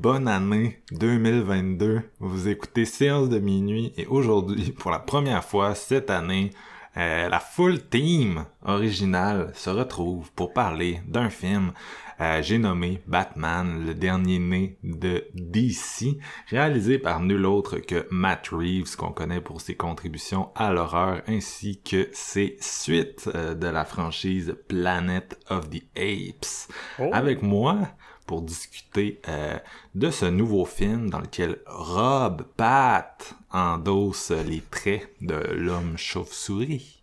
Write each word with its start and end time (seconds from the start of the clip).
Bonne 0.00 0.28
année 0.28 0.78
2022. 0.92 2.00
Vous 2.20 2.48
écoutez 2.48 2.86
Séance 2.86 3.28
de 3.28 3.38
minuit 3.38 3.92
et 3.98 4.06
aujourd'hui, 4.06 4.72
pour 4.72 4.90
la 4.90 4.98
première 4.98 5.44
fois 5.44 5.74
cette 5.74 6.08
année, 6.08 6.52
euh, 6.96 7.28
la 7.28 7.38
full 7.38 7.86
team 7.86 8.46
originale 8.64 9.52
se 9.54 9.68
retrouve 9.68 10.32
pour 10.32 10.54
parler 10.54 11.02
d'un 11.06 11.28
film 11.28 11.72
euh, 12.20 12.42
j'ai 12.42 12.58
nommé 12.58 13.02
Batman, 13.06 13.86
le 13.86 13.94
dernier 13.94 14.38
né 14.38 14.76
de 14.84 15.24
DC, 15.34 16.18
réalisé 16.48 16.98
par 16.98 17.20
nul 17.20 17.46
autre 17.46 17.78
que 17.78 18.06
Matt 18.10 18.48
Reeves, 18.48 18.94
qu'on 18.96 19.12
connaît 19.12 19.40
pour 19.40 19.62
ses 19.62 19.74
contributions 19.74 20.50
à 20.54 20.70
l'horreur, 20.70 21.22
ainsi 21.26 21.80
que 21.80 22.10
ses 22.12 22.58
suites 22.60 23.30
euh, 23.34 23.54
de 23.54 23.66
la 23.66 23.86
franchise 23.86 24.54
Planet 24.68 25.38
of 25.48 25.70
the 25.70 25.82
Apes. 25.96 26.68
Oh. 26.98 27.08
Avec 27.14 27.40
moi, 27.40 27.88
pour 28.30 28.42
discuter 28.42 29.20
euh, 29.26 29.58
de 29.96 30.08
ce 30.12 30.24
nouveau 30.24 30.64
film 30.64 31.10
dans 31.10 31.18
lequel 31.18 31.58
Rob 31.66 32.44
Pat 32.56 33.34
endosse 33.50 34.30
les 34.30 34.60
traits 34.70 35.12
de 35.20 35.34
l'homme 35.34 35.98
chauve-souris. 35.98 37.02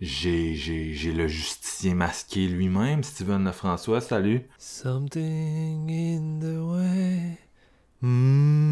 J'ai, 0.00 0.56
le 1.14 1.28
justicier 1.28 1.94
masqué 1.94 2.48
lui-même, 2.48 3.04
Steven 3.04 3.44
Lefrançois, 3.44 4.00
salut. 4.00 4.48
Something 4.58 5.88
in 5.88 6.40
the 6.40 6.58
way. 6.58 7.38
Mm-hmm. 8.02 8.64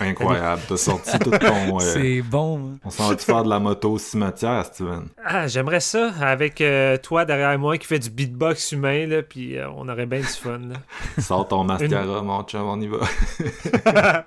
Incroyable, 0.00 0.62
t'as 0.68 0.76
sorti 0.76 1.18
tout 1.18 1.30
ton... 1.30 1.76
euh, 1.80 1.80
C'est 1.80 2.20
bon. 2.22 2.58
hein. 2.74 2.78
on 2.84 2.90
s'en 2.90 3.08
va 3.08 3.16
faire 3.16 3.44
de 3.44 3.48
la 3.48 3.58
moto 3.58 3.92
au 3.92 3.98
cimetière, 3.98 4.64
Steven? 4.66 5.08
Ah, 5.24 5.46
j'aimerais 5.46 5.80
ça 5.80 6.12
avec 6.20 6.60
euh, 6.60 6.96
toi 6.98 7.24
derrière 7.24 7.58
moi 7.58 7.78
qui 7.78 7.86
fait 7.86 7.98
du 7.98 8.10
beatbox 8.10 8.72
humain, 8.72 9.06
là, 9.06 9.22
puis 9.22 9.56
euh, 9.56 9.68
on 9.76 9.88
aurait 9.88 10.06
bien 10.06 10.20
du 10.20 10.26
fun. 10.26 10.58
là. 10.58 10.76
Sors 11.22 11.48
ton 11.48 11.64
mascara, 11.64 12.20
mon 12.22 12.42
chum, 12.42 12.62
on 12.68 12.80
y 12.80 12.88
va. 12.88 14.24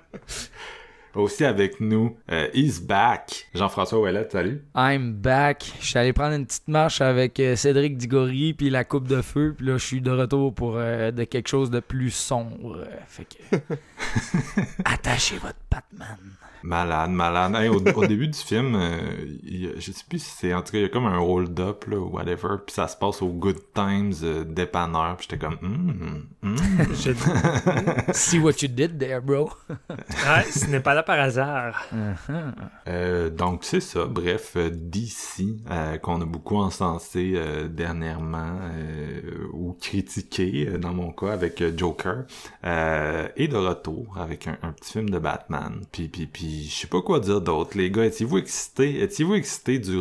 Aussi 1.14 1.44
avec 1.44 1.80
nous, 1.80 2.16
euh, 2.30 2.48
He's 2.54 2.80
Back, 2.80 3.48
Jean-François 3.54 3.98
Ouellet, 3.98 4.28
salut. 4.30 4.62
I'm 4.76 5.12
back. 5.12 5.72
Je 5.80 5.86
suis 5.86 5.98
allé 5.98 6.12
prendre 6.12 6.34
une 6.34 6.46
petite 6.46 6.68
marche 6.68 7.00
avec 7.00 7.40
euh, 7.40 7.56
Cédric 7.56 7.96
Diggory 7.96 8.54
puis 8.54 8.70
la 8.70 8.84
coupe 8.84 9.08
de 9.08 9.20
feu. 9.20 9.54
Puis 9.56 9.66
là, 9.66 9.76
je 9.76 9.84
suis 9.84 10.00
de 10.00 10.10
retour 10.10 10.54
pour 10.54 10.74
euh, 10.76 11.10
de 11.10 11.24
quelque 11.24 11.48
chose 11.48 11.70
de 11.70 11.80
plus 11.80 12.10
sombre. 12.10 12.86
Fait 13.08 13.24
que... 13.24 13.56
Attachez 14.84 15.38
votre 15.38 15.58
Batman. 15.68 16.18
Malade, 16.62 17.10
malade. 17.10 17.54
Hey, 17.56 17.68
au, 17.68 17.76
au 17.82 18.06
début 18.06 18.28
du 18.28 18.38
film, 18.38 18.74
euh, 18.74 18.98
il 19.44 19.62
y 19.64 19.66
a- 19.66 19.78
je 19.78 19.92
sais 19.92 20.04
plus 20.08 20.18
si 20.22 20.30
c'est... 20.30 20.54
En 20.54 20.62
tout 20.62 20.72
cas, 20.72 20.78
il 20.78 20.82
y 20.82 20.84
a 20.84 20.88
comme 20.88 21.06
un 21.06 21.18
hold-up, 21.18 21.84
là, 21.86 21.96
ou 21.98 22.10
whatever, 22.10 22.56
puis 22.66 22.74
ça 22.74 22.86
se 22.88 22.96
passe 22.96 23.22
au 23.22 23.28
Good 23.28 23.58
Times 23.74 24.12
euh, 24.22 24.44
dépanneur, 24.44 25.16
puis 25.16 25.26
j'étais 25.30 25.44
comme... 25.44 25.56
Hum, 25.62 26.24
hum. 26.42 26.56
Je- 26.94 28.12
See 28.12 28.38
what 28.38 28.62
you 28.62 28.68
did 28.68 28.98
there, 28.98 29.20
bro. 29.20 29.50
Ah, 30.26 30.42
ce 30.42 30.66
n'est 30.66 30.80
pas 30.80 30.94
là 30.94 31.02
par 31.02 31.18
hasard. 31.18 31.82
Uh-huh. 31.94 32.52
Euh, 32.88 33.30
donc 33.30 33.64
c'est 33.64 33.80
ça, 33.80 34.04
bref, 34.04 34.52
euh, 34.56 34.70
DC, 34.70 35.44
euh, 35.70 35.96
qu'on 35.98 36.20
a 36.20 36.24
beaucoup 36.24 36.56
encensé 36.56 37.32
euh, 37.36 37.68
dernièrement, 37.68 38.58
euh, 38.62 39.20
ou 39.52 39.76
critiqué, 39.80 40.66
dans 40.78 40.92
mon 40.92 41.10
cas, 41.12 41.32
avec 41.32 41.62
Joker, 41.76 42.24
euh, 42.64 43.28
et 43.36 43.48
de 43.48 43.56
retour 43.56 44.16
avec 44.18 44.46
un, 44.46 44.58
un 44.62 44.72
petit 44.72 44.92
film 44.92 45.10
de 45.10 45.18
Batman. 45.18 45.80
Puis, 45.92 46.08
puis, 46.08 46.26
puis, 46.26 46.49
je 46.50 46.70
sais 46.70 46.86
pas 46.86 47.02
quoi 47.02 47.20
dire 47.20 47.40
d'autre, 47.40 47.76
les 47.76 47.90
gars, 47.90 48.04
étiez-vous 48.04 48.38
excités, 48.38 49.02
étiez-vous 49.02 49.34
excités 49.34 49.78
du, 49.78 49.98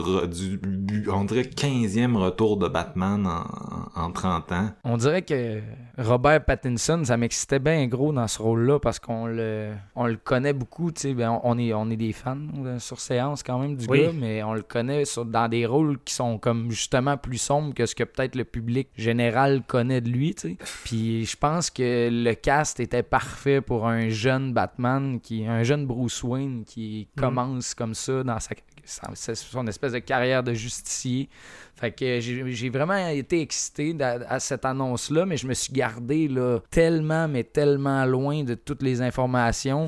du, 0.64 1.10
on 1.10 1.24
dirait, 1.26 1.42
15e 1.44 2.16
retour 2.16 2.58
de 2.58 2.68
Batman 2.68 3.28
en, 3.28 4.02
en 4.02 4.12
30 4.12 4.52
ans? 4.52 4.70
On 4.84 4.98
dirait 4.98 5.22
que 5.22 5.62
Robert 5.98 6.46
Pattinson, 6.46 7.02
ça 7.04 7.18
m'excitait 7.18 7.60
bien 7.60 7.86
gros 7.88 8.14
dans 8.14 8.28
ce 8.28 8.42
rôle-là 8.42 8.80
parce 8.80 9.00
qu'on 9.00 9.26
le, 9.28 9.72
on 9.96 10.06
le 10.08 10.16
connaît 10.16 10.54
beaucoup. 10.54 10.92
tu 10.92 11.02
sais, 11.02 11.14
Ben, 11.14 11.30
on, 11.32 11.42
on 11.44 11.58
est, 11.58 11.74
on 11.74 11.90
est 11.90 11.98
des 11.98 12.14
fans 12.14 12.38
euh, 12.66 12.80
sur 12.80 13.00
séance 13.00 13.44
quand 13.44 13.60
même 13.60 13.76
du 13.76 13.86
Oui. 13.88 14.04
gars, 14.04 14.12
mais 14.14 14.44
on 14.44 14.54
le 14.54 14.62
connaît 14.62 15.06
sur- 15.06 15.26
dans 15.26 15.48
des 15.50 15.66
rôles 15.66 15.98
qui 16.06 16.14
sont 16.14 16.38
comme 16.38 16.72
justement 16.72 17.18
plus 17.18 17.38
sombres 17.38 17.74
que 17.74 17.86
ce 17.86 17.96
que 17.96 18.04
peut-être 18.04 18.36
le 18.36 18.46
public 18.46 18.88
général 18.98 19.62
connaît 19.68 20.02
de 20.02 20.10
lui. 20.10 20.34
tu 20.36 20.50
sais. 20.52 20.58
Puis 20.86 21.26
je 21.26 21.36
pense 21.38 21.70
que 21.70 22.10
le 22.12 22.34
cast 22.34 22.80
était 22.80 23.04
parfait 23.04 23.62
pour 23.62 23.88
un 23.88 24.10
jeune 24.10 24.54
Batman, 24.54 25.20
qui 25.20 25.46
un 25.46 25.64
jeune 25.64 25.86
Bruce 25.86 26.24
Wayne 26.24 26.39
qui 26.66 27.08
commence 27.18 27.74
comme 27.74 27.94
ça 27.94 28.24
dans 28.24 28.38
sa, 28.40 29.36
son 29.36 29.68
espèce 29.68 29.92
de 29.94 30.00
carrière 30.00 30.44
de 30.44 30.54
justicier. 30.54 31.30
Fait 31.76 31.92
que 31.92 32.20
j'ai 32.20 32.70
vraiment 32.70 33.08
été 33.08 33.42
excité 33.42 33.94
d'a- 33.94 34.20
à, 34.28 34.40
cette 34.40 34.66
annonce-là, 34.66 35.26
mais 35.26 35.38
je 35.38 35.48
me 35.48 35.54
suis 35.54 35.72
gardé 35.72 36.28
là, 36.28 36.60
tellement, 36.70 37.28
mais 37.28 37.44
tellement 37.44 38.06
loin 38.06 38.44
de 38.44 38.56
toutes 38.56 38.82
les 38.82 39.02
informations. 39.02 39.88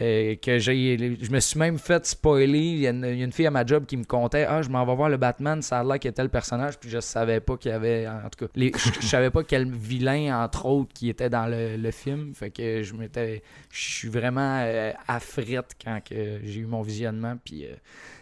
Euh, 0.00 0.34
que 0.36 0.58
j'ai 0.58 1.16
je 1.20 1.30
me 1.30 1.40
suis 1.40 1.58
même 1.58 1.78
fait 1.78 2.06
spoiler. 2.06 2.58
Il 2.58 2.78
y, 2.78 2.86
a 2.86 2.90
une, 2.90 3.32
fille 3.32 3.46
à 3.46 3.50
ma 3.50 3.64
job 3.64 3.86
qui 3.86 3.96
me 3.96 4.04
contait 4.04 4.46
ah 4.48 4.62
je 4.62 4.68
m'en 4.68 4.84
vais 4.84 4.94
voir 4.94 5.08
le 5.08 5.16
Batman 5.16 5.62
ça 5.62 5.80
a 5.80 5.84
l'air 5.84 5.98
qu'il 5.98 6.08
a 6.08 6.12
tel 6.12 6.28
personnage 6.28 6.78
puis 6.78 6.90
je 6.90 7.00
savais 7.00 7.40
pas 7.40 7.56
qu'il 7.56 7.70
y 7.70 7.74
avait 7.74 8.08
en 8.08 8.28
tout 8.30 8.46
cas 8.46 8.52
je, 8.56 9.06
savais 9.06 9.30
pas 9.30 9.44
quel 9.44 9.70
vilain 9.70 10.42
entre 10.42 10.66
autres 10.66 10.92
qui 10.92 11.08
était 11.08 11.30
dans 11.30 11.46
le, 11.46 11.76
le 11.76 11.90
film. 11.90 12.34
Fait 12.34 12.50
que 12.50 12.82
je 12.82 12.94
m'étais 12.94 13.42
je 13.70 13.80
suis 13.80 14.08
vraiment 14.08 14.60
euh, 14.64 14.92
frette 15.20 15.76
quand 15.82 16.00
j'ai 16.10 16.60
eu 16.60 16.66
mon 16.66 16.82
visionnement. 16.82 17.36
Puis 17.44 17.64
euh, 17.64 17.74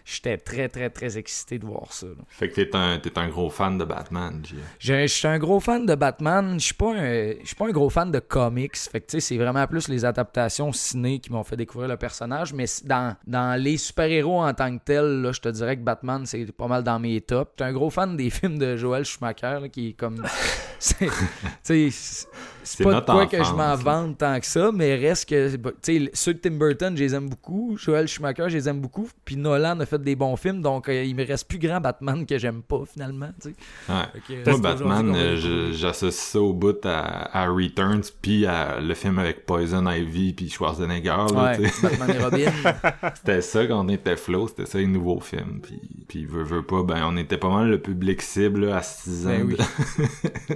j'étais 0.09 0.39
très 0.39 0.69
très 0.69 0.89
très 0.89 1.19
excité 1.19 1.59
de 1.59 1.67
voir 1.67 1.93
ça 1.93 2.07
là. 2.07 2.15
Fait 2.29 2.49
que 2.49 2.55
t'es 2.55 2.75
un, 2.75 2.99
t'es 2.99 3.17
un 3.19 3.29
gros 3.29 3.51
fan 3.51 3.77
de 3.77 3.85
Batman. 3.85 4.43
Je, 4.79 5.03
je 5.03 5.07
suis 5.07 5.29
un 5.29 5.39
gros 5.39 5.61
fan 5.61 5.85
de 5.85 5.95
Batman. 5.95 6.59
Je 6.59 6.65
suis 6.65 6.75
pas 6.75 6.95
un, 6.95 7.33
pas 7.59 7.67
un 7.67 7.71
gros 7.71 7.91
fan 7.91 8.11
de 8.11 8.19
comics. 8.19 8.77
Fait 8.77 9.01
que 9.01 9.07
tu 9.07 9.13
sais, 9.13 9.21
c'est 9.21 9.37
vraiment 9.37 9.67
plus 9.67 9.89
les 9.89 10.05
adaptations 10.05 10.73
ciné 10.73 11.19
qui 11.19 11.31
m'ont 11.31 11.45
fait 11.45 11.57
découvrir 11.57 11.89
le 11.89 11.97
personnage. 11.97 12.55
Mais 12.55 12.65
dans, 12.85 13.17
dans 13.27 13.61
les 13.61 13.77
super-héros 13.77 14.43
en 14.43 14.55
tant 14.55 14.77
que 14.77 14.83
tels, 14.83 15.23
là, 15.23 15.33
je 15.33 15.41
te 15.41 15.49
dirais 15.49 15.77
que 15.77 15.83
Batman, 15.83 16.25
c'est 16.25 16.51
pas 16.53 16.69
mal 16.69 16.83
dans 16.83 16.99
mes 16.99 17.21
tops. 17.21 17.53
Suis 17.57 17.69
un 17.69 17.73
gros 17.73 17.91
fan 17.91 18.17
des 18.17 18.31
films 18.31 18.59
de 18.59 18.77
Joel 18.77 19.05
Schumacher, 19.05 19.59
là, 19.61 19.69
qui 19.69 19.89
est 19.89 19.93
comme. 19.93 20.23
tu 20.81 21.91
sais, 21.91 22.27
c'est- 22.77 22.85
pas 22.85 23.01
de 23.01 23.05
quoi 23.07 23.27
que 23.27 23.43
je 23.43 23.53
m'en 23.53 23.75
vante 23.77 24.19
tant 24.19 24.39
que 24.41 24.47
ça, 24.47 24.71
mais 24.73 24.95
reste 24.97 25.29
que. 25.29 25.57
Tu 25.57 25.61
sais, 25.83 26.11
ceux 26.13 26.35
de 26.35 26.39
Tim 26.39 26.53
Burton, 26.53 26.97
je 26.97 27.03
les 27.03 27.15
aime 27.15 27.29
beaucoup. 27.29 27.77
Joel 27.79 28.07
Schumacher, 28.09 28.45
je 28.49 28.57
les 28.57 28.69
aime 28.69 28.81
beaucoup. 28.81 29.09
Puis 29.25 29.37
Nolan 29.37 29.79
a 29.81 29.87
fait 29.87 30.03
des 30.03 30.17
bons 30.17 30.37
films, 30.37 30.61
donc 30.63 30.89
euh, 30.89 31.03
il 31.05 31.15
me 31.15 31.27
reste 31.27 31.49
plus 31.49 31.59
grand 31.59 31.81
Batman 31.81 32.25
que 32.27 32.39
j'aime 32.39 32.63
pas 32.63 32.83
finalement. 32.91 33.31
tu 33.43 33.51
sais. 33.51 33.55
Ouais. 33.93 34.43
Que, 34.45 34.51
Moi, 34.51 34.61
Batman, 34.61 35.07
qu'on 35.13 35.15
euh, 35.19 35.73
j'associe 35.73 36.15
ça 36.33 36.41
au 36.41 36.53
bout 36.53 36.85
à, 36.85 37.39
à 37.45 37.47
Returns, 37.49 38.03
puis 38.23 38.47
à 38.47 38.81
le 38.81 38.95
film 38.95 39.19
avec 39.19 39.47
Poison 39.47 39.89
Ivy, 39.91 40.33
puis 40.33 40.49
Schwarzenegger. 40.51 41.09
Là, 41.09 41.27
Ouais. 41.59 41.71
Batman 41.83 42.11
et 42.15 42.23
Robin. 42.23 42.51
c'était 43.15 43.41
ça 43.43 43.67
quand 43.67 43.85
on 43.85 43.89
était 43.89 44.17
flow, 44.17 44.49
c'était 44.49 44.67
ça 44.67 44.79
les 44.79 44.87
nouveaux 44.87 45.21
films. 45.21 45.61
Puis, 45.63 45.81
puis 46.09 46.25
veut, 46.27 46.43
veut 46.45 46.63
pas, 46.63 46.83
ben 46.83 47.03
on 47.07 47.17
était 47.17 47.37
pas 47.39 47.49
mal 47.51 47.69
le 47.69 47.81
public 47.81 48.21
cible 48.23 48.67
là, 48.67 48.77
à 48.79 48.83
6 48.83 49.27
ans. 49.27 49.31
Ben 49.31 49.47
oui. 49.47 49.57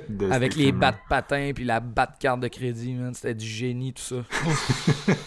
de- 0.09 0.27
de 0.27 0.31
Avec 0.33 0.57
les 0.57 0.65
films-là. 0.67 0.93
bat 0.93 0.99
patins 1.09 1.51
puis 1.55 1.65
la 1.65 1.81
bat 1.81 2.02
carte 2.19 2.41
de 2.41 2.49
crédit, 2.49 2.95
man. 2.95 3.15
C'était 3.15 3.35
du 3.35 3.47
génie, 3.47 3.93
tout 3.93 4.03
ça. 4.03 4.17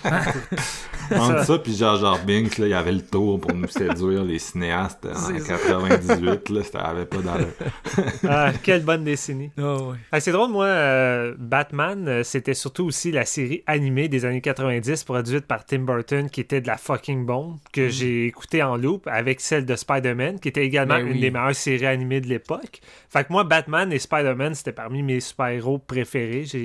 Entre 1.11 1.45
ça 1.45 1.59
puis 1.59 1.75
Jar 1.75 1.97
Jar 1.97 2.19
Binks, 2.25 2.57
là, 2.57 2.67
il 2.67 2.71
y 2.71 2.73
avait 2.73 2.91
le 2.91 3.01
tour 3.01 3.39
pour 3.39 3.53
nous 3.53 3.67
séduire. 3.67 4.23
les 4.23 4.39
cinéastes 4.39 5.05
en 5.05 5.33
98, 5.33 6.49
là, 6.49 6.63
ça 6.63 6.79
avait 6.79 7.05
pas 7.05 7.17
d'allure. 7.17 7.53
ah, 8.27 8.51
quelle 8.63 8.83
bonne 8.83 9.03
décennie. 9.03 9.51
Oh, 9.57 9.91
ouais. 9.91 9.97
ah, 10.11 10.19
c'est 10.19 10.31
drôle, 10.31 10.51
moi, 10.51 10.65
euh, 10.65 11.35
Batman, 11.37 12.07
euh, 12.07 12.23
c'était 12.23 12.53
surtout 12.53 12.85
aussi 12.85 13.11
la 13.11 13.25
série 13.25 13.63
animée 13.67 14.07
des 14.07 14.25
années 14.25 14.41
90 14.41 15.03
produite 15.03 15.45
par 15.45 15.65
Tim 15.65 15.79
Burton 15.79 16.29
qui 16.29 16.41
était 16.41 16.61
de 16.61 16.67
la 16.67 16.77
fucking 16.77 17.25
bombe, 17.25 17.57
que 17.71 17.87
mm. 17.87 17.89
j'ai 17.89 18.25
écouté 18.25 18.63
en 18.63 18.75
loop 18.77 19.07
avec 19.07 19.41
celle 19.41 19.65
de 19.65 19.75
Spider-Man, 19.75 20.39
qui 20.39 20.47
était 20.47 20.65
également 20.65 20.95
ben 20.95 21.07
une 21.07 21.19
des 21.19 21.31
meilleures 21.31 21.55
séries 21.55 21.85
animées 21.85 22.21
de 22.21 22.27
l'époque. 22.27 22.81
Fait 23.09 23.23
que 23.23 23.31
moi, 23.31 23.43
Batman 23.43 23.91
et 23.93 23.99
Spider-Man, 23.99 24.55
c'était 24.55 24.73
parmi 24.73 25.03
mes 25.03 25.19
super-héros 25.19 25.79
préférés. 25.79 26.45
J'ai 26.45 26.64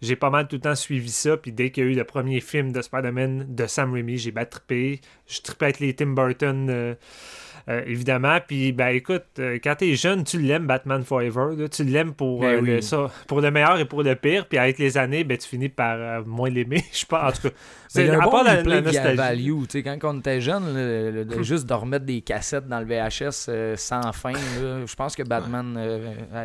j'ai 0.00 0.16
pas 0.16 0.30
mal 0.30 0.46
tout 0.46 0.56
le 0.56 0.62
temps 0.62 0.74
suivi 0.74 1.10
ça. 1.10 1.36
Puis 1.36 1.52
dès 1.52 1.70
qu'il 1.70 1.84
y 1.84 1.86
a 1.86 1.90
eu 1.90 1.94
le 1.94 2.04
premier 2.04 2.40
film 2.40 2.72
de 2.72 2.82
Spider-Man 2.82 3.46
de 3.48 3.66
Sam 3.66 3.92
Raimi, 3.92 4.18
j'ai 4.18 4.30
bien 4.30 4.44
trippé. 4.44 5.00
Je 5.26 5.40
trippé 5.40 5.66
avec 5.66 5.80
les 5.80 5.94
Tim 5.94 6.14
Burton. 6.14 6.68
Euh, 6.70 6.94
euh, 7.68 7.82
évidemment. 7.84 8.38
Puis, 8.46 8.72
ben 8.72 8.88
écoute, 8.88 9.26
euh, 9.38 9.58
quand 9.62 9.74
t'es 9.74 9.94
jeune, 9.94 10.24
tu 10.24 10.40
l'aimes 10.40 10.66
Batman 10.66 11.02
Forever. 11.02 11.68
Tu 11.68 11.84
l'aimes 11.84 12.14
pour, 12.14 12.40
ben 12.40 12.64
le, 12.64 12.80
ça, 12.80 13.10
pour 13.26 13.42
le 13.42 13.50
meilleur 13.50 13.78
et 13.78 13.84
pour 13.84 14.02
le 14.02 14.14
pire. 14.14 14.46
Puis 14.46 14.56
avec 14.56 14.78
les 14.78 14.96
années, 14.96 15.22
ben, 15.22 15.36
tu 15.36 15.46
finis 15.46 15.68
par 15.68 16.24
moins 16.24 16.48
l'aimer. 16.48 16.82
Je 16.92 17.04
pense. 17.04 17.20
En 17.20 17.32
tout 17.32 17.48
cas, 17.48 17.54
c'est 17.88 18.08
à 18.08 18.18
part 18.20 18.44
la, 18.44 18.62
la 18.62 18.80
nostalgie. 18.80 19.16
Value, 19.16 19.64
quand 19.84 19.98
on 20.04 20.18
était 20.20 20.40
jeune, 20.40 21.28
juste 21.42 21.66
de 21.66 21.74
remettre 21.74 22.06
des 22.06 22.22
cassettes 22.22 22.68
dans 22.68 22.80
le 22.80 22.86
VHS 22.86 23.76
sans 23.76 24.12
fin, 24.12 24.32
je 24.32 24.94
pense 24.94 25.14
que 25.14 25.24
Batman 25.24 25.78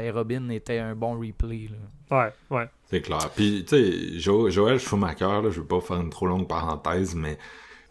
et 0.02 0.12
Robin 0.12 0.50
était 0.50 0.80
un 0.80 0.94
bon 0.94 1.18
replay. 1.18 1.70
Ouais, 2.12 2.32
ouais. 2.50 2.68
C'est 2.94 3.02
clair. 3.02 3.32
Puis, 3.36 3.66
tu 3.68 4.20
sais, 4.20 4.52
Joël 4.52 4.80
Schumacher, 4.80 5.26
là, 5.26 5.50
je 5.50 5.62
veux 5.62 5.66
pas 5.66 5.82
faire 5.82 6.00
une 6.00 6.12
trop 6.12 6.28
longue 6.28 6.48
parenthèse, 6.48 7.16
mais 7.16 7.40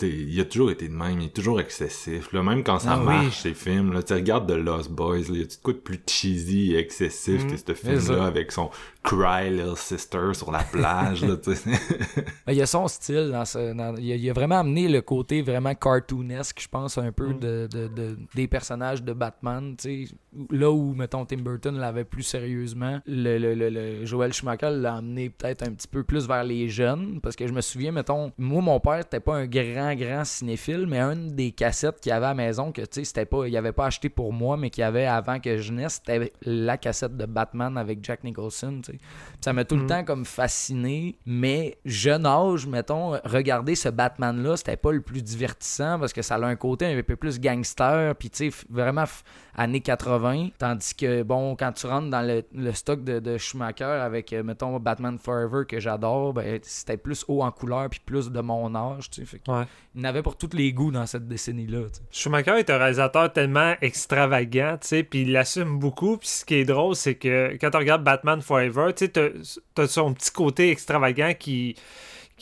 il 0.03 0.41
a 0.41 0.45
toujours 0.45 0.71
été 0.71 0.89
de 0.89 0.95
même, 0.95 1.21
il 1.21 1.27
est 1.27 1.35
toujours 1.35 1.61
excessif. 1.61 2.33
Là, 2.33 2.43
même 2.43 2.63
quand 2.63 2.79
ça 2.79 2.95
ah 2.95 2.97
marche, 2.97 3.43
ces 3.43 3.55
films, 3.55 3.93
là, 3.93 4.03
tu 4.03 4.13
regardes 4.13 4.49
The 4.49 4.57
Lost 4.57 4.91
Boys, 4.91 5.23
il 5.29 5.41
y 5.41 5.43
a 5.43 5.47
tout 5.47 5.73
de 5.73 5.79
plus 5.79 6.01
cheesy 6.07 6.73
et 6.73 6.79
excessif 6.79 7.47
que 7.47 7.55
mm. 7.55 7.59
ce 7.67 7.75
film-là 7.75 8.25
avec 8.25 8.53
son 8.53 8.71
Cry 9.03 9.51
Little 9.51 9.77
Sister 9.77 10.33
sur 10.33 10.53
la 10.53 10.63
plage. 10.63 11.25
là, 11.25 11.37
il 12.49 12.55
y 12.55 12.63
a 12.63 12.67
son 12.67 12.87
style. 12.87 13.31
Dans 13.33 13.95
il, 13.97 14.31
a, 14.31 14.33
vraiment 14.33 14.61
amené 14.61 14.89
le 14.89 15.01
côté 15.01 15.43
vraiment 15.43 15.75
cartoonesque, 15.75 16.61
je 16.63 16.69
pense, 16.69 16.99
un 16.99 17.11
peu 17.11 17.29
mm. 17.29 17.39
de, 17.41 17.69
de, 17.73 18.19
des 18.35 18.47
personnages 18.47 19.03
de 19.03 19.13
Batman. 19.13 19.77
Là 20.51 20.71
où, 20.71 20.95
mettons, 20.95 21.25
Tim 21.25 21.39
Burton 21.39 21.77
l'avait 21.77 22.05
plus 22.05 22.23
sérieusement, 22.23 23.01
le, 23.07 23.39
le, 23.39 23.55
le, 23.55 24.05
Joel 24.05 24.33
Schumacher 24.33 24.71
l'a 24.71 24.97
amené 24.97 25.31
peut-être 25.31 25.63
un 25.63 25.73
petit 25.73 25.89
peu 25.89 26.05
plus 26.05 26.27
vers 26.27 26.45
les 26.45 26.69
jeunes. 26.69 27.21
Parce 27.21 27.35
que 27.37 27.47
je 27.47 27.53
me 27.53 27.61
souviens, 27.61 27.93
mettons, 27.93 28.33
moi, 28.39 28.63
mon 28.63 28.79
père 28.81 28.99
n'était 28.99 29.21
pas 29.21 29.35
un 29.35 29.47
grand, 29.47 29.92
grand 29.95 30.25
cinéphile, 30.25 30.87
mais 30.87 31.01
une 31.01 31.35
des 31.35 31.53
cassettes 31.53 32.01
qu'il 32.01 32.13
avait 32.13 32.27
à 32.27 32.31
la 32.31 32.35
maison, 32.35 32.73
que 32.73 32.83
tu 32.83 33.05
sais, 33.05 33.25
pas, 33.25 33.47
il 33.47 33.57
avait 33.57 33.73
pas 33.73 33.87
acheté 33.87 34.09
pour 34.09 34.33
moi, 34.33 34.57
mais 34.57 34.71
qu'il 34.71 34.85
avait 34.85 35.07
avant 35.07 35.41
que 35.41 35.59
je 35.59 35.73
naisse, 35.73 36.01
c'était 36.05 36.33
la 36.43 36.77
cassette 36.77 37.17
de 37.17 37.27
Batman 37.27 37.77
avec 37.77 38.05
Jack 38.05 38.25
Nicholson. 38.25 38.81
Ça 39.41 39.53
m'a 39.53 39.65
tout 39.65 39.77
le 39.77 39.85
mm. 39.85 39.87
temps 39.89 40.05
comme 40.05 40.25
fasciné, 40.25 41.17
mais 41.27 41.79
jeune 41.85 42.27
âge, 42.27 42.67
mettons, 42.67 43.19
regarder 43.25 43.75
ce 43.75 43.89
Batman-là, 43.89 44.57
c'était 44.57 44.77
pas 44.77 44.93
le 44.93 45.01
plus 45.01 45.23
divertissant 45.23 45.99
parce 45.99 46.13
que 46.13 46.23
ça 46.23 46.37
a 46.37 46.45
un 46.45 46.57
côté 46.57 46.87
un 46.87 47.03
peu 47.03 47.17
plus 47.17 47.41
gangster, 47.41 48.15
puis 48.17 48.31
tu 48.31 48.51
sais, 48.51 48.57
vraiment 48.71 49.05
années 49.55 49.81
80. 49.81 50.51
Tandis 50.59 50.95
que, 50.95 51.23
bon, 51.23 51.57
quand 51.57 51.73
tu 51.73 51.87
rentres 51.87 52.11
dans 52.11 52.23
le, 52.23 52.73
stock 52.73 53.05
de, 53.05 53.39
Schumacher 53.39 53.85
avec, 53.85 54.33
euh, 54.33 54.43
mettons, 54.43 54.79
Batman 54.79 55.19
Forever 55.19 55.65
que 55.67 55.81
j'adore, 55.81 56.33
ben, 56.33 56.59
c'était 56.63 56.97
plus 56.97 57.25
haut 57.29 57.43
en 57.43 57.51
couleur 57.51 57.89
puis 57.89 58.01
plus 58.05 58.31
de 58.31 58.41
mon 58.41 58.75
âge, 58.75 59.11
tu 59.11 59.27
sais. 59.27 59.41
Il 59.95 60.01
n'avait 60.01 60.23
pour 60.23 60.37
tous 60.37 60.51
les 60.55 60.73
goûts 60.73 60.91
dans 60.91 61.05
cette 61.07 61.29
décennie-là. 61.29 61.89
Schumacher 62.11 62.59
est 62.59 62.71
un 62.71 62.79
réalisateur 62.79 63.33
tellement 63.33 63.75
extravagant, 63.83 64.79
tu 64.81 64.89
sais, 64.89 65.03
puis 65.03 65.23
il 65.23 65.33
l'assume 65.33 65.79
beaucoup. 65.79 66.17
Puis 66.17 66.29
ce 66.29 66.45
qui 66.45 66.55
est 66.55 66.65
drôle, 66.65 66.97
c'est 66.97 67.15
que 67.15 67.57
quand 67.61 67.71
tu 67.71 67.77
regardes 67.77 68.03
Batman 68.03 68.41
Forever, 68.41 68.93
tu 68.97 69.07
sais, 69.07 69.33
t'as 69.75 69.87
son 69.87 70.15
petit 70.15 70.31
côté 70.31 70.71
extravagant 70.71 71.33
qui 71.39 71.77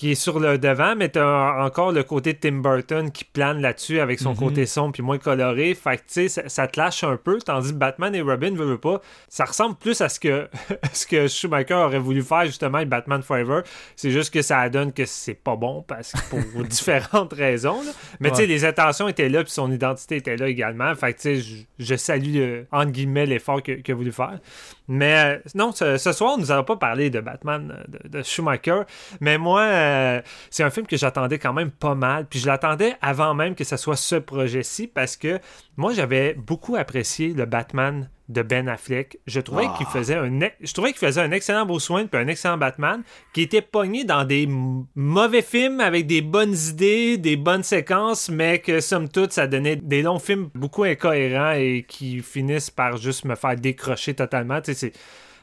qui 0.01 0.13
est 0.13 0.15
sur 0.15 0.41
le 0.41 0.57
devant, 0.57 0.97
mais 0.97 1.11
t'as 1.11 1.63
encore 1.63 1.93
le 1.93 2.03
côté 2.03 2.33
de 2.33 2.39
Tim 2.39 2.63
Burton 2.63 3.11
qui 3.11 3.23
plane 3.23 3.61
là-dessus 3.61 4.01
avec 4.01 4.19
son 4.19 4.31
mhm. 4.31 4.39
côté 4.39 4.65
sombre 4.65 4.93
puis 4.93 5.03
moins 5.03 5.19
coloré. 5.19 5.75
Fait 5.75 5.99
que, 5.99 6.03
tu 6.11 6.27
sais, 6.31 6.49
ça, 6.49 6.67
te 6.67 6.81
lâche 6.81 7.05
un 7.05 7.19
peu. 7.19 7.37
Tandis 7.37 7.73
que 7.73 7.77
Batman 7.77 8.15
et 8.15 8.23
Robin, 8.23 8.55
veut, 8.55 8.79
pas, 8.79 9.03
ça 9.29 9.45
ressemble 9.45 9.77
plus 9.77 10.01
à 10.01 10.09
ce 10.09 10.19
que, 10.19 10.49
ce 10.95 11.07
que 11.07 11.29
Schumacher 11.29 11.75
aurait 11.75 11.99
voulu 11.99 12.23
faire 12.23 12.47
justement 12.47 12.79
avec 12.79 12.89
Batman 12.89 13.21
Forever. 13.21 13.61
C'est 13.95 14.11
juste 14.11 14.33
que 14.33 14.41
ça 14.41 14.67
donne 14.71 14.95
que 14.95 15.05
c'est 15.05 15.35
pas 15.35 15.57
bon 15.57 15.85
parce 15.87 16.13
que 16.13 16.31
pour 16.31 16.65
différentes 16.65 17.35
raisons. 17.35 17.83
Mais 18.21 18.31
tu 18.31 18.37
sais, 18.37 18.47
les 18.47 18.65
intentions 18.65 19.07
étaient 19.07 19.29
là 19.29 19.45
puis 19.45 19.53
son 19.53 19.71
identité 19.71 20.17
était 20.17 20.39
là 20.39 20.49
également. 20.49 20.95
Fait 20.95 21.13
que, 21.13 21.21
tu 21.21 21.43
sais, 21.43 21.67
je, 21.79 21.95
salue, 21.97 22.63
entre 22.73 22.91
guillemets, 22.91 23.27
l'effort 23.27 23.63
qu'il 23.63 23.83
a 23.87 23.95
voulu 23.95 24.13
faire. 24.13 24.39
Mais 24.93 25.37
euh, 25.37 25.51
non, 25.55 25.71
ce, 25.71 25.99
soir, 25.99 26.37
nous 26.37 26.47
n'allons 26.47 26.65
pas 26.65 26.77
parler 26.77 27.11
de 27.11 27.21
Batman 27.21 27.73
euh, 27.73 28.09
de, 28.09 28.23
Schumacher. 28.25 28.83
Mais 29.21 29.39
moi, 29.39 29.61
euh, 29.61 29.90
c'est 30.51 30.63
un 30.63 30.71
film 30.71 30.87
que 30.87 30.97
j'attendais 30.97 31.39
quand 31.39 31.53
même 31.53 31.71
pas 31.71 31.95
mal. 31.95 32.27
Puis 32.27 32.39
je 32.39 32.47
l'attendais 32.47 32.95
avant 33.03 33.35
même 33.35 33.55
que 33.55 33.65
ce 33.65 33.77
soit 33.77 33.97
ce 33.97 34.17
projet-ci 34.17 34.87
parce 34.87 35.17
que 35.17 35.39
moi, 35.77 35.93
j'avais 35.93 36.35
beaucoup 36.35 36.77
apprécié 36.77 37.33
le 37.33 37.47
Batman 37.47 38.11
de 38.31 38.43
Ben 38.43 38.69
Affleck. 38.69 39.19
Je 39.27 39.41
trouvais 39.41 39.67
qu'il 39.77 39.87
ah. 39.89 39.93
faisait 39.93 40.15
un 40.15 40.31
je 40.61 40.73
trouvais 40.73 40.93
qu'il 40.93 41.07
faisait 41.07 41.21
un 41.21 41.33
excellent 41.33 41.67
beau 41.67 41.79
soin 41.79 42.07
puis 42.07 42.21
un 42.21 42.29
excellent 42.29 42.59
Batman 42.59 43.03
qui 43.33 43.43
était 43.43 43.61
pogné 43.61 44.05
dans 44.05 44.25
des 44.25 44.49
mauvais 44.95 45.43
films 45.43 45.81
avec 45.81 46.07
des 46.07 46.23
bonnes 46.23 46.55
idées, 46.69 47.19
des 47.19 47.37
bonnes 47.37 47.65
séquences, 47.65 48.29
mais 48.29 48.61
que 48.61 48.81
somme 48.81 49.09
toute 49.09 49.33
ça 49.33 49.47
donnait 49.47 49.77
des 49.77 50.03
longs 50.03 50.21
films 50.21 50.51
beaucoup 50.55 50.85
incohérents 50.85 51.53
et 51.53 51.85
qui 51.87 52.21
finissent 52.21 52.71
par 52.71 52.97
juste 52.97 53.25
me 53.25 53.35
faire 53.35 53.57
décrocher 53.57 54.15
totalement. 54.15 54.61
Tu 54.61 54.75
sais, 54.75 54.75
c'est 54.75 54.93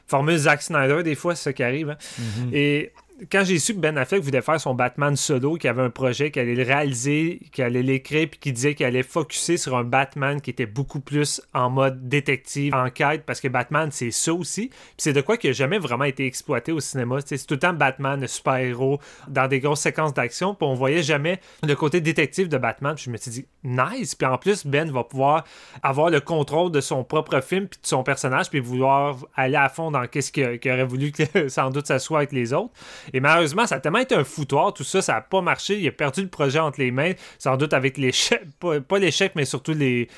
formule 0.06 0.38
Zack 0.38 0.62
Snyder 0.62 1.02
des 1.02 1.14
fois 1.14 1.34
c'est 1.34 1.50
ce 1.50 1.54
qui 1.54 1.62
arrive. 1.62 1.90
Hein. 1.90 1.98
Mm-hmm. 2.18 2.54
Et 2.54 2.92
quand 3.30 3.44
j'ai 3.44 3.58
su 3.58 3.74
que 3.74 3.80
Ben 3.80 3.98
Affleck 3.98 4.22
voulait 4.22 4.42
faire 4.42 4.60
son 4.60 4.74
Batman 4.74 5.16
solo, 5.16 5.56
qu'il 5.56 5.68
avait 5.68 5.82
un 5.82 5.90
projet, 5.90 6.30
qu'il 6.30 6.42
allait 6.42 6.54
le 6.54 6.62
réaliser, 6.62 7.40
qu'il 7.52 7.64
allait 7.64 7.82
l'écrire, 7.82 8.28
puis 8.30 8.38
qu'il 8.38 8.52
disait 8.52 8.74
qu'il 8.74 8.86
allait 8.86 9.02
focuser 9.02 9.56
sur 9.56 9.76
un 9.76 9.84
Batman 9.84 10.40
qui 10.40 10.50
était 10.50 10.66
beaucoup 10.66 11.00
plus 11.00 11.40
en 11.52 11.68
mode 11.68 12.08
détective, 12.08 12.74
enquête, 12.74 13.24
parce 13.26 13.40
que 13.40 13.48
Batman, 13.48 13.90
c'est 13.90 14.12
ça 14.12 14.32
aussi. 14.32 14.68
Puis 14.68 14.78
c'est 14.98 15.12
de 15.12 15.20
quoi 15.20 15.36
qui 15.36 15.48
n'a 15.48 15.52
jamais 15.52 15.78
vraiment 15.78 16.04
été 16.04 16.26
exploité 16.26 16.70
au 16.70 16.80
cinéma. 16.80 17.18
C'est 17.24 17.44
tout 17.44 17.54
le 17.54 17.60
temps 17.60 17.72
Batman, 17.72 18.20
le 18.20 18.26
super-héros, 18.26 19.00
dans 19.26 19.48
des 19.48 19.60
grosses 19.60 19.80
séquences 19.80 20.14
d'action, 20.14 20.54
puis 20.54 20.68
on 20.68 20.74
voyait 20.74 21.02
jamais 21.02 21.40
le 21.66 21.74
côté 21.74 22.00
détective 22.00 22.48
de 22.48 22.58
Batman. 22.58 22.94
Puis 22.94 23.04
je 23.06 23.10
me 23.10 23.16
suis 23.16 23.30
dit, 23.30 23.46
nice. 23.64 24.14
Puis 24.14 24.26
en 24.26 24.38
plus, 24.38 24.64
Ben 24.66 24.90
va 24.90 25.02
pouvoir 25.02 25.44
avoir 25.82 26.10
le 26.10 26.20
contrôle 26.20 26.70
de 26.70 26.80
son 26.80 27.02
propre 27.02 27.40
film, 27.40 27.66
puis 27.66 27.80
de 27.82 27.86
son 27.86 28.04
personnage, 28.04 28.48
puis 28.48 28.60
vouloir 28.60 29.16
aller 29.34 29.56
à 29.56 29.68
fond 29.68 29.90
dans 29.90 30.06
qu'est-ce 30.06 30.30
qu'il 30.30 30.72
aurait 30.72 30.84
voulu 30.84 31.10
que 31.10 31.48
sans 31.48 31.70
doute 31.70 31.86
ça 31.86 31.98
soit 31.98 32.18
avec 32.18 32.32
les 32.32 32.52
autres. 32.52 32.72
Et 33.12 33.20
malheureusement, 33.20 33.66
ça 33.66 33.76
a 33.76 33.80
tellement 33.80 33.98
été 33.98 34.14
un 34.14 34.24
foutoir, 34.24 34.72
tout 34.72 34.84
ça, 34.84 35.02
ça 35.02 35.14
n'a 35.14 35.20
pas 35.20 35.40
marché. 35.40 35.78
Il 35.78 35.88
a 35.88 35.92
perdu 35.92 36.22
le 36.22 36.28
projet 36.28 36.58
entre 36.58 36.80
les 36.80 36.90
mains, 36.90 37.12
sans 37.38 37.56
doute 37.56 37.72
avec 37.72 37.98
l'échec, 37.98 38.42
pas, 38.60 38.98
l'échec, 38.98 39.32
mais 39.34 39.44
surtout 39.44 39.72
les, 39.72 40.08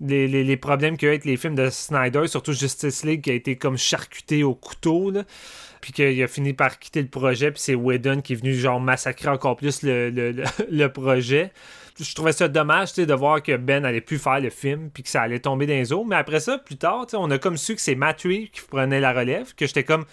les, 0.00 0.56
problèmes 0.56 0.96
qu'il 0.96 1.06
y 1.06 1.08
a 1.08 1.12
avec 1.12 1.24
les 1.24 1.36
films 1.36 1.54
de 1.54 1.70
Snyder, 1.70 2.26
surtout 2.26 2.52
Justice 2.52 3.04
League 3.04 3.22
qui 3.22 3.30
a 3.30 3.34
été 3.34 3.56
comme 3.56 3.76
charcuté 3.76 4.42
au 4.44 4.54
couteau. 4.54 5.12
puis 5.80 5.92
qu'il 5.92 6.22
a 6.22 6.26
fini 6.26 6.52
par 6.52 6.78
quitter 6.78 7.02
le 7.02 7.08
projet, 7.08 7.50
puis 7.50 7.60
c'est 7.60 7.74
Whedon 7.74 8.20
qui 8.20 8.32
est 8.32 8.36
venu 8.36 8.54
genre 8.54 8.80
massacrer 8.80 9.28
encore 9.28 9.56
plus 9.56 9.82
le, 9.82 10.86
projet. 10.92 11.52
Je 12.00 12.14
trouvais 12.14 12.30
ça 12.30 12.46
dommage 12.46 12.94
de 12.94 13.12
voir 13.12 13.42
que 13.42 13.56
Ben 13.56 13.84
allait 13.84 14.00
plus 14.00 14.18
faire 14.18 14.38
le 14.38 14.50
film, 14.50 14.88
puis 14.90 15.02
que 15.02 15.08
ça 15.08 15.22
allait 15.22 15.40
tomber 15.40 15.66
dans 15.66 15.74
les 15.74 15.92
eaux. 15.92 16.04
Mais 16.04 16.14
après 16.14 16.38
ça, 16.38 16.58
plus 16.58 16.76
tard, 16.76 17.06
on 17.14 17.28
a 17.32 17.38
comme 17.38 17.56
su 17.56 17.74
que 17.74 17.80
c'est 17.80 17.96
Matt 17.96 18.18
qui 18.18 18.50
prenait 18.68 19.00
la 19.00 19.12
relève, 19.12 19.52
que 19.56 19.66
j'étais 19.66 19.82
comme 19.82 20.04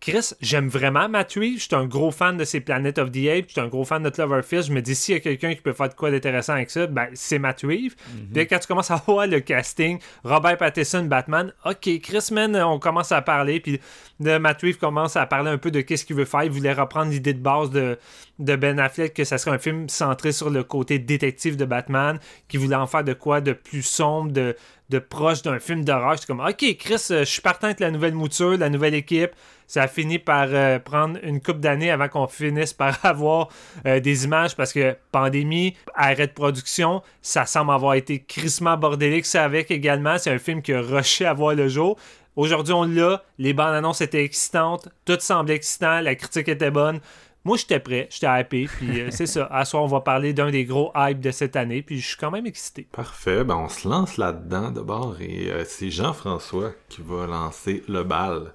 Chris, 0.00 0.30
j'aime 0.40 0.68
vraiment 0.68 1.08
Matt 1.08 1.32
Je 1.34 1.58
suis 1.58 1.74
un 1.74 1.86
gros 1.86 2.12
fan 2.12 2.36
de 2.36 2.44
ces 2.44 2.60
Planet 2.60 2.98
of 2.98 3.10
the 3.10 3.26
Apes. 3.28 3.46
Je 3.48 3.52
suis 3.52 3.60
un 3.60 3.66
gros 3.66 3.84
fan 3.84 4.02
de 4.02 4.10
Cloverfield. 4.10 4.66
Je 4.66 4.72
me 4.72 4.80
dis, 4.80 4.94
s'il 4.94 5.14
y 5.14 5.16
a 5.16 5.20
quelqu'un 5.20 5.54
qui 5.54 5.60
peut 5.60 5.72
faire 5.72 5.88
de 5.88 5.94
quoi 5.94 6.10
d'intéressant 6.10 6.52
avec 6.52 6.70
ça, 6.70 6.86
ben, 6.86 7.08
c'est 7.14 7.38
Matt 7.38 7.62
Reeves. 7.62 7.96
Mhm. 8.14 8.46
quand 8.46 8.58
tu 8.58 8.66
commences 8.68 8.90
à 8.90 9.02
voir 9.06 9.26
le 9.26 9.40
casting, 9.40 9.98
Robert 10.22 10.56
Pattinson, 10.56 11.04
Batman, 11.04 11.52
ok, 11.64 12.00
Chris, 12.00 12.28
man, 12.30 12.56
on 12.56 12.78
commence 12.78 13.10
à 13.10 13.22
parler. 13.22 13.60
Puis 13.60 13.80
Reeves 14.20 14.78
commence 14.78 15.16
à 15.16 15.26
parler 15.26 15.50
un 15.50 15.58
peu 15.58 15.70
de 15.70 15.80
qu'est-ce 15.80 16.04
qu'il 16.04 16.16
veut 16.16 16.24
faire. 16.24 16.44
Il 16.44 16.52
voulait 16.52 16.72
reprendre 16.72 17.10
l'idée 17.10 17.34
de 17.34 17.42
base 17.42 17.70
de, 17.70 17.98
de 18.38 18.56
Ben 18.56 18.78
Affleck, 18.78 19.14
que 19.14 19.24
ça 19.24 19.38
serait 19.38 19.56
un 19.56 19.58
film 19.58 19.88
centré 19.88 20.32
sur 20.32 20.50
le 20.50 20.64
côté 20.64 20.98
détective 20.98 21.56
de 21.56 21.64
Batman, 21.64 22.18
qui 22.48 22.56
voulait 22.56 22.76
en 22.76 22.86
faire 22.86 23.04
de 23.04 23.12
quoi 23.12 23.40
de 23.40 23.52
plus 23.52 23.82
sombre, 23.82 24.32
de, 24.32 24.54
proche 24.98 25.42
d'un 25.42 25.58
film 25.58 25.84
d'horreur. 25.84 26.14
J'étais 26.14 26.26
comme, 26.26 26.40
ok, 26.40 26.76
Chris, 26.78 27.06
je 27.08 27.24
suis 27.24 27.42
partant 27.42 27.66
avec 27.66 27.80
la 27.80 27.90
nouvelle 27.90 28.14
mouture, 28.14 28.56
la 28.56 28.70
nouvelle 28.70 28.94
équipe 28.94 29.32
ça 29.68 29.82
a 29.82 29.88
fini 29.88 30.18
par 30.18 30.48
euh, 30.50 30.80
prendre 30.80 31.18
une 31.22 31.40
coupe 31.40 31.60
d'années 31.60 31.90
avant 31.90 32.08
qu'on 32.08 32.26
finisse 32.26 32.72
par 32.72 32.98
avoir 33.04 33.48
euh, 33.86 34.00
des 34.00 34.24
images 34.24 34.56
parce 34.56 34.72
que 34.72 34.96
pandémie, 35.12 35.76
arrêt 35.94 36.26
de 36.26 36.32
production, 36.32 37.02
ça 37.22 37.46
semble 37.46 37.70
avoir 37.70 37.94
été 37.94 38.20
crissement 38.20 38.76
bordélique 38.76 39.26
ça 39.26 39.44
avec 39.44 39.70
également. 39.70 40.18
C'est 40.18 40.32
un 40.32 40.38
film 40.38 40.62
qui 40.62 40.72
a 40.72 40.80
rushé 40.80 41.26
à 41.26 41.34
voir 41.34 41.54
le 41.54 41.68
jour. 41.68 41.98
Aujourd'hui, 42.34 42.72
on 42.72 42.84
l'a. 42.84 43.22
Les 43.38 43.52
bandes 43.52 43.74
annonces 43.74 44.00
étaient 44.00 44.24
excitantes. 44.24 44.88
Tout 45.04 45.18
semblait 45.20 45.56
excitant. 45.56 46.00
La 46.00 46.14
critique 46.14 46.48
était 46.48 46.70
bonne. 46.70 47.00
Moi, 47.44 47.56
j'étais 47.56 47.80
prêt, 47.80 48.08
j'étais 48.10 48.40
hypé, 48.40 48.66
puis 48.66 49.00
euh, 49.00 49.08
c'est 49.10 49.26
ça. 49.26 49.46
À 49.46 49.64
soir, 49.64 49.82
on 49.82 49.86
va 49.86 50.00
parler 50.00 50.32
d'un 50.32 50.50
des 50.50 50.64
gros 50.64 50.92
hypes 50.94 51.20
de 51.20 51.30
cette 51.30 51.56
année, 51.56 51.82
puis 51.82 52.00
je 52.00 52.08
suis 52.08 52.16
quand 52.16 52.30
même 52.30 52.46
excité. 52.46 52.88
Parfait, 52.92 53.44
ben 53.44 53.56
on 53.56 53.68
se 53.68 53.88
lance 53.88 54.16
là-dedans 54.16 54.70
d'abord, 54.70 55.16
et 55.20 55.50
euh, 55.50 55.64
c'est 55.64 55.90
Jean-François 55.90 56.72
qui 56.88 57.00
va 57.02 57.26
lancer 57.26 57.82
le 57.88 58.02
bal. 58.02 58.54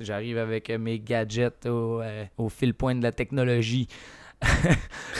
J'arrive 0.00 0.38
avec 0.38 0.70
euh, 0.70 0.78
mes 0.78 0.98
gadgets 0.98 1.66
au, 1.66 2.00
euh, 2.00 2.26
fil 2.48 2.74
point 2.74 2.94
de 2.94 3.02
la 3.02 3.12
technologie. 3.12 3.88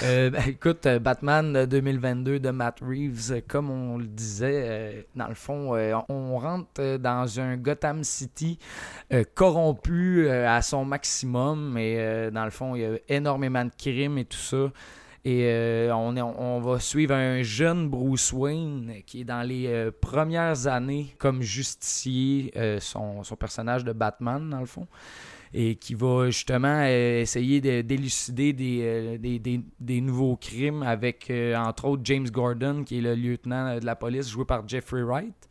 Euh, 0.05 0.31
ben, 0.31 0.43
écoute, 0.47 0.87
Batman 0.87 1.67
2022 1.67 2.39
de 2.39 2.51
Matt 2.51 2.79
Reeves, 2.81 3.43
comme 3.49 3.69
on 3.69 3.99
le 3.99 4.07
disait, 4.07 5.09
dans 5.17 5.27
le 5.27 5.35
fond, 5.35 5.75
on 6.09 6.39
rentre 6.39 6.99
dans 6.99 7.41
un 7.41 7.57
Gotham 7.57 8.05
City 8.05 8.61
corrompu 9.35 10.29
à 10.29 10.63
son 10.63 10.85
maximum, 10.85 11.77
et 11.77 12.31
dans 12.31 12.45
le 12.45 12.53
fond, 12.53 12.77
il 12.77 12.83
y 12.83 12.85
a 12.85 12.97
énormément 13.09 13.65
de 13.65 13.73
crimes 13.77 14.19
et 14.19 14.25
tout 14.25 14.39
ça. 14.39 14.71
Et 15.25 15.45
euh, 15.47 15.93
on, 15.93 16.61
va 16.61 16.79
suivre 16.79 17.15
un 17.15 17.43
jeune 17.43 17.89
Bruce 17.89 18.33
Wayne 18.33 19.03
qui 19.05 19.23
est 19.23 19.25
dans 19.25 19.43
les 19.43 19.67
euh, 19.67 19.91
premières 19.91 20.67
années 20.69 21.15
comme 21.19 21.43
justicier, 21.43 22.53
euh, 22.57 22.79
son, 22.81 23.23
personnage 23.39 23.85
de 23.85 23.93
Batman 23.93 24.49
dans 24.49 24.61
le 24.61 24.67
fond, 24.67 24.87
et 25.53 25.75
qui 25.75 25.95
va 25.95 26.27
justement 26.31 26.85
essayer 26.85 27.61
d'élucider 27.83 28.53
des, 28.53 30.01
nouveaux 30.01 30.37
crimes 30.37 30.83
avec 30.83 31.33
entre 31.57 31.87
autres 31.87 32.03
James 32.05 32.29
Gordon 32.31 32.85
qui 32.85 32.99
est 32.99 33.03
le 33.03 33.15
lieutenant 33.15 33.79
de 33.79 33.85
la 33.85 33.97
police 33.97 34.29
joué 34.29 34.45
par 34.45 34.69
Jeffrey 34.69 35.03
Wright. 35.03 35.49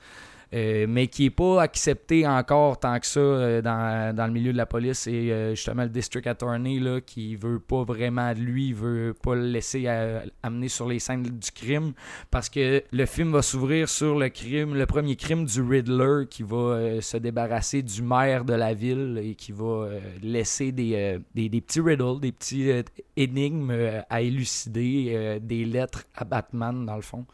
Euh, 0.54 0.86
mais 0.88 1.08
qui 1.08 1.24
n'est 1.24 1.30
pas 1.30 1.62
accepté 1.62 2.26
encore 2.26 2.80
tant 2.80 2.98
que 3.00 3.06
ça 3.06 3.20
euh, 3.20 3.62
dans, 3.62 4.16
dans, 4.16 4.28
le 4.28 4.32
milieu 4.32 4.54
de 4.54 4.58
la 4.58 4.66
police. 4.66 5.06
Et 5.06 5.32
euh, 5.32 5.56
justement, 5.56 5.84
le 5.84 5.90
district 5.90 6.26
attorney 6.26 6.80
là, 6.80 7.02
qui 7.02 7.36
veut 7.36 7.60
pas 7.60 7.84
vraiment 7.84 8.34
de 8.34 8.40
lui, 8.40 8.72
veut 8.72 9.14
pas 9.22 9.36
le 9.36 9.48
laisser 9.48 9.88
amener 10.44 10.70
sur 10.70 10.88
les 10.88 11.00
scènes 11.00 11.24
du 11.24 11.52
crime 11.52 11.92
parce 12.32 12.50
que 12.50 12.82
le 12.90 13.06
film 13.06 13.34
va 13.34 13.42
s'ouvrir 13.42 13.90
sur 13.90 14.18
le 14.18 14.30
crime, 14.30 14.74
le 14.74 14.86
premier 14.86 15.18
crime 15.18 15.46
du 15.46 15.62
Riddler 15.62 16.28
qui 16.30 16.44
va 16.44 17.02
se 17.02 17.18
débarrasser 17.18 17.82
du 17.82 18.02
maire 18.02 18.46
de 18.46 18.54
la 18.54 18.74
ville 18.74 19.20
et 19.22 19.36
qui 19.36 19.52
va 19.52 19.90
laisser 20.22 20.72
des, 20.72 21.20
des, 21.36 21.50
des, 21.50 21.62
petits 21.62 21.82
riddles, 21.82 22.22
des 22.22 22.32
petits 22.32 22.72
énigmes 23.18 23.74
à 24.10 24.22
élucider, 24.22 25.40
des 25.42 25.66
lettres 25.66 26.06
à 26.16 26.24
Batman 26.24 26.86
dans 26.86 26.96
le 26.96 27.02
fond. 27.02 27.26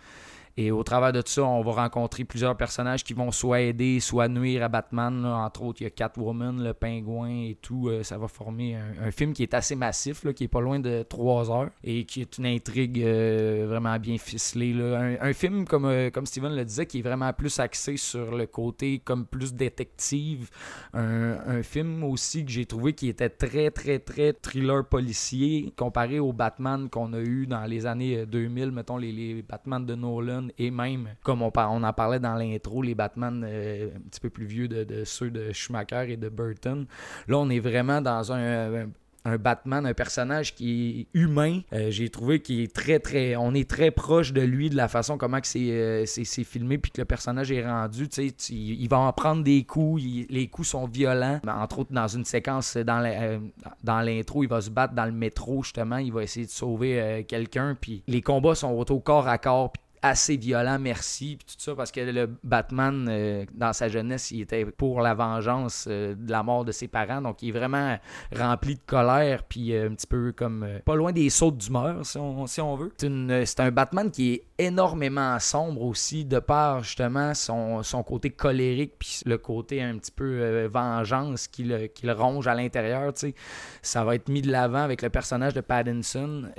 Et 0.55 0.69
au 0.69 0.83
travers 0.83 1.11
de 1.11 1.21
tout 1.21 1.31
ça, 1.31 1.43
on 1.43 1.63
va 1.63 1.71
rencontrer 1.71 2.25
plusieurs 2.25 2.55
personnages 2.55 3.03
qui 3.03 3.13
vont 3.13 3.31
soit 3.31 3.61
aider, 3.61 3.99
soit 3.99 4.27
nuire 4.27 4.63
à 4.63 4.69
Batman. 4.69 5.25
Entre 5.25 5.63
autres, 5.63 5.81
il 5.81 5.85
y 5.85 5.87
a 5.87 5.89
Catwoman, 5.89 6.63
le 6.63 6.73
pingouin 6.75 7.29
et 7.29 7.57
tout. 7.59 7.89
Euh, 7.89 8.03
ça 8.03 8.19
va 8.19 8.27
former 8.27 8.75
un, 8.75 9.09
film 9.09 9.33
qui 9.33 9.41
est 9.41 9.53
assez 9.55 9.75
massif, 9.75 10.23
qui 10.33 10.43
est 10.43 10.47
pas 10.47 10.61
loin 10.61 10.79
de 10.79 11.03
3 11.09 11.49
heures 11.49 11.69
et 11.83 12.05
qui 12.05 12.21
est 12.21 12.37
une 12.37 12.45
intrigue 12.45 13.01
euh, 13.01 13.65
vraiment 13.67 13.97
bien 13.97 14.19
ficelée. 14.19 14.73
Un, 15.19 15.33
film, 15.33 15.65
comme, 15.65 15.85
euh, 15.85 16.11
comme 16.11 16.27
Steven 16.27 16.55
le 16.55 16.65
disait, 16.65 16.85
qui 16.85 16.99
est 16.99 17.03
vraiment 17.03 17.33
plus 17.33 17.59
axé 17.59 17.97
sur 17.97 18.35
le 18.35 18.45
côté 18.45 18.99
comme 18.99 19.25
plus 19.25 19.53
détective. 19.53 20.49
Un, 20.93 21.63
film 21.63 22.03
aussi 22.03 22.45
que 22.45 22.51
j'ai 22.51 22.65
trouvé 22.65 22.93
qui 22.93 23.07
était 23.07 23.29
très, 23.29 23.71
très, 23.71 23.99
très 23.99 24.33
thriller 24.33 24.85
policier 24.85 25.73
comparé 25.77 26.19
au 26.19 26.33
Batman 26.33 26.89
qu'on 26.89 27.13
a 27.13 27.19
eu 27.19 27.47
dans 27.47 27.63
les 27.65 27.85
années 27.85 28.25
2000, 28.25 28.71
mettons 28.71 28.97
les, 28.97 29.11
les 29.11 29.41
Batman 29.41 29.85
de 29.85 29.95
Nolan 29.95 30.42
et 30.57 30.71
même, 30.71 31.09
comme 31.23 31.41
on, 31.41 31.51
en 31.53 31.93
parlait 31.93 32.19
dans 32.19 32.35
l'intro, 32.35 32.81
les 32.81 32.95
Batman 32.95 33.45
euh, 33.47 33.89
un 33.95 34.09
petit 34.09 34.19
peu 34.19 34.29
plus 34.29 34.45
vieux 34.45 34.67
de, 34.67 35.03
ceux 35.03 35.31
de 35.31 35.51
Schumacher 35.51 36.11
et 36.11 36.17
de 36.17 36.29
Burton. 36.29 36.85
Là, 37.27 37.37
on 37.37 37.49
est 37.49 37.59
vraiment 37.59 38.01
dans 38.01 38.31
un, 38.31 38.87
un 39.25 39.37
Batman, 39.37 39.85
un 39.85 39.93
personnage 39.93 40.53
qui 40.53 41.07
est 41.13 41.17
humain. 41.17 41.61
Euh, 41.71 41.89
j'ai 41.89 42.09
trouvé 42.09 42.41
qu'il 42.41 42.61
est 42.61 42.73
très, 42.73 42.99
très. 42.99 43.35
On 43.35 43.53
est 43.53 43.69
très 43.69 43.91
proche 43.91 44.33
de 44.33 44.41
lui, 44.41 44.69
de 44.69 44.75
la 44.75 44.87
façon 44.87 45.17
comment 45.17 45.39
euh, 45.55 46.03
c'est 46.05 46.43
filmé, 46.43 46.77
puis 46.77 46.91
que 46.91 47.01
le 47.01 47.05
personnage 47.05 47.51
est 47.51 47.65
rendu. 47.65 48.09
Tu 48.09 48.33
sais, 48.37 48.53
il 48.53 48.87
va 48.87 48.99
en 48.99 49.13
prendre 49.13 49.43
des 49.43 49.63
coups, 49.63 50.03
les 50.29 50.47
coups 50.47 50.69
sont 50.69 50.87
violents. 50.87 51.39
Entre 51.47 51.79
autres, 51.79 51.93
dans 51.93 52.07
une 52.07 52.25
séquence 52.25 52.77
dans 52.77 54.01
l'intro, 54.01 54.43
il 54.43 54.49
va 54.49 54.61
se 54.61 54.69
battre 54.69 54.93
dans 54.93 55.05
le 55.05 55.11
métro, 55.11 55.63
justement. 55.63 55.97
Il 55.97 56.11
va 56.11 56.23
essayer 56.23 56.45
de 56.45 56.51
sauver 56.51 57.25
quelqu'un, 57.27 57.77
puis 57.79 58.03
les 58.07 58.21
combats 58.21 58.55
sont 58.55 58.73
au 58.73 58.99
corps 58.99 59.27
à 59.27 59.37
corps, 59.37 59.71
assez 60.03 60.35
violent, 60.35 60.77
merci, 60.79 61.37
puis 61.37 61.55
tout 61.55 61.61
ça, 61.63 61.75
parce 61.75 61.89
que 61.89 62.01
le 62.01 62.29
Batman, 62.43 63.07
euh, 63.09 63.45
dans 63.53 63.71
sa 63.71 63.87
jeunesse, 63.87 64.31
il 64.31 64.41
était 64.41 64.65
pour 64.65 64.99
la 64.99 65.13
vengeance 65.13 65.85
euh, 65.87 66.13
de 66.13 66.29
la 66.29 66.43
mort 66.43 66.65
de 66.65 66.73
ses 66.73 66.89
parents, 66.89 67.21
donc 67.21 67.41
il 67.41 67.49
est 67.49 67.57
vraiment 67.57 67.97
rempli 68.35 68.75
de 68.75 68.81
colère, 68.85 69.43
puis 69.43 69.73
euh, 69.73 69.89
un 69.89 69.93
petit 69.93 70.05
peu 70.05 70.33
comme 70.33 70.67
pas 70.83 70.95
loin 70.95 71.13
des 71.13 71.29
sautes 71.29 71.57
d'humeur, 71.57 72.05
si 72.05 72.17
on, 72.17 72.45
si 72.47 72.59
on 72.59 72.75
veut. 72.75 72.91
C'est 72.97 73.59
un 73.61 73.71
Batman 73.71 74.11
qui 74.11 74.33
est 74.33 74.43
énormément 74.57 75.39
sombre 75.39 75.83
aussi, 75.83 76.25
de 76.25 76.39
par 76.39 76.83
justement 76.83 77.33
son, 77.33 77.81
son 77.81 78.03
côté 78.03 78.29
colérique, 78.29 78.95
puis 78.99 79.21
le 79.25 79.37
côté 79.37 79.81
un 79.81 79.97
petit 79.97 80.11
peu 80.11 80.65
vengeance 80.65 81.47
qui 81.47 81.63
le, 81.63 81.87
qui 81.87 82.05
le 82.05 82.11
ronge 82.11 82.47
à 82.47 82.55
l'intérieur, 82.55 83.13
tu 83.13 83.27
sais. 83.27 83.35
Ça 83.81 84.03
va 84.03 84.15
être 84.15 84.27
mis 84.27 84.41
de 84.41 84.51
l'avant 84.51 84.83
avec 84.83 85.01
le 85.01 85.09
personnage 85.09 85.53
de 85.53 85.61
Pattinson, 85.61 86.51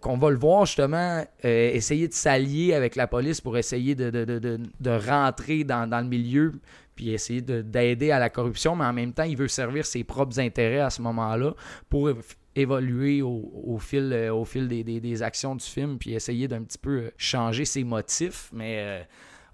qu'on 0.00 0.18
va 0.18 0.30
le 0.30 0.36
voir 0.36 0.66
justement 0.66 1.24
essayer 1.44 2.08
de 2.08 2.12
s'allier 2.12 2.74
avec 2.74 2.87
la 2.96 3.06
police 3.06 3.40
pour 3.40 3.56
essayer 3.56 3.94
de, 3.94 4.10
de, 4.10 4.90
rentrer 4.90 5.64
dans, 5.64 5.88
le 5.90 6.08
milieu 6.08 6.54
puis 6.94 7.10
essayer 7.10 7.40
d'aider 7.40 8.10
à 8.10 8.18
la 8.18 8.28
corruption, 8.28 8.74
mais 8.74 8.84
en 8.84 8.92
même 8.92 9.12
temps, 9.12 9.22
il 9.22 9.36
veut 9.36 9.46
servir 9.46 9.86
ses 9.86 10.02
propres 10.02 10.40
intérêts 10.40 10.80
à 10.80 10.90
ce 10.90 11.00
moment-là 11.02 11.54
pour 11.88 12.10
évoluer 12.56 13.22
au, 13.22 13.78
fil, 13.78 14.12
euh, 14.12 14.34
au 14.34 14.44
fil 14.44 14.66
des, 14.68 15.22
actions 15.22 15.54
du 15.54 15.64
film, 15.64 15.98
puis 15.98 16.14
essayer 16.14 16.48
d'un 16.48 16.62
petit 16.62 16.78
peu 16.78 17.12
changer 17.16 17.64
ses 17.64 17.84
motifs. 17.84 18.50
Mais 18.52 18.78
euh, 18.78 19.02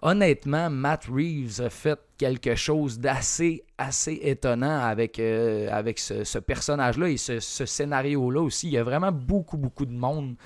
honnêtement, 0.04 0.68
Matt 0.70 1.06
Reeves 1.06 1.60
a 1.60 1.70
fait 1.70 1.98
quelque 2.18 2.54
chose 2.54 2.98
d'assez 3.00 3.64
assez 3.78 4.20
étonnant 4.22 4.78
avec, 4.80 5.18
euh, 5.18 5.68
ce, 5.96 6.38
personnage-là 6.38 7.08
et 7.08 7.16
ce, 7.16 7.40
scénario-là 7.40 8.40
aussi. 8.42 8.68
Il 8.68 8.74
y 8.74 8.78
a 8.78 8.84
vraiment 8.84 9.10
beaucoup, 9.10 9.56
beaucoup 9.56 9.86
de 9.86 9.94
monde 9.94 10.36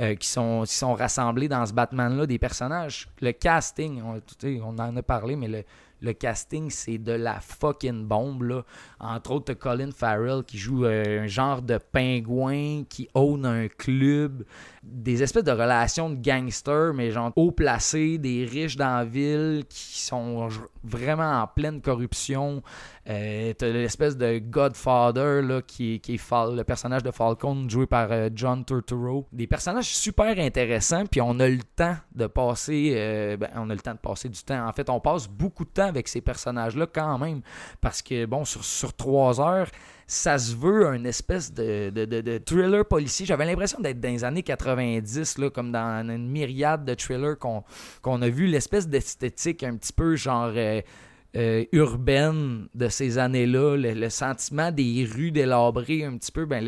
euh, 0.00 0.14
qui, 0.14 0.28
sont, 0.28 0.64
sont 0.66 0.94
rassemblés 0.94 1.48
dans 1.48 1.64
ce 1.64 1.72
Batman-là, 1.72 2.26
des 2.26 2.38
personnages. 2.38 3.08
Le 3.20 3.32
casting, 3.32 4.02
on, 4.02 4.78
en 4.78 4.96
a 4.96 5.02
parlé, 5.02 5.34
mais 5.34 5.48
le, 5.48 5.64
le 6.02 6.12
casting, 6.12 6.70
c'est 6.70 6.98
de 6.98 7.12
la 7.12 7.40
fucking 7.40 8.04
bombe. 8.04 8.42
Là. 8.42 8.64
Entre 9.00 9.30
autres, 9.30 9.54
Colin 9.54 9.90
Farrell 9.92 10.44
qui 10.44 10.58
joue 10.58 10.84
euh, 10.84 11.22
un 11.22 11.26
genre 11.26 11.62
de 11.62 11.78
pingouin 11.78 12.84
qui 12.88 13.08
own 13.14 13.46
un 13.46 13.68
club. 13.68 14.44
Des 14.88 15.22
espèces 15.22 15.44
de 15.44 15.52
relations 15.52 16.10
de 16.10 16.14
gangsters, 16.14 16.94
mais 16.94 17.10
genre 17.10 17.32
haut 17.34 17.50
placés, 17.50 18.18
des 18.18 18.44
riches 18.44 18.76
dans 18.76 18.98
la 18.98 19.04
ville 19.04 19.64
qui 19.68 20.00
sont 20.00 20.48
vraiment 20.84 21.42
en 21.42 21.46
pleine 21.46 21.80
corruption. 21.80 22.62
Euh, 23.08 23.52
t'as 23.56 23.68
l'espèce 23.68 24.16
de 24.16 24.38
Godfather 24.38 25.42
là, 25.42 25.62
qui, 25.62 25.94
est 25.94 26.08
le 26.08 26.62
personnage 26.62 27.02
de 27.02 27.10
Falcon 27.10 27.68
joué 27.68 27.86
par 27.86 28.10
euh, 28.10 28.30
John 28.34 28.64
Turturro. 28.64 29.26
Des 29.32 29.46
personnages 29.46 29.94
super 29.94 30.38
intéressants, 30.38 31.06
puis 31.06 31.20
on 31.20 31.38
a 31.40 31.48
le 31.48 31.62
temps 31.76 31.96
de 32.14 32.26
passer. 32.26 32.92
Euh, 32.96 33.36
ben, 33.36 33.50
on 33.56 33.70
a 33.70 33.74
le 33.74 33.80
temps 33.80 33.94
de 33.94 33.98
passer 33.98 34.28
du 34.28 34.42
temps. 34.42 34.66
En 34.66 34.72
fait, 34.72 34.88
on 34.88 35.00
passe 35.00 35.28
beaucoup 35.28 35.64
de 35.64 35.70
temps 35.70 35.86
avec 35.88 36.08
ces 36.08 36.20
personnages-là 36.20 36.86
quand 36.92 37.18
même. 37.18 37.42
Parce 37.80 38.02
que, 38.02 38.26
bon, 38.26 38.44
sur 38.44 38.94
trois 38.94 39.40
heures, 39.40 39.68
ça 40.06 40.38
se 40.38 40.54
veut 40.54 40.86
un 40.86 41.04
espèce 41.04 41.52
de, 41.52 41.90
de, 41.90 42.38
thriller 42.38 42.84
policier. 42.86 43.26
J'avais 43.26 43.44
l'impression 43.44 43.80
d'être 43.80 44.00
dans 44.00 44.08
les 44.08 44.24
années 44.24 44.42
90, 44.42 45.38
là, 45.38 45.50
comme 45.50 45.72
dans 45.72 46.08
une 46.08 46.28
myriade 46.28 46.84
de 46.84 46.94
thrillers 46.94 47.38
qu'on 47.38 48.22
a 48.22 48.28
vu, 48.28 48.46
l'espèce 48.46 48.88
d'esthétique 48.88 49.64
un 49.64 49.76
petit 49.76 49.92
peu 49.92 50.14
genre 50.14 50.52
euh, 51.36 51.64
urbaine 51.72 52.68
de 52.74 52.88
ces 52.88 53.18
années-là, 53.18 53.76
le, 53.76 54.08
sentiment 54.08 54.70
des 54.70 55.06
rues 55.12 55.32
délabrées 55.32 56.04
un 56.04 56.16
petit 56.16 56.32
peu, 56.32 56.46
ben, 56.46 56.64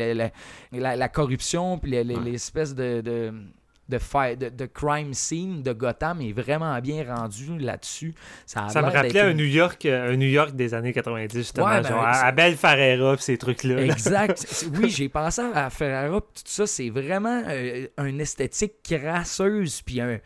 la, 0.71 1.09
corruption, 1.09 1.79
puis 1.79 1.91
l'espèce 2.03 2.75
de, 2.75 3.01
de, 3.01 3.33
fi- 3.97 4.37
de, 4.37 4.49
de 4.49 4.65
crime 4.65 5.13
scene 5.13 5.63
de 5.63 5.73
Gotham 5.73 6.21
est 6.21 6.31
vraiment 6.33 6.77
bien 6.79 7.03
rendu 7.03 7.57
là-dessus. 7.57 8.13
Ça, 8.45 8.65
a 8.65 8.69
Ça 8.69 8.81
me 8.81 8.87
rappelait 8.87 9.19
un 9.21 9.33
New 9.33 9.45
York, 9.45 9.85
euh, 9.85 10.13
un 10.13 10.17
New 10.17 10.27
York 10.29 10.55
des 10.55 10.73
années 10.73 10.93
90, 10.93 11.35
justement. 11.37 11.65
Ouais, 11.67 11.81
ben, 11.81 11.89
genre 11.89 12.05
Abel 12.05 12.55
Ferreira 12.55 13.15
ces 13.17 13.37
trucs-là. 13.37 13.75
là. 13.75 13.81
Exact. 13.83 14.45
Oui, 14.79 14.89
j'ai 14.89 15.09
pensé 15.09 15.41
à 15.53 15.69
Ferrara, 15.69 16.21
pis 16.21 16.43
tout 16.43 16.51
ça. 16.51 16.67
C'est 16.67 16.89
vraiment 16.89 17.41
euh, 17.47 17.87
une 17.97 18.21
esthétique 18.21 18.75
crasseuse. 18.83 19.81
Puis 19.81 19.99
un- 20.01 20.19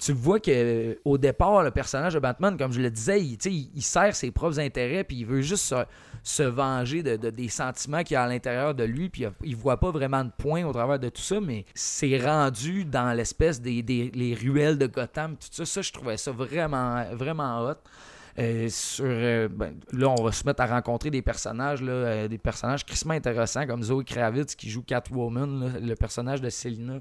tu 0.00 0.12
vois 0.12 0.40
que 0.40 0.50
euh, 0.50 0.94
au 1.04 1.18
départ, 1.18 1.62
le 1.62 1.70
personnage 1.70 2.14
de 2.14 2.18
Batman, 2.18 2.56
comme 2.56 2.72
je 2.72 2.80
le 2.80 2.90
disais, 2.90 3.20
il, 3.20 3.38
il, 3.44 3.82
sert 3.82 4.16
ses 4.16 4.30
propres 4.30 4.58
intérêts, 4.58 5.04
puis 5.04 5.18
il 5.18 5.26
veut 5.26 5.42
juste 5.42 5.74
se, 6.22 6.42
venger 6.42 7.02
de, 7.02 7.16
de- 7.16 7.28
des 7.28 7.48
sentiments 7.48 8.02
qu'il 8.02 8.14
y 8.14 8.16
a 8.16 8.22
à 8.22 8.28
l'intérieur 8.28 8.74
de 8.74 8.84
lui, 8.84 9.10
puis 9.10 9.26
il 9.44 9.56
voit 9.56 9.78
pas 9.78 9.90
vraiment 9.90 10.24
de 10.24 10.30
point 10.36 10.64
au 10.64 10.72
travers 10.72 10.98
de 10.98 11.10
tout 11.10 11.20
ça, 11.20 11.38
mais 11.40 11.66
c'est 11.74 12.18
rendu 12.18 12.86
dans 12.86 13.12
l'espèce 13.12 13.60
des, 13.60 13.82
des 13.82 14.10
les 14.14 14.34
ruelles 14.34 14.78
de 14.78 14.86
Gotham, 14.86 15.32
tout 15.32 15.48
ça. 15.50 15.66
Ça, 15.66 15.82
je 15.82 15.92
trouvais 15.92 16.16
ça 16.16 16.32
vraiment, 16.32 17.04
vraiment 17.14 17.60
hot. 17.66 17.76
Euh, 18.38 18.68
sur, 18.68 19.04
euh, 19.06 19.48
ben, 19.48 19.74
là, 19.92 20.08
on 20.08 20.22
va 20.22 20.32
se 20.32 20.46
mettre 20.46 20.62
à 20.62 20.66
rencontrer 20.66 21.10
des 21.10 21.20
personnages, 21.20 21.82
là, 21.82 21.92
euh, 21.92 22.28
des 22.28 22.38
personnages 22.38 22.86
crissement 22.86 23.12
intéressants 23.12 23.66
comme 23.66 23.82
Zoe 23.82 24.04
Kravitz 24.04 24.54
qui 24.54 24.70
joue 24.70 24.82
Catwoman, 24.82 25.78
le 25.82 25.94
personnage 25.94 26.40
de 26.40 26.48
Selina, 26.48 27.00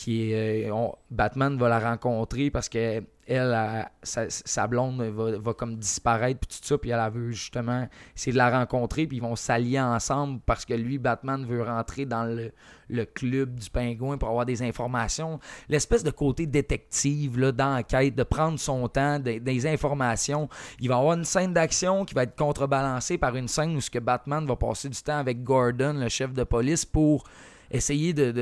qui 0.00 0.32
euh, 0.32 0.88
Batman 1.10 1.58
va 1.58 1.68
la 1.68 1.78
rencontrer 1.78 2.50
parce 2.50 2.70
que 2.70 3.02
elle, 3.26 3.86
sa, 4.02 4.30
sa 4.30 4.66
blonde 4.66 5.02
va, 5.02 5.52
comme 5.52 5.76
disparaître 5.76 6.40
puis 6.40 6.58
tout 6.58 6.66
ça, 6.66 6.78
puis 6.78 6.88
elle, 6.88 7.02
elle 7.04 7.12
veut 7.12 7.30
justement 7.32 7.86
essayer 8.16 8.32
de 8.32 8.38
la 8.38 8.50
rencontrer, 8.50 9.06
puis 9.06 9.18
ils 9.18 9.22
vont 9.22 9.36
s'allier 9.36 9.78
ensemble 9.78 10.40
parce 10.46 10.64
que 10.64 10.72
lui, 10.72 10.96
Batman, 10.96 11.44
veut 11.44 11.62
rentrer 11.62 12.06
dans 12.06 12.24
le, 12.24 13.04
club 13.04 13.56
du 13.56 13.68
pingouin 13.68 14.16
pour 14.16 14.30
avoir 14.30 14.46
des 14.46 14.62
informations. 14.62 15.38
L'espèce 15.68 16.02
de 16.02 16.10
côté 16.10 16.46
détective 16.46 17.38
d'enquête, 17.50 18.14
de 18.14 18.22
prendre 18.22 18.58
son 18.58 18.88
temps, 18.88 19.18
des, 19.18 19.66
informations. 19.66 20.48
Il 20.80 20.88
va 20.88 20.96
avoir 20.96 21.12
une 21.12 21.24
scène 21.24 21.52
d'action 21.52 22.06
qui 22.06 22.14
va 22.14 22.22
être 22.22 22.36
contrebalancée 22.36 23.18
par 23.18 23.36
une 23.36 23.48
scène 23.48 23.76
où 23.76 23.82
ce 23.82 23.90
que 23.90 23.98
Batman 23.98 24.46
va 24.46 24.56
passer 24.56 24.88
du 24.88 25.00
temps 25.00 25.18
avec 25.18 25.44
Gordon, 25.44 25.92
le 25.92 26.08
chef 26.08 26.32
de 26.32 26.42
police, 26.42 26.86
pour 26.86 27.24
essayer 27.70 28.14
de 28.14 28.32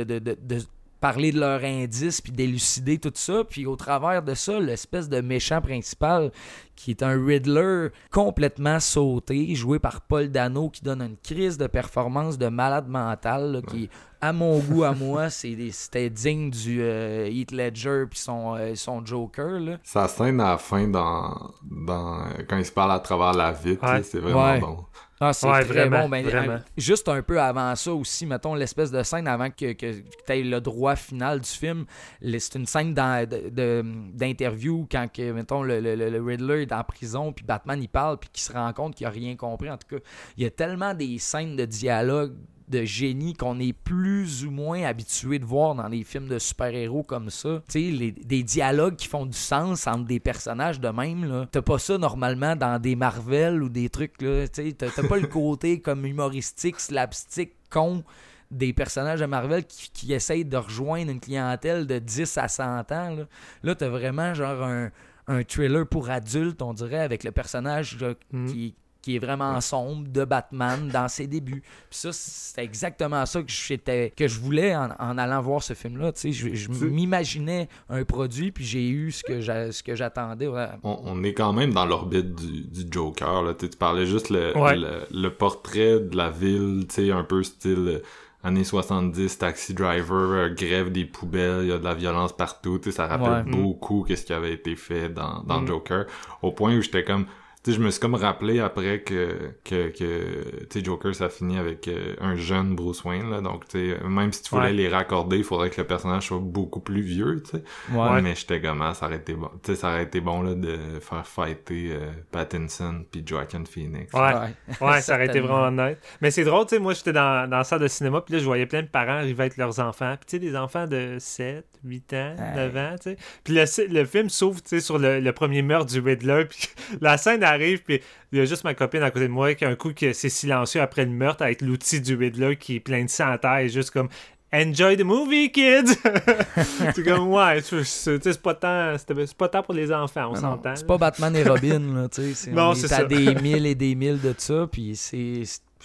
parler 1.00 1.33
de 1.33 1.40
leurs 1.40 1.62
indices 1.64 2.21
puis 2.21 2.33
d'élucider 2.33 2.99
tout 2.99 3.12
ça. 3.14 3.45
Puis 3.49 3.67
au 3.67 3.76
travers 3.76 4.23
de 4.23 4.35
ça, 4.35 4.59
l'espèce 4.59 5.09
de 5.09 5.21
méchant 5.21 5.61
principal 5.61 6.31
qui 6.76 6.90
est 6.93 7.02
un 7.02 7.25
Riddler 7.25 7.88
complètement 8.12 8.78
sauté, 8.81 9.55
joué 9.55 9.78
par 9.81 10.00
Paul 10.00 10.28
Dano, 10.31 10.69
qui 10.71 10.83
donne 10.83 11.02
une 11.02 11.17
crise 11.17 11.59
de 11.59 11.67
performance 11.67 12.38
de 12.38 12.47
malade 12.49 12.87
mental, 12.88 13.50
là, 13.52 13.62
qui, 13.62 13.90
à 14.21 14.33
mon 14.33 14.59
goût, 14.61 14.85
à 14.85 14.93
moi, 14.93 15.28
c'est 15.31 15.57
des- 15.57 15.73
c'était 15.73 16.09
digne 16.09 16.50
du 16.50 16.81
euh, 16.81 17.26
Heath 17.28 17.50
Ledger 17.50 18.05
puis 18.09 18.21
son, 18.21 18.55
euh, 18.55 18.76
son 18.76 19.05
Joker. 19.05 19.59
Là. 19.59 19.78
Sa 19.83 20.07
scène 20.07 20.40
à 20.40 20.50
la 20.50 20.59
fin 20.59 20.87
dans, 20.87 21.50
dans 21.69 22.19
quand 22.49 22.59
il 22.59 22.64
se 22.64 22.73
parle 22.73 22.93
à 22.93 23.00
travers 23.00 23.33
la 23.33 23.50
vitre, 23.50 23.85
Ouais. 23.85 24.02
c'est 24.05 24.21
vraiment 24.21 24.45
Ouais. 24.52 24.61
bon. 24.61 24.76
Ah, 25.20 25.32
c'est 25.32 25.46
Ouais, 25.48 25.64
très 25.64 25.64
vraiment, 25.88 26.02
bon. 26.04 26.08
Ben, 26.10 26.25
vraiment. 26.25 26.52
un- 26.54 26.64
juste 26.76 27.08
un 27.08 27.22
peu 27.22 27.40
avant 27.40 27.75
ça 27.75 27.92
aussi, 27.92 28.25
mettons 28.25 28.54
l'espèce 28.54 28.90
de 28.92 29.02
scène 29.02 29.26
avant 29.26 29.50
que, 29.50 29.72
que, 29.72 29.92
tu 30.00 30.32
aies 30.32 30.42
le 30.42 30.60
droit 30.60 30.94
final 30.94 31.40
du 31.40 31.48
film. 31.48 31.87
C'est 32.22 32.54
une 32.54 32.66
scène 32.66 32.94
d'interview 32.94 34.87
quand, 34.90 35.08
que, 35.12 35.32
mettons, 35.32 35.62
le, 35.62 35.80
le- 35.80 35.96
le- 35.96 36.10
le 36.10 36.22
Riddler 36.22 36.62
est 36.62 36.72
en 36.72 36.84
prison, 36.84 37.32
puis 37.32 37.44
Batman 37.44 37.82
il 37.82 37.88
parle, 37.88 38.18
puis 38.18 38.30
qu'il 38.32 38.42
se 38.42 38.52
rend 38.52 38.72
compte 38.72 38.94
qu'il 38.94 39.06
a 39.06 39.10
rien 39.10 39.37
compris. 39.37 39.70
En 39.70 39.76
tout 39.76 39.96
cas, 39.96 40.02
il 40.37 40.44
y 40.44 40.46
a 40.46 40.50
tellement 40.50 40.94
des 40.94 41.18
scènes 41.18 41.56
de 41.56 41.64
dialogue 41.64 42.34
de 42.68 42.84
génie 42.84 43.34
qu'on 43.34 43.58
est 43.58 43.72
plus 43.72 44.44
ou 44.44 44.50
moins 44.50 44.82
habitué 44.84 45.38
de 45.38 45.44
voir 45.44 45.75
dans 45.75 45.88
des 45.88 46.04
films 46.04 46.28
de 46.28 46.38
super-héros 46.38 47.02
comme 47.02 47.30
ça. 47.30 47.62
Tu 47.68 47.72
sais, 47.72 47.90
les- 47.90 48.12
des 48.12 48.42
dialogues 48.42 48.96
qui 48.96 49.08
font 49.08 49.26
du 49.26 49.37
sens 49.37 49.87
entre 49.87 50.04
des 50.06 50.20
personnages 50.20 50.80
de 50.80 50.88
même. 50.88 51.46
T'as 51.50 51.62
pas 51.62 51.78
ça 51.78 51.96
normalement 51.98 52.54
dans 52.56 52.80
des 52.80 52.96
Marvel 52.96 53.62
ou 53.62 53.68
des 53.68 53.88
trucs, 53.88 54.20
là. 54.22 54.46
Tu 54.48 54.62
sais, 54.68 54.72
t'as 54.72 54.90
t'as 54.90 55.06
pas 55.06 55.18
le 55.18 55.26
côté 55.28 55.80
comme 55.80 56.04
humoristique, 56.04 56.78
slapstick, 56.80 57.52
con 57.70 58.04
des 58.50 58.72
personnages 58.72 59.20
de 59.20 59.26
Marvel 59.26 59.64
qui, 59.66 59.90
qui 59.92 60.12
essayent 60.14 60.44
de 60.44 60.56
rejoindre 60.56 61.10
une 61.10 61.20
clientèle 61.20 61.87
de 61.87 61.98
10 61.98 62.38
à 62.38 62.48
100 62.48 62.80
ans. 62.92 63.10
Là, 63.16 63.25
là 63.62 63.75
t'as 63.75 63.88
vraiment 63.88 64.32
genre 64.32 64.62
un, 64.62 64.90
un 65.26 65.43
thriller 65.45 65.86
pour 65.86 66.08
adultes, 66.08 66.62
on 66.62 66.73
dirait, 66.73 67.00
avec 67.00 67.25
le 67.25 67.30
personnage 67.32 67.99
là, 68.00 68.14
Mm. 68.32 68.47
qui, 68.47 68.75
qui 69.08 69.16
est 69.16 69.18
vraiment 69.18 69.58
sombre 69.62 70.06
de 70.08 70.25
Batman 70.26 70.88
dans 70.92 71.08
ses 71.08 71.26
débuts. 71.26 71.62
Puis 71.88 71.99
ça, 71.99 72.10
c'était 72.12 72.62
exactement 72.62 73.25
ça 73.25 73.40
que 73.40 73.50
j'étais 73.50 74.12
que 74.14 74.28
je 74.28 74.38
voulais 74.38 74.76
en, 74.76 74.90
en 74.99 75.16
allant 75.16 75.40
voir 75.40 75.62
ce 75.62 75.73
film-là. 75.73 76.12
Tu 76.12 76.32
sais, 76.34 76.52
je, 76.54 76.68
m'imaginais 76.84 77.68
un 77.88 78.04
produit, 78.04 78.52
puis 78.52 78.64
j'ai 78.64 78.86
eu 78.88 79.10
ce 79.12 79.23
que 79.25 79.40
j'a- 79.40 79.73
ce 79.73 79.82
que 79.82 79.94
j'attendais. 79.94 80.47
ouais. 80.47 80.66
On, 80.82 80.99
on 81.04 81.25
est 81.25 81.32
quand 81.32 81.54
même 81.54 81.73
dans 81.73 81.86
l'orbite 81.86 82.34
du, 82.34 82.64
du 82.64 82.82
Joker. 82.90 83.42
Là. 83.42 83.54
Tu 83.54 83.68
parlais 83.71 84.04
juste 84.04 84.28
le, 84.28 84.54
Ouais. 84.58 84.76
le, 84.76 85.06
le 85.10 85.30
portrait 85.30 86.00
de 86.00 86.14
la 86.16 86.28
ville, 86.30 86.84
tu 86.88 86.97
sais, 87.06 87.10
un 87.10 87.25
peu 87.25 87.42
style 87.42 87.84
euh, 87.88 88.02
années 88.44 88.64
70, 88.64 89.38
taxi 89.38 89.73
driver, 89.73 90.32
euh, 90.32 90.49
grève 90.54 90.92
des 90.92 91.04
poubelles, 91.06 91.60
il 91.62 91.68
y 91.68 91.73
a 91.73 91.78
de 91.78 91.84
la 91.84 91.94
violence 91.94 92.36
partout. 92.36 92.78
Tu 92.78 92.90
sais, 92.90 92.97
ça 92.99 93.06
rappelle 93.06 93.47
Ouais. 93.47 93.50
beaucoup 93.62 94.04
qu'est-ce 94.06 94.26
qui 94.26 94.32
avait 94.34 94.52
été 94.52 94.76
fait 94.76 95.08
dans, 95.08 95.42
dans 95.44 95.62
Mm. 95.62 95.66
Joker. 95.68 96.04
Au 96.42 96.52
point 96.52 96.76
où 96.76 96.82
j'étais 96.82 97.04
comme... 97.04 97.25
Sais, 97.69 97.75
je 97.75 97.81
me 97.81 97.91
suis 97.91 98.00
comme 98.00 98.15
rappelé 98.15 98.61
après 98.61 99.00
que, 99.02 99.50
que, 99.65 99.89
que 99.89 100.65
tu 100.71 100.78
sais, 100.78 100.85
Joker, 100.85 101.15
ça 101.15 101.28
finit 101.28 101.59
avec 101.59 101.87
euh, 101.89 102.15
un 102.21 102.35
jeune 102.37 102.75
Bruce 102.75 103.04
Wayne, 103.04 103.31
là. 103.31 103.41
Donc, 103.41 103.69
tu 103.69 103.93
sais, 103.95 104.09
même 104.09 104.33
si 104.33 104.43
tu 104.43 104.50
voulais 104.50 104.69
Ouais. 104.69 104.73
les 104.73 104.89
raccorder, 104.89 105.37
il 105.39 105.45
faudrait 105.45 105.71
que 105.71 105.81
le 105.81 105.87
personnage 105.87 106.26
soit 106.28 106.39
beaucoup 106.39 106.81
plus 106.81 107.02
vieux, 107.02 107.43
tu 107.45 107.59
sais. 107.59 107.63
Ouais. 107.93 108.23
Mais 108.23 108.35
j'étais 108.35 108.61
comme, 108.61 108.81
ah, 108.83 108.95
ça 108.95 109.07
aurait 109.07 109.17
été 109.17 109.35
bon. 109.35 109.50
Tu 109.63 109.73
sais, 109.73 109.76
ça 109.81 109.89
aurait 109.91 110.04
été 110.04 110.21
bon, 110.21 110.43
là, 110.43 110.54
de 110.54 110.76
faire 111.00 111.26
fighter 111.26 111.91
euh, 111.93 112.11
Pattinson 112.31 113.04
puis 113.11 113.23
Joaquin 113.26 113.65
Phoenix. 113.65 114.13
Ouais. 114.15 114.33
Ouais, 114.81 115.00
ça 115.00 115.15
aurait 115.15 115.26
été 115.26 115.41
vraiment 115.41 115.67
honnête. 115.69 116.00
Mais 116.21 116.31
c'est 116.31 116.45
drôle, 116.45 116.65
tu 116.67 116.76
sais, 116.76 116.81
moi 116.81 116.95
j'étais 116.95 117.13
dans, 117.13 117.49
dans 117.50 117.59
la 117.59 117.65
salle 117.65 117.81
de 117.81 117.89
cinéma, 117.89 118.21
puis 118.21 118.35
là 118.35 118.41
je 118.41 118.45
voyais 118.45 118.67
plein 118.67 118.83
de 118.83 118.89
parents 118.89 119.19
arriver 119.19 119.43
avec 119.43 119.57
leurs 119.57 119.78
enfants. 119.81 120.15
Puis 120.19 120.26
tu 120.26 120.31
sais, 120.37 120.39
des 120.39 120.57
enfants 120.57 120.87
de 120.87 121.17
7, 121.19 121.65
8 121.85 122.13
ans, 122.15 122.35
Ouais. 122.39 122.54
9 122.57 122.76
ans, 122.76 122.95
tu 122.97 123.11
sais. 123.11 123.17
Puis 123.45 123.54
le, 123.54 123.93
le 123.93 124.04
film 124.04 124.28
s'ouvre, 124.28 124.63
tu 124.63 124.69
sais, 124.69 124.81
sur 124.81 124.99
le, 124.99 125.21
le 125.21 125.33
premier 125.33 125.63
meurtre 125.63 125.87
du 125.93 126.00
Riddler, 126.00 126.45
puis 126.49 126.69
la 127.00 127.17
scène 127.19 127.43
arrive, 127.43 127.57
puis 127.84 128.00
il 128.32 128.38
y 128.38 128.40
a 128.40 128.44
juste 128.44 128.64
ma 128.64 128.75
copine 128.75 129.02
à 129.02 129.10
côté 129.10 129.26
de 129.26 129.32
moi 129.32 129.54
qui 129.54 129.64
a 129.64 129.68
un 129.68 129.76
coup 129.76 129.92
que 129.92 130.12
c'est 130.12 130.28
silencieux 130.28 130.80
après 130.80 131.04
le 131.04 131.10
meurtre 131.10 131.42
avec 131.42 131.60
l'outil 131.62 132.00
du 132.00 132.14
Riddler 132.14 132.56
qui 132.56 132.76
est 132.76 132.80
plein 132.80 133.04
de 133.04 133.10
sang 133.10 133.30
à 133.30 133.38
terre 133.38 133.58
et 133.58 133.68
juste 133.68 133.90
comme 133.90 134.08
Enjoy 134.50 134.97
the 134.97 135.02
movie, 135.04 135.52
kids! 135.52 135.94
c'est 136.94 137.04
comme, 137.04 137.28
ouais, 137.28 137.60
c'est 137.60 137.84
c'est- 137.84 138.18
tu 138.18 138.23
sais, 138.25 138.32
c'est 138.32 138.40
pas 138.40 138.54
tant, 138.54 138.97
pas 139.36 139.49
tant 139.50 139.62
pour 139.62 139.75
les 139.75 139.92
enfants, 139.92 140.30
on 140.30 140.34
s'entend. 140.34 140.75
C'est 140.75 140.86
pas 140.86 140.97
Batman 140.97 141.36
et 141.36 141.42
Robin, 141.44 141.80
là, 141.94 142.08
tu 142.08 142.32
sais. 142.32 142.50
on 142.56 142.75
c'est 142.75 142.86
est 142.86 142.92
à 142.94 143.04
des 143.04 143.34
mille 143.34 143.66
et 143.66 143.75
des 143.75 143.94
mille 143.94 144.18
de 144.18 144.34
ça, 144.38 144.66
puis 144.73 144.97
c'est... 144.97 145.42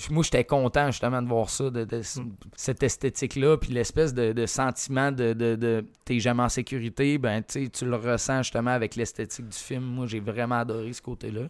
Moi, 0.09 0.23
j'étais 0.23 0.43
content, 0.43 0.87
justement, 0.87 1.21
de 1.21 1.27
voir 1.27 1.49
ça, 1.49 1.69
de, 1.69 1.83
de- 1.85 1.99
Mm. 1.99 2.31
cette 2.55 2.81
esthétique-là, 2.81 3.57
puis 3.57 3.71
l'espèce 3.71 4.13
de, 4.13 4.33
de 4.33 4.45
sentiment 4.47 5.11
de, 5.11 5.85
t'es 6.03 6.19
jamais 6.19 6.41
en 6.43 6.49
sécurité, 6.49 7.17
ben, 7.19 7.43
tu 7.43 7.69
le 7.85 7.95
ressens, 7.95 8.43
justement, 8.43 8.71
avec 8.71 8.95
l'esthétique 8.95 9.47
du 9.47 9.57
film. 9.57 9.83
Moi, 9.83 10.07
j'ai 10.07 10.19
vraiment 10.19 10.55
adoré 10.59 10.91
ce 10.93 11.01
côté-là. 11.01 11.41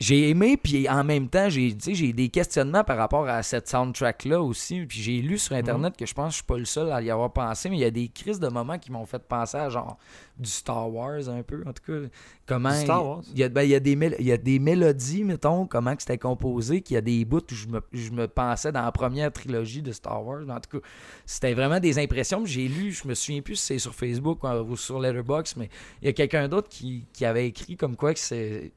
J'ai 0.00 0.28
aimé, 0.30 0.56
puis 0.56 0.88
en 0.88 1.04
même 1.04 1.28
temps, 1.28 1.48
j'ai 1.48 1.72
des 1.72 2.28
questionnements 2.30 2.82
par 2.82 2.96
rapport 2.96 3.28
à 3.28 3.42
cette 3.44 3.68
soundtrack-là 3.68 4.40
aussi, 4.42 4.84
puis 4.86 5.00
j'ai 5.00 5.20
lu 5.22 5.38
sur 5.38 5.54
Internet 5.54 5.96
que 5.96 6.04
je 6.04 6.14
pense 6.14 6.26
que 6.26 6.30
je 6.32 6.36
suis 6.38 6.44
pas 6.44 6.58
le 6.58 6.64
seul 6.64 6.90
à 6.90 7.00
y 7.00 7.10
avoir 7.12 7.32
pensé, 7.32 7.70
mais 7.70 7.76
il 7.76 7.80
y 7.80 7.84
a 7.84 7.90
des 7.92 8.08
crises 8.08 8.40
de 8.40 8.48
moments 8.48 8.78
qui 8.78 8.90
m'ont 8.90 9.06
fait 9.06 9.22
penser 9.22 9.56
à, 9.56 9.68
genre, 9.70 9.96
du 10.36 10.50
Star 10.50 10.92
Wars, 10.92 11.28
un 11.28 11.42
peu, 11.42 11.62
en 11.66 11.72
tout 11.72 11.82
cas. 11.86 12.08
Comment... 12.46 12.70
Du 12.70 12.84
Star 12.84 13.06
Wars? 13.06 13.22
Il 13.32 13.38
y 13.38 13.44
a, 13.44 13.48
ben, 13.48 13.62
il 13.62 13.70
y 13.70 13.74
a 13.74 13.80
des, 13.80 13.94
mél- 13.94 14.16
il 14.18 14.26
y 14.26 14.32
a 14.32 14.36
des 14.36 14.58
mélodies, 14.58 15.24
mettons, 15.24 15.66
comment 15.66 15.94
que 15.94 16.02
c'était 16.02 16.18
composé, 16.18 16.80
qu'il 16.80 16.94
y 16.94 16.98
a 16.98 17.00
des 17.00 17.24
bouts 17.24 17.38
où 17.38 17.54
je 17.54 17.68
me, 17.68 17.80
je 17.92 18.10
me 18.10 18.26
pensais 18.26 18.72
dans 18.72 18.82
la 18.82 18.92
première 18.92 19.32
trilogie 19.32 19.82
de 19.82 19.92
Star 19.92 20.26
Wars. 20.26 20.42
En 20.48 20.60
tout 20.60 20.80
cas, 20.80 20.86
c'était 21.24 21.54
vraiment 21.54 21.78
des 21.78 21.98
impressions. 21.98 22.42
Puis 22.42 22.52
J'ai 22.52 22.68
lu, 22.68 22.92
je 22.92 23.06
me 23.06 23.14
souviens 23.14 23.42
plus 23.42 23.56
si 23.56 23.66
c'est 23.66 23.78
sur 23.78 23.94
Facebook 23.94 24.40
ou 24.42 24.76
sur 24.76 24.98
Letterboxd, 24.98 25.56
mais 25.56 25.70
il 26.02 26.06
y 26.06 26.08
a 26.08 26.12
quelqu'un 26.12 26.48
d'autre 26.48 26.68
qui, 26.68 27.06
qui 27.12 27.24
avait 27.24 27.46
écrit 27.46 27.76
comme 27.76 27.96
quoi 27.96 28.12
que 28.12 28.20
c'est 28.20 28.72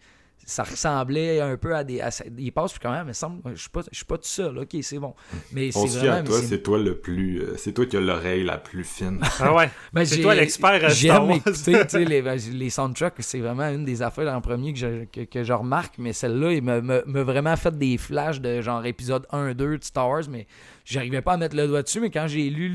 ça 0.49 0.63
ressemblait 0.63 1.41
un 1.41 1.57
peu 1.57 1.75
à 1.75 1.83
des. 1.83 1.99
À, 1.99 2.09
il 2.37 2.51
passe 2.53 2.71
puis 2.71 2.79
quand 2.81 2.91
même, 2.91 3.03
il 3.03 3.07
me 3.09 3.13
semble, 3.13 3.41
je 3.53 3.59
suis 3.59 3.69
pas, 3.69 3.81
je 3.91 3.97
suis 3.97 4.05
pas 4.05 4.15
tout 4.17 4.23
seul, 4.23 4.57
ok, 4.57 4.77
c'est 4.81 4.97
bon. 4.97 5.13
Mais 5.51 5.69
On 5.75 5.81
c'est 5.85 5.87
se 5.93 5.99
fie 5.99 6.07
à 6.07 6.11
vraiment. 6.11 6.27
toi, 6.29 6.39
c'est 6.41 6.63
toi 6.63 6.77
le 6.79 6.97
plus... 6.97 7.41
euh, 7.41 7.55
c'est 7.57 7.73
toi 7.73 7.85
qui 7.85 7.97
as 7.97 7.99
l'oreille 7.99 8.43
la 8.45 8.57
plus 8.57 8.85
fine. 8.85 9.19
Ah 9.41 9.53
ouais. 9.53 9.69
Ben, 9.93 10.05
C'est 10.05 10.21
toi 10.21 10.33
l'expert 10.33 10.69
à 10.85 10.89
Star 10.89 10.89
J'aime 10.91 11.31
écouter, 11.31 11.73
tu 11.81 11.89
sais, 11.89 12.05
les, 12.05 12.21
ben, 12.21 12.39
les 12.53 12.69
soundtracks, 12.69 13.15
c'est 13.19 13.39
vraiment 13.39 13.67
une 13.69 13.83
des 13.83 14.01
affaires 14.01 14.33
en 14.33 14.39
premier 14.41 14.71
que 14.73 14.79
je, 14.79 15.03
que, 15.05 15.25
que 15.25 15.43
je 15.43 15.51
remarque, 15.53 15.95
mais 15.97 16.13
celle-là, 16.13 16.53
il 16.53 16.63
m'a 16.63 17.23
vraiment 17.23 17.55
fait 17.57 17.77
des 17.77 17.97
flashs 17.97 18.39
de 18.39 18.61
genre 18.61 18.85
épisode 18.85 19.27
1, 19.31 19.53
2 19.53 19.77
de 19.77 19.83
Star 19.83 20.09
Wars, 20.09 20.23
mais 20.29 20.47
j'arrivais 20.87 21.21
pas 21.21 21.33
à 21.33 21.37
mettre 21.37 21.55
le 21.55 21.67
doigt 21.67 21.83
dessus, 21.83 21.99
mais 21.99 22.09
quand 22.09 22.27
j'ai 22.27 22.49
lu, 22.49 22.73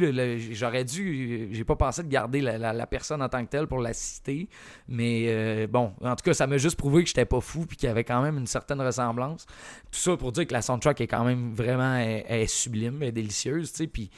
j'aurais 0.53 0.85
dû, 0.85 1.49
j'ai 1.51 1.65
pas 1.65 1.77
pensé 1.77 2.03
de 2.03 2.09
garder 2.09 2.43
la, 2.43 2.87
personne 2.87 3.23
en 3.23 3.29
tant 3.29 3.43
que 3.45 3.51
telle 3.51 3.67
pour 3.67 3.81
la 3.81 3.95
citer, 3.95 4.49
mais 4.87 5.25
euh, 5.29 5.67
bon, 5.67 5.93
en 6.03 6.15
tout 6.15 6.23
cas, 6.23 6.35
ça 6.35 6.47
m'a 6.47 6.59
juste 6.59 6.77
prouvé 6.77 7.03
que 7.03 7.09
j'étais 7.09 7.25
pas 7.25 7.41
fou, 7.41 7.65
puis 7.65 7.77
qu'il 7.77 7.87
y 7.87 7.91
avait 7.91 8.05
quand 8.05 8.21
même 8.21 8.37
une 8.37 8.47
certaine 8.47 8.83
ressemblance. 8.83 9.47
Tout 9.91 9.99
ça 9.99 10.17
pour 10.17 10.33
dire 10.33 10.47
que 10.47 10.53
la 10.53 10.61
soundtrack 10.61 11.01
est 11.01 11.07
quand 11.07 11.25
même 11.25 11.55
vraiment 11.55 12.05
sublime, 12.47 12.99
elle 13.01 13.09
est 13.09 13.13
délicieuse, 13.13 13.73
tu 13.73 13.79
sais, 13.79 13.87
puis 13.87 14.11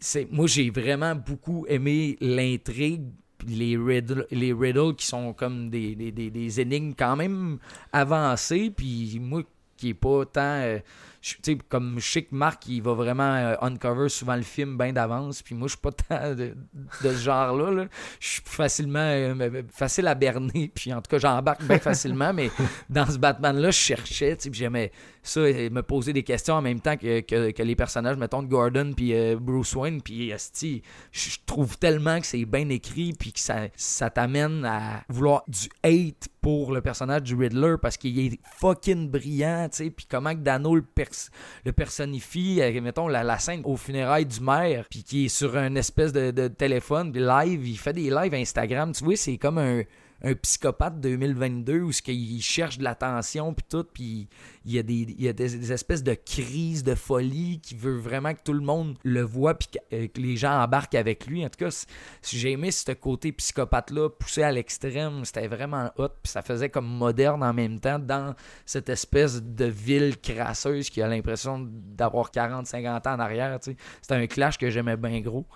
c'est 0.00 0.26
moi 0.32 0.46
j'ai 0.46 0.70
vraiment 0.70 1.14
beaucoup 1.14 1.66
aimé 1.68 2.16
l'intrigue 2.20 3.04
les 3.46 3.76
riddles, 3.76 4.26
les 4.30 4.52
riddles 4.52 4.94
qui 4.96 5.06
sont 5.06 5.32
comme 5.32 5.68
des, 5.68 5.96
des, 5.96 6.12
des, 6.12 6.30
des 6.30 6.60
énigmes 6.60 6.94
quand 6.96 7.16
même 7.16 7.58
avancées 7.92 8.70
puis 8.70 9.18
moi 9.20 9.42
qui 9.76 9.90
est 9.90 9.94
pas 9.94 10.24
tant 10.24 10.40
euh, 10.40 10.78
je- 11.22 11.52
comme 11.68 11.98
je 11.98 12.10
sais 12.12 12.22
que 12.22 12.34
Marc, 12.34 12.66
il 12.66 12.82
va 12.82 12.92
vraiment 12.94 13.34
euh, 13.34 13.54
uncover 13.62 14.08
souvent 14.08 14.36
le 14.36 14.42
film 14.42 14.76
bien 14.76 14.92
d'avance, 14.92 15.40
puis 15.42 15.54
moi, 15.54 15.68
je 15.68 15.72
suis 15.72 15.80
pas 15.80 15.92
tant 15.92 16.34
de, 16.34 16.54
de 17.02 17.12
ce 17.12 17.18
genre-là. 17.22 17.70
là. 17.70 17.86
Je 18.20 18.28
suis 18.28 18.42
facilement 18.44 18.98
euh, 19.00 19.62
facile 19.72 20.08
à 20.08 20.14
berner, 20.14 20.70
puis 20.74 20.92
en 20.92 21.00
tout 21.00 21.08
cas, 21.08 21.18
j'embarque 21.18 21.62
bien 21.62 21.78
facilement, 21.80 22.32
mais 22.34 22.50
dans 22.90 23.06
ce 23.06 23.18
Batman-là, 23.18 23.70
je 23.70 23.76
cherchais, 23.78 24.36
puis 24.36 24.50
j'aimais 24.52 24.90
ça, 25.22 25.40
me 25.40 25.80
poser 25.82 26.12
des 26.12 26.24
questions 26.24 26.54
en 26.54 26.62
même 26.62 26.80
temps 26.80 26.96
que, 26.96 27.20
que, 27.20 27.62
les 27.62 27.76
personnages, 27.76 28.16
mettons, 28.16 28.42
de 28.42 28.48
Gordon 28.48 28.92
puis 28.96 29.14
euh, 29.14 29.36
Bruce 29.40 29.74
Wayne, 29.76 30.02
puis 30.02 30.30
esti, 30.30 30.82
je 31.12 31.36
trouve 31.46 31.78
tellement 31.78 32.20
que 32.20 32.26
c'est 32.26 32.44
bien 32.44 32.68
écrit, 32.68 33.12
puis 33.12 33.32
que 33.32 33.38
ça, 33.38 33.68
ça 33.76 34.10
t'amène 34.10 34.64
à 34.64 35.04
vouloir 35.08 35.44
du 35.46 35.68
hate 35.84 36.28
pour 36.40 36.72
le 36.72 36.80
personnage 36.80 37.22
du 37.22 37.36
Riddler 37.36 37.76
parce 37.80 37.96
qu'il 37.96 38.18
est 38.18 38.38
fucking 38.58 39.08
brillant, 39.10 39.68
tu 39.70 39.84
sais, 39.84 39.90
puis 39.90 40.06
comment 40.10 40.32
que 40.34 40.40
Dano 40.40 40.74
le, 40.74 40.82
pers- 40.82 41.30
le 41.64 41.72
personnifie, 41.72 42.60
euh, 42.60 42.80
mettons 42.80 43.06
la, 43.06 43.22
la 43.22 43.38
scène 43.38 43.62
au 43.64 43.76
funérailles 43.76 44.26
du 44.26 44.40
maire, 44.40 44.86
puis 44.90 45.04
qui 45.04 45.26
est 45.26 45.28
sur 45.28 45.56
une 45.56 45.76
espèce 45.76 46.12
de, 46.12 46.32
de 46.32 46.48
téléphone, 46.48 47.12
puis 47.12 47.22
live, 47.22 47.66
il 47.66 47.78
fait 47.78 47.92
des 47.92 48.10
lives 48.10 48.34
Instagram, 48.34 48.92
tu 48.92 49.04
vois, 49.04 49.16
c'est 49.16 49.38
comme 49.38 49.58
un, 49.58 49.82
un 50.22 50.34
psychopathe 50.34 51.00
2022 51.00 51.80
où 51.80 51.92
ce 51.92 52.02
qu'il 52.02 52.40
cherche 52.42 52.78
de 52.78 52.84
l'attention 52.84 53.54
puis 53.54 53.64
tout 53.68 53.84
puis 53.84 54.28
il 54.64 54.72
y 54.72 54.78
a 54.78 54.82
des 54.82 54.94
il 54.94 55.22
y 55.22 55.28
a 55.28 55.32
des, 55.32 55.72
espèces 55.72 56.02
de 56.02 56.14
crises 56.14 56.84
de 56.84 56.94
folie 56.94 57.60
qui 57.60 57.74
veut 57.74 57.96
vraiment 57.96 58.32
que 58.32 58.40
tout 58.44 58.52
le 58.52 58.60
monde 58.60 58.96
le 59.02 59.22
voit 59.22 59.54
puis 59.54 59.68
que, 59.68 59.96
euh, 59.96 60.08
les 60.16 60.36
gens 60.36 60.62
embarquent 60.62 60.94
avec 60.94 61.26
lui. 61.26 61.44
En 61.44 61.48
tout 61.48 61.64
cas 61.64 61.86
j'ai 62.22 62.52
aimé 62.52 62.70
ce 62.70 62.92
côté 62.92 63.32
psychopathe 63.32 63.90
là 63.90 64.08
poussé 64.08 64.42
à 64.42 64.52
l'extrême 64.52 65.24
c'était 65.24 65.48
vraiment 65.48 65.90
hot 65.96 66.08
puis 66.22 66.30
ça 66.30 66.42
faisait 66.42 66.68
comme 66.68 66.86
moderne 66.86 67.42
en 67.42 67.52
même 67.52 67.80
temps 67.80 67.98
dans 67.98 68.34
cette 68.64 68.88
espèce 68.88 69.42
de 69.42 69.64
ville 69.64 70.18
crasseuse 70.18 70.90
qui 70.90 71.02
a 71.02 71.08
l'impression 71.08 71.66
d'avoir 71.68 72.30
40 72.30 72.66
50 72.66 73.06
ans 73.06 73.14
en 73.14 73.20
arrière 73.20 73.58
c'était 73.60 74.14
un 74.14 74.26
clash 74.26 74.58
que 74.58 74.70
j'aimais 74.70 74.96
bien 74.96 75.20
gros 75.20 75.46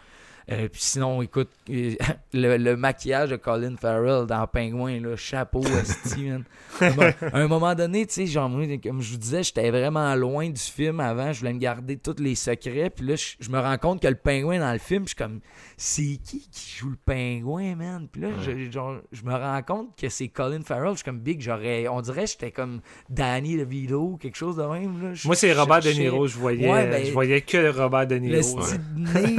euh, 0.49 0.69
puis 0.69 0.81
sinon, 0.81 1.23
écoute, 1.23 1.51
le, 1.69 1.97
le 2.33 2.77
maquillage 2.77 3.31
de 3.31 3.37
Colin 3.37 3.75
Farrell 3.77 4.27
dans 4.27 4.47
Pingouin, 4.47 5.01
là, 5.01 5.17
chapeau, 5.17 5.63
man. 6.19 6.45
Bon, 6.81 7.15
à 7.33 7.39
un 7.39 7.49
moment 7.49 7.75
donné, 7.75 8.07
tu 8.07 8.15
sais, 8.15 8.27
genre, 8.27 8.51
comme 8.83 9.03
je 9.03 9.13
vous 9.13 9.19
disais, 9.19 9.43
j'étais 9.43 9.71
vraiment 9.71 10.15
loin 10.15 10.49
du 10.49 10.61
film 10.61 11.01
avant, 11.01 11.33
je 11.33 11.41
voulais 11.41 11.53
me 11.53 11.59
garder 11.59 11.97
tous 11.97 12.21
les 12.21 12.37
secrets, 12.37 12.91
puis 12.91 13.07
là, 13.07 13.17
je, 13.17 13.35
je 13.41 13.51
me 13.51 13.59
rends 13.59 13.79
compte 13.79 14.01
que 14.01 14.09
le 14.09 14.15
pingouin 14.15 14.61
dans 14.61 14.73
le 14.73 14.79
film, 14.79 15.03
je 15.03 15.09
suis 15.09 15.17
comme, 15.17 15.41
c'est 15.77 16.19
qui 16.25 16.49
qui 16.51 16.77
joue 16.79 16.91
le 16.91 16.97
pingouin, 16.97 17.75
man? 17.77 18.09
Puis 18.11 18.23
là, 18.23 18.29
je, 18.41 18.71
genre, 18.71 18.97
je 19.13 19.23
me 19.25 19.33
rends 19.35 19.63
compte 19.63 19.97
que 19.99 20.09
c'est 20.09 20.29
Colin 20.29 20.63
Farrell, 20.63 20.93
je 20.93 20.97
suis 20.97 21.05
comme 21.05 21.21
big, 21.21 21.41
j'aurais, 21.41 21.87
on 21.89 22.01
dirait 22.01 22.25
que 22.25 22.31
j'étais 22.31 22.51
comme 22.51 22.81
Danny 23.11 23.57
DeVito, 23.57 24.17
quelque 24.17 24.37
chose 24.37 24.57
de 24.57 24.63
même, 24.63 25.03
là. 25.03 25.15
Je 25.15 25.27
Moi, 25.27 25.37
c'est 25.37 25.53
Robert 25.53 25.81
De 25.81 25.91
Niro. 25.91 26.27
Je 26.27 26.39
voyais, 26.39 26.71
Ouais, 26.71 26.89
ben, 26.89 27.05
je 27.05 27.13
voyais 27.13 27.43
que 27.43 27.71
Robert 27.79 28.07
De 28.07 28.15
le 28.15 28.21
Niro. 28.21 28.63
style 28.63 28.81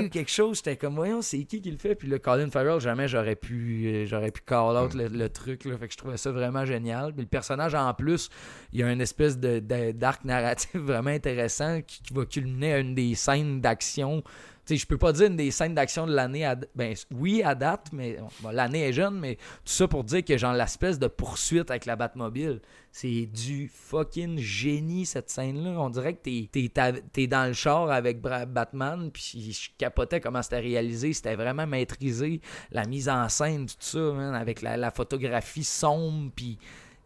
ou 0.05 0.09
quelque 0.09 0.31
chose, 0.31 0.57
j'étais 0.57 0.77
comme 0.77 0.95
voyons 0.95 1.21
c'est 1.21 1.43
qui 1.43 1.61
qui 1.61 1.71
le 1.71 1.77
fait? 1.77 1.95
Puis 1.95 2.07
le 2.07 2.19
Colin 2.19 2.49
Farrell 2.49 2.79
jamais 2.79 3.07
j'aurais 3.07 3.35
pu 3.35 3.85
euh, 3.87 4.05
j'aurais 4.05 4.31
pu 4.31 4.41
call 4.45 4.77
out 4.77 4.93
le, 4.93 5.07
le 5.07 5.29
truc 5.29 5.65
là, 5.65 5.77
fait 5.77 5.87
que 5.87 5.93
je 5.93 5.97
trouvais 5.97 6.17
ça 6.17 6.31
vraiment 6.31 6.65
génial 6.65 7.13
puis 7.13 7.21
le 7.21 7.27
personnage 7.27 7.73
en 7.75 7.93
plus 7.93 8.29
il 8.73 8.79
y 8.79 8.83
a 8.83 8.91
une 8.91 9.01
espèce 9.01 9.37
de, 9.39 9.59
d'arc 9.91 10.23
narratif 10.25 10.75
vraiment 10.75 11.09
intéressant 11.09 11.81
qui, 11.81 12.01
qui 12.01 12.13
va 12.13 12.25
culminer 12.25 12.73
à 12.73 12.79
une 12.79 12.93
des 12.95 13.15
scènes 13.15 13.61
d'action 13.61 14.23
sais, 14.67 14.77
je 14.77 14.85
peux 14.87 14.97
pas 14.97 15.11
dire 15.13 15.27
une 15.27 15.35
des 15.35 15.51
scènes 15.51 15.75
d'action 15.75 16.05
de 16.07 16.13
l'année, 16.13 16.45
à, 16.45 16.55
ben 16.75 16.93
oui, 17.11 17.41
à 17.43 17.55
date, 17.55 17.87
mais 17.93 18.17
l'année 18.51 18.87
est 18.89 18.93
jeune, 18.93 19.19
mais 19.19 19.35
tout 19.35 19.41
ça 19.73 19.87
pour 19.87 20.03
dire 20.03 20.23
que 20.25 20.37
genre 20.37 20.53
l'espèce 20.53 20.99
de 20.99 21.07
poursuite 21.07 21.69
avec 21.71 21.85
la 21.85 21.95
Batmobile, 21.95 22.61
c'est 22.91 23.27
du 23.27 23.69
fucking 23.73 24.39
génie 24.39 25.05
cette 25.05 25.29
scène-là. 25.29 25.79
On 25.79 25.89
dirait 25.89 26.13
que 26.15 26.21
t'es, 26.23 26.49
t'es, 26.51 26.71
t'es 27.13 27.27
dans 27.27 27.45
le 27.47 27.53
char 27.53 27.91
avec 27.91 28.19
Batman, 28.21 29.11
puis 29.11 29.51
je 29.53 29.69
capotais 29.77 30.19
comment 30.19 30.41
c'était 30.41 30.59
réalisé. 30.59 31.13
C'était 31.13 31.35
vraiment 31.35 31.67
maîtrisé. 31.67 32.41
La 32.71 32.85
mise 32.85 33.07
en 33.09 33.29
scène, 33.29 33.67
tout 33.67 33.75
ça, 33.79 34.35
avec 34.35 34.61
la, 34.61 34.77
la 34.77 34.91
photographie 34.91 35.63
sombre, 35.63 36.31
puis 36.35 36.57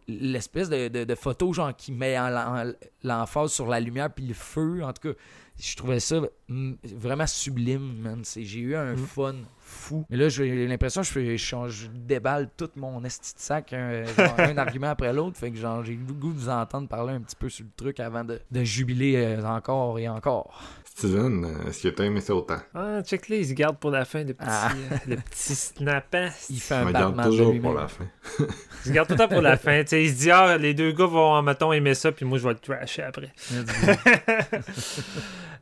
l'espèce 0.08 0.70
de, 0.70 0.88
de, 0.88 1.16
photo 1.16 1.54
genre 1.54 1.76
qui 1.76 1.92
met 1.92 2.18
en- 2.18 2.74
l'emphase 3.04 3.52
sur 3.52 3.68
la 3.68 3.80
lumière 3.80 4.10
puis 4.14 4.26
le 4.26 4.34
feu. 4.34 4.84
En 4.84 4.94
tout 4.94 5.10
cas, 5.10 5.16
je 5.62 5.76
trouvais 5.76 6.00
ça 6.00 6.20
mm, 6.48 6.74
vraiment 6.96 7.28
sublime, 7.28 8.00
man. 8.02 8.22
C'est- 8.24 8.44
J'ai 8.44 8.60
eu 8.60 8.76
un 8.76 8.96
fun 8.98 9.36
fou. 9.60 10.06
Mais 10.10 10.18
là, 10.18 10.28
j'ai 10.30 10.68
l'impression 10.68 11.02
que 11.02 11.08
je, 11.08 11.36
je, 11.38 11.88
déballe 11.94 12.50
tout 12.58 12.70
mon 12.76 13.04
esti 13.06 13.34
de 13.36 13.40
sac, 13.40 13.72
un, 13.74 14.04
genre, 14.04 14.36
un 14.38 14.58
argument 14.58 14.90
après 14.90 15.14
l'autre. 15.14 15.38
Fait 15.38 15.50
que 15.52 15.58
j'ai 15.58 15.64
le 15.96 16.14
goût 16.14 16.34
de 16.34 16.40
vous 16.40 16.50
entendre 16.50 16.88
parler 16.90 17.14
un 17.14 17.22
petit 17.22 17.36
peu 17.38 17.48
sur 17.48 17.64
le 17.66 17.72
truc 17.78 18.00
avant 18.00 18.24
de, 18.24 18.42
de 18.52 18.64
jubiler 18.64 19.16
euh, 19.16 19.44
encore 19.46 19.98
et 20.00 20.10
encore. 20.10 20.62
Steven, 20.84 21.48
est-ce 21.68 21.84
que 21.84 21.88
t'as 21.88 22.04
aimé 22.04 22.20
ça 22.20 22.36
autant? 22.36 22.58
Ah, 22.76 23.02
check 23.04 23.30
là, 23.30 23.38
il 23.38 23.48
se 23.48 23.54
garde 23.54 23.78
pour 23.78 23.92
la 23.92 24.04
fin, 24.04 24.24
le 24.26 24.34
petit, 24.34 24.46
Ah. 24.50 24.72
euh, 24.92 24.98
le 25.08 25.16
petit 25.16 25.56
snappant. 25.56 26.28
Il 26.50 26.60
fait 26.60 26.76
un 26.76 26.92
garde 26.92 27.24
toujours 27.24 27.60
pour 27.62 27.74
la 27.74 27.88
fin. 27.88 28.06
Il 28.86 28.88
se 28.90 28.92
garde 28.92 29.08
tout 29.08 29.14
le 29.14 29.20
temps 29.20 29.28
pour 29.30 29.42
la 29.42 29.58
fin. 29.58 29.82
tu 29.84 29.90
sais, 29.90 30.04
il 30.04 30.10
se 30.10 30.16
dit, 30.20 30.32
ah, 30.32 30.58
les 30.58 30.74
deux 30.74 30.92
gars 30.92 31.06
vont, 31.06 31.40
mettons, 31.44 31.72
aimer 31.72 31.94
ça, 31.94 32.12
puis 32.12 32.26
moi, 32.26 32.40
je 32.40 32.44
vais 32.48 32.54
le 32.54 32.60
trasher 32.60 33.04
après. 33.04 33.32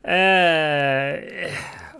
Euh... 0.08 1.20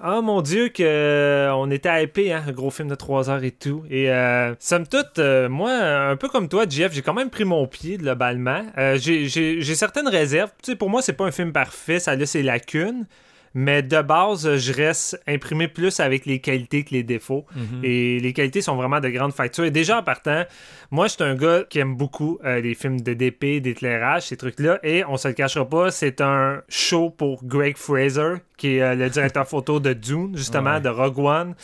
Oh 0.02 0.22
mon 0.22 0.40
dieu, 0.40 0.70
que 0.70 0.82
euh, 0.82 1.52
on 1.54 1.70
était 1.70 2.02
hypé, 2.04 2.32
hein, 2.32 2.42
un 2.48 2.52
gros 2.52 2.70
film 2.70 2.88
de 2.88 2.94
3 2.94 3.28
heures 3.28 3.44
et 3.44 3.50
tout. 3.50 3.84
Et 3.90 4.10
euh, 4.10 4.54
somme 4.58 4.86
toute, 4.86 5.18
euh, 5.18 5.50
moi, 5.50 5.72
un 5.72 6.16
peu 6.16 6.28
comme 6.30 6.48
toi, 6.48 6.64
Jeff, 6.66 6.94
j'ai 6.94 7.02
quand 7.02 7.12
même 7.12 7.28
pris 7.28 7.44
mon 7.44 7.66
pied 7.66 7.98
globalement. 7.98 8.62
Euh, 8.78 8.96
j'ai- 8.98 9.28
certaines 9.74 10.08
réserves. 10.08 10.50
Tu 10.62 10.74
pour 10.76 10.88
moi, 10.88 11.02
c'est 11.02 11.12
pas 11.12 11.26
un 11.26 11.30
film 11.30 11.52
parfait, 11.52 11.98
ça 12.00 12.12
a 12.12 12.16
ses 12.26 12.42
lacunes. 12.42 13.04
Mais 13.52 13.82
de 13.82 14.00
base, 14.00 14.56
je 14.58 14.72
reste 14.72 15.20
imprimé 15.26 15.66
plus 15.66 15.98
avec 15.98 16.24
les 16.24 16.38
qualités 16.38 16.84
que 16.84 16.90
les 16.94 17.02
défauts. 17.02 17.44
Mhm. 17.56 17.80
Et 17.82 18.20
les 18.20 18.32
qualités 18.32 18.60
sont 18.60 18.76
vraiment 18.76 19.00
de 19.00 19.08
grande 19.08 19.32
facture. 19.32 19.64
Et 19.64 19.72
déjà 19.72 19.98
en 19.98 20.02
partant, 20.04 20.44
moi, 20.92 21.08
je 21.08 21.14
suis 21.14 21.24
un 21.24 21.34
gars 21.34 21.64
qui 21.68 21.80
aime 21.80 21.96
beaucoup 21.96 22.38
euh, 22.44 22.60
les 22.60 22.74
films 22.74 23.00
de 23.00 23.12
DP, 23.12 23.60
d'éclairage, 23.60 24.22
ces 24.28 24.36
trucs-là. 24.36 24.78
Et 24.84 25.04
on 25.04 25.16
se 25.16 25.26
le 25.26 25.34
cachera 25.34 25.68
pas, 25.68 25.90
c'est 25.90 26.20
un 26.20 26.62
show 26.68 27.10
pour 27.10 27.44
Greg 27.44 27.76
Fraser, 27.76 28.34
qui 28.56 28.76
est 28.76 28.82
euh, 28.82 28.94
le 28.94 29.10
directeur 29.10 29.48
photo 29.48 29.80
de 29.80 29.94
Dune, 29.94 30.36
justement, 30.36 30.74
Ouais. 30.74 30.80
de 30.80 30.88
Rogue 30.88 31.18
One, 31.18 31.54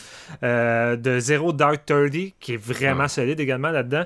euh, 0.43 0.97
de 0.97 1.19
Zero 1.19 1.53
Dark 1.53 1.85
Thirty, 1.85 2.35
qui 2.39 2.53
est 2.55 2.57
vraiment 2.61 3.03
Ouais. 3.03 3.07
solide 3.07 3.39
également 3.39 3.69
là-dedans. 3.71 4.03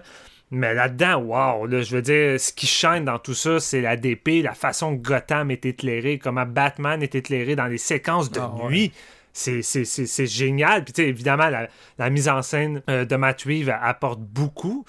Mais 0.52 0.74
là-dedans, 0.74 1.16
wow, 1.22 1.66
là, 1.66 1.82
je 1.82 1.96
veux 1.96 2.02
dire, 2.02 2.38
ce 2.40 2.52
qui 2.52 2.68
shine 2.68 3.06
dans 3.06 3.20
tout 3.20 3.34
ça, 3.34 3.62
c'est 3.62 3.80
la 3.80 3.96
DP, 3.96 4.44
la 4.44 4.54
façon 4.54 4.98
que 4.98 5.02
Gotham 5.02 5.50
est 5.50 5.66
éclairé, 5.66 6.20
comment 6.20 6.46
Batman 6.46 7.02
est 7.02 7.16
éclairé 7.16 7.56
dans 7.56 7.68
les 7.68 7.78
séquences 7.78 8.30
de 8.30 8.40
Ah 8.42 8.54
nuit. 8.68 8.92
C'est 9.34 9.62
c'est- 9.62 9.86
c'est 9.86 10.26
génial. 10.28 10.84
Puis, 10.84 10.94
tu 10.94 11.02
sais, 11.04 11.08
évidemment, 11.08 11.50
la, 11.50 11.67
la 11.98 12.10
mise 12.10 12.28
en 12.30 12.41
scène 12.41 12.82
euh, 12.89 13.06
de 13.06 13.15
Matt 13.15 13.44
Reeves 13.44 13.70
apporte 13.82 14.20
beaucoup 14.20 14.86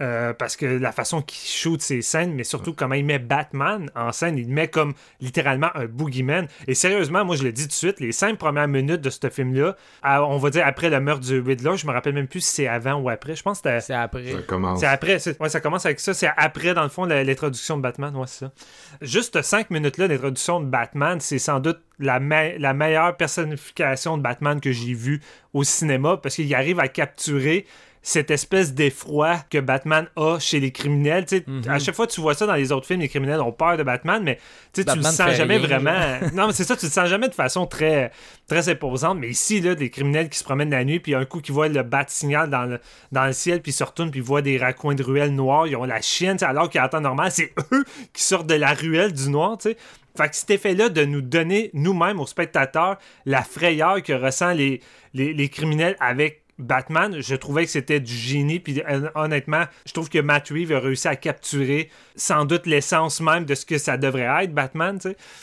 euh, 0.00 0.32
parce 0.34 0.56
que 0.56 0.66
la 0.66 0.92
façon 0.92 1.22
qu'il 1.22 1.48
shoot 1.48 1.80
ses 1.80 2.02
scènes, 2.02 2.34
mais 2.34 2.44
surtout 2.44 2.74
comment 2.74 2.94
il 2.94 3.04
met 3.04 3.18
Batman 3.18 3.90
en 3.94 4.12
scène, 4.12 4.36
il 4.38 4.48
met 4.48 4.68
comme 4.68 4.94
littéralement 5.20 5.68
un 5.74 5.86
boogeyman. 5.86 6.46
Et 6.66 6.74
sérieusement, 6.74 7.24
moi, 7.24 7.36
je 7.36 7.42
le 7.44 7.52
dis 7.52 7.62
tout 7.62 7.68
de 7.68 7.72
suite, 7.72 8.00
les 8.00 8.12
cinq 8.12 8.38
premières 8.38 8.68
minutes 8.68 9.00
de 9.00 9.10
ce 9.10 9.28
film-là, 9.30 9.76
on 10.04 10.36
va 10.38 10.50
dire 10.50 10.66
après 10.66 10.90
le 10.90 11.00
meurtre 11.00 11.22
du 11.24 11.40
Riddler, 11.40 11.76
je 11.76 11.86
me 11.86 11.92
rappelle 11.92 12.12
même 12.14 12.28
plus 12.28 12.40
si 12.40 12.54
c'est 12.54 12.68
avant 12.68 12.94
ou 12.94 13.08
après. 13.08 13.34
Je 13.34 13.42
pense 13.42 13.60
que 13.60 13.68
c'était 13.68 13.80
C'est 13.80 13.94
après. 13.94 14.32
Ça 14.32 14.42
commence. 14.42 14.80
c'est 14.80 14.86
après, 14.86 15.18
ouais, 15.40 15.48
ça 15.48 15.60
commence 15.60 15.86
avec 15.86 16.00
ça. 16.00 16.12
C'est 16.14 16.28
après, 16.36 16.74
dans 16.74 16.82
le 16.82 16.88
fond, 16.88 17.04
la- 17.06 17.24
l'introduction 17.24 17.76
de 17.76 17.82
Batman. 17.82 18.14
Ouais, 18.16 18.26
c'est 18.26 18.44
ça. 18.44 18.52
Juste 19.00 19.40
cinq 19.42 19.70
minutes-là 19.70 20.08
d'introduction 20.08 20.60
de 20.60 20.66
Batman, 20.66 21.20
c'est 21.20 21.38
sans 21.38 21.60
doute 21.60 21.80
la, 21.98 22.20
me- 22.20 22.58
la 22.58 22.74
meilleure 22.74 23.16
personnification 23.16 24.16
de 24.18 24.22
Batman 24.22 24.60
que 24.60 24.72
j'ai 24.72 24.94
vue 24.94 25.20
au 25.54 25.64
cinéma 25.64 26.18
parce 26.22 26.34
qu'il 26.36 26.54
arrive 26.54 26.80
à 26.80 26.88
capturer 26.88 27.66
cette 28.02 28.30
espèce 28.30 28.72
d'effroi 28.72 29.38
que 29.50 29.58
Batman 29.58 30.06
a 30.14 30.38
chez 30.38 30.60
les 30.60 30.70
criminels. 30.70 31.24
Mhm. 31.44 31.62
À 31.68 31.80
chaque 31.80 31.96
fois 31.96 32.06
que 32.06 32.12
tu 32.12 32.20
vois 32.20 32.34
ça 32.34 32.46
dans 32.46 32.54
les 32.54 32.70
autres 32.70 32.86
films, 32.86 33.00
les 33.00 33.08
criminels 33.08 33.40
ont 33.40 33.50
peur 33.50 33.76
de 33.76 33.82
Batman, 33.82 34.22
mais 34.22 34.36
tu 34.72 34.82
sais, 34.82 34.84
tu 34.84 34.90
le 34.96 35.02
Batman 35.02 35.12
sens 35.12 35.34
jamais 35.34 35.56
rien, 35.56 35.66
vraiment. 35.66 36.30
non, 36.32 36.46
mais 36.46 36.52
c'est 36.52 36.62
ça, 36.62 36.76
tu 36.76 36.86
le 36.86 36.92
sens 36.92 37.08
jamais 37.08 37.28
de 37.28 37.34
façon 37.34 37.66
très, 37.66 38.12
très 38.46 38.68
imposante. 38.68 39.18
Mais 39.18 39.28
ici, 39.28 39.60
là, 39.60 39.74
des 39.74 39.90
criminels 39.90 40.28
qui 40.28 40.38
se 40.38 40.44
promènent 40.44 40.70
la 40.70 40.84
nuit, 40.84 41.00
puis 41.00 41.16
un 41.16 41.24
coup 41.24 41.40
qui 41.40 41.50
voient 41.50 41.66
le 41.66 41.82
bat 41.82 42.04
signal 42.06 42.48
dans 42.48 42.62
le, 42.66 42.78
dans 43.10 43.24
le 43.24 43.32
ciel, 43.32 43.60
puis 43.60 43.72
ils 43.72 43.74
se 43.74 43.82
retournent, 43.82 44.12
puis 44.12 44.20
ils 44.20 44.26
voient 44.26 44.42
des 44.42 44.56
raccoins 44.56 44.94
de 44.94 45.02
ruelles 45.02 45.34
noires, 45.34 45.66
ils 45.66 45.74
ont 45.74 45.84
la 45.84 46.00
chienne, 46.00 46.36
alors 46.42 46.70
qu'en 46.70 46.86
temps 46.88 47.00
normal, 47.00 47.32
c'est 47.32 47.52
eux 47.72 47.84
qui 48.12 48.22
sortent 48.22 48.46
de 48.46 48.54
la 48.54 48.72
ruelle 48.72 49.12
du 49.14 49.28
noir, 49.30 49.58
tu 49.58 49.70
sais. 49.70 49.76
Fait 50.16 50.28
que 50.28 50.36
cet 50.36 50.50
effet-là 50.50 50.88
de 50.88 51.04
nous 51.04 51.20
donner 51.20 51.70
nous-mêmes, 51.74 52.20
aux 52.20 52.26
spectateurs, 52.26 52.98
la 53.24 53.42
frayeur 53.42 54.02
que 54.02 54.12
ressentent 54.12 54.56
les, 54.56 54.80
les, 55.14 55.32
les 55.34 55.48
criminels 55.48 55.96
avec 56.00 56.45
Batman, 56.58 57.16
je 57.20 57.34
trouvais 57.34 57.64
que 57.64 57.70
c'était 57.70 58.00
du 58.00 58.14
génie. 58.14 58.60
Puis 58.60 58.82
honnêtement, 59.14 59.64
je 59.86 59.92
trouve 59.92 60.08
que 60.08 60.18
Matt 60.18 60.48
Reeves 60.48 60.72
a 60.72 60.80
réussi 60.80 61.08
à 61.08 61.16
capturer 61.16 61.90
sans 62.14 62.44
doute 62.44 62.66
l'essence 62.66 63.20
même 63.20 63.44
de 63.44 63.54
ce 63.54 63.66
que 63.66 63.78
ça 63.78 63.96
devrait 63.96 64.44
être, 64.44 64.54
Batman. 64.54 64.98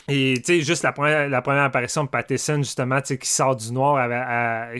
Et 0.07 0.35
tu 0.37 0.43
sais, 0.43 0.61
juste 0.61 0.83
la 0.83 0.91
première, 0.91 1.29
la 1.29 1.41
première 1.41 1.63
apparition 1.63 2.03
de 2.03 2.09
Pattinson, 2.09 2.57
justement, 2.57 3.01
qui 3.01 3.29
sort 3.29 3.55
du 3.55 3.71
noir, 3.71 4.09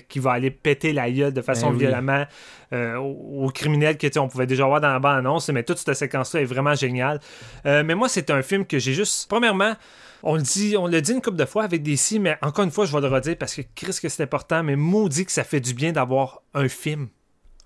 qui 0.08 0.20
va 0.20 0.32
aller 0.32 0.52
péter 0.52 0.94
la 0.94 1.10
gueule 1.12 1.34
de 1.34 1.42
façon 1.42 1.72
ben 1.72 1.78
violemment 1.78 2.26
euh, 2.74 2.96
aux, 2.98 3.50
criminels 3.50 3.98
que 3.98 4.08
on 4.18 4.28
pouvait 4.28 4.48
déjà 4.48 4.66
voir 4.66 4.82
dans 4.82 4.92
la 4.92 5.00
bande-annonce. 5.00 5.50
Mais 5.50 5.64
toute 5.64 5.78
cette 5.78 5.94
séquence-là 5.94 6.42
est 6.42 6.46
vraiment 6.46 6.74
géniale. 6.74 7.20
Euh, 7.66 7.84
mais 7.86 7.94
moi, 7.94 8.10
c'est 8.10 8.32
un 8.32 8.42
film 8.42 8.66
que 8.66 8.80
j'ai 8.80 8.94
juste. 8.94 9.30
Premièrement, 9.30 9.74
on 10.24 10.36
le 10.36 10.42
dit, 10.42 11.12
une 11.12 11.22
couple 11.22 11.38
de 11.38 11.46
fois 11.46 11.64
avec 11.64 11.84
DC, 11.84 12.20
mais 12.20 12.38
encore 12.42 12.64
une 12.64 12.72
fois, 12.72 12.86
je 12.86 12.94
vais 12.94 13.02
le 13.02 13.14
redire 13.14 13.38
parce 13.38 13.56
que 13.56 13.62
Chris 13.76 13.98
que 14.02 14.10
c'est 14.10 14.24
important, 14.24 14.64
mais 14.64 14.76
maudit 14.76 15.26
que 15.26 15.32
ça 15.32 15.44
fait 15.44 15.60
du 15.60 15.74
bien 15.74 15.92
d'avoir 15.92 16.42
un 16.54 16.70
film. 16.70 17.10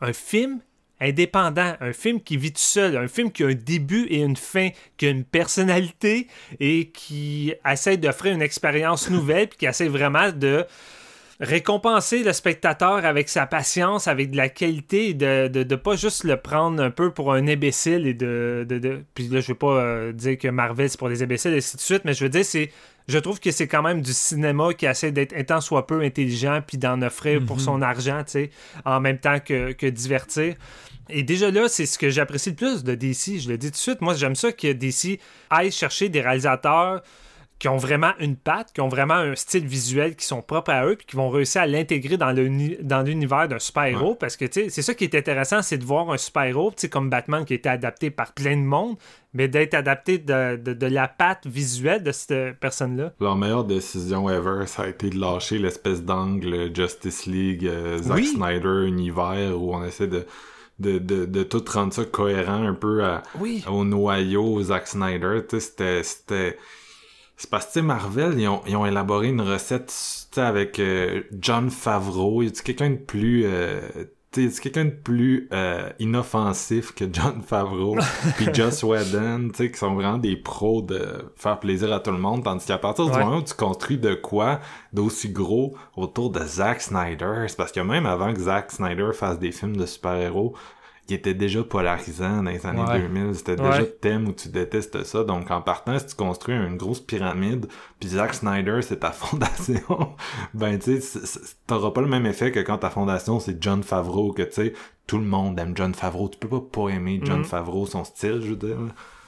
Un 0.01 0.13
film 0.13 0.59
indépendant, 0.99 1.75
un 1.79 1.93
film 1.93 2.21
qui 2.21 2.37
vit 2.37 2.51
tout 2.51 2.59
seul, 2.59 2.97
un 2.97 3.07
film 3.07 3.31
qui 3.31 3.43
a 3.43 3.47
un 3.47 3.53
début 3.53 4.05
et 4.09 4.21
une 4.21 4.35
fin, 4.35 4.69
qui 4.97 5.05
a 5.05 5.09
une 5.09 5.23
personnalité 5.23 6.27
et 6.59 6.89
qui 6.89 7.53
essaie 7.63 7.97
d'offrir 7.97 8.33
une 8.33 8.41
expérience 8.41 9.09
nouvelle, 9.09 9.47
puis 9.47 9.59
qui 9.59 9.65
essaie 9.67 9.87
vraiment 9.87 10.31
de 10.31 10.65
récompenser 11.39 12.23
le 12.23 12.33
spectateur 12.33 13.05
avec 13.05 13.29
sa 13.29 13.45
patience, 13.45 14.07
avec 14.07 14.31
de 14.31 14.37
la 14.37 14.49
qualité, 14.49 15.13
de, 15.13 15.47
de, 15.47 15.75
pas 15.75 15.95
juste 15.95 16.23
le 16.23 16.37
prendre 16.37 16.81
un 16.81 16.89
peu 16.89 17.11
pour 17.11 17.33
un 17.33 17.47
imbécile 17.47 18.07
et 18.07 18.13
de. 18.13 18.65
de, 18.67 19.03
Puis 19.13 19.27
là, 19.27 19.39
je 19.39 19.49
veux 19.49 19.57
pas 19.57 19.79
euh, 19.79 20.11
dire 20.11 20.37
que 20.37 20.47
Marvel 20.47 20.89
c'est 20.89 20.97
pour 20.97 21.09
les 21.09 21.21
imbéciles 21.21 21.53
et 21.53 21.57
ainsi 21.57 21.75
de 21.75 21.81
suite, 21.81 22.01
mais 22.05 22.13
je 22.13 22.23
veux 22.23 22.29
dire, 22.29 22.45
c'est. 22.45 22.71
Je 23.07 23.19
trouve 23.19 23.39
que 23.39 23.51
c'est 23.51 23.67
quand 23.67 23.83
même 23.83 24.01
du 24.01 24.11
cinéma 24.11 24.73
qui 24.73 24.85
essaie 24.85 25.13
d'être 25.13 25.33
un 25.33 25.43
tant 25.43 25.61
soit 25.61 25.87
peu 25.87 26.01
intelligent 26.01 26.61
puis 26.65 26.77
d'en 26.77 27.01
offrir 27.01 27.39
pour 27.45 27.55
mhm. 27.55 27.61
son 27.63 27.81
argent, 27.81 28.21
tu 28.25 28.31
sais, 28.31 28.49
en 28.83 28.99
même 28.99 29.17
temps 29.17 29.39
que, 29.39 29.71
que 29.71 29.85
divertir. 29.85 30.55
Et 31.09 31.23
déjà 31.23 31.49
là, 31.49 31.69
c'est 31.69 31.85
ce 31.85 31.97
que 31.97 32.09
j'apprécie 32.09 32.49
le 32.49 32.55
plus 32.57 32.83
de 32.83 32.95
DC. 32.95 33.39
Je 33.39 33.49
le 33.49 33.57
dis 33.57 33.67
tout 33.67 33.73
de 33.73 33.77
suite. 33.77 34.01
Moi, 34.01 34.13
j'aime 34.15 34.35
ça 34.35 34.51
que 34.51 34.73
DC 34.73 35.19
aille 35.49 35.71
chercher 35.71 36.09
des 36.09 36.19
réalisateurs 36.19 37.01
qui 37.59 37.67
ont 37.67 37.77
vraiment 37.77 38.11
une 38.19 38.35
patte, 38.35 38.71
qui 38.71 38.81
ont 38.81 38.87
vraiment 38.87 39.15
un 39.15 39.35
style 39.35 39.65
visuel 39.65 40.15
qui 40.15 40.25
sont 40.25 40.41
propres 40.41 40.71
à 40.71 40.85
eux, 40.85 40.95
puis 40.95 41.07
qui 41.07 41.15
vont 41.15 41.29
réussir 41.29 41.61
à 41.61 41.67
l'intégrer 41.67 42.17
dans 42.17 42.31
l'univers 43.01 43.47
d'un 43.47 43.59
super-héros. 43.59 44.15
Parce 44.15 44.37
que 44.37 44.45
c'est 44.51 44.69
ça 44.69 44.93
qui 44.93 45.05
est 45.05 45.15
intéressant, 45.15 45.61
c'est 45.61 45.77
de 45.77 45.85
voir 45.85 46.11
un 46.11 46.17
super-héros, 46.17 46.73
comme 46.91 47.09
Batman 47.09 47.45
qui 47.45 47.53
a 47.53 47.55
été 47.55 47.69
adapté 47.69 48.11
par 48.11 48.33
plein 48.33 48.55
de 48.55 48.61
monde, 48.61 48.97
mais 49.33 49.47
d'être 49.47 49.73
adapté 49.73 50.19
de, 50.19 50.85
la 50.87 51.07
patte 51.07 51.47
visuelle 51.47 52.03
de 52.03 52.11
cette 52.11 52.59
personne-là. 52.59 53.13
Leur 53.19 53.35
meilleure 53.35 53.63
décision 53.63 54.29
ever, 54.29 54.67
ça 54.67 54.83
a 54.83 54.87
été 54.87 55.09
de 55.09 55.19
lâcher 55.19 55.57
l'espèce 55.57 56.03
d'angle 56.03 56.75
Justice 56.75 57.25
League, 57.25 57.65
euh, 57.65 57.97
Zack 57.97 58.23
Snyder, 58.23 58.87
univers, 58.87 59.59
où 59.59 59.75
on 59.75 59.83
essaie 59.83 60.07
de 60.07 60.25
de, 60.79 60.99
de, 60.99 61.25
de, 61.25 61.41
tout 61.41 61.63
rendre 61.73 61.91
ça 61.91 62.05
cohérent 62.05 62.63
un 62.63 62.75
peu 62.75 63.03
à, 63.03 63.23
au 63.67 63.83
noyau 63.83 64.61
Zack 64.61 64.87
Snyder. 64.87 65.41
C'était. 65.49 66.55
C'est 67.37 67.51
parce 67.51 67.71
que 67.71 67.79
Marvel, 67.79 68.39
ils 68.39 68.47
ont, 68.47 68.61
ils 68.67 68.75
ont, 68.75 68.85
élaboré 68.85 69.27
une 69.27 69.41
recette 69.41 69.93
avec 70.35 70.79
euh, 70.79 71.21
John 71.39 71.69
Favreau. 71.69 72.41
Il 72.41 72.47
y 72.47 72.49
a 72.49 72.61
quelqu'un 72.63 72.89
de 72.89 72.95
plus. 72.95 73.43
Euh, 73.45 73.79
c'est 74.33 74.59
quelqu'un 74.59 74.85
de 74.85 74.91
plus 74.91 75.47
euh, 75.51 75.89
inoffensif 75.99 76.93
que 76.93 77.05
John 77.11 77.41
Favreau 77.41 77.97
puis 78.35 78.47
Joss 78.53 78.83
Whedon, 78.83 79.49
tu 79.49 79.55
sais, 79.55 79.71
qui 79.71 79.77
sont 79.77 79.95
vraiment 79.95 80.17
des 80.17 80.35
pros 80.35 80.81
de 80.81 81.31
faire 81.35 81.59
plaisir 81.59 81.91
à 81.91 81.99
tout 81.99 82.11
le 82.11 82.19
monde, 82.19 82.43
tandis 82.43 82.65
qu'à 82.65 82.77
partir 82.77 83.05
du 83.05 83.17
moment 83.17 83.37
où 83.37 83.41
tu 83.41 83.55
construis 83.55 83.97
de 83.97 84.13
quoi 84.13 84.59
d'aussi 84.93 85.29
gros 85.29 85.75
autour 85.95 86.29
de 86.29 86.41
Zack 86.41 86.81
Snyder, 86.81 87.45
c'est 87.47 87.57
parce 87.57 87.71
que 87.71 87.79
même 87.79 88.05
avant 88.05 88.31
que 88.31 88.39
Zack 88.39 88.71
Snyder 88.71 89.09
fasse 89.13 89.39
des 89.39 89.51
films 89.51 89.77
de 89.77 89.85
super-héros, 89.87 90.53
qui 91.07 91.13
était 91.13 91.33
déjà 91.33 91.63
polarisant 91.63 92.43
dans 92.43 92.51
les 92.51 92.65
années 92.65 92.83
2000. 92.85 93.35
C'était 93.35 93.55
déjà 93.55 93.79
le 93.79 93.89
thème 93.89 94.27
où 94.27 94.33
tu 94.33 94.49
détestes 94.49 95.03
ça. 95.03 95.23
Donc, 95.23 95.49
en 95.49 95.61
partant, 95.61 95.97
si 95.97 96.07
tu 96.07 96.15
construis 96.15 96.55
une 96.55 96.75
grosse 96.75 96.99
pyramide, 96.99 97.67
puis 97.99 98.09
Zack 98.09 98.33
Snyder, 98.33 98.81
c'est 98.81 98.99
ta 98.99 99.11
fondation, 99.13 100.15
ben, 100.53 100.77
tu 100.77 100.99
sais, 100.99 101.39
t'auras 101.65 101.91
pas 101.91 102.01
le 102.01 102.07
même 102.07 102.25
effet 102.25 102.51
que 102.51 102.59
quand 102.59 102.79
ta 102.79 102.89
fondation, 102.89 103.39
c'est 103.39 103.61
John 103.63 103.83
Favreau, 103.83 104.33
que, 104.33 104.43
tu 104.43 104.51
sais, 104.51 104.73
tout 105.07 105.17
le 105.17 105.23
monde 105.23 105.57
aime 105.59 105.71
John 105.75 105.95
Favreau. 105.95 106.27
Tu 106.27 106.37
peux 106.37 106.49
pas 106.49 106.61
pas 106.61 106.89
aimer 106.89 107.21
John 107.23 107.41
mm-hmm. 107.41 107.45
Favreau, 107.45 107.85
son 107.85 108.03
style, 108.03 108.41
je 108.41 108.49
veux 108.49 108.55
dire. 108.57 108.77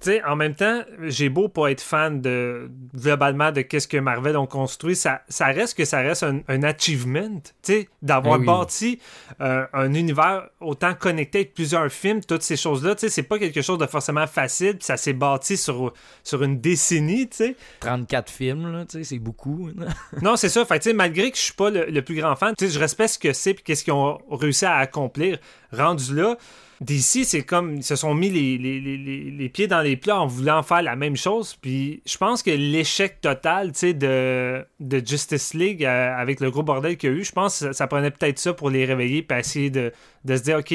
Tu 0.01 0.12
sais, 0.12 0.23
en 0.23 0.35
même 0.35 0.55
temps, 0.55 0.81
j'ai 1.01 1.29
beau 1.29 1.49
pas 1.49 1.71
être 1.71 1.81
fan 1.81 2.21
de 2.21 2.71
globalement 2.95 3.51
de 3.51 3.62
qu'est-ce 3.62 3.88
que 3.88 3.97
Marvel 3.97 4.38
ont 4.38 4.47
construit, 4.47 4.95
ça, 4.95 5.21
ça 5.27 5.47
reste 5.47 5.77
que 5.77 5.85
ça 5.85 5.99
reste 5.99 6.23
un, 6.23 6.63
achievement, 6.63 7.29
tu 7.41 7.51
sais, 7.62 7.89
d'avoir 8.01 8.39
eh 8.41 8.45
bâti 8.45 8.99
euh, 9.41 9.65
un 9.73 9.93
univers 9.93 10.47
autant 10.62 10.93
connecté 10.93 11.39
avec 11.39 11.53
plusieurs 11.53 11.91
films, 11.91 12.21
toutes 12.21 12.43
ces 12.43 12.55
choses-là, 12.55 12.95
tu 12.95 13.01
sais, 13.01 13.09
c'est 13.09 13.23
pas 13.23 13.39
quelque 13.39 13.62
chose 13.62 13.77
de 13.77 13.85
forcément 13.88 14.27
facile, 14.27 14.77
puis 14.77 14.85
ça 14.85 14.97
s'est 14.97 15.13
bâti 15.13 15.57
sur, 15.57 15.93
sur 16.23 16.43
une 16.43 16.59
décennie, 16.59 17.27
tu 17.27 17.38
sais. 17.38 17.55
34 17.81 18.31
films, 18.31 18.71
là, 18.71 18.85
tu 18.85 18.99
sais, 18.99 19.03
c'est 19.03 19.19
beaucoup. 19.19 19.69
non, 20.21 20.35
c'est 20.35 20.49
ça, 20.49 20.63
fait 20.65 20.79
tu 20.79 20.89
sais, 20.89 20.93
malgré 20.93 21.31
que 21.31 21.38
je 21.38 21.43
suis 21.43 21.53
pas 21.53 21.69
le, 21.69 22.01
plus 22.01 22.15
grand 22.15 22.35
fan, 22.35 22.53
tu 22.57 22.65
sais, 22.65 22.73
je 22.73 22.79
respecte 22.79 23.13
ce 23.13 23.19
que 23.19 23.33
c'est 23.33 23.53
puis 23.53 23.63
qu'est-ce 23.63 23.83
qu'ils 23.83 23.93
ont 23.93 24.17
réussi 24.31 24.65
à 24.65 24.77
accomplir 24.77 25.39
rendu 25.71 26.15
là. 26.15 26.38
D'ici, 26.81 27.25
c'est 27.25 27.41
comme 27.41 27.75
ils 27.75 27.83
se 27.83 27.97
sont 27.97 28.13
mis 28.13 28.29
les, 28.29 29.49
pieds 29.49 29.67
dans 29.67 29.81
les 29.81 29.97
plats 29.97 30.21
en 30.21 30.27
voulant 30.27 30.63
faire 30.63 30.81
la 30.81 30.95
même 30.95 31.17
chose. 31.17 31.57
Puis 31.61 32.01
je 32.05 32.17
pense 32.17 32.41
que 32.41 32.51
l'échec 32.51 33.19
total 33.19 33.71
de, 33.71 34.65
de 34.79 35.05
Justice 35.05 35.53
League 35.53 35.83
euh, 35.83 36.15
avec 36.15 36.39
le 36.39 36.49
gros 36.51 36.63
bordel 36.63 36.95
qu'il 36.95 37.09
y 37.09 37.13
a 37.13 37.15
eu, 37.17 37.23
je 37.25 37.33
pense 37.33 37.59
que 37.59 37.73
ça, 37.73 37.87
prenait 37.87 38.11
peut-être 38.11 38.39
ça 38.39 38.53
pour 38.53 38.69
les 38.69 38.85
réveiller 38.85 39.25
et 39.29 39.33
essayer 39.33 39.69
de, 39.69 39.91
de 40.23 40.37
se 40.37 40.43
dire 40.43 40.59
OK, 40.59 40.73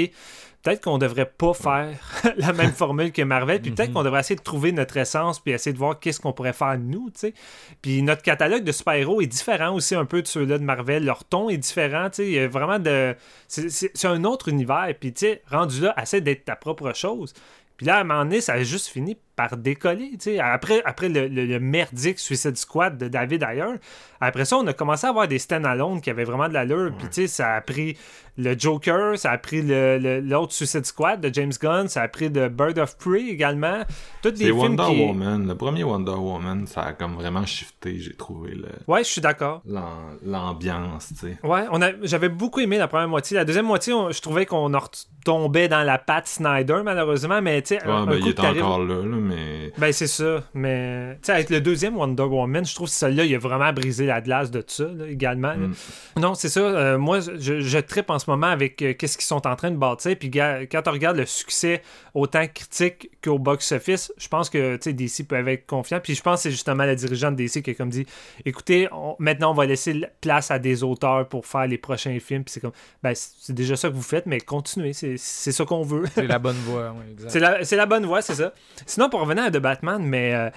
peut-être 0.64 0.82
qu'on 0.82 0.98
devrait 0.98 1.30
pas 1.30 1.52
faire 1.52 1.98
la 2.36 2.52
même 2.54 2.72
formule 2.72 3.12
que 3.12 3.22
Marvel, 3.22 3.60
puis 3.60 3.70
peut-être 3.70 3.90
mhm. 3.90 3.94
qu'on 3.94 4.02
devrait 4.02 4.20
essayer 4.20 4.34
de 4.34 4.42
trouver 4.42 4.72
notre 4.72 4.96
essence, 4.96 5.38
puis 5.38 5.52
essayer 5.52 5.74
de 5.74 5.78
voir 5.78 6.00
qu'est-ce 6.00 6.18
qu'on 6.18 6.32
pourrait 6.32 6.54
faire 6.54 6.78
nous, 6.78 7.10
tu 7.10 7.20
sais. 7.20 7.34
Puis 7.82 8.02
notre 8.02 8.22
catalogue 8.22 8.64
de 8.64 8.72
super-héros 8.72 9.20
est 9.20 9.26
différent 9.26 9.74
aussi 9.74 9.94
un 9.94 10.06
peu 10.06 10.22
de 10.22 10.26
ceux-là 10.26 10.58
de 10.58 10.64
Marvel. 10.64 11.04
Leur 11.04 11.24
ton 11.24 11.50
est 11.50 11.58
différent, 11.58 12.08
tu 12.08 12.16
sais. 12.16 12.26
Il 12.26 12.32
y 12.32 12.38
a 12.38 12.48
vraiment 12.48 12.78
de... 12.78 13.14
C'est 13.46 14.06
un 14.06 14.24
autre 14.24 14.48
univers, 14.48 14.88
puis 14.98 15.12
tu 15.12 15.26
sais, 15.26 15.42
rendu 15.50 15.82
là, 15.82 15.94
essaie 16.02 16.22
d'être 16.22 16.46
ta 16.46 16.56
propre 16.56 16.94
chose. 16.94 17.34
Puis 17.76 17.86
là, 17.86 17.98
à 17.98 18.00
un 18.00 18.04
moment 18.04 18.24
donné, 18.24 18.40
ça 18.40 18.54
a 18.54 18.62
juste 18.62 18.86
fini 18.88 19.16
par 19.36 19.56
décoller. 19.56 20.12
sais 20.18 20.38
Après, 20.38 20.82
après 20.84 21.08
le, 21.08 21.28
le, 21.28 21.60
merdique 21.60 22.18
Suicide 22.18 22.56
Squad 22.56 22.98
de 22.98 23.08
David 23.08 23.42
Ayer, 23.42 23.74
après 24.20 24.44
ça, 24.44 24.56
on 24.56 24.66
a 24.66 24.72
commencé 24.72 25.06
à 25.06 25.10
avoir 25.10 25.28
des 25.28 25.38
stand-alone 25.38 26.00
qui 26.00 26.10
avaient 26.10 26.24
vraiment 26.24 26.48
de 26.48 26.54
l'allure. 26.54 26.92
Puis 26.98 27.08
tu 27.08 27.14
sais, 27.22 27.26
ça 27.26 27.54
a 27.54 27.60
pris 27.60 27.96
le 28.36 28.58
Joker, 28.58 29.18
ça 29.18 29.30
a 29.30 29.38
pris 29.38 29.62
l'autre 29.62 30.52
Suicide 30.52 30.84
Squad 30.86 31.20
de 31.20 31.32
James 31.32 31.52
Gunn, 31.60 31.88
ça 31.88 32.02
a 32.02 32.08
pris 32.08 32.30
de 32.30 32.48
Bird 32.48 32.78
of 32.78 32.96
Prey 32.98 33.28
également. 33.28 33.82
Toutes 34.22 34.34
des 34.34 34.46
films 34.46 34.58
Wonder 34.58 35.04
Woman. 35.04 35.46
Le 35.46 35.54
premier 35.54 35.84
Wonder 35.84 36.12
Woman, 36.12 36.66
ça 36.66 36.82
a 36.82 36.92
comme 36.94 37.14
vraiment 37.14 37.44
shifté, 37.46 37.98
j'ai 37.98 38.14
trouvé. 38.14 38.54
Le... 38.54 38.68
Ouais, 38.88 39.04
je 39.04 39.08
suis 39.08 39.20
d'accord. 39.20 39.62
L'ambiance, 40.24 41.08
tu 41.08 41.14
sais. 41.14 41.38
Ouais, 41.44 41.66
j'avais 42.02 42.28
beaucoup 42.28 42.60
aimé 42.60 42.78
la 42.78 42.88
première 42.88 43.08
moitié. 43.08 43.36
La 43.36 43.44
deuxième 43.44 43.66
moitié, 43.66 43.94
je 44.10 44.20
trouvais 44.20 44.46
qu'on 44.46 44.72
tombait 45.24 45.68
dans 45.68 45.82
la 45.82 45.98
patte 45.98 46.26
Snyder, 46.26 46.80
malheureusement, 46.84 47.40
mais 47.40 47.62
tu 47.62 47.76
sais. 47.76 47.86
Ouais, 47.86 48.06
ben, 48.06 48.18
il 48.20 48.28
est 48.28 48.40
encore 48.40 48.80
là, 48.80 48.96
là 48.96 49.16
mais. 49.24 49.72
Ben, 49.78 49.92
c'est 49.92 50.06
ça. 50.06 50.44
Mais, 50.54 51.14
tu 51.16 51.26
sais, 51.26 51.32
avec 51.32 51.50
le 51.50 51.60
deuxième 51.60 51.96
Wonder 51.96 52.22
Woman, 52.22 52.64
je 52.64 52.74
trouve 52.74 52.88
que 52.88 52.94
celui-là, 52.94 53.24
il 53.24 53.34
a 53.34 53.38
vraiment 53.38 53.72
brisé 53.72 54.06
la 54.06 54.20
glace 54.20 54.50
de 54.50 54.60
tout 54.60 54.74
ça, 54.74 54.86
également. 55.08 55.56
Mm. 55.56 55.74
Non, 56.20 56.34
c'est 56.34 56.48
ça. 56.48 56.60
Euh, 56.60 56.98
moi, 56.98 57.20
je, 57.20 57.60
je 57.60 57.78
tripe 57.78 58.10
en 58.10 58.18
ce 58.18 58.30
moment 58.30 58.46
avec 58.46 58.80
euh, 58.82 58.94
qu'est-ce 58.94 59.16
qu'ils 59.16 59.26
sont 59.26 59.46
en 59.46 59.56
train 59.56 59.70
de 59.70 59.76
bâtir. 59.76 60.16
Puis, 60.16 60.30
quand 60.30 60.82
on 60.86 60.92
regarde 60.92 61.16
le 61.16 61.26
succès, 61.26 61.82
autant 62.14 62.46
critique 62.46 63.10
qu'au 63.22 63.38
box-office, 63.38 64.12
je 64.16 64.28
pense 64.28 64.50
que, 64.50 64.76
tu 64.76 64.82
sais, 64.82 64.92
DC 64.92 65.26
peuvent 65.26 65.48
être 65.48 65.66
confiants. 65.66 66.00
Puis, 66.00 66.14
je 66.14 66.22
pense 66.22 66.40
que 66.40 66.42
c'est 66.44 66.50
justement 66.50 66.84
la 66.84 66.94
dirigeante 66.94 67.36
DC 67.36 67.62
qui 67.62 67.70
a 67.70 67.74
comme 67.74 67.90
dit 67.90 68.06
écoutez, 68.44 68.88
maintenant, 69.18 69.50
on 69.52 69.54
va 69.54 69.66
laisser 69.66 70.02
place 70.20 70.50
à 70.50 70.58
des 70.58 70.82
auteurs 70.82 71.28
pour 71.28 71.46
faire 71.46 71.66
les 71.66 71.78
prochains 71.78 72.18
films. 72.20 72.44
Puis, 72.44 72.52
c'est 72.54 72.60
comme, 72.60 72.72
ben, 73.02 73.14
c'est 73.14 73.54
déjà 73.54 73.76
ça 73.76 73.88
que 73.88 73.94
vous 73.94 74.02
faites, 74.02 74.26
mais 74.26 74.40
continuez. 74.40 74.92
C'est 74.92 75.16
ça 75.16 75.64
qu'on 75.64 75.82
veut. 75.82 76.04
C'est 76.14 76.26
la 76.26 76.38
bonne 76.44 76.56
voie, 76.56 76.94
oui, 76.96 77.12
exact. 77.12 77.64
C'est 77.64 77.76
la, 77.76 77.86
bonne 77.86 78.06
voie, 78.06 78.22
c'est 78.22 78.34
ça. 78.34 78.52
Sinon, 78.86 79.08
pour 79.14 79.20
revenir 79.20 79.44
à 79.44 79.50
The 79.52 79.58
Batman, 79.58 80.02
mais 80.04 80.34
euh, 80.34 80.50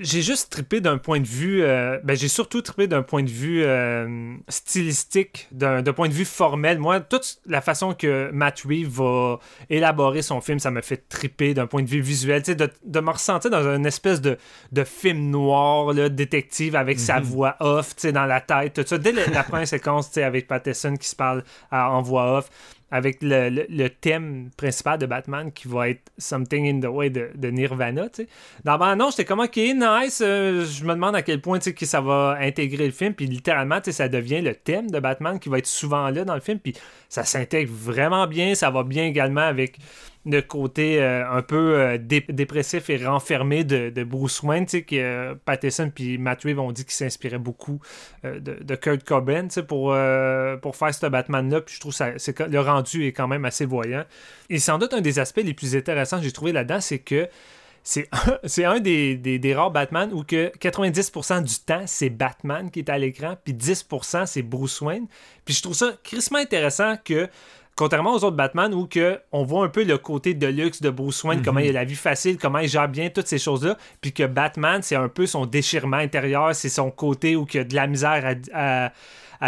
j'ai 0.00 0.20
juste 0.20 0.50
trippé 0.50 0.80
d'un 0.80 0.98
point 0.98 1.20
de 1.20 1.28
vue. 1.28 1.62
Euh, 1.62 2.00
ben, 2.02 2.16
j'ai 2.16 2.26
surtout 2.26 2.60
trippé 2.60 2.88
d'un 2.88 3.02
point 3.02 3.22
de 3.22 3.30
vue 3.30 3.62
euh, 3.62 4.34
stylistique, 4.48 5.46
d'un 5.52 5.80
point 5.84 6.08
de 6.08 6.12
vue 6.12 6.24
formel. 6.24 6.80
Moi, 6.80 6.98
toute 6.98 7.38
la 7.46 7.60
façon 7.60 7.94
que 7.94 8.32
Matt 8.32 8.62
Reeves 8.68 8.88
va 8.88 9.38
élaborer 9.70 10.22
son 10.22 10.40
film, 10.40 10.58
ça 10.58 10.72
me 10.72 10.80
fait 10.80 11.08
tripper 11.08 11.54
d'un 11.54 11.68
point 11.68 11.84
de 11.84 11.88
vue 11.88 12.00
visuel. 12.00 12.42
De, 12.42 12.68
de 12.84 13.00
me 13.00 13.10
ressentir 13.12 13.48
dans 13.48 13.62
une 13.62 13.86
espèce 13.86 14.20
de, 14.20 14.38
de 14.72 14.82
film 14.82 15.30
noir, 15.30 15.92
là, 15.92 16.08
détective, 16.08 16.74
avec 16.74 16.98
sa 16.98 17.20
mhm. 17.20 17.26
voix 17.26 17.56
off 17.60 17.94
dans 18.06 18.26
la 18.26 18.40
tête. 18.40 18.74
Tout 18.74 18.82
ça. 18.84 18.98
Dès 18.98 19.12
la, 19.12 19.44
première 19.44 19.68
séquence 19.68 20.18
avec 20.18 20.48
Patterson 20.48 20.96
qui 20.96 21.08
se 21.08 21.14
parle 21.14 21.44
en 21.70 22.02
voix 22.02 22.38
off 22.38 22.50
avec 22.90 23.22
le, 23.22 23.48
le, 23.48 23.88
thème 23.88 24.50
principal 24.56 24.98
de 24.98 25.06
Batman 25.06 25.50
qui 25.52 25.68
va 25.68 25.88
être 25.88 26.12
Something 26.18 26.68
in 26.68 26.80
the 26.80 26.92
Way 26.92 27.10
de, 27.10 27.30
de 27.34 27.48
Nirvana. 27.48 28.08
sais. 28.12 28.28
Dans 28.64 28.78
ben 28.78 28.94
non, 28.96 29.10
j'étais 29.10 29.24
comme 29.24 29.40
ok, 29.40 29.56
nice. 29.56 30.22
Euh, 30.24 30.64
je 30.64 30.84
me 30.84 30.94
demande 30.94 31.16
à 31.16 31.22
quel 31.22 31.40
point 31.40 31.58
que 31.58 31.86
ça 31.86 32.00
va 32.00 32.36
intégrer 32.40 32.86
le 32.86 32.92
film. 32.92 33.14
Puis 33.14 33.26
littéralement, 33.26 33.80
ça 33.82 34.08
devient 34.08 34.40
le 34.42 34.54
thème 34.54 34.90
de 34.90 35.00
Batman 35.00 35.40
qui 35.40 35.48
va 35.48 35.58
être 35.58 35.66
souvent 35.66 36.08
là 36.10 36.24
dans 36.24 36.34
le 36.34 36.40
film. 36.40 36.58
Puis 36.58 36.74
ça 37.08 37.24
s'intègre 37.24 37.72
vraiment 37.72 38.26
bien. 38.26 38.54
Ça 38.54 38.70
va 38.70 38.84
bien 38.84 39.06
également 39.06 39.40
avec 39.40 39.78
le 40.26 40.40
côté 40.40 41.02
euh, 41.02 41.28
un 41.30 41.42
peu 41.42 41.78
euh, 41.78 41.98
dépressif 41.98 42.88
et 42.88 43.04
renfermé 43.04 43.64
de, 43.64 43.90
de 43.90 44.04
Bruce 44.04 44.42
Wayne, 44.42 44.64
tu 44.64 44.78
sais, 44.78 44.82
que 44.82 44.96
euh, 44.96 45.34
Patterson 45.44 45.90
puis 45.94 46.18
ont 46.58 46.72
dit 46.72 46.84
qu'il 46.84 46.94
s'inspirait 46.94 47.38
beaucoup 47.38 47.80
de, 48.22 48.74
Kurt 48.74 49.04
Cobain, 49.04 49.44
tu 49.44 49.54
sais, 49.54 49.62
pour, 49.62 49.94
pour 50.62 50.76
faire 50.76 50.94
ce 50.94 51.06
Batman-là, 51.06 51.60
puis 51.60 51.74
je 51.74 51.80
trouve 51.80 51.94
que 51.96 52.42
le 52.42 52.60
rendu 52.60 53.06
est 53.06 53.12
quand 53.12 53.28
même 53.28 53.44
assez 53.44 53.66
voyant. 53.66 54.04
Et 54.50 54.58
sans 54.58 54.78
doute 54.78 54.94
un 54.94 55.00
des 55.00 55.18
aspects 55.18 55.42
les 55.44 55.54
plus 55.54 55.76
intéressants 55.76 56.18
que 56.18 56.24
j'ai 56.24 56.32
trouvé 56.32 56.52
là-dedans, 56.52 56.80
c'est 56.80 56.98
que 56.98 57.28
c'est 57.82 58.08
un, 58.64 58.80
des, 58.80 59.16
des, 59.16 59.54
rares 59.54 59.70
Batman 59.70 60.10
où 60.12 60.24
que 60.24 60.50
90% 60.58 61.44
du 61.44 61.54
temps, 61.56 61.84
c'est 61.86 62.08
Batman 62.08 62.70
qui 62.70 62.80
est 62.80 62.88
à 62.88 62.98
l'écran, 62.98 63.36
puis 63.44 63.52
10% 63.52 64.26
c'est 64.26 64.42
Bruce 64.42 64.80
Wayne. 64.80 65.06
Puis 65.44 65.54
je 65.54 65.62
trouve 65.62 65.74
ça 65.74 65.92
crissement 66.02 66.38
intéressant 66.38 66.96
que 67.04 67.28
Contrairement 67.76 68.14
aux 68.14 68.22
autres 68.22 68.36
Batman 68.36 68.72
où 68.72 68.86
que 68.86 69.18
on 69.32 69.44
voit 69.44 69.64
un 69.64 69.68
peu 69.68 69.82
le 69.82 69.98
côté 69.98 70.34
de 70.34 70.46
luxe 70.46 70.80
de 70.80 70.90
Bruce 70.90 71.24
Wayne, 71.24 71.42
comment 71.42 71.58
mhm. 71.58 71.66
il 71.66 71.70
a 71.70 71.80
la 71.80 71.84
vie 71.84 71.96
facile, 71.96 72.38
comment 72.38 72.58
il 72.58 72.68
gère 72.68 72.88
bien 72.88 73.10
toutes 73.10 73.26
ces 73.26 73.38
choses-là, 73.38 73.76
puis 74.00 74.12
que 74.12 74.24
Batman, 74.24 74.80
c'est 74.82 74.94
un 74.94 75.08
peu 75.08 75.26
son 75.26 75.44
déchirement 75.44 75.96
intérieur, 75.96 76.54
c'est 76.54 76.68
son 76.68 76.90
côté 76.90 77.34
où 77.34 77.46
il 77.52 77.56
y 77.56 77.60
a 77.60 77.64
de 77.64 77.74
la 77.74 77.86
misère 77.86 78.24
à 78.52 78.86
à 78.86 78.92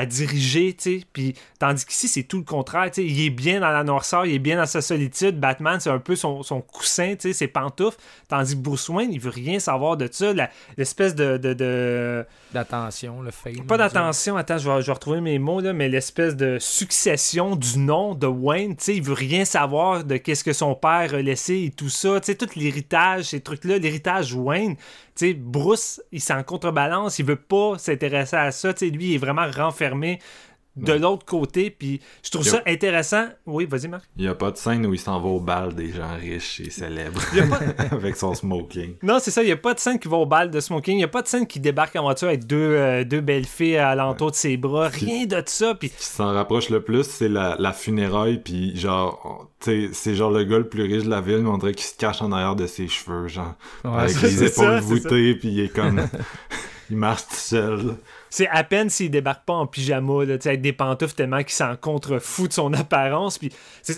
diriger, 0.04 0.74
tu 0.74 0.98
sais. 0.98 1.06
Puis, 1.12 1.34
tandis 1.58 1.86
qu'ici, 1.86 2.08
c'est 2.08 2.24
tout 2.24 2.38
le 2.38 2.44
contraire, 2.44 2.90
tu 2.90 3.02
sais. 3.02 3.06
Il 3.06 3.24
est 3.24 3.30
bien 3.30 3.60
dans 3.60 3.70
la 3.70 3.84
noirceur, 3.84 4.26
il 4.26 4.34
est 4.34 4.38
bien 4.38 4.56
dans 4.56 4.66
sa 4.66 4.82
solitude. 4.82 5.40
Batman, 5.40 5.80
c'est 5.80 5.90
un 5.90 5.98
peu 5.98 6.16
son, 6.16 6.42
son 6.42 6.60
coussin, 6.60 7.14
tu 7.14 7.28
sais, 7.28 7.32
ses 7.32 7.48
pantoufles. 7.48 7.98
Tandis 8.28 8.54
que 8.54 8.60
Bruce 8.60 8.88
Wayne, 8.88 9.12
il 9.12 9.20
veut 9.20 9.30
rien 9.30 9.58
savoir 9.58 9.96
de 9.96 10.08
ça. 10.10 10.32
L'espèce 10.76 11.14
de, 11.14 11.38
de, 11.38 12.26
D'attention, 12.52 13.22
le 13.22 13.30
fait. 13.30 13.52
Pas 13.66 13.78
d'attention, 13.78 14.36
attends, 14.36 14.58
je 14.58 14.68
vais, 14.68 14.80
je 14.82 14.86
vais, 14.86 14.92
retrouver 14.92 15.20
mes 15.20 15.38
mots, 15.38 15.60
là, 15.60 15.72
mais 15.72 15.88
l'espèce 15.88 16.36
de 16.36 16.58
succession 16.58 17.56
du 17.56 17.78
nom 17.78 18.14
de 18.14 18.26
Wayne, 18.26 18.76
tu 18.76 18.84
sais. 18.84 18.96
Il 18.96 19.02
veut 19.02 19.14
rien 19.14 19.44
savoir 19.44 20.04
de 20.04 20.16
qu'est-ce 20.16 20.44
que 20.44 20.52
son 20.52 20.74
père 20.74 21.14
a 21.14 21.22
laissé 21.22 21.64
et 21.64 21.70
tout 21.70 21.88
ça. 21.88 22.20
Tu 22.20 22.26
sais, 22.26 22.34
tout 22.34 22.48
l'héritage, 22.56 23.24
ces 23.26 23.40
trucs-là, 23.40 23.78
l'héritage 23.78 24.34
Wayne, 24.34 24.76
sais, 25.16 25.34
Bruce, 25.34 26.02
il 26.12 26.20
s'en 26.20 26.42
contrebalance, 26.42 27.18
il 27.18 27.24
veut 27.24 27.36
pas 27.36 27.78
s'intéresser 27.78 28.36
à 28.36 28.50
ça. 28.52 28.74
Sais, 28.76 28.90
lui, 28.90 29.10
il 29.10 29.14
est 29.14 29.18
vraiment 29.18 29.50
renfermé 29.50 30.18
de 30.76 30.92
l'autre 30.92 31.24
côté. 31.24 31.70
Puis 31.70 32.00
je 32.22 32.30
trouve 32.30 32.44
ça 32.44 32.62
intéressant. 32.66 33.26
Oui, 33.46 33.66
vas-y, 33.66 33.88
Marc. 33.88 34.04
Il 34.16 34.22
n'y 34.22 34.28
a 34.28 34.34
pas 34.34 34.50
de 34.50 34.56
scène 34.56 34.86
où 34.86 34.94
il 34.94 35.00
s'en 35.00 35.20
va 35.20 35.28
au 35.28 35.40
bal 35.40 35.74
des 35.74 35.92
gens 35.92 36.14
riches 36.16 36.60
et 36.60 36.70
célèbres. 36.70 37.20
Avec 37.90 38.16
son 38.16 38.34
smoking. 38.34 38.94
Non, 39.02 39.18
c'est 39.20 39.30
ça. 39.30 39.42
Il 39.42 39.46
n'y 39.46 39.52
a 39.52 39.56
pas 39.56 39.74
de 39.74 39.80
scène 39.80 39.98
qui 39.98 40.08
va 40.08 40.16
au 40.16 40.26
bal 40.26 40.50
de 40.50 40.60
smoking. 40.60 40.94
Il 40.94 40.98
n'y 40.98 41.04
a 41.04 41.08
pas 41.08 41.22
de 41.22 41.28
scène 41.28 41.46
qui 41.46 41.60
débarque 41.60 41.96
en 41.96 42.02
voiture 42.02 42.28
avec 42.28 42.46
deux, 42.46 42.56
euh, 42.56 43.04
deux 43.04 43.20
belles 43.20 43.46
filles 43.46 43.78
à 43.78 43.94
l'entour 43.94 44.30
de 44.30 44.36
ses 44.36 44.56
bras. 44.56 44.88
Rien 44.88 45.26
de 45.26 45.42
ça. 45.46 45.74
Puis... 45.74 45.90
Ce 45.96 45.96
qui 45.96 46.04
s'en 46.16 46.32
rapproche 46.32 46.70
le 46.70 46.82
plus, 46.82 47.04
c'est 47.04 47.28
la, 47.28 47.56
la 47.58 47.72
funéraille. 47.72 48.38
Puis 48.42 48.76
genre, 48.76 49.50
c'est 49.60 50.14
genre 50.14 50.30
le 50.30 50.44
gars 50.44 50.58
le 50.58 50.68
plus 50.68 50.82
riche 50.82 51.04
de 51.04 51.10
la 51.10 51.20
ville, 51.20 51.38
mais 51.38 51.48
on 51.48 51.58
dirait 51.58 51.74
qu'il 51.74 51.86
se 51.86 51.96
cache 51.96 52.22
en 52.22 52.32
arrière 52.32 52.56
de 52.56 52.66
ses 52.66 52.88
cheveux. 52.88 53.28
Genre, 53.28 53.54
avec 53.84 54.20
les 54.22 54.44
épaules 54.44 54.80
voûtées. 54.80 55.34
Puis 55.34 55.48
il 55.48 55.60
est 55.60 55.68
comme. 55.68 56.02
il 56.90 56.96
marche 56.96 57.22
tout 57.28 57.34
seul. 57.34 57.96
C'est 58.36 58.48
à 58.48 58.64
peine 58.64 58.90
s'il 58.90 59.10
débarque 59.10 59.46
pas 59.46 59.54
en 59.54 59.66
pyjama, 59.66 60.26
là, 60.26 60.34
avec 60.34 60.60
des 60.60 60.74
pantoufles 60.74 61.14
tellement 61.14 61.38
qu'il 61.38 61.52
s'en 61.52 61.74
contrefou 61.74 62.48
de 62.48 62.52
son 62.52 62.70
apparence. 62.74 63.38
Puis 63.38 63.50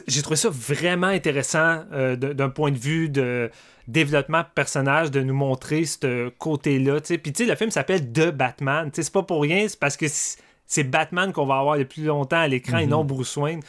j'ai 0.06 0.22
trouvé 0.22 0.36
ça 0.36 0.48
vraiment 0.48 1.08
intéressant 1.08 1.82
euh, 1.92 2.14
d'un 2.14 2.48
point 2.48 2.70
de 2.70 2.78
vue 2.78 3.08
de 3.08 3.50
développement 3.88 4.42
de 4.42 4.46
personnage, 4.54 5.10
de 5.10 5.22
nous 5.22 5.34
montrer 5.34 5.86
ce 5.86 6.28
côté-là. 6.28 7.00
Puis 7.00 7.32
tu 7.32 7.32
sais, 7.34 7.50
le 7.50 7.56
film 7.56 7.72
s'appelle 7.72 8.12
The 8.12 8.30
Batman. 8.30 8.90
C'est 8.92 9.12
pas 9.12 9.24
pour 9.24 9.42
rien, 9.42 9.66
c'est 9.66 9.80
parce 9.80 9.96
que 9.96 10.06
c'est 10.08 10.84
Batman 10.84 11.32
qu'on 11.32 11.44
va 11.44 11.58
avoir 11.58 11.76
le 11.76 11.84
plus 11.84 12.04
longtemps 12.04 12.38
à 12.38 12.46
l'écran 12.46 12.78
et 12.78 12.86
mm-hmm. 12.86 12.90
non 12.90 13.04
Bruce 13.04 13.36
Wayne. 13.36 13.62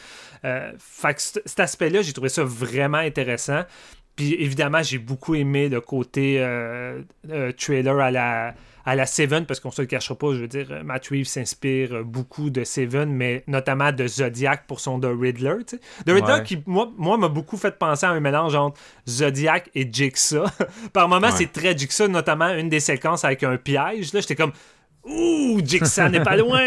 Euh, 0.45 0.71
fait 0.77 1.15
que 1.15 1.21
cet 1.21 1.60
aspect-là, 1.60 2.03
j'ai 2.03 2.13
trouvé 2.13 2.29
ça 2.29 2.43
vraiment 2.43 2.99
intéressant. 2.99 3.63
Puis 4.15 4.36
évidemment, 4.36 4.84
j'ai 4.84 4.99
beaucoup 4.99 5.34
aimé 5.34 5.67
le 5.67 5.82
côté 5.82 6.36
euh, 6.38 7.01
trailer 7.58 7.99
à 7.99 8.12
la 8.12 8.53
à 8.86 8.96
la 8.96 9.06
Seven, 9.06 9.46
parce 9.46 9.60
qu'on 9.60 9.72
se 9.72 9.82
le 9.82 9.88
cachera 9.88 10.15
pas, 10.15 10.34
je 10.34 10.42
veux 10.42 10.48
dire, 10.48 10.68
euh, 10.72 10.84
Matt 10.84 11.08
Reeves 11.08 11.28
s'inspire 11.28 11.94
euh, 11.94 12.04
beaucoup 12.04 12.50
de 12.50 12.63
Seven, 12.63 13.12
mais 13.12 13.44
notamment 13.48 13.92
de 13.92 14.08
Zodiac 14.08 14.68
pour 14.68 14.80
son 14.80 15.00
The 15.00 15.08
Riddler. 15.08 15.63
The 16.06 16.12
Riddler 16.12 16.44
qui, 16.44 16.62
moi, 16.65 16.92
moi 16.98 17.18
m'a 17.18 17.28
beaucoup 17.28 17.58
fait 17.58 17.78
penser 17.78 18.06
à 18.06 18.10
un 18.10 18.20
mélange 18.20 18.56
entre 18.56 18.80
Zodiac 19.08 19.70
et 19.76 19.88
Jigsaw. 19.92 20.46
Par 20.94 21.08
moments, 21.08 21.32
c'est 21.32 21.52
très 21.52 21.78
Jigsaw, 21.78 22.08
notamment 22.08 22.50
une 22.50 22.70
des 22.70 22.80
séquences 22.80 23.26
avec 23.26 23.44
un 23.44 23.58
piège. 23.58 24.13
Là, 24.13 24.22
j'étais 24.22 24.36
comme. 24.36 24.54
Ouh, 25.04 25.62
Jigsaw 25.63 26.10
n'est 26.10 26.24
pas 26.24 26.36
loin! 26.36 26.62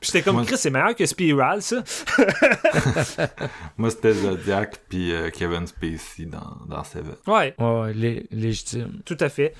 Puis 0.00 0.10
j'étais 0.12 0.22
comme, 0.22 0.44
Chris, 0.44 0.58
c'est 0.58 0.70
meilleur 0.70 0.94
que 0.94 1.06
Spiral, 1.06 1.62
ça. 1.62 1.82
Moi, 3.78 3.90
c'était 3.90 4.12
Zodiac 4.12 4.76
puis 4.88 5.12
euh, 5.12 5.30
Kevin 5.30 5.66
Spacey 5.66 6.26
dans, 6.26 6.58
dans 6.68 6.84
Seven. 6.84 7.16
Ouais. 7.26 7.54
Ouais, 7.58 7.94
légitime. 8.30 9.00
Tout 9.04 9.16
à 9.20 9.28
fait. 9.28 9.54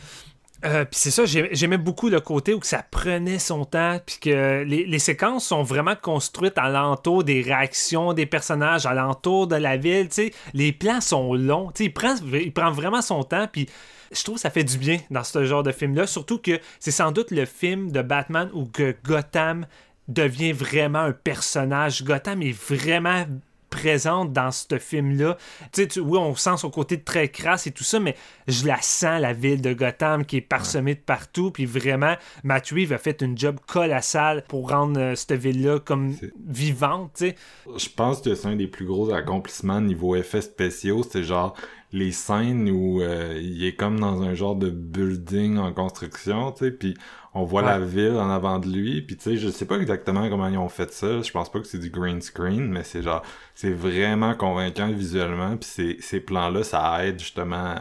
Euh, 0.64 0.84
puis 0.84 0.98
c'est 0.98 1.12
ça, 1.12 1.24
j'aimais 1.24 1.78
beaucoup 1.78 2.08
le 2.08 2.20
côté 2.20 2.52
où 2.52 2.62
ça 2.62 2.84
prenait 2.90 3.38
son 3.38 3.64
temps, 3.64 4.00
puis 4.04 4.18
que 4.20 4.64
les, 4.64 4.98
séquences 4.98 5.46
sont 5.46 5.62
vraiment 5.62 5.94
construites 5.94 6.58
alentour 6.58 7.22
des 7.22 7.42
réactions 7.42 8.12
des 8.12 8.26
personnages, 8.26 8.84
alentour 8.84 9.46
de 9.46 9.54
la 9.54 9.76
ville, 9.76 10.08
tu 10.08 10.14
sais. 10.14 10.30
Les 10.54 10.72
plans 10.72 11.00
sont 11.00 11.34
longs, 11.34 11.70
il 11.78 11.92
prend, 11.92 12.16
il 12.32 12.52
prend 12.52 12.72
vraiment 12.72 13.02
son 13.02 13.22
temps, 13.22 13.46
puis 13.50 13.68
je 14.10 14.22
trouve 14.24 14.34
que 14.34 14.40
ça 14.40 14.50
fait 14.50 14.64
du 14.64 14.78
bien 14.78 14.98
dans 15.10 15.22
ce 15.22 15.44
genre 15.44 15.62
de 15.62 15.70
film-là, 15.70 16.08
surtout 16.08 16.38
que 16.38 16.58
c'est 16.80 16.90
sans 16.90 17.12
doute 17.12 17.30
le 17.30 17.44
film 17.44 17.92
de 17.92 18.02
Batman 18.02 18.50
où 18.52 18.64
que 18.64 18.96
Gotham 19.04 19.64
devient 20.08 20.52
vraiment 20.52 21.00
un 21.00 21.12
personnage. 21.12 22.02
Gotham 22.02 22.42
est 22.42 22.58
vraiment 22.58 23.26
présente 23.70 24.32
dans 24.32 24.50
ce 24.50 24.78
film-là. 24.78 25.36
Tu 25.72 25.88
sais, 25.88 26.00
oui, 26.00 26.18
on 26.18 26.34
sent 26.34 26.56
son 26.58 26.70
côté 26.70 27.00
très 27.00 27.28
crasse 27.28 27.66
et 27.66 27.70
tout 27.70 27.84
ça, 27.84 28.00
mais 28.00 28.14
je 28.46 28.66
la 28.66 28.80
sens, 28.80 29.20
la 29.20 29.32
ville 29.32 29.62
de 29.62 29.72
Gotham, 29.72 30.24
qui 30.24 30.38
est 30.38 30.42
parsemée 30.42 30.94
de 30.94 31.00
partout. 31.00 31.50
Puis 31.50 31.66
vraiment, 31.66 32.14
Matt 32.44 32.68
Reeves 32.70 32.92
a 32.92 32.98
fait 32.98 33.22
une 33.22 33.36
job 33.36 33.58
colossale 33.66 34.44
pour 34.48 34.70
rendre 34.70 35.00
euh, 35.00 35.14
cette 35.14 35.32
ville-là 35.34 35.80
comme 35.80 36.14
vivante, 36.46 37.12
tu 37.16 37.28
sais. 37.28 37.36
Je 37.76 37.88
pense 37.88 38.20
que 38.20 38.34
c'est 38.34 38.48
un 38.48 38.56
des 38.56 38.66
plus 38.66 38.86
gros 38.86 39.12
accomplissements 39.12 39.80
niveau 39.80 40.16
effets 40.16 40.40
spéciaux. 40.40 41.02
C'est 41.08 41.22
genre 41.22 41.54
les 41.92 42.12
scènes 42.12 42.68
où 42.70 43.00
euh, 43.00 43.38
il 43.40 43.64
est 43.64 43.74
comme 43.74 43.98
dans 43.98 44.22
un 44.22 44.34
genre 44.34 44.56
de 44.56 44.68
building 44.68 45.56
en 45.58 45.72
construction, 45.72 46.52
tu 46.52 46.66
sais, 46.66 46.70
puis 46.70 46.94
on 47.32 47.44
voit 47.44 47.62
la 47.62 47.78
ville 47.78 48.16
en 48.16 48.30
avant 48.30 48.58
de 48.58 48.68
lui, 48.68 49.00
puis 49.00 49.16
tu 49.16 49.22
sais, 49.22 49.36
je 49.36 49.48
sais 49.48 49.64
pas 49.64 49.76
exactement 49.76 50.28
comment 50.28 50.48
ils 50.48 50.58
ont 50.58 50.68
fait 50.68 50.92
ça, 50.92 51.22
je 51.22 51.30
pense 51.30 51.50
pas 51.50 51.60
que 51.60 51.66
c'est 51.66 51.78
du 51.78 51.88
green 51.88 52.20
screen, 52.20 52.68
mais 52.68 52.84
c'est 52.84 53.02
genre, 53.02 53.22
c'est 53.54 53.70
vraiment 53.70 54.34
convaincant 54.34 54.90
visuellement, 54.92 55.56
puis 55.56 55.68
ces, 55.68 55.96
ces 56.00 56.20
plans-là, 56.20 56.62
ça 56.62 57.06
aide 57.06 57.18
justement 57.18 57.76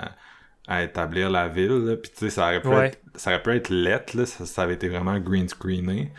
à, 0.68 0.84
établir 0.84 1.30
la 1.30 1.48
ville, 1.50 2.00
puis 2.02 2.12
tu 2.12 2.18
sais, 2.20 2.30
ça 2.30 2.46
aurait 2.46 2.62
pu 2.62 2.72
être, 2.72 3.00
ça 3.16 3.32
aurait 3.32 3.44
pu 3.44 3.52
être 3.52 3.70
lettre, 3.70 4.18
là, 4.18 4.26
ça, 4.26 4.46
ça 4.46 4.64
avait 4.64 4.76
été 4.76 4.88
vraiment 4.88 5.20
green 5.20 5.50
screené, 5.50 6.12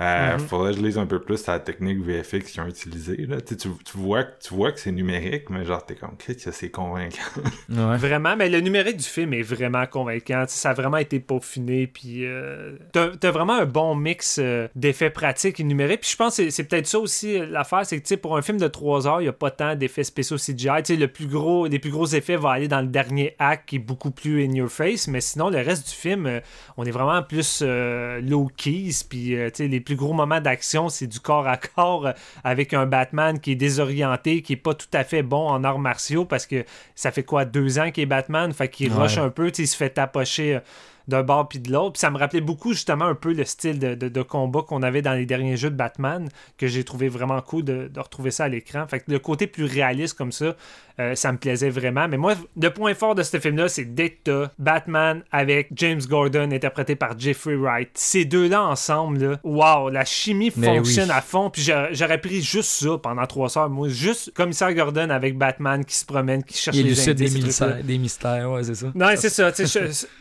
euh, 0.00 0.36
mm-hmm. 0.36 0.48
Faudrait 0.48 0.72
que 0.72 0.78
je 0.78 0.82
lise 0.82 0.98
un 0.98 1.06
peu 1.06 1.20
plus 1.20 1.46
la 1.46 1.58
technique 1.58 2.02
VFX 2.02 2.50
qu'ils 2.50 2.60
ont 2.62 2.66
utilisée. 2.66 3.26
Là. 3.26 3.40
Tu, 3.40 3.56
tu, 3.56 3.68
vois, 3.94 4.24
tu 4.24 4.54
vois 4.54 4.72
que 4.72 4.80
c'est 4.80 4.92
numérique, 4.92 5.50
mais 5.50 5.64
genre, 5.64 5.84
t'es 5.84 5.94
comme, 5.94 6.16
c'est 6.36 6.70
convaincant. 6.70 7.18
Vraiment, 7.68 8.36
mais 8.36 8.48
le 8.48 8.60
numérique 8.60 8.96
du 8.96 9.04
film 9.04 9.34
est 9.34 9.42
vraiment 9.42 9.84
convaincant. 9.86 10.44
ça 10.48 10.70
a 10.70 10.74
vraiment 10.74 10.96
été 10.96 11.20
peaufiné. 11.20 11.86
Puis, 11.86 12.24
euh, 12.24 12.76
t'as, 12.92 13.30
vraiment 13.30 13.54
un 13.54 13.66
bon 13.66 13.94
mix 13.94 14.38
euh, 14.38 14.68
d'effets 14.74 15.10
pratiques 15.10 15.60
et 15.60 15.64
numériques. 15.64 16.00
Puis, 16.00 16.10
je 16.10 16.16
pense 16.16 16.36
que 16.36 16.50
c'est, 16.50 16.64
peut-être 16.64 16.86
ça 16.86 16.98
aussi 16.98 17.38
euh, 17.38 17.46
l'affaire. 17.46 17.84
C'est 17.84 18.00
que, 18.00 18.14
pour 18.14 18.36
un 18.36 18.42
film 18.42 18.58
de 18.58 18.68
3 18.68 19.06
heures, 19.06 19.20
il 19.20 19.24
n'y 19.24 19.28
a 19.28 19.34
pas 19.34 19.50
tant 19.50 19.74
d'effets 19.74 20.04
spéciaux 20.04 20.36
CGI. 20.36 20.68
sais 20.84 20.96
le 20.96 21.08
plus 21.08 21.26
gros, 21.26 21.66
les 21.66 21.78
plus 21.78 21.90
gros 21.90 22.06
effets 22.06 22.36
vont 22.36 22.48
aller 22.48 22.68
dans 22.68 22.80
le 22.80 22.88
dernier 22.88 23.34
acte 23.38 23.68
qui 23.68 23.76
est 23.76 23.80
beaucoup 23.80 24.10
plus 24.10 24.44
in 24.44 24.52
your 24.52 24.70
face. 24.70 25.08
Mais 25.08 25.20
sinon, 25.20 25.50
le 25.50 25.58
reste 25.58 25.88
du 25.88 25.94
film, 25.94 26.40
on 26.76 26.84
est 26.84 26.90
vraiment 26.90 27.22
plus 27.22 27.62
low 27.62 28.50
keys. 28.56 29.04
Puis, 29.08 29.36
les 29.58 29.80
plus 29.80 29.89
gros 29.96 30.12
moments 30.12 30.40
d'action, 30.40 30.88
c'est 30.88 31.06
du 31.06 31.20
corps 31.20 31.46
à 31.46 31.56
corps 31.56 32.06
euh, 32.06 32.12
avec 32.44 32.74
un 32.74 32.86
Batman 32.86 33.38
qui 33.38 33.52
est 33.52 33.56
désorienté, 33.56 34.42
qui 34.42 34.54
est 34.54 34.56
pas 34.56 34.74
tout 34.74 34.88
à 34.92 35.04
fait 35.04 35.22
bon 35.22 35.48
en 35.48 35.64
arts 35.64 35.78
martiaux 35.78 36.24
parce 36.24 36.46
que 36.46 36.64
ça 36.94 37.10
fait 37.10 37.22
quoi, 37.22 37.44
deux 37.44 37.78
ans 37.78 37.90
qu'il 37.90 38.02
est 38.02 38.06
Batman, 38.06 38.52
fait 38.52 38.68
qu'il 38.68 38.92
rush 38.92 39.18
un 39.18 39.30
peu, 39.30 39.50
il 39.56 39.68
se 39.68 39.76
fait 39.76 39.90
tapocher 39.90 40.56
euh, 40.56 40.60
d'un 41.10 41.22
bord 41.22 41.48
puis 41.48 41.58
de 41.58 41.70
l'autre. 41.70 41.92
Puis 41.92 42.00
ça 42.00 42.10
me 42.10 42.18
rappelait 42.18 42.40
beaucoup 42.40 42.72
justement 42.72 43.04
un 43.04 43.14
peu 43.14 43.32
le 43.32 43.44
style 43.44 43.78
de, 43.78 44.22
combat 44.22 44.62
qu'on 44.62 44.82
avait 44.82 45.02
dans 45.02 45.12
les 45.12 45.26
derniers 45.26 45.56
jeux 45.56 45.70
de 45.70 45.76
Batman, 45.76 46.28
que 46.56 46.66
j'ai 46.66 46.84
trouvé 46.84 47.08
vraiment 47.08 47.40
cool 47.42 47.64
de, 47.64 47.90
retrouver 47.96 48.30
ça 48.30 48.44
à 48.44 48.48
l'écran. 48.48 48.86
Fait 48.86 49.00
que 49.00 49.10
le 49.10 49.18
côté 49.18 49.46
plus 49.46 49.64
réaliste 49.64 50.16
comme 50.16 50.32
ça, 50.32 50.56
euh, 50.98 51.14
ça 51.14 51.32
me 51.32 51.38
plaisait 51.38 51.70
vraiment. 51.70 52.08
Mais 52.08 52.16
moi, 52.16 52.34
le 52.60 52.70
point 52.70 52.94
fort 52.94 53.14
de 53.14 53.22
ce 53.22 53.38
film-là, 53.38 53.68
c'est 53.68 53.94
dès 53.94 54.10
que 54.10 54.48
Batman 54.58 55.22
avec 55.32 55.68
James 55.74 56.00
Gordon, 56.08 56.50
interprété 56.52 56.94
par 56.94 57.18
Jeffrey 57.18 57.54
Wright. 57.54 57.90
Ces 57.94 58.24
deux-là 58.24 58.62
ensemble, 58.62 59.18
là, 59.18 59.40
wow, 59.42 59.88
la 59.88 60.04
chimie 60.04 60.50
fonctionne 60.50 61.10
à 61.10 61.20
fond. 61.20 61.50
Puis 61.50 61.70
j'aurais 61.92 62.20
pris 62.20 62.42
juste 62.42 62.70
ça 62.70 62.98
pendant 63.02 63.26
trois 63.26 63.56
heures. 63.56 63.70
Moi, 63.70 63.88
juste 63.88 64.32
commissaire 64.34 64.74
Gordon 64.74 65.10
avec 65.10 65.38
Batman 65.38 65.84
qui 65.84 65.94
se 65.94 66.04
promène, 66.04 66.44
qui 66.44 66.56
cherche 66.56 66.76
les 66.76 67.08
indices. 67.08 67.34
Des 67.34 67.40
mystères, 67.40 67.84
des 67.84 67.98
mystères, 67.98 68.50
ouais, 68.50 68.64
c'est 68.64 68.74
ça. 68.74 68.86
Non, 68.94 69.08
c'est 69.16 69.28
ça. 69.30 69.50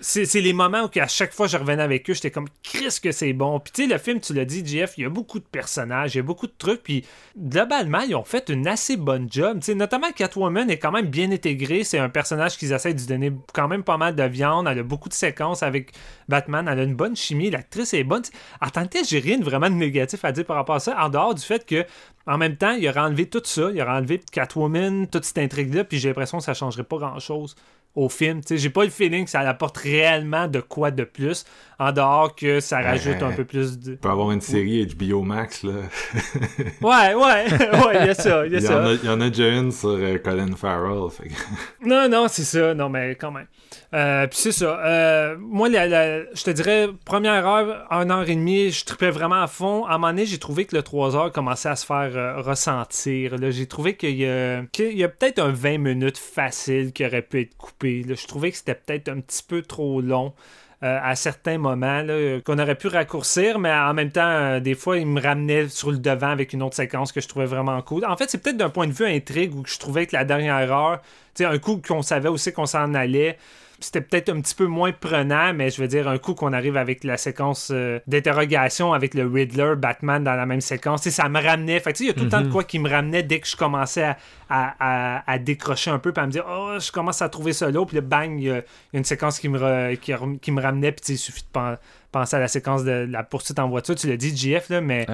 c'est 0.02 0.42
les 0.42 0.54
moments 0.54 0.79
à 0.96 1.08
chaque 1.08 1.34
fois 1.34 1.48
je 1.48 1.58
revenais 1.58 1.84
avec 1.84 2.10
eux, 2.10 2.14
j'étais 2.14 2.32
comme, 2.32 2.48
Chris 2.64 3.00
que 3.02 3.12
c'est 3.12 3.34
bon. 3.34 3.60
Puis 3.60 3.74
tu 3.74 3.84
sais, 3.84 3.94
le 3.94 3.98
film, 3.98 4.20
tu 4.20 4.34
l'as 4.34 4.46
dit, 4.46 4.66
Jeff, 4.66 4.94
il 4.98 5.04
y 5.04 5.06
a 5.06 5.10
beaucoup 5.10 5.40
de 5.40 5.46
personnages, 5.46 6.16
il 6.16 6.18
y 6.18 6.20
a 6.20 6.24
beaucoup 6.24 6.48
de 6.48 6.54
trucs. 6.58 6.84
Puis 6.84 7.06
globalement, 7.38 8.02
ils 8.02 8.16
ont 8.16 8.24
fait 8.24 8.50
une 8.50 8.68
assez 8.68 8.98
bonne 8.98 9.28
job. 9.30 9.60
sais 9.62 9.76
notamment 9.76 10.12
Catwoman 10.12 10.70
est 10.70 10.78
quand 10.78 10.92
même 10.92 11.08
bien 11.08 11.32
intégré. 11.32 11.84
C'est 11.84 12.00
un 12.00 12.10
personnage 12.10 12.58
qu'ils 12.58 12.72
essaient 12.74 12.94
de 12.94 13.06
donner 13.06 13.32
quand 13.54 13.68
même 13.68 13.84
pas 13.84 13.98
mal 13.98 14.16
de 14.16 14.24
viande. 14.24 14.68
Elle 14.70 14.80
a 14.80 14.84
beaucoup 14.84 15.10
de 15.10 15.14
séquences 15.14 15.64
avec 15.64 15.92
Batman. 16.28 16.68
Elle 16.72 16.80
a 16.80 16.84
une 16.84 16.96
bonne 16.96 17.16
chimie. 17.16 17.50
L'actrice 17.50 17.94
est 17.94 18.04
bonne. 18.04 18.24
En 18.62 18.70
tant 18.70 18.86
j'ai 19.08 19.20
rien 19.20 19.40
vraiment 19.40 19.70
de 19.70 19.76
négatif 19.76 20.26
à 20.26 20.32
dire 20.32 20.46
par 20.46 20.56
rapport 20.56 20.76
à 20.76 20.80
ça. 20.80 20.98
En 21.00 21.10
dehors 21.10 21.36
du 21.36 21.44
fait 21.44 21.66
que 21.66 21.86
en 22.26 22.38
même 22.38 22.58
temps, 22.58 22.72
il 22.72 22.88
aurait 22.88 23.00
enlevé 23.00 23.28
tout 23.28 23.42
ça. 23.44 23.70
Il 23.74 23.82
aurait 23.82 23.92
enlevé 23.92 24.22
Catwoman, 24.32 25.08
toute 25.08 25.26
cette 25.26 25.40
intrigue-là. 25.40 25.84
Puis 25.84 25.98
j'ai 26.00 26.10
l'impression 26.10 26.38
que 26.38 26.44
ça 26.44 26.54
changerait 26.54 26.84
pas 26.84 26.98
grand-chose 26.98 27.56
au 27.96 28.08
film. 28.08 28.42
J'ai 28.50 28.70
pas 28.70 28.84
le 28.84 28.90
feeling 28.90 29.26
que 29.26 29.32
ça 29.32 29.42
apporte 29.42 29.78
réellement 29.78 30.48
de 30.48 30.62
quoi 30.62 30.92
de 30.92 31.04
plus, 31.04 31.46
en 31.80 31.92
dehors 31.92 32.36
que 32.36 32.60
ça 32.60 32.82
rajoute 32.82 33.22
un 33.24 33.32
peu 33.32 33.46
plus 33.46 33.80
de... 33.80 33.96
peut 33.96 34.10
avoir 34.10 34.32
une 34.32 34.42
série 34.42 34.86
HBO 34.86 35.24
Max, 35.24 35.64
là. 35.64 35.72
ouais, 36.82 37.14
ouais, 37.14 37.16
ouais, 37.50 38.00
il 38.02 38.06
y 38.06 38.10
a 38.10 38.14
ça, 38.14 38.46
il 38.46 38.54
y 38.54 38.58
a 38.58 38.62
ça. 38.62 38.94
Il 39.02 39.06
y 39.06 39.10
en 39.10 39.20
a 39.20 39.30
déjà 39.30 39.50
une 39.50 39.72
sur 39.72 39.90
euh, 39.90 40.18
Colin 40.18 40.56
Farrell. 40.56 41.10
non, 41.86 42.08
non, 42.08 42.28
c'est 42.28 42.44
ça, 42.44 42.74
non, 42.74 42.90
mais 42.90 43.16
quand 43.16 43.32
même. 43.32 43.48
Euh, 43.94 44.28
puis 44.28 44.38
c'est 44.38 44.52
ça. 44.52 44.80
Euh, 44.86 45.36
moi, 45.40 45.70
je 45.70 46.44
te 46.44 46.52
dirais, 46.52 46.90
première 47.06 47.48
heure, 47.48 47.88
une 47.92 48.12
heure 48.12 48.30
et 48.30 48.36
demie, 48.36 48.72
je 48.72 48.86
tripais 48.86 49.10
vraiment 49.10 49.42
à 49.42 49.48
fond. 49.48 49.86
À 49.86 49.96
un 49.96 49.98
moment 49.98 50.10
donné, 50.10 50.26
j'ai 50.26 50.38
trouvé 50.38 50.66
que 50.66 50.76
le 50.76 50.84
3 50.84 51.16
heures 51.16 51.32
commençait 51.32 51.70
à 51.70 51.76
se 51.76 51.86
faire 51.86 52.44
ressentir. 52.46 53.36
J'ai 53.50 53.66
trouvé 53.66 53.96
qu'il 53.96 54.16
y 54.16 54.26
a, 54.26 54.62
y 54.78 55.04
a 55.04 55.10
peut-être 55.10 55.40
un 55.40 55.52
20 55.52 55.80
minutes 55.80 56.18
facile 56.18 56.94
qui 56.94 57.06
aurait 57.06 57.24
pu 57.24 57.42
être 57.42 57.58
coupé 57.58 57.79
je 57.82 58.28
trouvais 58.28 58.52
que 58.52 58.58
c'était 58.58 58.76
peut-être 58.76 59.10
un 59.10 59.20
petit 59.20 59.44
peu 59.44 59.62
trop 59.62 60.02
long. 60.02 60.34
Euh, 60.82 60.98
à 61.04 61.14
certains 61.18 61.58
moments 61.58 62.06
qu'on 62.46 62.58
aurait 62.58 62.76
pu 62.76 62.88
raccourcir, 62.88 63.60
mais 63.60 63.70
en 63.70 63.94
même 63.94 64.12
temps, 64.12 64.22
euh, 64.22 64.60
des 64.62 64.76
fois, 64.76 64.98
il 64.98 65.08
me 65.08 65.20
ramenait 65.20 65.68
sur 65.68 65.92
le 65.92 65.98
devant 65.98 66.30
avec 66.30 66.54
une 66.54 66.64
autre 66.64 66.78
séquence 66.78 67.12
que 67.12 67.20
je 67.20 67.28
trouvais 67.28 67.48
vraiment 67.48 67.82
cool. 67.82 68.06
En 68.06 68.16
fait, 68.16 68.30
c'est 68.30 68.38
peut-être 68.38 68.56
d'un 68.56 68.70
point 68.70 68.88
de 68.88 68.94
vue 68.94 69.06
intrigue 69.06 69.54
où 69.54 69.66
je 69.66 69.78
trouvais 69.78 70.08
que 70.08 70.16
la 70.16 70.24
dernière 70.24 70.72
heure, 70.72 71.02
un 71.42 71.58
coup 71.58 71.82
qu'on 71.86 72.02
savait 72.02 72.30
aussi 72.30 72.54
qu'on 72.54 72.66
s'en 72.66 72.94
allait, 72.94 73.38
c'était 73.82 74.02
peut-être 74.02 74.30
un 74.30 74.42
petit 74.42 74.56
peu 74.56 74.66
moins 74.66 74.92
prenant, 74.92 75.54
mais 75.54 75.70
je 75.70 75.82
veux 75.82 75.88
dire, 75.88 76.08
un 76.08 76.18
coup 76.18 76.34
qu'on 76.34 76.54
arrive 76.54 76.78
avec 76.78 77.04
la 77.04 77.18
séquence 77.18 77.70
euh, 77.72 78.00
d'interrogation 78.08 78.94
avec 78.94 79.14
le 79.14 79.28
Riddler, 79.28 79.74
Batman 79.78 80.24
dans 80.24 80.36
la 80.36 80.46
même 80.46 80.62
séquence, 80.62 81.08
ça 81.08 81.30
me 81.30 81.42
ramenait. 81.42 81.80
Fait 81.80 82.00
il 82.00 82.08
y 82.08 82.10
a 82.10 82.14
tout 82.14 82.24
le 82.24 82.30
temps 82.30 82.42
de 82.42 82.48
mhm. 82.48 82.52
quoi 82.52 82.64
qui 82.64 82.80
me 82.80 82.90
ramenait 82.90 83.24
dès 83.24 83.40
que 83.40 83.48
je 83.48 83.56
commençais 83.56 84.16
à, 84.50 85.38
décrocher 85.40 85.92
un 85.92 86.00
peu, 86.00 86.12
puis 86.12 86.24
à 86.24 86.28
me 86.28 86.32
dire, 86.32 86.46
oh, 86.50 86.76
je 86.80 86.92
commence 86.92 87.22
à 87.22 87.30
trouver 87.30 87.54
ça 87.54 87.70
là, 87.70 87.86
puis 87.86 87.96
là, 87.96 88.02
bang, 88.02 88.32
il 88.38 88.44
y, 88.44 88.52
a 88.52 88.62
une 88.94 89.04
séquence 89.04 89.40
qui 89.40 89.50
me, 89.50 89.96
qui, 89.96 90.52
me 90.52 90.62
ramenait, 90.62 90.92
puis 90.92 91.14
il 91.14 91.18
suffit 91.18 91.44
de 91.44 91.78
penser 92.12 92.36
à 92.36 92.40
la 92.40 92.48
séquence 92.48 92.84
de 92.84 93.08
la 93.10 93.24
poursuite 93.24 93.60
en 93.60 93.70
voiture. 93.70 93.96
Tu 93.96 94.08
l'as 94.08 94.18
dit, 94.18 94.36
JF, 94.36 94.70
là, 94.70 94.82
mais. 94.82 95.06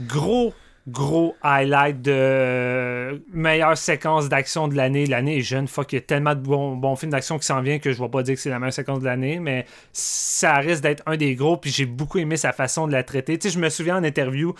Gros 0.00 0.54
gros 0.88 1.36
highlight 1.42 2.00
de 2.02 3.22
meilleure 3.32 3.76
séquence 3.76 4.28
d'action 4.28 4.68
de 4.68 4.74
l'année. 4.74 5.06
L'année 5.06 5.38
est 5.38 5.42
jeune. 5.42 5.68
Fuck, 5.68 5.92
il 5.92 5.96
y 5.96 5.98
a 5.98 6.02
tellement 6.02 6.34
de 6.34 6.40
bons, 6.40 6.76
bons 6.76 6.96
films 6.96 7.12
d'action 7.12 7.38
qui 7.38 7.46
s'en 7.46 7.60
viennent 7.60 7.80
que 7.80 7.92
je 7.92 8.02
vais 8.02 8.08
pas 8.08 8.22
dire 8.22 8.34
que 8.34 8.40
c'est 8.40 8.50
la 8.50 8.58
meilleure 8.58 8.72
séquence 8.72 9.00
de 9.00 9.04
l'année, 9.04 9.38
mais 9.38 9.66
ça 9.92 10.54
risque 10.54 10.82
d'être 10.82 11.02
un 11.06 11.16
des 11.16 11.34
gros. 11.34 11.56
Puis 11.56 11.70
j'ai 11.70 11.86
beaucoup 11.86 12.18
aimé 12.18 12.36
sa 12.36 12.52
façon 12.52 12.86
de 12.86 12.92
la 12.92 13.02
traiter. 13.02 13.38
Tu 13.38 13.48
sais, 13.48 13.54
je 13.54 13.60
me 13.60 13.68
souviens 13.68 13.98
en 13.98 14.04
interview, 14.04 14.54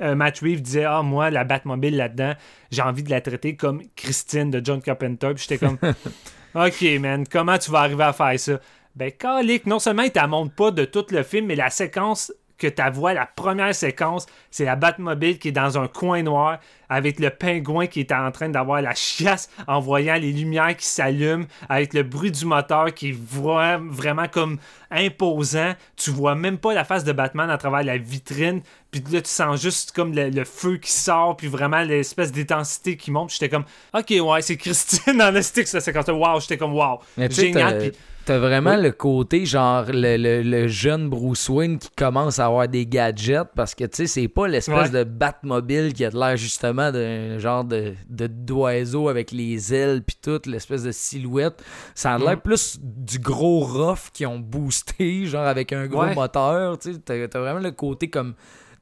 euh, 0.00 0.14
Matt 0.14 0.38
Reeves 0.40 0.62
disait 0.62 0.84
Ah, 0.84 1.02
moi, 1.02 1.30
la 1.30 1.44
Batmobile 1.44 1.96
là-dedans, 1.96 2.34
j'ai 2.70 2.82
envie 2.82 3.02
de 3.02 3.10
la 3.10 3.20
traiter 3.20 3.56
comme 3.56 3.82
Christine 3.96 4.50
de 4.50 4.64
John 4.64 4.80
Carpenter. 4.80 5.32
Puis 5.34 5.46
j'étais 5.48 5.64
comme 5.64 5.78
Ok, 6.54 6.82
man, 7.00 7.24
comment 7.26 7.58
tu 7.58 7.70
vas 7.70 7.80
arriver 7.80 8.04
à 8.04 8.12
faire 8.12 8.38
ça? 8.38 8.60
Ben, 8.94 9.10
Calic, 9.10 9.66
non 9.66 9.80
seulement 9.80 10.04
il 10.04 10.26
montre 10.28 10.54
pas 10.54 10.70
de 10.70 10.84
tout 10.84 11.04
le 11.10 11.24
film, 11.24 11.46
mais 11.46 11.56
la 11.56 11.68
séquence 11.68 12.32
que 12.70 12.82
tu 12.82 12.90
vois 12.92 13.12
la 13.12 13.26
première 13.26 13.74
séquence, 13.74 14.26
c'est 14.50 14.64
la 14.64 14.76
Batmobile 14.76 15.38
qui 15.38 15.48
est 15.48 15.52
dans 15.52 15.78
un 15.78 15.88
coin 15.88 16.22
noir 16.22 16.58
avec 16.88 17.18
le 17.18 17.30
pingouin 17.30 17.86
qui 17.86 18.00
est 18.00 18.12
en 18.12 18.30
train 18.30 18.48
d'avoir 18.48 18.80
la 18.80 18.94
chiasse 18.94 19.50
en 19.66 19.80
voyant 19.80 20.14
les 20.14 20.32
lumières 20.32 20.76
qui 20.76 20.86
s'allument, 20.86 21.46
avec 21.68 21.94
le 21.94 22.02
bruit 22.02 22.30
du 22.30 22.44
moteur 22.44 22.92
qui 22.94 23.10
est 23.10 23.16
vraiment 23.16 24.28
comme 24.28 24.58
imposant. 24.90 25.74
Tu 25.96 26.10
vois 26.10 26.34
même 26.34 26.58
pas 26.58 26.74
la 26.74 26.84
face 26.84 27.04
de 27.04 27.12
Batman 27.12 27.50
à 27.50 27.58
travers 27.58 27.82
la 27.82 27.98
vitrine, 27.98 28.62
puis 28.90 29.02
là 29.10 29.20
tu 29.20 29.30
sens 29.30 29.60
juste 29.60 29.92
comme 29.92 30.14
le, 30.14 30.44
feu 30.44 30.76
qui 30.76 30.92
sort, 30.92 31.36
puis 31.36 31.48
vraiment 31.48 31.82
l'espèce 31.82 32.32
d'intensité 32.32 32.96
qui 32.96 33.10
monte. 33.10 33.32
J'étais 33.32 33.48
comme, 33.48 33.64
ok, 33.92 34.14
ouais, 34.20 34.42
c'est 34.42 34.56
Christine 34.56 35.18
dans 35.18 35.32
le 35.32 35.42
stick, 35.42 35.66
ça, 35.66 35.80
c'est 35.80 35.94
Wow, 35.94 36.40
j'étais 36.40 36.58
comme, 36.58 36.74
wow, 36.74 37.00
génial. 37.30 37.92
T'as 38.26 38.38
vraiment 38.38 38.76
le 38.76 38.90
côté, 38.90 39.44
genre, 39.44 39.84
le, 39.88 40.66
jeune 40.66 41.10
Bruce 41.10 41.48
Wayne 41.50 41.78
qui 41.78 41.90
commence 41.90 42.38
à 42.38 42.46
avoir 42.46 42.68
des 42.68 42.86
gadgets 42.86 43.48
parce 43.54 43.74
que, 43.74 43.84
tu 43.84 43.96
sais, 43.96 44.06
c'est 44.06 44.28
pas 44.28 44.48
l'espèce 44.48 44.90
de 44.90 45.04
Batmobile 45.04 45.92
qui 45.92 46.06
a 46.06 46.10
l'air 46.10 46.36
justement 46.36 46.90
d'un 46.90 47.38
genre 47.38 47.64
de, 47.64 47.94
d'oiseau 48.08 49.08
avec 49.08 49.30
les 49.30 49.74
ailes 49.74 50.02
puis 50.02 50.16
tout, 50.22 50.40
l'espèce 50.46 50.84
de 50.84 50.92
silhouette. 50.92 51.62
Ça 51.94 52.14
a 52.14 52.18
l'air 52.18 52.38
mm. 52.38 52.40
plus 52.40 52.78
du 52.80 53.18
gros 53.18 53.60
rough 53.60 54.10
qui 54.12 54.24
ont 54.24 54.38
boosté, 54.38 55.26
genre 55.26 55.46
avec 55.46 55.74
un 55.74 55.86
gros 55.86 56.06
moteur, 56.06 56.78
tu 56.78 56.94
sais. 56.94 57.28
T'as 57.28 57.38
vraiment 57.38 57.60
le 57.60 57.72
côté 57.72 58.08
comme 58.08 58.34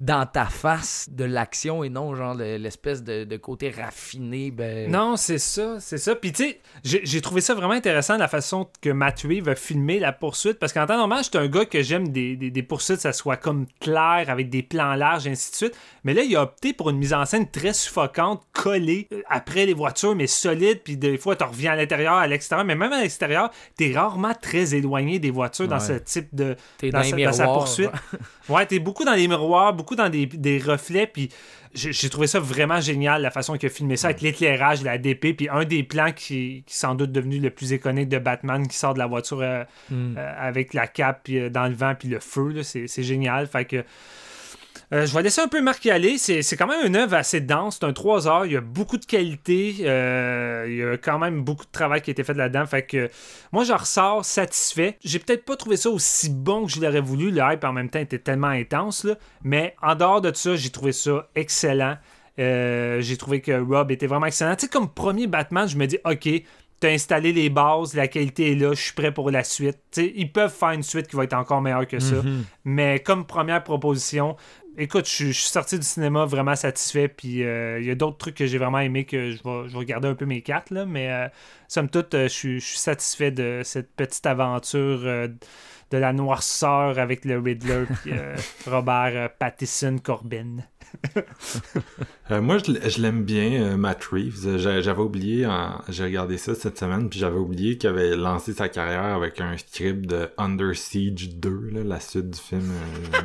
dans 0.03 0.26
ta 0.26 0.46
face 0.46 1.09
de 1.12 1.22
l'action 1.22 1.84
et 1.84 1.88
non 1.88 2.16
genre 2.16 2.34
l'espèce 2.34 3.05
de, 3.05 3.36
côté 3.36 3.70
raffiné. 3.70 4.50
Ben... 4.50 4.90
Non, 4.90 5.16
c'est 5.16 5.38
ça, 5.38 5.78
c'est 5.78 5.96
ça. 5.96 6.16
Puis 6.16 6.32
tu 6.32 6.44
sais, 6.44 6.61
j'ai 6.82 7.20
trouvé 7.20 7.40
ça 7.40 7.55
vraiment 7.55 7.74
intéressant 7.74 8.16
la 8.16 8.26
façon 8.26 8.68
que 8.80 8.90
Matt 8.90 9.20
Reeves 9.20 9.48
a 9.48 9.55
filmé 9.55 10.00
la 10.00 10.12
poursuite 10.12 10.59
parce 10.59 10.72
qu'en 10.72 10.86
temps 10.86 10.96
normal, 10.96 11.22
j'étais 11.22 11.38
un 11.38 11.46
gars 11.46 11.64
que 11.66 11.82
j'aime 11.82 12.09
des, 12.09 12.34
des, 12.34 12.62
poursuites, 12.64 13.00
ça 13.00 13.12
soit 13.12 13.36
comme 13.36 13.66
clair, 13.80 14.24
avec 14.26 14.50
des 14.50 14.64
plans 14.64 14.94
larges, 14.94 15.28
et 15.28 15.30
ainsi 15.30 15.53
de 15.53 15.57
suite. 15.57 15.78
Mais 16.03 16.14
là, 16.14 16.22
il 16.22 16.34
a 16.34 16.42
opté 16.42 16.72
pour 16.72 16.90
une 16.90 16.98
mise 16.98 17.14
en 17.14 17.24
scène 17.24 17.48
très 17.48 17.72
suffocante, 17.72 18.42
collée 18.53 19.07
euh, 19.12 19.22
après 19.30 19.66
les 19.66 19.74
voitures, 19.74 20.16
mais 20.16 20.26
solide. 20.26 20.80
Puis 20.82 20.96
des 20.96 21.16
fois, 21.16 21.36
tu 21.36 21.44
reviens 21.44 21.72
à 21.72 21.76
l'intérieur, 21.76 22.14
à 22.14 22.26
l'extérieur, 22.26 22.66
mais 22.66 22.74
même 22.74 22.92
à 22.92 23.03
l'extérieur, 23.03 23.53
t'es 23.76 23.92
rarement 23.92 24.34
très 24.34 24.74
éloigné 24.74 25.20
des 25.20 25.30
voitures 25.30 25.68
dans 25.68 25.80
ce 25.80 25.92
type 25.92 26.34
de. 26.34 26.57
dans, 26.82 27.09
dans, 27.09 27.32
sa 27.32 27.44
poursuite. 27.44 27.90
Ouais, 28.49 28.66
t'es 28.66 28.78
beaucoup 28.78 29.05
dans 29.05 29.14
les 29.14 29.28
miroirs, 29.28 29.72
beaucoup 29.72 29.97
dans 29.97 30.09
des, 30.09 30.62
reflets, 30.64 31.07
puis 31.07 31.30
j'ai 31.74 32.11
trouvé 32.11 32.26
ça 32.26 32.38
vraiment 32.38 32.80
génial, 32.80 33.22
la 33.22 33.30
façon 33.30 33.57
qu'il 33.57 33.66
a 33.66 33.70
filmé 33.70 33.97
ça, 33.97 34.09
avec 34.09 34.20
l'éclairage, 34.20 34.82
la 34.82 34.99
DP, 34.99 35.36
puis 35.36 35.49
un 35.49 35.64
des 35.64 35.82
plans 35.82 36.12
qui, 36.12 36.64
qui 36.66 36.76
sans 36.76 36.95
doute 36.95 37.12
devenu 37.12 37.38
le 37.38 37.51
plus 37.51 37.72
iconique 37.72 38.09
de 38.09 38.18
Batman, 38.18 38.66
qui 38.66 38.76
sort 38.76 38.95
de 38.95 38.99
la 38.99 39.07
voiture 39.07 39.40
euh, 39.40 39.64
hmm. 39.90 40.16
euh, 40.18 40.34
avec 40.38 40.74
la 40.74 40.86
cape 40.86 41.20
puis, 41.24 41.38
euh, 41.38 41.49
dans 41.49 41.66
le 41.66 41.74
vent, 41.74 41.95
puis 41.99 42.09
le 42.09 42.20
feu, 42.20 42.62
c'est 42.62 43.03
génial. 43.03 43.47
Fait 43.47 43.64
que 43.64 43.84
euh, 44.93 45.07
je 45.07 45.14
vais 45.14 45.22
laisser 45.22 45.40
un 45.40 45.49
peu 45.49 45.62
Marc 45.62 45.84
y 45.86 45.90
aller. 45.90 46.18
C'est, 46.18 46.43
quand 46.57 46.66
même 46.66 46.86
une 46.86 46.97
œuvre 46.97 47.14
assez 47.14 47.40
dense. 47.40 47.78
C'est 47.80 47.86
un 47.86 47.93
3 47.93 48.28
heures. 48.28 48.47
Il 48.47 48.53
y 48.53 48.57
a 48.57 48.61
beaucoup 48.61 48.99
de 48.99 49.07
qualité. 49.07 49.76
Euh, 49.80 50.66
il 50.68 50.76
y 50.76 50.82
a 50.82 50.99
quand 50.99 51.18
même 51.18 51.43
beaucoup 51.43 51.64
de 51.64 51.70
travail 51.70 52.03
qui 52.03 52.11
a 52.11 52.12
été 52.12 52.24
fait 52.24 52.34
là-dedans. 52.34 52.66
Fait 52.66 52.82
que 52.82 53.11
moi, 53.53 53.64
j'en 53.64 53.78
ressors 53.78 54.24
satisfait. 54.24 54.99
J'ai 55.03 55.18
peut-être 55.18 55.45
pas 55.45 55.57
trouvé 55.57 55.76
ça 55.76 55.88
aussi 55.88 56.28
bon 56.28 56.66
que 56.66 56.72
je 56.72 56.80
l'aurais 56.80 57.01
voulu. 57.01 57.30
Le 57.30 57.40
hype 57.43 57.64
en 57.64 57.72
même 57.72 57.88
temps 57.88 58.01
était 58.01 58.18
tellement 58.18 58.49
intense. 58.49 59.07
Mais 59.43 59.74
en 59.80 59.95
dehors 59.95 60.20
de 60.20 60.32
ça, 60.34 60.57
j'ai 60.57 60.70
trouvé 60.70 60.93
ça 60.93 61.26
excellent. 61.34 61.97
Euh, 62.38 63.01
j'ai 63.01 63.16
trouvé 63.16 63.40
que 63.40 63.53
Rob 63.53 63.90
était 63.90 64.07
vraiment 64.07 64.26
excellent. 64.26 64.55
Tu 64.57 64.66
sais, 64.66 64.68
comme 64.68 64.90
premier 64.90 65.26
Batman, 65.26 65.68
je 65.68 65.76
me 65.76 65.86
dis, 65.86 65.99
OK, 66.05 66.28
t'as 66.82 66.90
installé 66.90 67.32
les 67.32 67.49
bases, 67.49 67.95
la 67.95 68.09
qualité 68.09 68.53
est 68.53 68.55
là, 68.57 68.74
je 68.74 68.80
suis 68.80 68.93
prêt 68.93 69.12
pour 69.12 69.30
la 69.30 69.45
suite. 69.45 69.78
ils 69.99 70.32
peuvent 70.32 70.53
faire 70.53 70.70
une 70.70 70.82
suite 70.82 71.07
qui 71.07 71.14
va 71.14 71.22
être 71.22 71.34
encore 71.34 71.62
meilleure 71.62 71.86
que 71.86 72.01
ça. 72.01 72.16
Mm-hmm. 72.16 72.43
Mais 72.64 72.99
comme 72.99 73.24
première 73.24 73.62
proposition, 73.62 74.36
écoute, 74.78 75.08
je, 75.08 75.30
suis 75.32 75.48
sorti 75.48 75.78
du 75.78 75.84
cinéma 75.84 76.24
vraiment 76.24 76.56
satisfait. 76.56 77.08
Puis 77.08 77.44
euh, 77.44 77.80
il 77.80 77.86
y 77.86 77.90
a 77.90 77.94
d'autres 77.94 78.18
trucs 78.18 78.36
que 78.36 78.46
j'ai 78.46 78.58
vraiment 78.58 78.78
aimé 78.78 79.04
que 79.04 79.30
je 79.30 79.42
vais, 79.42 79.68
je 79.68 79.76
regarder 79.76 80.08
un 80.08 80.14
peu 80.14 80.26
mes 80.26 80.42
cartes. 80.42 80.70
Là, 80.70 80.86
mais 80.86 81.10
euh, 81.10 81.28
somme 81.68 81.88
toute, 81.88 82.14
euh, 82.14 82.28
je, 82.28 82.58
suis, 82.58 82.60
satisfait 82.60 83.30
de 83.30 83.62
cette 83.64 83.94
petite 83.94 84.26
aventure 84.26 85.00
de 85.02 85.98
la 85.98 86.12
noirceur 86.12 86.98
avec 86.98 87.24
le 87.24 87.38
Riddler 87.38 87.84
et 88.06 88.12
Robert 88.70 89.30
Pattison 89.38 89.98
Corbin. 89.98 90.58
Euh, 92.30 92.40
moi, 92.40 92.57
je, 92.57 93.03
l'aime 93.03 93.24
bien, 93.24 93.62
euh, 93.62 93.76
Matt 93.76 94.05
Reeves. 94.05 94.57
J'avais 94.57 95.03
oublié, 95.03 95.47
j'ai 95.90 96.05
regardé 96.05 96.38
ça 96.38 96.55
cette 96.55 96.78
semaine, 96.78 97.11
puis 97.11 97.18
j'avais 97.18 97.36
oublié 97.36 97.76
qu'il 97.76 97.90
avait 97.90 98.16
lancé 98.16 98.55
sa 98.55 98.70
carrière 98.70 99.16
avec 99.16 99.38
un 99.40 99.59
script 99.59 100.07
de 100.07 100.30
Under 100.38 100.74
Siege 100.74 101.34
2, 101.34 101.82
la 101.84 102.01
suite 102.01 102.30
du 102.30 102.38
film, 102.38 102.70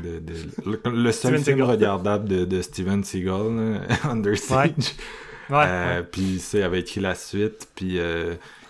euh, 0.04 0.20
de, 0.20 0.90
le, 0.90 1.12
seul 1.14 1.38
film 1.40 1.62
regardable 1.62 2.28
de, 2.28 2.62
Steven 2.62 3.04
Seagal, 3.04 3.82
Under 4.04 4.36
Siege. 4.36 4.96
Ouais. 5.50 6.04
Puis 6.12 6.44
il 6.54 6.62
avait 6.64 6.82
écrit 6.82 7.00
la 7.00 7.16
suite, 7.16 7.70
puis 7.76 8.00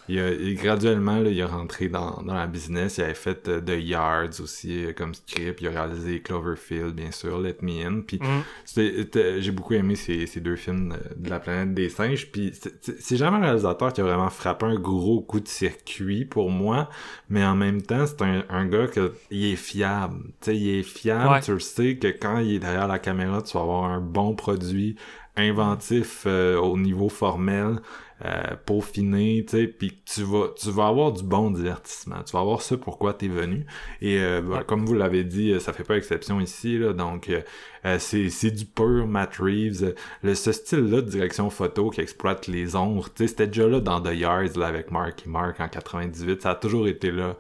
il, 0.10 0.20
a, 0.20 0.32
graduellement, 0.54 1.20
là, 1.20 1.30
il 1.30 1.40
est 1.40 1.44
rentré 1.44 1.90
dans, 1.90 2.22
dans 2.24 2.34
la 2.34 2.48
business. 2.48 2.98
Il 2.98 3.04
avait 3.04 3.14
fait 3.14 3.48
euh, 3.48 3.62
The 3.62 3.82
Yards 3.82 4.42
aussi 4.42 4.86
euh, 4.86 4.94
comme 4.94 5.14
script. 5.14 5.62
Il 5.62 5.68
a 5.68 5.72
réalisé 5.72 6.22
Cloverfield, 6.22 6.94
bien 6.94 7.12
sûr, 7.12 7.40
Let 7.40 7.58
Me 7.62 7.86
In. 7.86 8.02
Puis 8.02 8.20
mm. 8.20 9.40
j'ai 9.40 9.52
beaucoup 9.52 9.74
aimé 9.74 9.96
ces, 9.96 10.26
ces 10.28 10.40
deux 10.40 10.56
films 10.56 10.96
de, 11.16 11.30
la 11.30 11.40
planète 11.40 11.74
des 11.74 11.90
singes. 11.90 12.32
Puis 12.32 12.54
c'est 12.82 13.18
jamais 13.18 13.38
un 13.38 13.42
réalisateur 13.42 13.94
qui 13.94 14.02
a 14.02 14.04
vraiment 14.04 14.30
frappé 14.30 14.66
un 14.66 14.80
gros 14.80 15.22
coup 15.22 15.40
de 15.40 15.48
circuit 15.48 16.26
pour 16.26 16.50
moi. 16.50 16.90
Mais 17.30 17.46
en 17.46 17.56
même 17.56 17.82
temps, 17.82 18.06
c'est 18.06 18.22
un, 18.22 18.44
un 18.50 18.66
gars 18.66 18.88
que 18.88 19.14
il 19.32 19.46
est 19.54 19.56
fiable. 19.56 20.24
Tu 20.42 20.52
sais, 20.52 20.58
il 20.58 20.80
est 20.80 20.84
fiable. 20.84 21.42
Tu 21.44 21.60
sais 21.60 21.98
que 21.98 22.08
quand 22.08 22.40
il 22.40 22.56
est 22.56 22.60
derrière 22.60 22.88
la 22.88 23.00
caméra, 23.00 23.42
tu 23.42 23.54
vas 23.54 23.64
avoir 23.64 23.86
un 23.86 24.00
bon 24.00 24.36
produit 24.36 24.96
inventif 25.38 26.24
euh, 26.26 26.58
au 26.58 26.78
niveau 26.78 27.10
formel 27.10 27.80
euh, 28.26 28.56
peaufiner, 28.66 29.46
tu 29.48 29.58
sais, 29.58 29.68
puis 29.68 30.02
tu 30.04 30.24
vas, 30.24 30.48
tu 30.58 30.72
vas 30.72 30.88
avoir 30.88 31.12
du 31.12 31.24
bon 31.24 31.52
divertissement. 31.52 32.24
Tu 32.26 32.32
vas 32.34 32.40
avoir 32.40 32.64
ce 32.64 32.74
pourquoi 32.74 33.14
t'es 33.14 33.28
venu. 33.28 33.66
Et 34.02 34.18
euh, 34.20 34.42
ben, 34.42 34.64
comme 34.64 34.88
vous 34.88 34.96
l'avez 34.96 35.24
dit, 35.24 35.52
euh, 35.52 35.60
ça 35.60 35.72
fait 35.72 35.84
pas 35.84 35.98
exception 35.98 36.40
ici, 36.40 36.80
là, 36.80 36.94
donc 36.94 37.30
euh, 37.30 37.98
c'est, 38.00 38.30
c'est 38.30 38.50
du 38.50 38.66
pur 38.66 39.06
Matt 39.06 39.36
Reeves. 39.36 39.94
Le, 40.24 40.34
ce 40.34 40.52
style-là 40.52 41.02
de 41.02 41.10
direction 41.10 41.52
photo 41.52 41.92
qui 41.92 42.02
exploite 42.02 42.48
les 42.48 42.76
ombres, 42.76 43.08
tu 43.14 43.24
sais, 43.24 43.28
c'était 43.28 43.48
déjà 43.48 43.68
là 43.68 43.82
dans 43.82 44.02
The 44.02 44.16
Yards, 44.16 44.58
là, 44.58 44.66
avec 44.66 44.90
Mark 44.90 45.24
et 45.24 45.30
Mark 45.30 45.60
en 45.60 45.68
98. 45.68 46.42
Ça 46.42 46.52
a 46.52 46.56
toujours 46.56 46.88
été 46.88 47.12
là. 47.12 47.36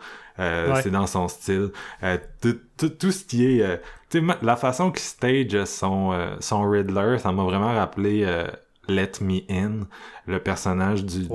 C'est 0.84 0.92
dans 0.92 1.08
son 1.08 1.28
style. 1.28 1.72
Tout, 2.40 2.60
tout, 2.78 2.90
tout, 2.90 3.12
ce 3.12 3.26
qui 3.26 3.46
est... 3.46 3.82
tu 4.12 4.20
sais, 4.20 4.36
la 4.44 4.56
façon 4.56 4.92
qu'il 4.92 5.02
stage 5.02 5.66
son, 5.66 6.36
son 6.40 6.70
Riddler, 6.70 7.18
ça 7.18 7.32
m'a 7.32 7.44
vraiment 7.44 7.74
rappelé 7.74 8.24
Let 8.88 9.14
Me 9.22 9.42
In, 9.50 9.88
le 10.26 10.40
personnage 10.40 11.06
du, 11.06 11.28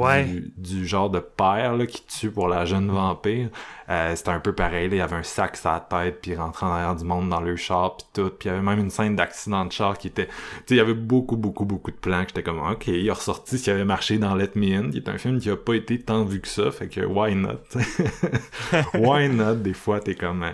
du, 0.56 0.86
genre 0.86 1.10
de 1.10 1.20
père 1.20 1.76
là, 1.76 1.86
qui 1.86 2.04
tue 2.06 2.30
pour 2.30 2.48
la 2.48 2.64
jeune 2.64 2.90
vampire. 2.90 3.48
Euh, 3.88 4.14
c'était 4.16 4.30
un 4.30 4.40
peu 4.40 4.54
pareil, 4.54 4.88
il 4.90 4.96
y 4.96 5.00
avait 5.00 5.16
un 5.16 5.22
sac 5.22 5.56
sur 5.56 5.70
la 5.70 5.80
tête, 5.80 6.20
puis 6.22 6.32
il 6.32 6.36
rentrait 6.36 6.66
en 6.66 6.70
arrière 6.70 6.94
du 6.94 7.04
monde 7.04 7.28
dans 7.28 7.40
le 7.40 7.56
char, 7.56 7.96
puis 7.96 8.06
tout. 8.12 8.30
Puis 8.30 8.48
il 8.48 8.52
y 8.52 8.54
avait 8.54 8.62
même 8.62 8.78
une 8.78 8.90
scène 8.90 9.16
d'accident 9.16 9.64
de 9.64 9.72
char 9.72 9.98
qui 9.98 10.08
était... 10.08 10.26
Tu 10.26 10.32
sais, 10.32 10.74
il 10.74 10.76
y 10.76 10.80
avait 10.80 10.94
beaucoup, 10.94 11.36
beaucoup, 11.36 11.64
beaucoup 11.64 11.90
de 11.90 11.96
plans 11.96 12.22
que 12.22 12.28
j'étais 12.28 12.42
comme, 12.42 12.60
OK, 12.60 12.86
il 12.86 13.08
a 13.10 13.14
ressorti 13.14 13.58
ce 13.58 13.64
qui 13.64 13.70
avait 13.70 13.84
marché 13.84 14.18
dans 14.18 14.34
Let 14.34 14.52
Me 14.54 14.76
In, 14.76 14.90
qui 14.90 14.98
est 14.98 15.08
un 15.08 15.18
film 15.18 15.40
qui 15.40 15.50
a 15.50 15.56
pas 15.56 15.74
été 15.74 15.98
tant 15.98 16.24
vu 16.24 16.40
que 16.40 16.48
ça, 16.48 16.70
fait 16.70 16.88
que 16.88 17.00
why 17.00 17.34
not? 17.34 17.60
why 18.94 19.28
not? 19.28 19.56
Des 19.56 19.74
fois, 19.74 20.00
t'es 20.00 20.14
comme... 20.14 20.44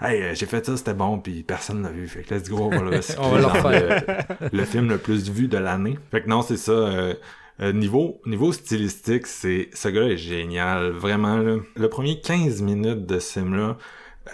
Hey, 0.00 0.22
euh, 0.22 0.34
j'ai 0.34 0.46
fait 0.46 0.64
ça, 0.64 0.76
c'était 0.76 0.94
bon, 0.94 1.18
puis 1.18 1.42
personne 1.42 1.82
l'a 1.82 1.90
vu. 1.90 2.06
Fait 2.08 2.22
que 2.22 2.34
let's 2.34 2.48
go, 2.48 2.58
on 2.58 2.68
va 2.70 2.82
le, 2.82 3.00
on 3.18 3.28
va 3.30 3.38
le, 3.38 3.46
refaire. 3.46 4.26
le, 4.52 4.64
film 4.64 4.88
le 4.88 4.98
plus 4.98 5.30
vu 5.30 5.48
de 5.48 5.58
l'année. 5.58 5.98
Fait 6.10 6.22
que 6.22 6.28
non, 6.28 6.42
c'est 6.42 6.56
ça. 6.56 6.72
Euh, 6.72 7.14
euh, 7.60 7.72
niveau, 7.72 8.20
niveau 8.26 8.52
stylistique, 8.52 9.26
c'est 9.26 9.70
ce 9.72 9.88
gars-là 9.88 10.08
est 10.08 10.16
génial. 10.18 10.90
Vraiment, 10.90 11.38
là. 11.38 11.56
Le 11.74 11.88
premier 11.88 12.20
15 12.20 12.60
minutes 12.60 13.06
de 13.06 13.18
ce 13.18 13.40
film-là, 13.40 13.78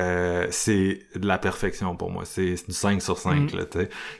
euh, 0.00 0.46
c'est 0.50 1.00
de 1.14 1.26
la 1.26 1.38
perfection 1.38 1.94
pour 1.94 2.10
moi. 2.10 2.24
C'est 2.24 2.54
du 2.66 2.72
5 2.72 3.00
sur 3.00 3.18
5. 3.18 3.52
Mm. 3.52 3.56
Là, 3.56 3.64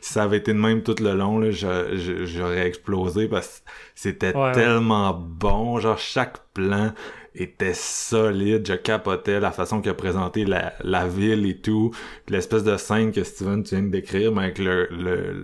si 0.01 0.13
ça 0.13 0.23
avait 0.23 0.37
été 0.37 0.53
de 0.53 0.59
même 0.59 0.83
tout 0.83 0.95
le 1.01 1.15
long, 1.15 1.39
là, 1.39 1.51
j'aurais 1.51 2.67
explosé 2.67 3.27
parce 3.27 3.61
que 3.61 3.71
c'était 3.95 4.33
tellement 4.33 5.15
bon. 5.15 5.81
Genre, 5.81 5.99
chaque 5.99 6.39
plan 6.53 6.93
était 7.35 7.75
solide. 7.75 8.67
Je 8.67 8.75
capotais 8.75 9.41
la 9.41 9.53
façon 9.53 9.81
qu'il 9.81 9.91
a 9.91 9.95
présenté 9.95 10.45
la, 10.45 10.75
la 10.83 11.07
ville 11.07 11.47
et 11.47 11.57
tout. 11.59 11.93
L'espèce 12.29 12.65
de 12.65 12.77
scène 12.77 13.13
que 13.13 13.25
Steven 13.25 13.63
tu 13.63 13.75
viens 13.75 13.85
de 13.85 13.91
décrire, 13.91 14.33
mais 14.33 14.45
avec 14.45 14.59
le, 14.59 14.89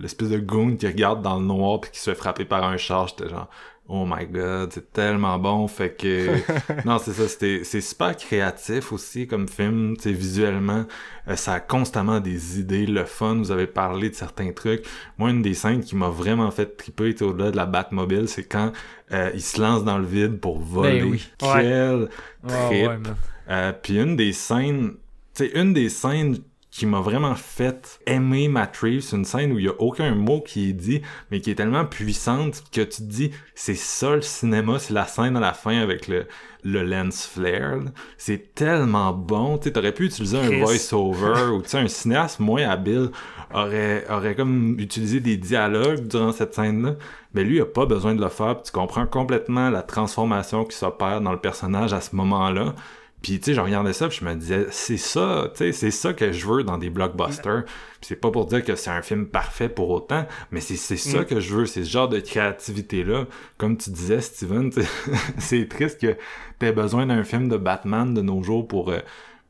l'espèce 0.01 0.29
de 0.29 0.39
goon 0.39 0.75
qui 0.75 0.87
regarde 0.87 1.21
dans 1.21 1.39
le 1.39 1.45
noir 1.45 1.81
puis 1.81 1.91
qui 1.91 1.99
se 1.99 2.09
fait 2.09 2.15
frapper 2.15 2.45
par 2.45 2.63
un 2.63 2.77
char, 2.77 3.07
j'étais 3.07 3.29
genre 3.29 3.49
Oh 3.91 4.05
my 4.05 4.27
god, 4.27 4.71
c'est 4.71 4.93
tellement 4.93 5.39
bon, 5.39 5.67
fait 5.67 5.97
que 5.97 6.27
non 6.85 6.99
c'est 6.99 7.13
ça, 7.13 7.27
c'était 7.27 7.61
c'est 7.63 7.81
super 7.81 8.15
créatif 8.15 8.93
aussi 8.93 9.25
comme 9.25 9.47
film, 9.47 9.97
tu 9.97 10.13
visuellement, 10.13 10.85
euh, 11.27 11.35
ça 11.35 11.53
a 11.53 11.59
constamment 11.59 12.19
des 12.19 12.59
idées, 12.59 12.85
le 12.85 13.05
fun. 13.05 13.35
Vous 13.35 13.49
avez 13.49 13.65
parlé 13.65 14.11
de 14.11 14.15
certains 14.15 14.51
trucs. 14.51 14.85
Moi, 15.17 15.31
une 15.31 15.41
des 15.41 15.55
scènes 15.55 15.83
qui 15.83 15.95
m'a 15.95 16.09
vraiment 16.09 16.51
fait 16.51 16.77
triper 16.77 17.15
au-delà 17.21 17.49
de 17.49 17.57
la 17.57 17.65
Batmobile, 17.65 18.27
c'est 18.27 18.43
quand 18.43 18.71
euh, 19.11 19.31
il 19.33 19.41
se 19.41 19.59
lance 19.59 19.83
dans 19.83 19.97
le 19.97 20.05
vide 20.05 20.39
pour 20.39 20.59
voler. 20.59 21.01
Ben 21.01 21.09
oui. 21.09 21.31
Quel 21.39 22.09
trip. 22.47 23.07
Euh, 23.49 23.73
puis 23.73 23.99
une 23.99 24.15
des 24.15 24.33
scènes, 24.33 24.93
c'est 25.33 25.51
une 25.55 25.73
des 25.73 25.89
scènes 25.89 26.37
qui 26.71 26.85
m'a 26.85 27.01
vraiment 27.01 27.35
fait 27.35 27.99
aimer 28.05 28.47
Matt 28.47 28.77
Reeves. 28.77 29.13
Une 29.13 29.25
scène 29.25 29.51
où 29.51 29.59
il 29.59 29.65
y 29.65 29.69
a 29.69 29.79
aucun 29.79 30.13
mot 30.13 30.41
qui 30.41 30.69
est 30.69 30.73
dit, 30.73 31.01
mais 31.31 31.41
qui 31.41 31.51
est 31.51 31.55
tellement 31.55 31.85
puissante 31.85 32.63
que 32.71 32.81
tu 32.81 32.97
te 32.97 33.01
dis, 33.01 33.31
c'est 33.55 33.75
ça 33.75 34.15
le 34.15 34.21
cinéma, 34.21 34.77
c'est 34.79 34.93
la 34.93 35.05
scène 35.05 35.35
à 35.35 35.39
la 35.39 35.53
fin 35.53 35.79
avec 35.81 36.07
le, 36.07 36.27
le 36.63 36.83
lens 36.83 37.25
flare. 37.25 37.79
C'est 38.17 38.53
tellement 38.53 39.13
bon. 39.13 39.57
Tu 39.57 39.71
aurais 39.75 39.93
pu 39.93 40.05
utiliser 40.05 40.37
un 40.37 40.59
voice-over 40.59 41.51
ou 41.53 41.61
tu 41.61 41.69
sais, 41.69 41.79
un 41.79 41.87
cinéaste 41.87 42.39
moins 42.39 42.67
habile 42.69 43.09
aurait, 43.53 44.05
aurait 44.09 44.35
comme 44.35 44.79
utilisé 44.79 45.19
des 45.19 45.37
dialogues 45.37 46.07
durant 46.07 46.31
cette 46.31 46.53
scène-là. 46.53 46.95
Mais 47.33 47.43
lui, 47.43 47.57
il 47.57 47.61
a 47.61 47.65
pas 47.65 47.85
besoin 47.85 48.15
de 48.15 48.21
le 48.21 48.29
faire. 48.29 48.61
tu 48.61 48.71
comprends 48.71 49.07
complètement 49.07 49.69
la 49.69 49.81
transformation 49.81 50.65
qui 50.65 50.75
s'opère 50.75 51.21
dans 51.21 51.31
le 51.31 51.39
personnage 51.39 51.93
à 51.93 52.01
ce 52.01 52.15
moment-là. 52.15 52.75
Puis 53.21 53.39
tu 53.39 53.45
sais, 53.45 53.53
je 53.53 53.59
regardais 53.59 53.91
ça, 53.93 54.07
puis 54.07 54.19
je 54.21 54.25
me 54.25 54.33
disais, 54.35 54.67
c'est 54.71 54.97
ça, 54.97 55.51
tu 55.51 55.57
sais, 55.57 55.71
c'est 55.73 55.91
ça 55.91 56.13
que 56.13 56.31
je 56.31 56.47
veux 56.47 56.63
dans 56.63 56.77
des 56.77 56.89
blockbusters. 56.89 57.65
Puis 57.65 58.07
c'est 58.07 58.15
pas 58.15 58.31
pour 58.31 58.45
dire 58.45 58.63
que 58.63 58.75
c'est 58.75 58.91
un 58.91 59.01
film 59.01 59.27
parfait 59.27 59.67
pour 59.67 59.89
autant, 59.89 60.25
mais 60.51 60.61
c'est 60.61 60.77
c'est 60.77 60.95
ça 60.95 61.21
mm. 61.21 61.25
que 61.25 61.39
je 61.41 61.53
veux, 61.53 61.65
c'est 61.65 61.83
ce 61.83 61.89
genre 61.89 62.07
de 62.07 62.19
créativité 62.19 63.03
là. 63.03 63.25
Comme 63.57 63.75
tu 63.77 63.89
disais, 63.89 64.21
Steven, 64.21 64.71
c'est 65.37 65.67
triste 65.67 65.99
que 65.99 66.15
t'aies 66.59 66.71
besoin 66.71 67.07
d'un 67.07 67.23
film 67.23 67.49
de 67.49 67.57
Batman 67.57 68.13
de 68.13 68.21
nos 68.21 68.41
jours 68.41 68.65
pour 68.65 68.89
euh, 68.89 68.99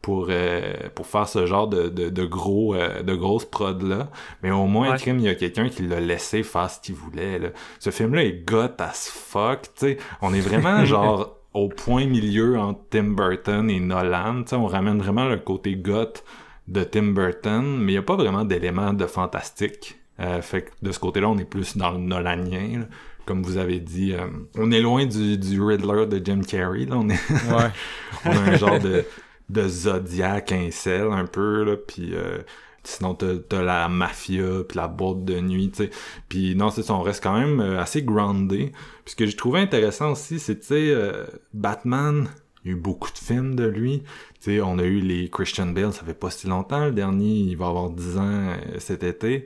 pour 0.02 0.28
euh, 0.30 0.74
pour 0.96 1.06
faire 1.06 1.28
ce 1.28 1.46
genre 1.46 1.68
de, 1.68 1.90
de, 1.90 2.10
de 2.10 2.26
gros 2.26 2.74
euh, 2.74 3.04
de 3.04 3.16
grosses 3.16 3.46
prod 3.46 3.82
là 3.82 4.10
mais 4.42 4.50
au 4.50 4.66
moins 4.66 4.96
crime 4.96 5.20
il 5.20 5.26
y 5.26 5.30
a 5.30 5.36
quelqu'un 5.36 5.68
qui 5.68 5.82
l'a 5.84 6.00
laissé 6.00 6.42
faire 6.44 6.70
ce 6.70 6.80
qu'il 6.80 6.96
voulait 6.96 7.38
là. 7.38 7.50
ce 7.80 7.90
film 7.90 8.16
là 8.16 8.24
est 8.24 8.46
goth 8.46 8.80
as 8.80 9.10
fuck 9.14 9.64
tu 9.64 9.70
sais 9.76 9.98
on 10.22 10.34
est 10.34 10.40
vraiment 10.40 10.86
genre 10.86 11.39
au 11.60 11.68
point 11.68 12.06
milieu 12.06 12.58
entre 12.58 12.82
Tim 12.90 13.12
Burton 13.12 13.70
et 13.70 13.80
Nolan. 13.80 14.44
on 14.52 14.66
ramène 14.66 15.00
vraiment 15.00 15.26
le 15.26 15.38
côté 15.38 15.76
goth 15.76 16.24
de 16.68 16.84
Tim 16.84 17.12
Burton, 17.14 17.78
mais 17.78 17.94
il 17.94 17.96
n'y 17.96 17.98
a 17.98 18.04
pas 18.04 18.16
vraiment 18.16 18.46
d'éléments 18.46 18.94
de 18.94 19.06
fantastique. 19.06 20.00
Euh, 20.20 20.42
fait 20.42 20.64
que 20.64 20.72
de 20.82 20.92
ce 20.92 21.00
côté-là, 21.00 21.30
on 21.30 21.38
est 21.38 21.46
plus 21.46 21.78
dans 21.78 21.92
le 21.92 21.98
Nolanien. 21.98 22.88
Comme 23.26 23.44
vous 23.44 23.58
avez 23.58 23.80
dit, 23.80 24.14
euh, 24.14 24.28
on 24.56 24.72
est 24.72 24.82
loin 24.82 25.06
du, 25.06 25.38
du, 25.38 25.62
Riddler 25.62 26.06
de 26.08 26.24
Jim 26.24 26.42
Carrey. 26.42 26.86
Là. 26.86 26.98
On, 26.98 27.10
est 27.10 27.20
on 28.26 28.32
a 28.32 28.40
un 28.40 28.58
genre 28.58 28.80
de, 28.80 29.06
de 29.50 29.68
Zodiac 29.68 30.52
incel 30.52 31.08
un 31.12 31.26
peu. 31.26 31.64
Là, 31.64 31.76
puis 31.76 32.14
euh, 32.14 32.40
Sinon, 32.84 33.16
t'as, 33.16 33.62
la 33.62 33.90
mafia, 33.90 34.64
puis 34.68 34.78
la 34.78 34.88
boîte 34.88 35.26
de 35.26 35.40
nuit, 35.40 35.72
tu 35.72 35.84
sais. 35.84 35.90
Puis 36.28 36.56
non, 36.56 36.70
c'est 36.70 36.84
ça, 36.84 36.94
on 36.94 37.02
reste 37.02 37.24
quand 37.24 37.38
même 37.38 37.60
euh, 37.60 37.80
assez 37.80 38.04
groundé. 38.04 38.72
Puis 39.06 39.12
ce 39.12 39.16
que 39.16 39.26
j'ai 39.26 39.36
trouvé 39.36 39.60
intéressant 39.60 40.12
aussi, 40.12 40.40
c'est, 40.40 40.60
tu 40.60 40.68
sais, 40.68 40.92
euh, 40.92 41.26
Batman, 41.54 42.28
il 42.64 42.72
y 42.72 42.74
a 42.74 42.78
eu 42.78 42.80
beaucoup 42.80 43.12
de 43.12 43.18
films 43.18 43.56
de 43.56 43.66
lui. 43.66 44.04
Tu 44.42 44.52
sais, 44.52 44.62
on 44.62 44.80
a 44.80 44.84
eu 44.84 45.00
les 45.00 45.30
Christian 45.30 45.68
Bale, 45.68 45.92
ça 45.92 46.04
fait 46.06 46.14
pas 46.14 46.30
si 46.30 46.48
longtemps. 46.48 46.86
Le 46.86 46.92
dernier, 46.92 47.32
il 47.32 47.56
va 47.56 47.68
avoir 47.68 47.90
10 47.90 48.18
ans 48.18 48.22
euh, 48.24 48.56
cet 48.80 49.04
été. 49.04 49.46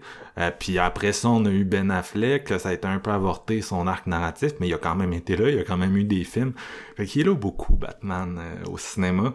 puis 0.60 0.78
après 0.78 1.14
ça, 1.14 1.30
on 1.30 1.46
a 1.46 1.50
eu 1.50 1.64
Ben 1.64 1.90
Affleck. 1.90 2.48
Ça 2.60 2.70
a 2.70 2.74
été 2.74 2.88
un 2.88 3.00
peu 3.00 3.12
avorté, 3.12 3.62
son 3.62 3.88
arc 3.88 4.08
narratif, 4.08 4.54
mais 4.60 4.68
il 4.68 4.74
a 4.74 4.78
quand 4.78 4.96
même 4.96 5.14
été 5.14 5.36
là. 5.36 5.50
Il 5.50 5.60
a 5.60 5.64
quand 5.64 5.78
même 5.78 5.98
eu 5.98 6.04
des 6.04 6.24
films. 6.24 6.54
Fait 6.96 7.06
qu'il 7.06 7.22
est 7.22 7.26
là 7.26 7.36
beaucoup, 7.36 7.76
Batman, 7.76 8.40
au 8.70 8.78
cinéma. 8.78 9.34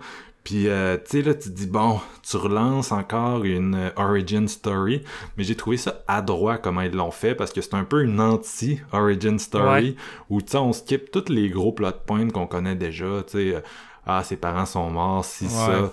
Puis, 0.49 0.67
euh, 0.67 0.97
tu 0.97 1.11
sais, 1.11 1.23
là, 1.23 1.35
tu 1.35 1.51
te 1.51 1.55
dis, 1.55 1.67
bon, 1.67 2.01
tu 2.27 2.39
relances 2.39 2.91
encore 2.91 3.45
une 3.45 3.75
euh, 3.75 3.91
origin 3.97 4.49
story, 4.49 5.05
mais 5.37 5.45
j'ai 5.45 5.55
trouvé 5.55 5.77
ça 5.77 6.03
adroit 6.09 6.57
comment 6.57 6.81
ils 6.81 6.95
l'ont 6.95 7.11
fait, 7.11 7.35
parce 7.35 7.53
que 7.53 7.61
c'est 7.61 7.75
un 7.75 7.85
peu 7.85 8.03
une 8.03 8.19
anti-origin 8.19 9.39
story, 9.39 9.95
où, 10.31 10.41
tu 10.41 10.53
sais, 10.53 10.57
on 10.57 10.73
skip 10.73 11.11
tous 11.11 11.29
les 11.29 11.51
gros 11.51 11.73
plot 11.73 11.93
points 12.07 12.31
qu'on 12.31 12.47
connaît 12.47 12.77
déjà, 12.77 13.23
tu 13.27 13.33
sais, 13.33 13.57
euh, 13.57 13.61
ah, 14.07 14.25
ses 14.25 14.39
parents 14.39 14.65
sont 14.65 14.89
morts, 14.89 15.23
si 15.23 15.51
ça, 15.51 15.93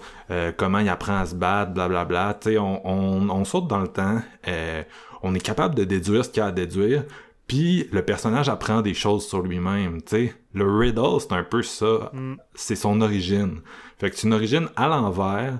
comment 0.56 0.80
il 0.80 0.88
apprend 0.88 1.18
à 1.18 1.26
se 1.26 1.36
battre, 1.36 1.74
blablabla, 1.74 2.38
tu 2.40 2.52
sais, 2.52 2.58
on, 2.58 2.88
on, 2.88 3.30
on, 3.30 3.44
saute 3.44 3.68
dans 3.68 3.82
le 3.82 3.90
temps, 3.90 4.22
on 5.22 5.36
est 5.36 5.42
capable 5.42 5.76
de 5.76 5.84
déduire 5.84 6.24
ce 6.24 6.30
qu'il 6.30 6.40
y 6.40 6.44
a 6.44 6.46
à 6.46 6.52
déduire, 6.54 7.04
puis 7.48 7.88
le 7.92 8.04
personnage 8.04 8.50
apprend 8.50 8.82
des 8.82 8.94
choses 8.94 9.28
sur 9.28 9.42
lui-même, 9.42 10.02
tu 10.02 10.16
sais. 10.16 10.36
Le 10.54 10.66
riddle, 10.66 11.20
c'est 11.20 11.34
un 11.34 11.44
peu 11.44 11.62
ça. 11.62 12.10
Mm. 12.14 12.36
C'est 12.56 12.76
son 12.76 13.02
origine. 13.02 13.60
Fait 13.98 14.10
que 14.10 14.18
c'est 14.18 14.28
une 14.28 14.34
origine 14.34 14.68
à 14.76 14.88
l'envers 14.88 15.60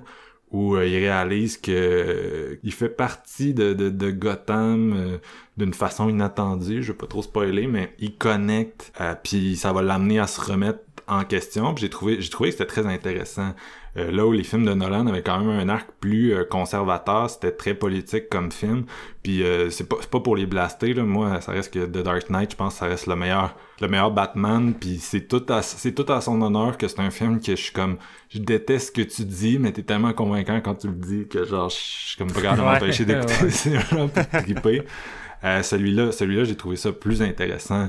où 0.52 0.76
il 0.76 0.96
réalise 0.96 1.56
que 1.56 2.58
il 2.62 2.72
fait 2.72 2.88
partie 2.88 3.52
de, 3.52 3.72
de, 3.72 4.10
Gotham 4.10 5.18
d'une 5.56 5.74
façon 5.74 6.08
inattendue. 6.08 6.82
Je 6.82 6.92
vais 6.92 6.98
pas 6.98 7.08
trop 7.08 7.22
spoiler, 7.22 7.66
mais 7.66 7.94
il 7.98 8.16
connecte, 8.16 8.92
puis 9.24 9.56
ça 9.56 9.72
va 9.72 9.82
l'amener 9.82 10.20
à 10.20 10.26
se 10.28 10.40
remettre 10.40 10.85
en 11.08 11.24
question. 11.24 11.74
J'ai 11.76 11.90
trouvé, 11.90 12.20
j'ai 12.20 12.30
trouvé 12.30 12.50
que 12.50 12.56
c'était 12.56 12.66
très 12.66 12.86
intéressant. 12.86 13.54
Euh, 13.96 14.10
là 14.10 14.26
où 14.26 14.32
les 14.32 14.44
films 14.44 14.66
de 14.66 14.74
Nolan 14.74 15.06
avaient 15.06 15.22
quand 15.22 15.38
même 15.38 15.48
un 15.48 15.68
arc 15.70 15.88
plus 16.00 16.34
euh, 16.34 16.44
conservateur, 16.44 17.30
c'était 17.30 17.52
très 17.52 17.74
politique 17.74 18.28
comme 18.28 18.52
film. 18.52 18.84
Puis 19.22 19.42
euh, 19.42 19.70
c'est 19.70 19.88
pas, 19.88 19.96
pas 20.10 20.20
pour 20.20 20.36
les 20.36 20.44
blaster 20.44 20.92
là, 20.92 21.02
moi 21.02 21.40
ça 21.40 21.52
reste 21.52 21.72
que 21.72 21.86
The 21.86 22.02
Dark 22.02 22.28
Knight, 22.28 22.50
je 22.50 22.56
pense 22.56 22.74
que 22.74 22.80
ça 22.80 22.86
reste 22.86 23.06
le 23.06 23.16
meilleur 23.16 23.56
le 23.80 23.88
meilleur 23.88 24.10
Batman 24.10 24.74
puis 24.74 24.98
c'est 24.98 25.28
tout 25.28 25.44
à 25.48 25.62
c'est 25.62 25.92
tout 25.92 26.10
à 26.10 26.20
son 26.20 26.40
honneur 26.42 26.76
que 26.76 26.88
c'est 26.88 27.00
un 27.00 27.10
film 27.10 27.40
que 27.40 27.56
je 27.56 27.60
suis 27.60 27.72
comme 27.72 27.96
je 28.28 28.38
déteste 28.38 28.88
ce 28.88 28.92
que 28.92 29.02
tu 29.02 29.24
dis 29.24 29.58
mais 29.58 29.72
t'es 29.72 29.82
tellement 29.82 30.12
convaincant 30.12 30.60
quand 30.62 30.74
tu 30.74 30.88
le 30.88 30.94
dis 30.94 31.26
que 31.28 31.44
genre 31.44 31.68
je 31.68 31.76
suis 31.76 32.16
comme 32.16 32.32
pas 32.32 32.40
capable 32.40 32.60
de 32.60 32.66
m'empêcher 32.66 33.04
d'écouter 33.06 33.50
c'est 33.50 33.76
un 33.76 34.08
peu 34.08 34.82
celui-là 35.62 36.12
celui-là 36.12 36.44
j'ai 36.44 36.56
trouvé 36.56 36.76
ça 36.76 36.92
plus 36.92 37.20
intéressant 37.22 37.88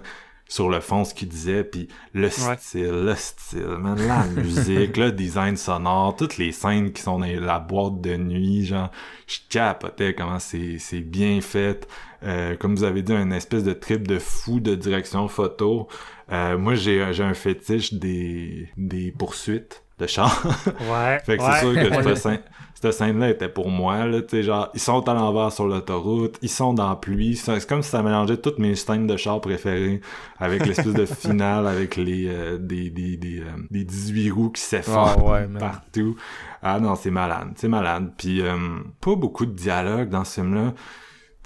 sur 0.50 0.70
le 0.70 0.80
fond 0.80 1.04
ce 1.04 1.14
qu'il 1.14 1.28
disait 1.28 1.64
puis 1.64 1.88
le 2.14 2.30
style 2.30 3.06
le 3.06 3.16
style 3.16 3.78
man, 3.80 3.98
la 4.08 4.26
musique 4.42 4.98
le 4.98 5.12
design 5.12 5.58
sonore 5.58 6.16
toutes 6.16 6.38
les 6.38 6.52
scènes 6.52 6.92
qui 6.92 7.02
sont 7.02 7.20
dans 7.20 7.26
la 7.26 7.60
boîte 7.60 8.02
de 8.02 8.16
nuit 8.16 8.66
genre 8.66 8.92
je 9.28 9.40
capotais 9.50 10.14
comment 10.14 10.40
c'est 10.40 10.78
c'est 10.80 11.02
bien 11.02 11.42
fait. 11.42 11.88
Euh, 12.24 12.56
comme 12.56 12.76
vous 12.76 12.84
avez 12.84 13.02
dit 13.02 13.14
un 13.14 13.32
espèce 13.32 13.64
de 13.64 13.74
trip 13.74 14.08
de 14.08 14.20
fou 14.20 14.60
de 14.60 14.76
direction 14.76 15.28
photo. 15.28 15.88
Euh, 16.32 16.58
moi 16.58 16.76
j'ai 16.76 17.14
j'ai 17.14 17.24
un 17.24 17.34
fétiche 17.34 17.94
des 17.94 18.70
des 18.78 19.12
poursuites 19.12 19.84
de 20.00 20.08
char 20.08 20.44
ouais 20.92 21.20
fait 21.26 21.38
que 21.38 21.44
c'est 21.44 21.60
sûr 21.60 21.74
que 21.74 22.10
je 22.10 22.40
cette 22.80 22.92
scène-là 22.92 23.32
était 23.32 23.50
pour 23.50 23.70
moi, 23.70 24.06
là, 24.06 24.22
genre, 24.32 24.70
ils 24.76 24.80
sont 24.80 25.10
à 25.10 25.14
l'envers 25.16 25.52
sur 25.52 25.66
l'autoroute, 25.66 26.38
ils 26.44 26.50
sont 26.50 26.76
dans 26.76 26.90
la 26.90 26.96
pluie, 26.96 27.36
c'est 27.36 27.66
comme 27.66 27.82
si 27.82 27.90
ça 27.90 28.04
mélangeait 28.04 28.38
toutes 28.38 28.60
mes 28.60 28.76
scènes 28.76 29.08
de 29.08 29.18
char 29.18 29.42
préférées, 29.42 30.00
avec 30.38 30.64
l'espèce 30.64 30.94
de 30.94 31.06
finale, 31.08 31.66
avec 31.66 31.96
les, 31.96 32.28
euh, 32.28 32.60
des, 32.60 32.92
des, 32.92 33.18
des, 33.18 33.40
euh, 33.40 33.46
des 33.72 33.84
18 33.84 34.30
roues 34.30 34.50
qui 34.52 34.62
s'effondrent 34.62 35.34
ah 35.34 35.60
partout. 35.60 36.18
Ah 36.62 36.80
non, 36.80 36.94
c'est 36.94 37.10
malade, 37.10 37.50
c'est 37.56 37.68
malade. 37.68 38.12
Puis, 38.16 38.42
euh, 38.42 38.56
pas 39.02 39.16
beaucoup 39.16 39.48
de 39.48 39.54
dialogue 39.54 40.10
dans 40.10 40.24
ce 40.24 40.36
film-là. 40.36 40.76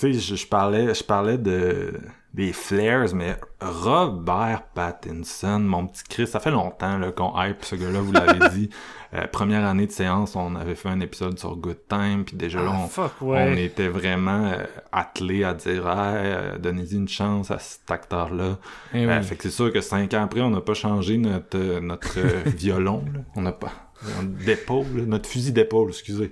Tu 0.01 0.13
sais, 0.13 0.19
je, 0.19 0.35
je 0.35 0.47
parlais, 0.47 0.95
je 0.95 1.03
parlais 1.03 1.37
de 1.37 1.93
des 2.33 2.53
flares, 2.53 3.13
mais 3.13 3.35
Robert 3.59 4.63
Pattinson, 4.73 5.59
mon 5.59 5.85
petit 5.85 6.03
Chris, 6.09 6.27
ça 6.27 6.39
fait 6.39 6.49
longtemps 6.49 6.99
qu'on 7.15 7.33
hype 7.39 7.63
ce 7.63 7.75
gars-là, 7.75 7.99
vous 7.99 8.13
l'avez 8.13 8.49
dit. 8.57 8.69
Euh, 9.13 9.27
première 9.27 9.63
année 9.67 9.85
de 9.85 9.91
séance, 9.91 10.35
on 10.35 10.55
avait 10.55 10.75
fait 10.75 10.89
un 10.89 11.01
épisode 11.01 11.37
sur 11.37 11.55
Good 11.57 11.87
Time, 11.87 12.23
puis 12.25 12.37
déjà 12.37 12.63
là, 12.63 12.71
ah, 12.73 13.11
on, 13.21 13.27
on, 13.27 13.53
était 13.53 13.89
vraiment 13.89 14.45
euh, 14.45 14.63
attelés 14.91 15.43
à 15.43 15.53
dire 15.53 15.85
ah, 15.85 16.13
euh, 16.13 16.57
donnez-y 16.57 16.95
une 16.95 17.09
chance 17.09 17.51
à 17.51 17.59
cet 17.59 17.91
acteur-là. 17.91 18.57
Eh 18.95 19.05
fait 19.21 19.35
que 19.35 19.43
c'est 19.43 19.49
sûr 19.51 19.71
que 19.71 19.81
cinq 19.81 20.15
ans 20.15 20.23
après, 20.23 20.41
on 20.41 20.49
n'a 20.49 20.61
pas 20.61 20.73
changé 20.73 21.17
notre 21.17 21.79
notre 21.79 22.17
violon, 22.55 23.03
on 23.35 23.41
n'a 23.41 23.51
pas 23.51 23.91
d'épaule, 24.23 25.03
notre 25.05 25.29
fusil 25.29 25.51
d'épaule, 25.51 25.89
excusez 25.89 26.31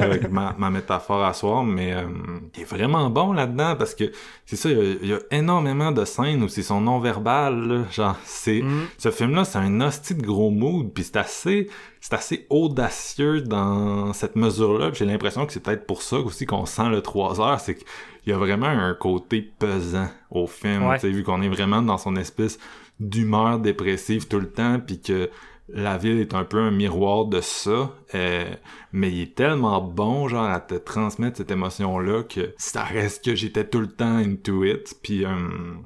avec 0.00 0.30
ma, 0.30 0.54
métaphore 0.70 1.24
à 1.24 1.32
soir, 1.32 1.64
mais 1.64 1.92
euh, 1.94 2.06
il 2.54 2.62
est 2.62 2.64
vraiment 2.64 3.10
bon 3.10 3.32
là-dedans 3.32 3.76
parce 3.76 3.94
que 3.94 4.10
c'est 4.46 4.56
ça, 4.56 4.70
il 4.70 5.06
y, 5.06 5.12
a, 5.12 5.18
énormément 5.30 5.92
de 5.92 6.04
scènes 6.04 6.42
où 6.42 6.48
c'est 6.48 6.62
son 6.62 6.80
non-verbal, 6.80 7.86
genre 7.90 8.16
c'est 8.24 8.62
mm. 8.62 8.86
ce 8.98 9.10
film-là, 9.10 9.44
c'est 9.44 9.58
un 9.58 9.80
hostie 9.80 10.14
de 10.14 10.22
gros 10.22 10.50
mood, 10.50 10.92
puis 10.92 11.04
c'est 11.04 11.16
assez 11.16 11.68
c'est 12.00 12.14
assez 12.14 12.46
audacieux 12.48 13.42
dans 13.42 14.12
cette 14.12 14.36
mesure-là. 14.36 14.90
J'ai 14.92 15.04
l'impression 15.04 15.46
que 15.46 15.52
c'est 15.52 15.62
peut-être 15.62 15.86
pour 15.86 16.02
ça 16.02 16.18
aussi 16.18 16.46
qu'on 16.46 16.66
sent 16.66 16.88
le 16.90 17.02
3 17.02 17.40
heures, 17.40 17.60
c'est 17.60 17.74
qu'il 17.74 17.86
y 18.26 18.32
a 18.32 18.38
vraiment 18.38 18.66
un 18.66 18.94
côté 18.94 19.42
pesant 19.58 20.08
au 20.30 20.46
film, 20.46 20.94
vu 21.02 21.24
qu'on 21.24 21.42
est 21.42 21.48
vraiment 21.48 21.82
dans 21.82 21.98
son 21.98 22.16
espèce 22.16 22.58
d'humeur 23.00 23.58
dépressive 23.58 24.28
tout 24.28 24.40
le 24.40 24.50
temps, 24.50 24.80
puis 24.80 25.00
que 25.00 25.30
la 25.70 25.98
ville 25.98 26.18
est 26.20 26.34
un 26.34 26.44
peu 26.44 26.58
un 26.58 26.70
miroir 26.70 27.26
de 27.26 27.40
ça, 27.40 27.92
euh, 28.14 28.44
mais 28.92 29.10
il 29.10 29.22
est 29.22 29.34
tellement 29.34 29.80
bon, 29.82 30.28
genre, 30.28 30.48
à 30.48 30.60
te 30.60 30.74
transmettre 30.74 31.36
cette 31.36 31.50
émotion-là 31.50 32.22
que 32.22 32.54
ça 32.56 32.84
reste 32.84 33.24
que 33.24 33.34
j'étais 33.34 33.66
tout 33.66 33.80
le 33.80 33.88
temps 33.88 34.16
into 34.16 34.64
it. 34.64 34.94
Puis 35.02 35.24
euh, 35.24 35.30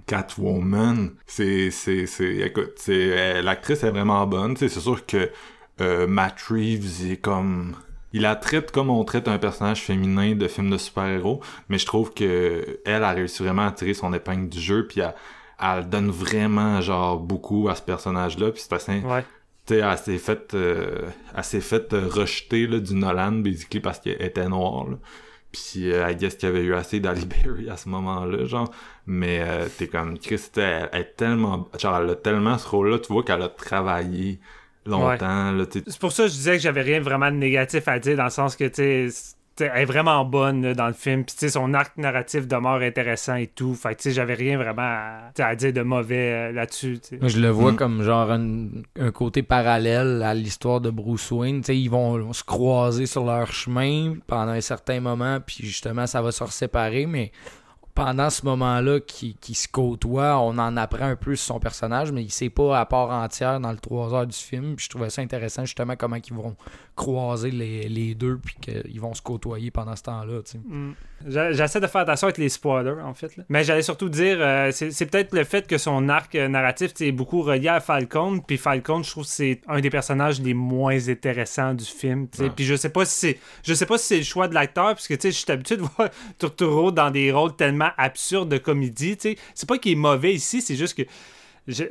Catwoman, 0.06 1.10
c'est, 1.26 1.70
c'est, 1.70 2.06
c'est, 2.06 2.36
écoute, 2.36 2.74
c'est, 2.76 3.18
euh, 3.18 3.42
l'actrice 3.42 3.82
est 3.82 3.90
vraiment 3.90 4.26
bonne. 4.26 4.56
C'est 4.56 4.68
sûr 4.68 5.04
que 5.04 5.30
euh, 5.80 6.06
Matt 6.06 6.40
Reeves 6.48 7.10
est 7.10 7.16
comme 7.16 7.74
il 8.12 8.22
la 8.22 8.36
traite 8.36 8.70
comme 8.72 8.90
on 8.90 9.02
traite 9.04 9.26
un 9.26 9.38
personnage 9.38 9.80
féminin 9.80 10.34
de 10.34 10.46
film 10.46 10.70
de 10.70 10.76
super-héros, 10.76 11.40
mais 11.68 11.78
je 11.78 11.86
trouve 11.86 12.12
que 12.12 12.80
elle 12.84 13.04
a 13.04 13.12
réussi 13.12 13.42
vraiment 13.42 13.66
à 13.66 13.72
tirer 13.72 13.94
son 13.94 14.12
épingle 14.12 14.50
du 14.50 14.60
jeu, 14.60 14.86
puis 14.86 15.00
elle, 15.00 15.14
elle 15.58 15.88
donne 15.88 16.10
vraiment 16.10 16.82
genre 16.82 17.18
beaucoup 17.18 17.70
à 17.70 17.74
ce 17.74 17.80
personnage-là, 17.80 18.50
puis 18.50 18.60
c'est 18.60 18.74
assez, 18.74 19.00
ouais 19.00 19.24
tu 19.66 19.74
sais, 19.74 19.80
elle 19.80 19.98
s'est 19.98 20.18
faite 20.18 20.54
euh, 20.54 21.08
fait, 21.42 21.92
rejeter 21.92 22.66
là, 22.66 22.80
du 22.80 22.94
Nolan, 22.94 23.32
basically, 23.32 23.80
parce 23.80 24.00
qu'elle 24.00 24.20
était 24.20 24.48
noire, 24.48 24.88
là. 24.90 24.96
Puis, 25.52 25.92
euh, 25.92 26.10
I 26.10 26.16
guess 26.16 26.36
qu'il 26.36 26.48
y 26.48 26.52
avait 26.52 26.62
eu 26.62 26.74
assez 26.74 26.98
d'Ali 26.98 27.26
Berry 27.26 27.68
à 27.68 27.76
ce 27.76 27.88
moment-là, 27.90 28.46
genre. 28.46 28.70
Mais 29.06 29.42
euh, 29.46 29.68
t'es 29.76 29.86
comme, 29.86 30.18
Chris, 30.18 30.40
elle, 30.56 30.88
elle, 30.92 31.00
est 31.02 31.16
tellement... 31.16 31.68
Genre, 31.78 31.98
elle 31.98 32.10
a 32.10 32.14
tellement 32.14 32.56
ce 32.56 32.66
rôle-là, 32.66 32.98
tu 32.98 33.12
vois 33.12 33.22
qu'elle 33.22 33.42
a 33.42 33.50
travaillé 33.50 34.40
longtemps, 34.86 35.52
là, 35.52 35.64
C'est 35.70 35.98
pour 35.98 36.10
ça 36.10 36.24
que 36.24 36.30
je 36.30 36.34
disais 36.34 36.56
que 36.56 36.62
j'avais 36.62 36.82
rien 36.82 37.00
vraiment 37.00 37.30
de 37.30 37.36
négatif 37.36 37.86
à 37.86 37.98
dire, 37.98 38.16
dans 38.16 38.24
le 38.24 38.30
sens 38.30 38.56
que, 38.56 38.64
tu 38.64 39.10
sais 39.10 39.36
elle 39.60 39.70
est 39.74 39.84
vraiment 39.84 40.24
bonne 40.24 40.72
dans 40.72 40.86
le 40.86 40.92
film. 40.92 41.24
Puis 41.24 41.50
son 41.50 41.74
arc 41.74 41.96
narratif 41.96 42.46
demeure 42.46 42.80
intéressant 42.80 43.36
et 43.36 43.46
tout. 43.46 43.74
Fait 43.74 43.94
que 43.94 44.10
j'avais 44.10 44.34
rien 44.34 44.56
vraiment 44.56 45.30
à, 45.38 45.56
dire 45.56 45.72
de 45.72 45.82
mauvais 45.82 46.32
euh, 46.32 46.52
là-dessus. 46.52 47.00
Je 47.20 47.38
le 47.38 47.48
vois 47.48 47.72
mm. 47.72 47.76
comme 47.76 48.02
genre 48.02 48.30
un, 48.30 49.10
côté 49.12 49.42
parallèle 49.42 50.22
à 50.22 50.34
l'histoire 50.34 50.80
de 50.80 50.90
Bruce 50.90 51.30
Wayne. 51.30 51.62
ils 51.68 51.90
vont 51.90 52.32
se 52.32 52.44
croiser 52.44 53.06
sur 53.06 53.24
leur 53.24 53.52
chemin 53.52 54.14
pendant 54.26 54.52
un 54.52 54.60
certain 54.60 55.00
moment, 55.00 55.38
puis 55.44 55.58
justement 55.60 56.06
ça 56.06 56.22
va 56.22 56.32
se 56.32 56.46
séparer, 56.46 57.06
mais 57.06 57.32
pendant 57.94 58.30
ce 58.30 58.44
moment-là 58.46 59.00
qui, 59.00 59.34
qui, 59.34 59.54
se 59.54 59.68
côtoie, 59.68 60.38
on 60.38 60.56
en 60.58 60.76
apprend 60.76 61.04
un 61.04 61.16
peu 61.16 61.36
sur 61.36 61.54
son 61.54 61.60
personnage, 61.60 62.10
mais 62.10 62.22
il 62.22 62.30
sait 62.30 62.48
pas 62.48 62.80
à 62.80 62.86
part 62.86 63.10
entière 63.10 63.60
dans 63.60 63.70
le 63.70 63.78
3 63.78 64.14
heures 64.14 64.26
du 64.26 64.36
film. 64.36 64.76
je 64.78 64.88
trouvais 64.88 65.10
ça 65.10 65.20
intéressant 65.20 65.64
justement 65.64 65.94
comment 65.96 66.16
ils 66.16 66.34
vont 66.34 66.56
croiser 66.96 67.50
les, 67.50 67.88
les 67.88 68.14
deux 68.14 68.38
puis 68.38 68.56
qu'ils 68.60 69.00
vont 69.00 69.14
se 69.14 69.22
côtoyer 69.22 69.70
pendant 69.70 69.96
ce 69.96 70.02
temps-là. 70.04 70.40
Mm. 70.54 70.92
J'essaie 71.26 71.80
de 71.80 71.86
faire 71.86 72.00
attention 72.02 72.26
avec 72.26 72.38
les 72.38 72.48
spoilers, 72.48 73.00
en 73.02 73.14
fait. 73.14 73.32
Mais 73.48 73.64
j'allais 73.64 73.82
surtout 73.82 74.08
dire, 74.08 74.38
euh, 74.40 74.70
c'est 74.72 75.06
peut-être 75.06 75.34
le 75.34 75.44
fait 75.44 75.66
que 75.66 75.78
son 75.78 76.08
arc 76.08 76.34
euh, 76.34 76.48
narratif 76.48 76.92
est 77.00 77.12
beaucoup 77.12 77.42
relié 77.42 77.68
à 77.68 77.80
Falcon. 77.80 78.40
Puis 78.40 78.58
Falcon, 78.58 79.02
je 79.02 79.10
trouve 79.10 79.24
que 79.24 79.30
c'est 79.30 79.60
un 79.68 79.80
des 79.80 79.90
personnages 79.90 80.40
les 80.40 80.54
moins 80.54 81.08
intéressants 81.08 81.74
du 81.74 81.84
film. 81.84 82.26
Puis 82.28 82.64
je 82.64 82.74
sais 82.74 82.88
pas 82.88 83.04
si 83.04 83.14
c'est 83.14 83.38
je 83.62 83.74
sais 83.74 83.86
pas 83.86 83.98
si 83.98 84.06
c'est 84.06 84.18
le 84.18 84.24
choix 84.24 84.48
de 84.48 84.54
l'acteur, 84.54 84.94
puisque 84.94 85.22
je 85.22 85.30
suis 85.30 85.52
habitué 85.52 85.76
de 85.76 85.82
voir 85.82 86.08
Turturro 86.38 86.90
dans 86.90 87.10
des 87.10 87.30
rôles 87.30 87.54
tellement 87.54 87.81
absurdes 87.96 88.48
de 88.48 88.58
comédie. 88.58 89.16
C'est 89.54 89.68
pas 89.68 89.78
qu'il 89.78 89.92
est 89.92 89.96
mauvais 89.96 90.34
ici, 90.34 90.62
c'est 90.62 90.76
juste 90.76 90.96
que 90.96 91.02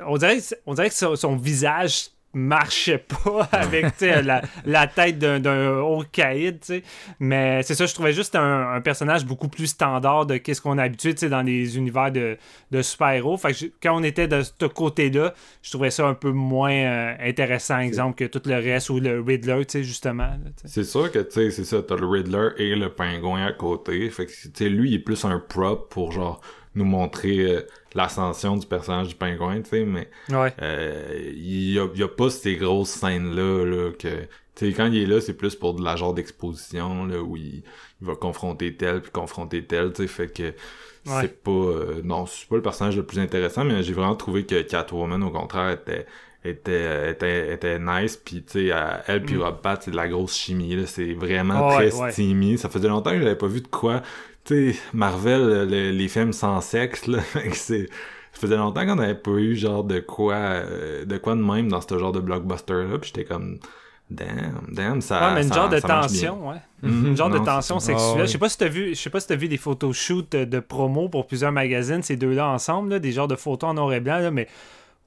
on 0.06 0.18
dirait 0.18 0.90
que 0.90 1.16
son 1.16 1.36
visage 1.38 2.10
marchait 2.34 2.98
pas 2.98 3.48
avec 3.52 4.00
la, 4.02 4.42
la 4.66 4.88
tête 4.88 5.20
d'un 5.20 5.80
haut 5.80 6.04
caïd, 6.12 6.60
mais 7.20 7.64
c'est 7.64 7.76
ça, 7.76 7.86
je 7.86 7.94
trouvais 7.94 8.14
juste 8.14 8.36
un, 8.36 8.80
personnage 8.82 9.26
beaucoup 9.26 9.48
plus 9.48 9.68
standard 9.68 10.26
de 10.26 10.38
qu'est-ce 10.38 10.62
qu'on 10.62 10.78
a 10.78 10.84
habitué 10.84 11.14
dans 11.14 11.42
les 11.42 11.78
univers 11.78 12.12
de, 12.12 12.38
de 12.72 12.82
super-héros. 12.82 13.38
Fait 13.38 13.54
que 13.54 13.66
quand 13.82 13.96
on 13.96 14.04
était 14.04 14.28
de 14.28 14.42
ce 14.42 14.66
côté-là, 14.66 15.34
je 15.62 15.72
trouvais 15.72 15.92
ça 15.92 16.08
un 16.08 16.14
peu 16.14 16.32
moins 16.32 16.72
euh, 16.72 17.16
intéressant, 17.20 17.80
exemple, 17.80 18.16
que 18.16 18.26
tout 18.26 18.42
le 18.46 18.56
reste 18.56 18.90
ou 18.90 19.00
le 19.00 19.22
Riddler, 19.22 19.64
justement. 19.82 20.32
C'est 20.66 20.84
sûr 20.84 21.12
que 21.12 21.20
tu 21.20 21.32
sais, 21.32 21.52
c'est 21.52 21.66
ça, 21.66 21.82
t'as 21.82 21.96
le 21.96 22.08
Riddler 22.08 22.50
et 22.58 22.76
le 22.76 22.90
pingouin 22.90 23.46
à 23.46 23.52
côté. 23.52 24.10
Fait 24.10 24.26
que 24.26 24.64
lui, 24.64 24.92
il 24.92 24.96
est 24.96 25.00
plus 25.00 25.24
un 25.26 25.40
prop 25.40 25.92
pour 25.92 26.12
genre 26.12 26.42
nous 26.76 26.86
montrer 26.86 27.40
euh, 27.40 27.62
l'ascension 27.94 28.56
du 28.56 28.66
personnage 28.66 29.10
du 29.10 29.16
pingouin, 29.16 29.62
tu 29.62 29.70
sais, 29.70 29.86
mais 29.86 30.10
euh, 30.32 31.32
il, 31.36 31.74
y 31.74 31.80
a, 31.80 31.88
y 31.94 32.04
a, 32.04 32.08
pas 32.08 32.30
ces 32.30 32.56
grosses 32.56 32.92
scènes-là 32.92 33.66
là, 33.66 33.92
que... 33.92 34.28
Tu 34.54 34.68
sais, 34.68 34.74
quand 34.74 34.88
il 34.88 34.98
est 34.98 35.06
là, 35.06 35.22
c'est 35.22 35.34
plus 35.34 35.56
pour 35.56 35.74
de 35.74 35.84
la 35.84 35.96
genre 35.96 36.14
d'exposition, 36.14 37.06
là, 37.06 37.22
où 37.22 37.38
il, 37.38 37.64
va 38.02 38.16
confronter 38.16 38.76
tel, 38.76 39.02
puis 39.02 39.12
confronter 39.12 39.66
tel, 39.66 39.94
tu 39.94 40.04
sais, 40.04 40.08
fait 40.08 40.28
que 40.28 40.54
c'est 41.04 41.44
pas... 41.44 41.52
Euh, 41.52 42.02
non, 42.04 42.26
c'est 42.26 42.48
pas 42.48 42.58
le 42.58 42.62
personnage 42.62 42.96
le 42.96 43.06
plus 43.06 43.20
intéressant, 43.20 43.64
mais 43.64 43.84
j'ai 43.84 43.94
vraiment 43.94 44.16
trouvé 44.16 44.46
que 44.46 44.62
Catwoman, 44.62 45.24
au 45.24 45.32
contraire, 45.32 45.72
était 45.72 46.06
était 46.44 47.12
était 47.12 47.54
était 47.54 47.78
nice 47.78 48.18
puis 48.18 48.44
tu 48.44 48.68
sais 48.68 48.76
elle 49.06 49.22
puis 49.22 49.36
mm. 49.36 49.44
Rob 49.44 49.62
Pat 49.62 49.84
c'est 49.84 49.92
de 49.92 49.96
la 49.96 50.08
grosse 50.08 50.36
chimie 50.36 50.76
là 50.76 50.88
c'est 50.88 51.14
vraiment 51.14 51.70
très 51.70 51.92
steamy. 51.92 52.58
Ça 52.58 52.68
faisait 52.68 52.88
longtemps 52.88 53.12
que 53.12 53.20
j'avais 53.20 53.36
pas 53.36 53.48
vu 53.48 53.62
de 53.62 53.68
quoi 53.68 54.02
tu 54.46 54.74
sais, 54.74 54.80
Marvel, 54.94 55.68
les 55.68 56.08
films 56.08 56.34
sans 56.34 56.62
sexe, 56.62 57.08
là, 57.08 57.20
c'est... 57.54 57.88
Ça 58.34 58.40
faisait 58.48 58.56
longtemps 58.56 58.86
qu'on 58.86 58.96
n'avait 58.96 59.14
pas 59.16 59.32
eu 59.32 59.56
genre 59.58 59.84
de 59.84 60.00
quoi 60.00 60.36
euh, 60.36 61.04
de 61.04 61.18
quoi 61.18 61.36
de 61.36 61.42
même 61.42 61.68
dans 61.68 61.82
ce 61.82 62.00
genre 62.00 62.14
de 62.14 62.22
blockbuster 62.22 62.86
là, 62.90 62.98
puis 62.98 63.12
j'étais 63.14 63.26
comme 63.26 63.60
Damn, 64.10 64.68
damn, 64.70 65.00
ça. 65.02 65.30
Ouais, 65.30 65.36
mais 65.36 65.44
une 65.44 65.50
ça- 65.50 65.56
genre 65.56 65.70
de 65.70 65.80
tension, 65.80 66.50
ouais. 66.50 66.58
Mhm, 66.82 67.08
Une 67.08 67.18
genre 67.18 67.30
de 67.30 67.40
tension 67.40 67.80
sexuelle. 67.80 68.10
Ah 68.16 68.20
ouais. 68.20 68.26
Je 68.28 68.32
sais 68.32 68.38
pas 68.38 68.50
si 68.50 68.58
t'as 68.58 68.68
vu, 68.68 68.90
je 68.90 68.96
sais 69.00 69.10
pas 69.10 69.20
si 69.22 69.28
t'as 69.28 69.36
vu 69.38 69.48
des 69.48 69.58
photoshoots 69.58 70.32
de, 70.32 70.44
de 70.46 70.60
promo 70.60 71.08
pour 71.08 71.28
plusieurs 71.28 71.52
magazines, 71.54 72.02
ces 72.04 72.18
deux-là 72.18 72.48
ensemble, 72.50 72.90
là, 72.90 73.00
des 73.00 73.12
genres 73.14 73.28
de 73.30 73.36
photos 73.38 73.70
en 73.70 73.74
noir 73.76 73.94
et 73.94 74.00
blanc, 74.02 74.20
là, 74.20 74.30
mais 74.32 74.48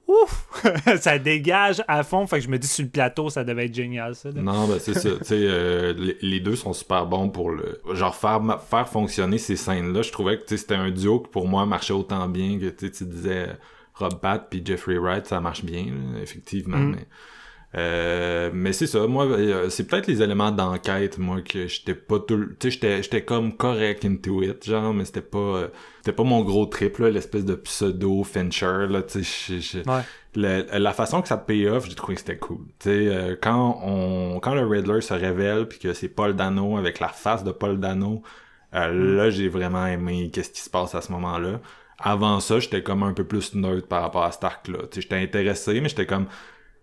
ouf, 0.07 0.47
ça 0.99 1.17
dégage 1.19 1.83
à 1.87 2.03
fond. 2.03 2.25
Fait 2.27 2.37
que 2.39 2.45
je 2.45 2.49
me 2.49 2.57
dis 2.59 2.67
sur 2.67 2.83
le 2.83 2.89
plateau, 2.89 3.29
ça 3.29 3.43
devait 3.43 3.65
être 3.65 3.75
génial, 3.75 4.15
ça. 4.15 4.29
là. 4.31 4.41
Non, 4.41 4.67
ben 4.67 4.77
c'est 4.79 4.93
ça. 4.93 5.09
Tu 5.17 5.25
sais, 5.25 5.35
euh, 5.39 5.93
les, 5.97 6.17
les 6.21 6.39
deux 6.39 6.55
sont 6.55 6.73
super 6.73 7.05
bons 7.05 7.29
pour 7.29 7.51
le. 7.51 7.81
Genre, 7.93 8.15
faire, 8.15 8.89
fonctionner 8.89 9.37
ces 9.37 9.55
scènes-là. 9.55 10.01
Je 10.01 10.11
trouvais 10.11 10.39
que 10.39 10.55
c'était 10.55 10.75
un 10.75 10.91
duo 10.91 11.19
qui 11.19 11.29
pour 11.29 11.47
moi 11.47 11.65
marchait 11.65 11.93
autant 11.93 12.27
bien 12.27 12.59
que 12.59 12.69
tu 12.69 12.87
sais, 12.87 12.91
tu 12.91 13.05
disais 13.05 13.47
Rob 13.95 14.19
Pat 14.19 14.47
puis 14.49 14.61
Jeffrey 14.63 14.97
Wright, 14.97 15.25
ça 15.25 15.39
marche 15.39 15.63
bien, 15.63 15.85
là, 15.85 16.21
effectivement. 16.21 16.77
Mais, 16.77 17.05
euh, 17.77 18.49
mais 18.53 18.71
c'est 18.73 18.87
ça. 18.87 19.05
Moi, 19.07 19.25
euh, 19.25 19.69
c'est 19.69 19.85
peut-être 19.87 20.07
les 20.07 20.21
éléments 20.21 20.51
d'enquête, 20.51 21.17
moi, 21.17 21.41
que 21.41 21.67
j'étais 21.67 21.95
pas 21.95 22.19
tout. 22.19 22.37
le- 22.37 22.55
Tu 22.57 22.67
sais, 22.67 22.71
j'étais, 22.71 23.03
j'étais 23.03 23.23
comme 23.25 23.55
correct 23.57 24.05
into 24.05 24.41
it, 24.43 24.63
genre, 24.65 24.93
mais 24.93 25.03
c'était 25.05 25.21
pas. 25.21 25.37
euh, 25.39 25.67
c'était 25.97 26.13
pas 26.15 26.23
mon 26.23 26.41
gros 26.43 26.65
trip, 26.67 26.99
là, 26.99 27.09
l'espèce 27.09 27.43
de 27.43 27.55
pseudo 27.55 28.23
Fincher, 28.23 28.87
là, 28.89 29.01
tu 29.01 29.23
sais. 29.23 29.83
Ouais. 29.89 30.01
le- 30.35 30.77
la 30.79 30.93
façon 30.93 31.21
que 31.21 31.27
ça 31.27 31.37
paye 31.37 31.67
off, 31.67 31.87
j'ai 31.89 31.95
trouvé 31.95 32.15
que 32.15 32.21
c'était 32.21 32.37
cool. 32.37 32.59
Tu 32.79 32.89
sais, 32.89 33.07
euh, 33.07 33.35
quand 33.41 33.81
on, 33.83 34.39
quand 34.41 34.53
le 34.53 34.65
Riddler 34.65 35.01
se 35.01 35.13
révèle 35.13 35.67
puis 35.67 35.79
que 35.79 35.93
c'est 35.93 36.09
Paul 36.09 36.35
Dano 36.35 36.77
avec 36.77 36.99
la 36.99 37.07
face 37.09 37.43
de 37.43 37.51
Paul 37.51 37.79
Dano, 37.79 38.21
euh, 38.73 38.91
Mm. 38.91 39.15
là 39.17 39.29
j'ai 39.29 39.47
vraiment 39.49 39.85
aimé 39.87 40.29
qu'est-ce 40.33 40.51
qui 40.51 40.61
se 40.61 40.69
passe 40.69 40.93
à 40.95 41.01
ce 41.01 41.11
moment-là. 41.13 41.59
Avant 41.97 42.41
ça, 42.41 42.59
j'étais 42.59 42.83
comme 42.83 43.03
un 43.03 43.13
peu 43.13 43.23
plus 43.23 43.55
neutre 43.55 43.87
par 43.87 44.01
rapport 44.01 44.23
à 44.23 44.31
cet 44.33 44.43
arc-là. 44.43 44.79
Tu 44.91 44.95
sais, 44.95 45.01
j'étais 45.01 45.15
intéressé, 45.15 45.79
mais 45.81 45.87
j'étais 45.89 46.05
comme 46.05 46.25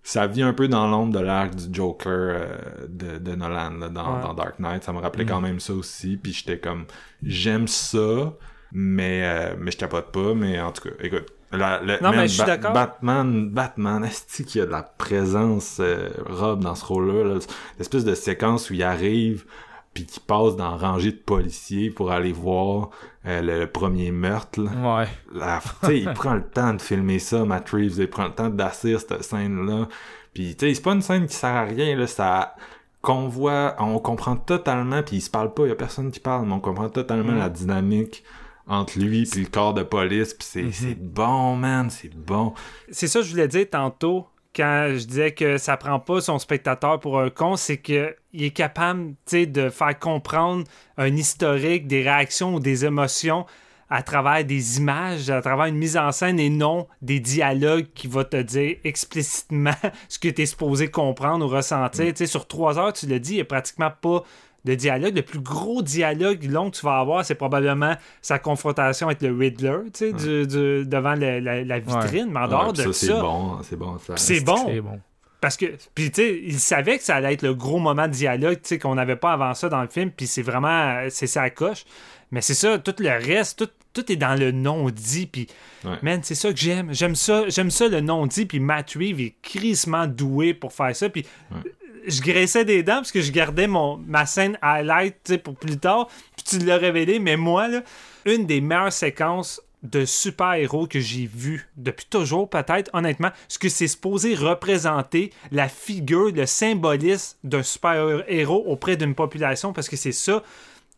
ça 0.02 0.26
vit 0.26 0.42
un 0.42 0.52
peu 0.52 0.66
dans 0.68 0.88
l'ombre 0.88 1.12
de 1.12 1.24
l'arc 1.24 1.54
du 1.54 1.72
Joker 1.72 2.08
euh, 2.10 2.56
de, 2.88 3.18
de 3.18 3.34
Nolan 3.36 3.70
là, 3.78 3.88
dans, 3.88 4.16
Ouais. 4.16 4.22
dans 4.22 4.34
Dark 4.34 4.58
Knight. 4.58 4.82
Ça 4.82 4.92
me 4.92 4.98
rappelait 4.98 5.26
quand 5.26 5.40
même 5.40 5.60
ça 5.60 5.72
aussi. 5.74 6.16
Puis 6.16 6.32
j'étais 6.32 6.58
comme 6.58 6.86
j'aime 7.22 7.68
ça, 7.68 8.32
mais 8.72 9.22
euh, 9.24 9.54
mais 9.58 9.70
je 9.70 9.76
capote 9.78 10.10
pas. 10.12 10.34
Mais 10.34 10.60
en 10.60 10.72
tout 10.72 10.88
cas, 10.88 10.94
écoute. 11.00 11.26
La, 11.52 11.80
Non, 12.00 12.12
mais 12.12 12.28
je 12.28 12.34
suis 12.34 12.44
d'accord. 12.44 12.72
Batman, 12.72 13.50
Batman, 13.50 14.02
est-ce 14.04 14.42
qu'il 14.42 14.60
y 14.60 14.62
a 14.62 14.66
de 14.66 14.70
la 14.70 14.82
présence 14.82 15.76
euh, 15.80 16.08
Rob 16.24 16.60
dans 16.64 16.74
ce 16.74 16.84
rôle-là? 16.86 17.24
là? 17.34 17.38
L'espèce 17.78 18.06
de 18.06 18.14
séquence 18.14 18.70
où 18.70 18.72
il 18.74 18.82
arrive 18.82 19.44
puis 19.92 20.06
qu'il 20.06 20.22
passe 20.22 20.56
dans 20.56 20.70
la 20.70 20.76
rangée 20.78 21.12
de 21.12 21.18
policiers 21.18 21.90
pour 21.90 22.10
aller 22.10 22.32
voir 22.32 22.88
euh, 23.26 23.40
le, 23.42 23.60
le 23.60 23.66
premier 23.66 24.10
meurtre. 24.10 24.60
là. 24.62 24.98
Ouais. 24.98 25.08
La- 25.32 25.60
il 25.90 26.10
prend 26.14 26.34
le 26.34 26.42
temps 26.44 26.74
de 26.74 26.80
filmer 26.82 27.18
ça, 27.18 27.44
Matt 27.44 27.70
Reeves, 27.70 27.98
il 27.98 28.08
prend 28.10 28.24
le 28.24 28.32
temps 28.34 28.48
d'assir 28.50 29.00
cette 29.00 29.22
scène-là. 29.22 29.88
Puis, 30.34 30.56
tu 30.56 30.66
sais, 30.66 30.74
c'est 30.74 30.82
pas 30.82 30.92
une 30.92 31.02
scène 31.02 31.26
qui 31.26 31.34
sert 31.34 31.50
à 31.54 31.64
rien, 31.64 31.96
là, 31.96 32.06
ça... 32.06 32.54
Qu'on 33.00 33.26
voit, 33.26 33.74
on 33.80 33.98
comprend 33.98 34.36
totalement, 34.36 35.02
puis 35.02 35.16
il 35.16 35.20
se 35.20 35.28
parle 35.28 35.52
pas, 35.52 35.64
il 35.64 35.70
y 35.70 35.72
a 35.72 35.74
personne 35.74 36.12
qui 36.12 36.20
parle, 36.20 36.46
mais 36.46 36.52
on 36.52 36.60
comprend 36.60 36.88
totalement 36.88 37.32
Mm. 37.32 37.38
la 37.38 37.48
dynamique 37.48 38.22
entre 38.68 38.96
lui 39.00 39.24
puis 39.28 39.40
le 39.40 39.48
corps 39.48 39.74
de 39.74 39.82
police, 39.82 40.34
puis 40.34 40.46
c'est 40.48 40.62
Mhm. 40.62 40.70
c'est 40.72 40.94
bon, 41.00 41.56
man, 41.56 41.90
c'est 41.90 42.14
bon. 42.14 42.54
C'est 42.92 43.08
ça 43.08 43.18
que 43.18 43.24
je 43.26 43.32
voulais 43.32 43.48
dire 43.48 43.66
tantôt 43.68 44.28
quand 44.54 44.88
je 44.90 45.04
disais 45.04 45.32
que 45.32 45.58
ça 45.58 45.76
prend 45.76 45.98
pas 45.98 46.20
son 46.20 46.38
spectateur 46.38 47.00
pour 47.00 47.18
un 47.18 47.30
con, 47.30 47.56
c'est 47.56 47.78
que 47.78 48.14
il 48.32 48.44
est 48.44 48.50
capable, 48.50 49.14
tu 49.26 49.38
sais, 49.38 49.46
de 49.46 49.68
faire 49.68 49.98
comprendre 49.98 50.64
un 50.96 51.14
historique, 51.16 51.86
des 51.86 52.02
réactions 52.02 52.54
ou 52.54 52.60
des 52.60 52.84
émotions 52.84 53.46
à 53.90 54.02
travers 54.02 54.42
des 54.42 54.78
images, 54.78 55.28
à 55.28 55.42
travers 55.42 55.66
une 55.66 55.76
mise 55.76 55.98
en 55.98 56.12
scène 56.12 56.40
et 56.40 56.48
non 56.48 56.88
des 57.02 57.20
dialogues 57.20 57.88
qui 57.94 58.06
va 58.06 58.24
te 58.24 58.40
dire 58.40 58.76
explicitement 58.84 59.74
ce 60.08 60.18
que 60.18 60.28
tu 60.28 60.42
es 60.42 60.46
supposé 60.46 60.90
comprendre 60.90 61.44
ou 61.44 61.48
ressentir. 61.48 62.06
Tu 62.06 62.16
sais, 62.16 62.26
sur 62.26 62.48
trois 62.48 62.78
heures, 62.78 62.94
tu 62.94 63.06
l'as 63.06 63.18
dit, 63.18 63.32
il 63.32 63.36
n'y 63.36 63.40
a 63.42 63.44
pratiquement 63.44 63.90
pas 63.90 64.24
de 64.64 64.74
dialogue. 64.74 65.16
Le 65.16 65.22
plus 65.22 65.40
gros 65.40 65.82
dialogue 65.82 66.44
long 66.44 66.70
que 66.70 66.76
tu 66.76 66.86
vas 66.86 66.98
avoir, 66.98 67.24
c'est 67.24 67.34
probablement 67.34 67.94
sa 68.20 68.38
confrontation 68.38 69.08
avec 69.08 69.20
le 69.22 69.36
Riddler, 69.36 69.78
tu 69.92 70.10
sais, 70.10 70.12
du- 70.12 70.46
du- 70.46 70.86
devant 70.86 71.14
le- 71.14 71.40
la, 71.40 71.64
la 71.64 71.78
vitrine. 71.80 72.28
Mais 72.30 72.40
en 72.40 72.48
dehors 72.48 72.66
Ouais, 72.68 72.72
de 72.72 72.92
ça, 72.92 72.92
c'est 72.92 73.12
bon, 73.12 73.58
c'est 73.62 73.76
bon. 73.76 73.96
C'est 74.16 74.40
bon. 74.80 75.00
Parce 75.40 75.56
que, 75.56 75.66
puis 75.96 76.12
tu 76.12 76.22
sais, 76.22 76.40
il 76.44 76.60
savait 76.60 76.98
que 76.98 77.02
ça 77.04 77.16
allait 77.16 77.32
être 77.32 77.42
le 77.42 77.52
gros 77.54 77.80
moment 77.80 78.06
de 78.06 78.12
dialogue, 78.12 78.60
tu 78.62 78.68
sais, 78.68 78.78
qu'on 78.78 78.94
n'avait 78.94 79.16
pas 79.16 79.32
avant 79.32 79.54
ça 79.54 79.68
dans 79.68 79.82
le 79.82 79.88
film, 79.88 80.12
puis 80.12 80.28
c'est 80.28 80.42
vraiment, 80.42 81.00
c'est 81.10 81.26
ça 81.26 81.50
coche. 81.50 81.84
Mais 82.30 82.40
c'est 82.40 82.54
ça, 82.54 82.78
tout 82.78 82.94
le 83.00 83.10
reste, 83.10 83.58
tout, 83.58 83.68
tout 83.92 84.10
est 84.12 84.16
dans 84.16 84.38
le 84.38 84.52
non-dit, 84.52 85.26
puis 85.26 85.48
Ouais. 85.84 85.96
man, 86.02 86.20
c'est 86.22 86.36
ça 86.36 86.52
que 86.52 86.58
j'aime. 86.58 86.94
J'aime 86.94 87.16
ça, 87.16 87.48
j'aime 87.48 87.70
ça 87.72 87.88
le 87.88 88.00
non-dit, 88.00 88.46
puis 88.46 88.60
Matt 88.60 88.92
Reeves 88.92 89.20
est 89.20 89.34
crissement 89.42 90.06
doué 90.06 90.54
pour 90.54 90.72
faire 90.72 90.94
ça, 90.94 91.08
puis 91.08 91.26
je 92.06 92.20
graissais 92.20 92.64
des 92.64 92.82
dents 92.82 92.96
parce 92.96 93.12
que 93.12 93.20
je 93.20 93.32
gardais 93.32 93.66
mon, 93.66 93.96
ma 93.98 94.26
scène 94.26 94.58
highlight 94.62 95.38
pour 95.42 95.54
plus 95.54 95.78
tard, 95.78 96.08
puis 96.36 96.58
tu 96.58 96.64
l'as 96.64 96.76
révélé, 96.78 97.18
mais 97.18 97.36
moi, 97.36 97.68
là, 97.68 97.82
une 98.24 98.46
des 98.46 98.60
meilleures 98.60 98.92
séquences 98.92 99.60
de 99.82 100.04
super-héros 100.04 100.86
que 100.86 101.00
j'ai 101.00 101.26
vu 101.26 101.68
depuis 101.76 102.06
toujours, 102.08 102.48
peut-être, 102.48 102.88
honnêtement, 102.92 103.30
ce 103.48 103.58
que 103.58 103.68
c'est 103.68 103.88
supposé 103.88 104.34
représenter 104.36 105.32
la 105.50 105.68
figure, 105.68 106.30
le 106.32 106.46
symbolisme 106.46 107.36
d'un 107.42 107.64
super-héros 107.64 108.62
auprès 108.66 108.96
d'une 108.96 109.14
population, 109.16 109.72
parce 109.72 109.88
que 109.88 109.96
c'est 109.96 110.12
ça, 110.12 110.42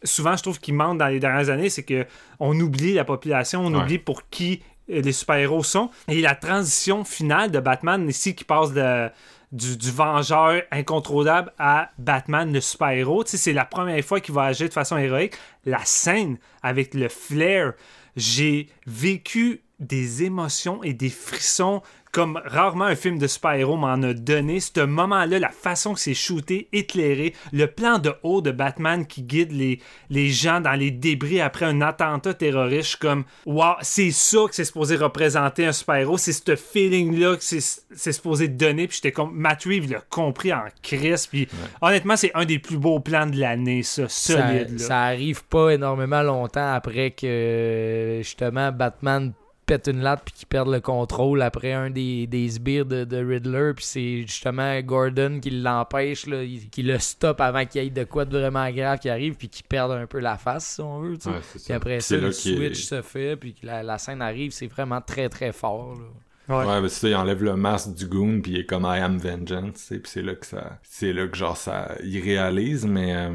souvent, 0.02 0.36
je 0.36 0.42
trouve 0.42 0.61
qu'il 0.61 0.74
manque 0.74 0.98
dans 0.98 1.09
les 1.09 1.18
dernières 1.20 1.48
années, 1.48 1.70
c'est 1.70 1.82
que 1.82 2.07
on 2.40 2.59
oublie 2.61 2.92
la 2.92 3.05
population, 3.05 3.64
on 3.64 3.72
Ouais. 3.74 3.80
oublie 3.82 3.98
pour 3.98 4.28
qui 4.28 4.61
euh, 4.90 5.00
les 5.00 5.12
super-héros 5.12 5.62
sont. 5.62 5.88
Et 6.09 6.20
la 6.20 6.34
transition 6.34 7.05
finale 7.05 7.50
de 7.50 7.61
Batman, 7.61 8.07
ici, 8.07 8.34
qui 8.34 8.44
passe 8.44 8.74
de, 8.74 9.09
du, 9.55 9.90
vengeur 9.90 10.62
incontrôlable 10.72 11.52
à 11.59 11.90
Batman, 11.98 12.52
le 12.52 12.61
super-héros, 12.61 13.22
c'est 13.24 13.52
la 13.52 13.64
première 13.64 14.05
fois 14.05 14.20
qu'il 14.20 14.34
va 14.34 14.42
agir 14.44 14.68
de 14.68 14.72
façon 14.72 14.98
héroïque. 14.98 15.34
La 15.64 15.84
scène 15.84 16.38
avec 16.62 16.92
le 16.92 17.09
flair, 17.09 17.74
j'ai 18.16 18.68
vécu 18.86 19.62
des 19.78 20.24
émotions 20.24 20.82
et 20.82 20.92
des 20.92 21.09
frissons 21.09 21.82
comme 22.15 22.41
rarement 22.45 22.85
un 22.85 22.95
film 22.95 23.19
de 23.19 23.27
super-héros 23.27 23.77
m'en 23.77 24.01
a 24.01 24.15
donné. 24.15 24.61
Ce 24.61 24.81
moment-là, 24.81 25.41
la 25.41 25.49
façon 25.49 25.95
que 25.95 26.01
c'est 26.01 26.15
shooté, 26.15 26.69
éclairé, 26.73 27.35
le 27.53 27.67
plan 27.67 27.99
de 27.99 28.15
haut 28.23 28.41
de 28.41 28.53
Batman 28.53 29.05
qui 29.05 29.23
guide 29.25 29.51
les, 29.51 29.81
les 30.11 30.31
gens 30.31 30.61
dans 30.61 30.75
les 30.75 30.93
débris 30.93 31.41
après 31.41 31.67
un 31.67 31.81
attentat 31.81 32.33
terroriste, 32.33 32.97
comme, 32.97 33.25
wow, 33.47 33.75
c'est 33.81 34.12
ça 34.12 34.39
que 34.49 34.55
c'est 34.55 34.65
supposé 34.65 34.95
représenter 34.95 35.67
un 35.67 35.73
super-héros, 35.73 36.17
c'est 36.17 36.33
ce 36.33 36.55
feeling-là 36.55 37.37
que 37.37 37.43
c'est 37.43 37.59
c'est 37.97 38.12
supposé 38.12 38.47
donner, 38.47 38.87
puis 38.87 38.97
j'étais 38.97 39.12
comme, 39.12 39.33
Matt 39.35 39.65
Reeves 39.65 39.91
l'a 39.91 40.01
compris 40.09 40.53
en 40.53 40.62
crise, 40.83 41.27
puis 41.27 41.49
honnêtement, 41.81 42.17
c'est 42.17 42.31
un 42.35 42.45
des 42.45 42.61
plus 42.61 42.79
beaux 42.79 43.01
plans 43.01 43.27
de 43.27 43.39
l'année, 43.41 43.83
ça, 43.83 44.09
Ça, 44.09 44.35
solide. 44.35 44.79
là. 44.79 44.87
ça 44.87 45.01
arrive 45.03 45.45
pas 45.45 45.71
énormément 45.71 46.23
longtemps 46.23 46.75
après 46.75 47.11
que 47.11 48.21
justement 48.23 48.71
Batman 48.71 49.33
pète 49.65 49.89
une 49.89 50.01
latte 50.01 50.23
puis 50.25 50.35
qu'il 50.35 50.47
perde 50.47 50.69
le 50.69 50.81
contrôle 50.81 51.43
après 51.43 51.73
un 51.73 51.91
des, 51.91 52.27
des 52.27 52.49
sbires 52.49 52.87
de, 52.87 53.05
de 53.05 53.17
Riddler 53.17 53.73
puis 53.75 53.85
c'est 53.85 54.21
justement 54.23 54.81
Gordon 54.81 55.41
qui 55.41 55.51
l'empêche 55.51 56.27
qui 56.71 56.83
le 56.83 56.99
stoppe 56.99 57.41
avant 57.41 57.65
qu'il 57.65 57.83
y 57.83 57.87
ait 57.87 57.91
de 57.91 58.05
quoi 58.05 58.25
de 58.25 58.39
vraiment 58.39 58.71
grave 58.71 58.99
qui 58.99 59.09
arrive 59.09 59.35
puis 59.35 59.49
qu'il 59.49 59.65
perde 59.65 59.93
un 59.93 60.07
peu 60.07 60.19
la 60.19 60.37
face 60.37 60.67
si 60.67 60.81
on 60.81 61.01
veut. 61.01 61.19
Ouais, 61.27 61.41
puis 61.51 61.59
ça. 61.61 61.75
après 61.75 61.99
Puis 61.99 62.03
ça 62.03 62.17
le 62.17 62.33
switch 62.33 62.85
se 62.85 63.03
fait 63.03 63.37
puis 63.37 63.55
que 63.55 63.67
la, 63.67 63.83
la 63.83 63.99
scène 63.99 64.23
arrive 64.23 64.53
c'est 64.53 64.67
vraiment 64.67 65.01
très 65.01 65.29
très 65.29 65.53
fort 65.53 65.95
là. 65.95 66.05
Ouais. 66.47 66.67
Ouais, 66.67 66.81
mais 66.83 66.91
c'est 66.91 67.01
ça, 67.01 67.09
il 67.09 67.15
enlève 67.15 67.43
le 67.43 67.57
masque 67.57 67.95
du 67.95 68.07
goon 68.07 68.43
puis 68.43 68.53
il 68.53 68.59
est 68.61 68.67
comme 68.67 68.85
I 68.85 68.99
am 69.01 69.17
vengeance, 69.17 69.77
sais, 69.77 69.99
puis 69.99 70.11
c'est 70.12 70.23
là 70.23 70.35
que 70.35 70.45
ça 70.45 70.79
c'est 70.83 71.12
là 71.15 71.27
que 71.27 71.37
genre 71.37 71.57
ça 71.57 71.95
il 72.03 72.21
réalise 72.21 72.85
mais 72.85 73.17
euh, 73.17 73.31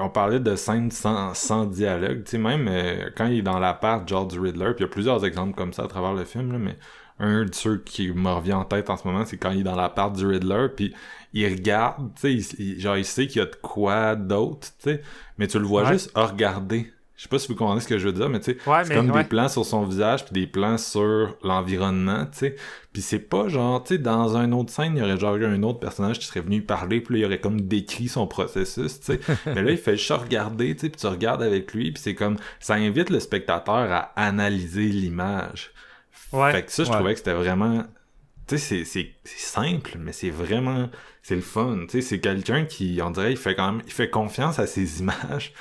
on 0.00 0.08
parlait 0.10 0.40
de 0.40 0.56
scènes 0.56 0.90
sans, 0.90 1.34
sans 1.34 1.66
dialogue, 1.66 2.24
tu 2.24 2.32
sais 2.32 2.38
même 2.38 2.66
euh, 2.68 3.10
quand 3.16 3.26
il 3.26 3.38
est 3.38 3.42
dans 3.42 3.58
l'appart 3.58 4.08
genre 4.08 4.26
du 4.26 4.38
Riddler, 4.40 4.72
puis 4.74 4.80
il 4.80 4.82
y 4.82 4.84
a 4.84 4.88
plusieurs 4.88 5.24
exemples 5.24 5.54
comme 5.54 5.72
ça 5.72 5.84
à 5.84 5.88
travers 5.88 6.14
le 6.14 6.24
film 6.24 6.52
là, 6.52 6.58
mais 6.58 6.76
un 7.18 7.44
de 7.44 7.54
ceux 7.54 7.78
qui 7.78 8.10
me 8.12 8.30
revient 8.30 8.52
en 8.54 8.64
tête 8.64 8.90
en 8.90 8.96
ce 8.96 9.06
moment, 9.06 9.24
c'est 9.26 9.36
quand 9.36 9.50
il 9.50 9.60
est 9.60 9.64
dans 9.64 9.76
l'appart 9.76 10.14
du 10.14 10.26
Riddler 10.26 10.68
puis 10.74 10.94
il 11.34 11.46
regarde, 11.46 12.10
tu 12.18 12.40
sais, 12.40 12.78
genre 12.78 12.96
il 12.96 13.04
sait 13.04 13.26
qu'il 13.26 13.38
y 13.40 13.42
a 13.42 13.46
de 13.46 13.56
quoi 13.60 14.14
d'autre, 14.16 14.68
tu 14.78 14.90
sais, 14.90 15.02
mais 15.36 15.46
tu 15.46 15.58
le 15.58 15.66
vois 15.66 15.82
Ouais. 15.82 15.92
juste 15.92 16.10
regarder. 16.14 16.90
Je 17.18 17.24
sais 17.24 17.28
pas 17.28 17.40
si 17.40 17.48
vous 17.48 17.56
comprenez 17.56 17.80
ce 17.80 17.88
que 17.88 17.98
je 17.98 18.06
veux 18.06 18.12
dire, 18.12 18.28
mais 18.28 18.38
tu 18.38 18.52
sais, 18.52 18.58
Ouais, 18.70 18.84
c'est 18.84 18.94
comme 18.94 19.10
ouais. 19.10 19.24
des 19.24 19.28
plans 19.28 19.48
sur 19.48 19.66
son 19.66 19.82
visage 19.84 20.24
puis 20.24 20.32
des 20.40 20.46
plans 20.46 20.78
sur 20.78 21.36
l'environnement, 21.42 22.24
tu 22.26 22.38
sais. 22.38 22.56
Puis 22.92 23.02
c'est 23.02 23.18
pas 23.18 23.48
genre, 23.48 23.82
tu 23.82 23.94
sais, 23.94 23.98
dans 23.98 24.36
un 24.36 24.52
autre 24.52 24.72
scène, 24.72 24.92
il 24.96 25.00
y 25.00 25.02
aurait 25.02 25.18
genre 25.18 25.34
eu 25.34 25.44
un 25.44 25.60
autre 25.64 25.80
personnage 25.80 26.20
qui 26.20 26.26
serait 26.26 26.42
venu 26.42 26.62
parler, 26.62 27.00
puis 27.00 27.14
là, 27.14 27.20
il 27.20 27.24
aurait 27.26 27.40
comme 27.40 27.60
décrit 27.62 28.06
son 28.06 28.28
processus, 28.28 29.00
tu 29.00 29.06
sais. 29.14 29.20
Mais 29.46 29.62
là, 29.62 29.72
il 29.72 29.78
fait 29.78 29.96
juste 29.96 30.12
regarder, 30.12 30.76
tu 30.76 30.82
sais, 30.82 30.90
puis 30.90 31.00
tu 31.00 31.06
regardes 31.08 31.42
avec 31.42 31.74
lui, 31.74 31.90
puis 31.90 32.00
c'est 32.00 32.14
comme, 32.14 32.36
ça 32.60 32.74
invite 32.74 33.10
le 33.10 33.18
spectateur 33.18 33.74
à 33.90 34.12
analyser 34.14 34.84
l'image. 34.86 35.72
Ouais. 36.32 36.52
Fait 36.52 36.62
que 36.62 36.70
ça, 36.70 36.84
je 36.84 36.90
Ouais. 36.90 36.94
trouvais 36.94 37.12
que 37.14 37.18
c'était 37.18 37.32
vraiment, 37.34 37.82
tu 38.46 38.56
sais, 38.56 38.58
c'est- 38.58 38.84
c'est 38.84 39.10
c'est 39.24 39.40
simple, 39.40 39.96
mais 39.98 40.12
c'est 40.12 40.30
vraiment, 40.30 40.88
c'est 41.24 41.34
le 41.34 41.40
fun, 41.40 41.78
tu 41.88 42.00
sais. 42.00 42.00
C'est 42.00 42.20
quelqu'un 42.20 42.64
qui, 42.64 43.00
on 43.02 43.10
dirait, 43.10 43.32
il 43.32 43.36
fait 43.36 43.56
quand 43.56 43.72
même, 43.72 43.82
il 43.86 43.92
fait 43.92 44.08
confiance 44.08 44.60
à 44.60 44.68
ses 44.68 45.00
images. 45.00 45.52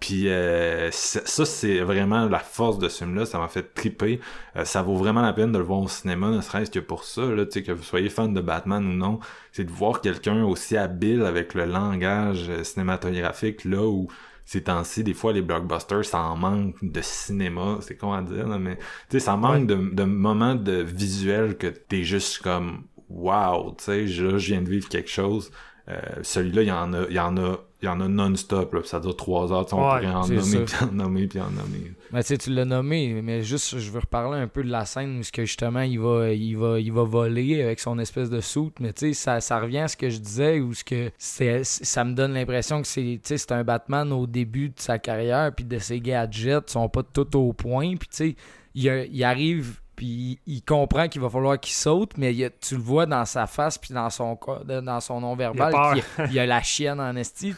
Puis 0.00 0.28
euh, 0.28 0.90
ça, 0.92 1.44
c'est 1.44 1.80
vraiment 1.80 2.26
la 2.26 2.38
force 2.38 2.78
de 2.78 2.88
ce 2.88 3.04
film-là. 3.04 3.26
Ça 3.26 3.38
m'a 3.38 3.48
fait 3.48 3.74
triper. 3.74 4.20
Euh, 4.56 4.64
ça 4.64 4.82
vaut 4.82 4.96
vraiment 4.96 5.22
la 5.22 5.32
peine 5.32 5.50
de 5.50 5.58
le 5.58 5.64
voir 5.64 5.80
au 5.80 5.88
cinéma, 5.88 6.30
ne 6.30 6.40
serait-ce 6.40 6.70
que 6.70 6.78
pour 6.78 7.04
ça, 7.04 7.22
là, 7.22 7.44
que 7.44 7.72
vous 7.72 7.82
soyez 7.82 8.08
fan 8.08 8.32
de 8.32 8.40
Batman 8.40 8.84
ou 8.86 8.94
non. 8.94 9.18
C'est 9.50 9.64
de 9.64 9.72
voir 9.72 10.00
quelqu'un 10.00 10.44
aussi 10.44 10.76
habile 10.76 11.22
avec 11.22 11.54
le 11.54 11.64
langage 11.64 12.48
euh, 12.48 12.62
cinématographique, 12.62 13.64
là 13.64 13.82
où 13.82 14.08
ces 14.44 14.62
temps-ci, 14.62 15.04
des 15.04 15.14
fois, 15.14 15.32
les 15.32 15.42
blockbusters, 15.42 16.04
ça 16.04 16.20
en 16.20 16.36
manque 16.36 16.76
de 16.80 17.00
cinéma. 17.02 17.78
C'est 17.80 17.96
con 17.96 18.12
à 18.12 18.22
dire, 18.22 18.46
mais 18.58 18.76
tu 18.76 18.84
sais, 19.10 19.20
ça 19.20 19.36
manque 19.36 19.66
de, 19.66 19.74
de 19.74 20.04
moments 20.04 20.54
de 20.54 20.80
visuel 20.80 21.58
que 21.58 21.66
t'es 21.66 22.02
juste 22.02 22.38
comme 22.42 22.84
wow, 23.10 23.74
tu 23.76 23.84
sais, 23.84 24.06
je 24.06 24.26
viens 24.36 24.62
de 24.62 24.68
vivre 24.70 24.88
quelque 24.88 25.10
chose. 25.10 25.50
Euh, 25.88 26.00
celui-là, 26.22 26.62
il 26.62 26.68
y 26.68 26.72
en 26.72 26.92
a, 26.92 27.06
il 27.08 27.14
y 27.14 27.20
en 27.20 27.36
a, 27.36 27.56
il 27.80 27.86
y 27.86 27.88
en 27.88 28.00
a 28.00 28.08
non-stop, 28.08 28.74
là, 28.74 28.80
ça 28.84 28.98
dure 28.98 29.14
trois 29.14 29.52
heures, 29.52 29.66
on 29.72 29.76
pourrait 29.76 30.06
en 30.08 30.26
nommer, 30.26 30.64
puis 30.64 30.76
en 30.82 30.92
nommer, 30.92 31.26
puis 31.28 31.40
en 31.40 31.50
nommer. 31.50 31.92
Mais 32.12 32.24
tu 32.24 32.36
tu 32.36 32.50
l'as 32.50 32.64
nommé, 32.64 33.22
mais 33.22 33.42
juste, 33.42 33.78
je 33.78 33.90
veux 33.92 34.00
reparler 34.00 34.40
un 34.40 34.48
peu 34.48 34.64
de 34.64 34.70
la 34.70 34.84
scène 34.84 35.20
où 35.20 35.22
que 35.32 35.44
justement, 35.44 35.82
il 35.82 36.00
va, 36.00 36.30
il 36.32 36.56
va, 36.56 36.80
il 36.80 36.92
va 36.92 37.04
voler 37.04 37.62
avec 37.62 37.78
son 37.78 37.98
espèce 38.00 38.30
de 38.30 38.40
soute, 38.40 38.80
mais 38.80 38.92
tu 38.92 39.08
sais, 39.08 39.12
ça, 39.12 39.40
ça 39.40 39.60
revient 39.60 39.78
à 39.78 39.88
ce 39.88 39.96
que 39.96 40.10
je 40.10 40.18
disais, 40.18 40.58
où 40.58 40.74
ce 40.74 40.82
que 40.82 41.12
c'est, 41.18 41.62
ça 41.64 42.04
me 42.04 42.14
donne 42.14 42.34
l'impression 42.34 42.82
que 42.82 42.88
c'est, 42.88 43.20
c'est 43.22 43.52
un 43.52 43.62
Batman 43.62 44.12
au 44.12 44.26
début 44.26 44.70
de 44.70 44.80
sa 44.80 44.98
carrière, 44.98 45.54
puis 45.54 45.64
de 45.64 45.78
ses 45.78 46.00
gadgets 46.00 46.70
sont 46.70 46.88
pas 46.88 47.04
tout 47.04 47.36
au 47.36 47.52
point, 47.52 47.94
puis 47.96 48.08
tu 48.08 48.16
sais, 48.16 48.36
il, 48.74 49.08
il 49.12 49.24
arrive 49.24 49.80
puis 49.98 50.38
il 50.46 50.62
comprend 50.62 51.08
qu'il 51.08 51.20
va 51.20 51.28
falloir 51.28 51.58
qu'il 51.58 51.74
saute, 51.74 52.16
mais 52.16 52.32
tu 52.60 52.76
le 52.76 52.80
vois 52.80 53.04
dans 53.04 53.24
sa 53.24 53.48
face 53.48 53.78
puis 53.78 53.92
dans 53.92 54.10
son 54.10 54.38
dans 54.64 55.00
son 55.00 55.20
non-verbal, 55.20 56.00
il, 56.26 56.32
y 56.34 56.38
a 56.38 56.46
la 56.46 56.62
chienne 56.62 57.00
en 57.00 57.16
esti. 57.16 57.52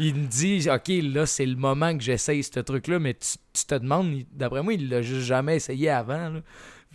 Il 0.00 0.16
me 0.16 0.26
dit 0.26 0.68
Ok, 0.68 0.88
là, 0.88 1.26
c'est 1.26 1.46
le 1.46 1.54
moment 1.54 1.96
que 1.96 2.02
j'essaye 2.02 2.42
ce 2.42 2.58
truc-là, 2.58 2.98
mais 2.98 3.14
tu, 3.14 3.64
te 3.64 3.76
demandes, 3.76 4.24
d'après 4.32 4.64
moi, 4.64 4.72
il 4.72 4.88
l'a 4.88 5.00
juste 5.00 5.26
jamais 5.26 5.54
essayé 5.54 5.88
avant. 5.88 6.28
Là. 6.28 6.40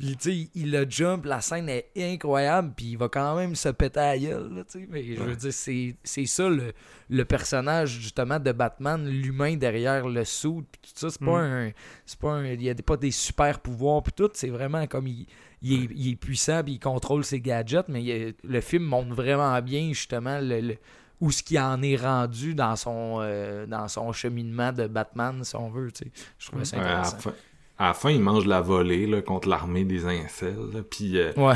Puis, 0.01 0.17
tu 0.17 0.31
sais, 0.31 0.49
il 0.55 0.71
le 0.71 0.87
jump, 0.89 1.25
la 1.25 1.41
scène 1.41 1.69
est 1.69 1.91
incroyable, 1.95 2.73
puis 2.75 2.87
il 2.87 2.97
va 2.97 3.07
quand 3.07 3.35
même 3.35 3.53
se 3.53 3.69
péter 3.69 3.99
à 3.99 4.15
la 4.15 4.17
gueule, 4.17 4.65
tu 4.67 4.79
sais. 4.79 4.87
Mais 4.89 5.15
je 5.15 5.21
veux 5.21 5.35
dire, 5.35 5.53
c'est, 5.53 6.25
ça 6.25 6.49
le, 6.49 7.23
personnage, 7.25 7.99
justement, 7.99 8.39
de 8.39 8.51
Batman, 8.51 9.07
l'humain 9.07 9.57
derrière 9.57 10.07
le 10.07 10.25
sou, 10.25 10.65
puis 10.71 10.81
tout 10.81 10.99
ça. 10.99 11.11
C'est 11.11 11.23
pas 11.23 11.43
mm. 11.43 11.51
un. 11.51 11.71
C'est 12.07 12.19
pas 12.19 12.31
un. 12.31 12.45
Il 12.45 12.63
y 12.63 12.69
a 12.71 12.73
pas 12.73 12.97
des 12.97 13.11
super 13.11 13.59
pouvoirs, 13.59 14.01
puis 14.01 14.13
tout. 14.13 14.31
C'est 14.33 14.49
vraiment 14.49 14.87
comme 14.87 15.05
il. 15.05 15.27
est, 15.63 16.15
puissant 16.15 16.63
puis 16.63 16.73
il 16.73 16.79
contrôle 16.79 17.23
ses 17.23 17.39
gadgets, 17.39 17.87
mais 17.87 18.33
le 18.43 18.61
film 18.61 18.85
montre 18.85 19.13
vraiment 19.13 19.61
bien 19.61 19.89
justement 19.89 20.39
le, 20.41 20.77
où 21.19 21.29
ce 21.29 21.43
qui 21.43 21.59
en 21.59 21.79
est 21.83 21.95
rendu 21.95 22.55
dans 22.55 22.75
son 22.75 23.19
euh, 23.21 23.67
dans 23.67 23.87
son 23.87 24.11
cheminement 24.13 24.73
de 24.73 24.87
Batman, 24.87 25.43
si 25.43 25.55
on 25.55 25.69
veut. 25.69 25.91
Tu 25.91 26.05
sais. 26.05 26.11
Je 26.39 26.47
trouvais 26.47 26.65
ça 26.65 26.77
intéressant 26.77 27.33
à 27.81 27.87
la 27.87 27.93
fin, 27.95 28.11
il 28.11 28.21
mange 28.21 28.45
la 28.45 28.61
volée 28.61 29.07
là, 29.07 29.23
contre 29.23 29.49
l'armée 29.49 29.85
des 29.85 30.05
incels. 30.05 30.83
Puis 30.91 31.17
euh, 31.17 31.33
ouais. 31.35 31.55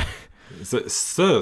ça, 0.63 0.79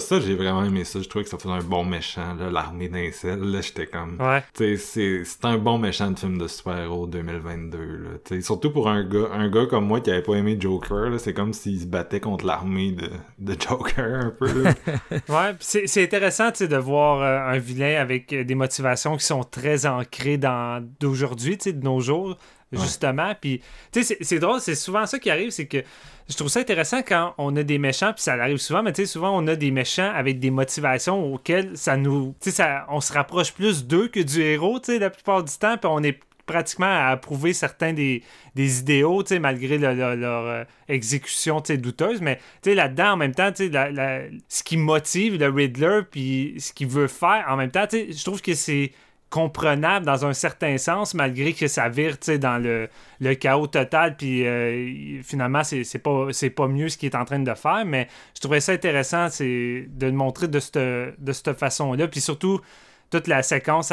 ça, 0.01 0.19
j'ai 0.19 0.35
vraiment 0.35 0.65
aimé 0.65 0.83
ça. 0.83 0.99
Je 1.01 1.07
trouvais 1.07 1.23
que 1.23 1.29
ça 1.29 1.37
faisait 1.37 1.53
un 1.53 1.63
bon 1.63 1.85
méchant, 1.85 2.35
l'armée 2.51 2.89
d'incels. 2.89 3.39
Là, 3.39 3.61
j'étais 3.61 3.87
comme. 3.87 4.17
Ouais. 4.19 4.43
C'est 4.77 5.23
un 5.43 5.57
bon 5.57 5.77
méchant 5.77 6.11
de 6.11 6.19
film 6.19 6.37
de 6.37 6.49
super-héros 6.49 7.07
2022. 7.07 7.77
Là. 7.77 8.41
surtout 8.41 8.71
pour 8.71 8.89
un 8.89 9.05
gars, 9.05 9.29
un 9.31 9.49
gars 9.49 9.67
comme 9.67 9.85
moi 9.85 10.01
qui 10.01 10.11
avait 10.11 10.21
pas 10.21 10.33
aimé 10.33 10.57
Joker, 10.59 11.17
c'est 11.17 11.33
comme 11.33 11.53
s'il 11.53 11.79
se 11.79 11.85
battait 11.85 12.19
contre 12.19 12.45
l'armée 12.45 12.91
de, 12.91 13.09
de 13.39 13.55
Joker 13.57 14.25
un 14.25 14.31
peu. 14.37 14.63
ouais, 15.29 15.55
c'est 15.61 16.03
intéressant 16.03 16.49
de 16.59 16.75
voir 16.75 17.21
euh, 17.21 17.53
un 17.55 17.57
vilain 17.57 18.01
avec 18.01 18.35
des 18.35 18.55
motivations 18.55 19.15
qui 19.15 19.25
sont 19.25 19.45
très 19.45 19.85
ancrées 19.85 20.37
dans 20.37 20.85
d'aujourd'hui, 20.99 21.55
de 21.55 21.71
nos 21.71 22.01
jours 22.01 22.37
justement. 22.73 23.33
Puis, 23.39 23.61
tu 23.91 24.03
sais, 24.03 24.17
c'est 24.21 24.39
drôle, 24.39 24.59
c'est 24.59 24.75
souvent 24.75 25.05
ça 25.05 25.19
qui 25.19 25.29
arrive, 25.29 25.51
c'est 25.51 25.65
que 25.65 25.83
je 26.29 26.35
trouve 26.35 26.47
ça 26.47 26.59
intéressant 26.59 27.01
quand 27.01 27.33
on 27.37 27.55
a 27.55 27.63
des 27.63 27.77
méchants, 27.77 28.13
puis 28.13 28.23
ça 28.23 28.33
arrive 28.33 28.57
souvent, 28.57 28.81
mais 28.81 28.93
tu 28.93 29.01
sais, 29.01 29.05
souvent 29.05 29.37
on 29.37 29.47
a 29.47 29.55
des 29.55 29.71
méchants 29.71 30.11
avec 30.15 30.39
des 30.39 30.51
motivations 30.51 31.33
auxquelles 31.33 31.77
ça 31.77 31.97
nous. 31.97 32.33
Tu 32.39 32.51
sais, 32.51 32.63
on 32.89 33.01
se 33.01 33.13
rapproche 33.13 33.53
plus 33.53 33.85
d'eux 33.85 34.07
que 34.07 34.19
du 34.19 34.41
héros, 34.41 34.79
tu 34.79 34.93
sais, 34.93 34.99
la 34.99 35.09
plupart 35.09 35.43
du 35.43 35.53
temps, 35.57 35.77
puis 35.77 35.89
on 35.91 36.01
est 36.03 36.19
pratiquement 36.45 36.85
à 36.85 37.07
approuver 37.07 37.53
certains 37.53 37.93
des, 37.93 38.21
des 38.55 38.79
idéaux, 38.79 39.23
malgré 39.39 39.77
leur, 39.77 40.45
euh, 40.45 40.63
exécution, 40.87 41.61
douteuse. 41.61 42.21
Mais, 42.21 42.39
là-dedans, 42.65 43.13
en 43.13 43.17
même 43.17 43.33
temps, 43.33 43.51
tu 43.51 43.71
sais, 43.71 44.31
ce 44.49 44.63
qui 44.63 44.77
motive 44.77 45.37
le 45.39 45.49
Riddler, 45.49 46.01
puis 46.09 46.55
ce 46.59 46.73
qu'il 46.73 46.87
veut 46.87 47.07
faire, 47.07 47.45
en 47.47 47.55
même 47.55 47.71
temps, 47.71 47.87
je 47.91 48.23
trouve 48.23 48.41
que 48.41 48.55
c'est 48.55 48.91
comprenable 49.33 50.05
dans 50.05 50.27
un 50.27 50.33
certain 50.33 50.77
sens, 50.77 51.15
malgré 51.15 51.53
que 51.53 51.67
ça 51.67 51.89
vire 51.89 52.17
dans 52.39 52.61
le, 52.61 52.87
le, 53.19 53.33
chaos 53.33 53.65
total, 53.65 54.15
puis 54.15 54.45
euh, 54.45 55.23
finalement, 55.23 55.63
c'est 55.63 55.97
pas, 55.97 56.27
pas 56.55 56.67
mieux 56.67 56.87
ce 56.87 56.99
qu'il 56.99 57.09
est 57.09 57.15
en 57.15 57.25
train 57.25 57.39
de 57.39 57.53
faire, 57.55 57.83
mais 57.83 58.07
je 58.35 58.41
trouvais 58.41 58.59
ça 58.59 58.73
intéressant 58.73 59.29
de 59.39 59.87
le 60.05 60.11
montrer 60.11 60.47
de 60.47 60.59
cette, 60.59 61.53
façon-là, 61.57 62.07
puis 62.07 62.21
surtout 62.21 62.61
toute 63.09 63.25
la 63.25 63.41
séquence, 63.41 63.91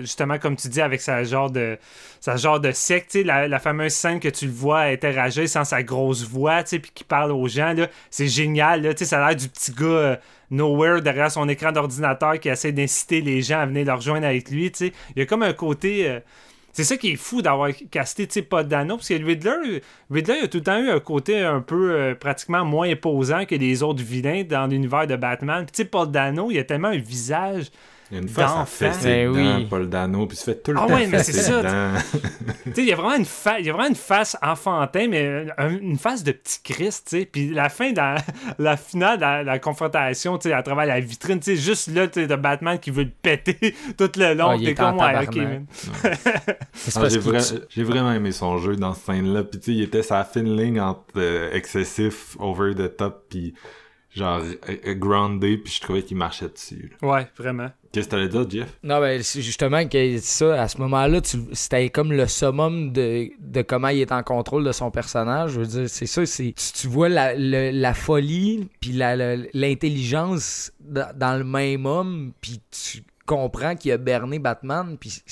justement, 0.00 0.38
comme 0.38 0.56
tu 0.56 0.68
dis, 0.68 0.82
avec 0.82 1.00
sa 1.00 1.24
genre 1.24 1.50
de, 1.50 1.78
sa 2.20 2.36
genre 2.36 2.60
de 2.60 2.70
secte, 2.72 3.14
la, 3.14 3.48
la 3.48 3.58
fameuse 3.60 3.94
scène 3.94 4.20
que 4.20 4.28
tu 4.28 4.44
le 4.44 4.52
vois 4.52 4.80
interagir 4.80 5.48
sans 5.48 5.64
sa 5.64 5.82
grosse 5.82 6.28
voix, 6.28 6.62
puis 6.62 6.82
qui 6.94 7.04
parle 7.04 7.32
aux 7.32 7.48
gens, 7.48 7.74
c'est 8.10 8.28
génial, 8.28 8.82
là, 8.82 8.92
ça 8.94 9.24
a 9.24 9.28
l'air 9.28 9.36
du 9.36 9.48
petit 9.48 9.72
gars 9.72 9.86
euh, 9.86 10.16
nowhere 10.54 11.02
derrière 11.02 11.30
son 11.30 11.48
écran 11.48 11.72
d'ordinateur 11.72 12.38
qui 12.38 12.48
essaie 12.48 12.72
d'inciter 12.72 13.20
les 13.20 13.42
gens 13.42 13.60
à 13.60 13.66
venir 13.66 13.84
le 13.84 13.92
rejoindre 13.92 14.26
avec 14.26 14.50
lui, 14.50 14.72
Il 14.80 14.92
y 15.16 15.22
a 15.22 15.26
comme 15.26 15.42
un 15.42 15.52
côté... 15.52 16.08
Euh, 16.08 16.20
c'est 16.72 16.82
ça 16.82 16.96
qui 16.96 17.12
est 17.12 17.16
fou 17.16 17.40
d'avoir 17.40 17.70
casté 17.92 18.26
pas 18.42 18.64
Dano, 18.64 18.96
parce 18.96 19.08
que 19.08 19.24
Riddler, 19.24 19.80
a 20.10 20.48
tout 20.48 20.58
le 20.58 20.62
temps 20.64 20.78
eu 20.78 20.90
un 20.90 20.98
côté 20.98 21.40
un 21.40 21.60
peu 21.60 21.92
euh, 21.92 22.14
pratiquement 22.16 22.64
moins 22.64 22.90
imposant 22.90 23.44
que 23.44 23.54
les 23.54 23.84
autres 23.84 24.02
vilains 24.02 24.42
dans 24.42 24.66
l'univers 24.66 25.06
de 25.06 25.14
Batman. 25.14 25.66
Puis 25.72 25.84
Paul 25.84 26.10
Dano, 26.10 26.50
il 26.50 26.58
a 26.58 26.64
tellement 26.64 26.88
un 26.88 26.98
visage 26.98 27.70
une 28.14 28.28
fois, 28.28 28.48
ça 28.48 28.64
fait 28.66 28.92
ses 28.94 29.26
oui. 29.26 29.66
Paul 29.68 29.88
Dano, 29.88 30.26
puis 30.26 30.36
il 30.36 30.40
se 30.40 30.44
fait 30.44 30.62
tout 30.62 30.72
le 30.72 30.78
ah 30.80 30.86
temps 30.86 30.94
ouais, 30.94 31.06
mais 31.06 31.22
c'est 31.22 31.32
ça. 31.32 31.62
il 32.76 32.84
y 32.84 32.92
a 32.92 32.96
vraiment 32.96 33.16
une 33.16 33.24
face, 33.24 33.56
il 33.60 33.66
y 33.66 33.70
a 33.70 33.72
vraiment 33.72 33.88
une 33.88 33.94
face 33.94 34.36
enfantin, 34.42 35.08
mais 35.08 35.46
une 35.58 35.98
face 35.98 36.22
de 36.22 36.32
petit 36.32 36.60
Christ, 36.62 37.08
tu 37.08 37.20
sais. 37.20 37.26
Puis 37.26 37.50
la 37.50 37.68
fin, 37.68 37.92
dans 37.92 38.16
la 38.58 38.76
finale, 38.76 39.18
de 39.18 39.46
la, 39.46 39.58
confrontation, 39.58 40.38
tu 40.38 40.48
sais, 40.48 40.54
à 40.54 40.62
travers 40.62 40.86
la 40.86 41.00
vitrine, 41.00 41.40
tu 41.40 41.56
sais, 41.56 41.62
juste 41.62 41.88
là, 41.88 42.08
tu 42.08 42.26
de 42.26 42.36
Batman 42.36 42.78
qui 42.78 42.90
veut 42.90 43.04
le 43.04 43.10
péter 43.10 43.74
tout 43.98 44.10
le 44.16 44.34
long. 44.34 44.50
Ah, 44.50 44.74
comme, 44.74 44.98
ouais, 44.98 45.26
ok, 45.26 45.38
ah, 46.96 47.08
J'ai 47.68 47.82
vraiment 47.82 48.12
aimé 48.12 48.32
son 48.32 48.58
jeu 48.58 48.76
dans 48.76 48.94
cette 48.94 49.06
scène-là. 49.06 49.44
Puis 49.44 49.60
tu 49.60 49.66
sais, 49.66 49.72
il 49.72 49.82
était 49.82 50.02
sa 50.02 50.24
fine 50.24 50.56
ligne 50.56 50.80
entre 50.80 51.04
euh, 51.16 51.52
excessif, 51.52 52.36
over 52.38 52.74
the 52.74 52.96
top, 52.96 53.26
puis 53.28 53.54
genre 54.14 54.42
euh, 54.68 54.94
groundé, 54.94 55.58
puis 55.58 55.72
je 55.72 55.80
trouvais 55.80 56.02
qu'il 56.02 56.16
marchait 56.16 56.48
dessus. 56.48 56.92
Ouais, 57.02 57.28
vraiment. 57.36 57.70
Qu'est-ce 57.94 58.06
que 58.06 58.10
t'allais 58.10 58.28
dire, 58.28 58.50
Jeff? 58.50 58.76
Non, 58.82 58.98
ben, 58.98 59.22
justement 59.22 59.86
que 59.86 60.18
ça, 60.18 60.62
à 60.62 60.66
ce 60.66 60.78
moment-là, 60.78 61.20
c'était 61.52 61.90
comme 61.90 62.12
le 62.12 62.26
summum 62.26 62.92
de, 62.92 63.28
de, 63.38 63.62
comment 63.62 63.86
il 63.86 64.00
est 64.00 64.10
en 64.10 64.24
contrôle 64.24 64.64
de 64.64 64.72
son 64.72 64.90
personnage. 64.90 65.52
Je 65.52 65.60
veux 65.60 65.66
dire, 65.66 65.88
c'est 65.88 66.06
ça, 66.06 66.26
c'est 66.26 66.52
tu, 66.74 66.88
vois 66.88 67.08
la, 67.08 67.34
la 67.36 67.94
folie, 67.94 68.68
puis 68.80 68.90
l'intelligence 68.92 70.72
dans 70.80 71.38
le 71.38 71.44
même 71.44 71.86
homme, 71.86 72.32
puis 72.40 72.60
tu 72.72 73.04
comprends 73.26 73.74
qu'il 73.74 73.92
a 73.92 73.96
berné 73.96 74.38
Batman, 74.38 74.96
puis 74.98 75.22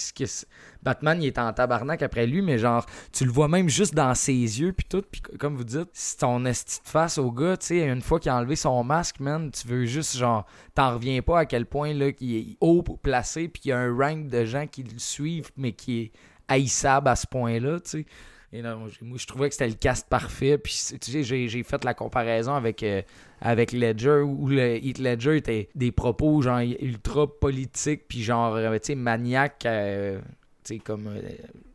Batman, 0.82 1.22
il 1.22 1.26
est 1.26 1.38
en 1.38 1.52
tabarnak 1.52 2.02
après 2.02 2.26
lui, 2.26 2.42
mais 2.42 2.58
genre, 2.58 2.86
tu 3.12 3.24
le 3.24 3.30
vois 3.30 3.48
même 3.48 3.68
juste 3.68 3.94
dans 3.94 4.14
ses 4.14 4.32
yeux, 4.32 4.72
puis 4.72 4.86
tout. 4.88 5.02
Puis 5.10 5.20
comme 5.38 5.56
vous 5.56 5.64
dites, 5.64 5.90
si 5.92 6.16
ton 6.16 6.44
esti 6.44 6.80
de 6.82 6.88
face 6.88 7.18
au 7.18 7.30
gars, 7.30 7.56
tu 7.56 7.66
sais, 7.66 7.86
une 7.86 8.02
fois 8.02 8.18
qu'il 8.18 8.30
a 8.30 8.36
enlevé 8.36 8.56
son 8.56 8.82
masque, 8.82 9.20
man, 9.20 9.50
tu 9.50 9.68
veux 9.68 9.84
juste, 9.84 10.16
genre, 10.16 10.46
t'en 10.74 10.94
reviens 10.94 11.22
pas 11.22 11.40
à 11.40 11.46
quel 11.46 11.66
point, 11.66 11.92
là, 11.94 12.12
qu'il 12.12 12.34
est 12.34 12.56
haut 12.60 12.82
placé, 12.82 13.48
puis 13.48 13.62
qu'il 13.62 13.68
y 13.70 13.72
a 13.72 13.78
un 13.78 13.96
rank 13.96 14.28
de 14.28 14.44
gens 14.44 14.66
qui 14.66 14.82
le 14.82 14.98
suivent, 14.98 15.50
mais 15.56 15.72
qui 15.72 16.00
est 16.00 16.12
haïssable 16.48 17.08
à 17.08 17.16
ce 17.16 17.26
point-là, 17.26 17.80
tu 17.80 17.90
sais. 17.90 18.06
Et 18.52 18.60
non, 18.60 18.76
moi, 18.76 19.16
je 19.18 19.26
trouvais 19.26 19.48
que 19.48 19.54
c'était 19.54 19.68
le 19.68 19.74
cast 19.74 20.08
parfait. 20.08 20.58
Puis, 20.58 20.78
tu 21.00 21.10
sais, 21.10 21.22
j'ai 21.22 21.62
fait 21.62 21.84
la 21.84 21.94
comparaison 21.94 22.54
avec, 22.54 22.82
euh, 22.82 23.00
avec 23.40 23.72
Ledger, 23.72 24.20
où 24.20 24.48
le 24.48 24.76
Heath 24.76 24.98
Ledger 24.98 25.36
était 25.38 25.70
des 25.74 25.90
propos, 25.90 26.42
genre, 26.42 26.60
ultra 26.60 27.26
politiques, 27.26 28.06
puis 28.08 28.22
genre, 28.22 28.54
euh, 28.56 28.74
tu 28.74 28.88
sais, 28.88 28.94
maniaque. 28.94 29.64
Euh, 29.64 30.20
sais, 30.64 30.78
comme 30.78 31.08
euh, 31.08 31.20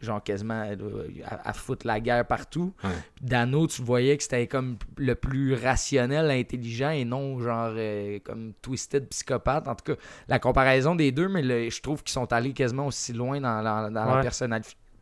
genre 0.02 0.24
quasiment 0.24 0.66
à, 1.26 1.54
foutre 1.54 1.86
la 1.86 2.00
guerre 2.00 2.26
partout. 2.26 2.74
Dano, 3.22 3.68
tu 3.68 3.82
voyais 3.82 4.18
que 4.18 4.24
c'était 4.24 4.48
comme 4.48 4.78
le 4.98 5.16
plus 5.16 5.54
rationnel, 5.54 6.32
intelligent 6.32 6.92
et 6.92 7.06
non 7.06 7.40
genre 7.40 7.74
euh, 7.76 8.20
comme 8.24 8.54
twisted 8.62 9.08
psychopathe. 9.10 9.68
En 9.68 9.76
tout 9.76 9.94
cas, 9.94 10.02
la 10.28 10.40
comparaison 10.40 10.96
des 10.96 11.12
deux, 11.12 11.28
mais 11.28 11.70
je 11.70 11.82
trouve 11.82 12.04
qu'ils 12.04 12.14
sont 12.14 12.32
allés 12.32 12.54
quasiment 12.54 12.88
aussi 12.88 13.14
loin 13.14 13.40
dans, 13.42 13.62
la, 13.62 13.90
dans 13.90 14.06
la 14.06 14.22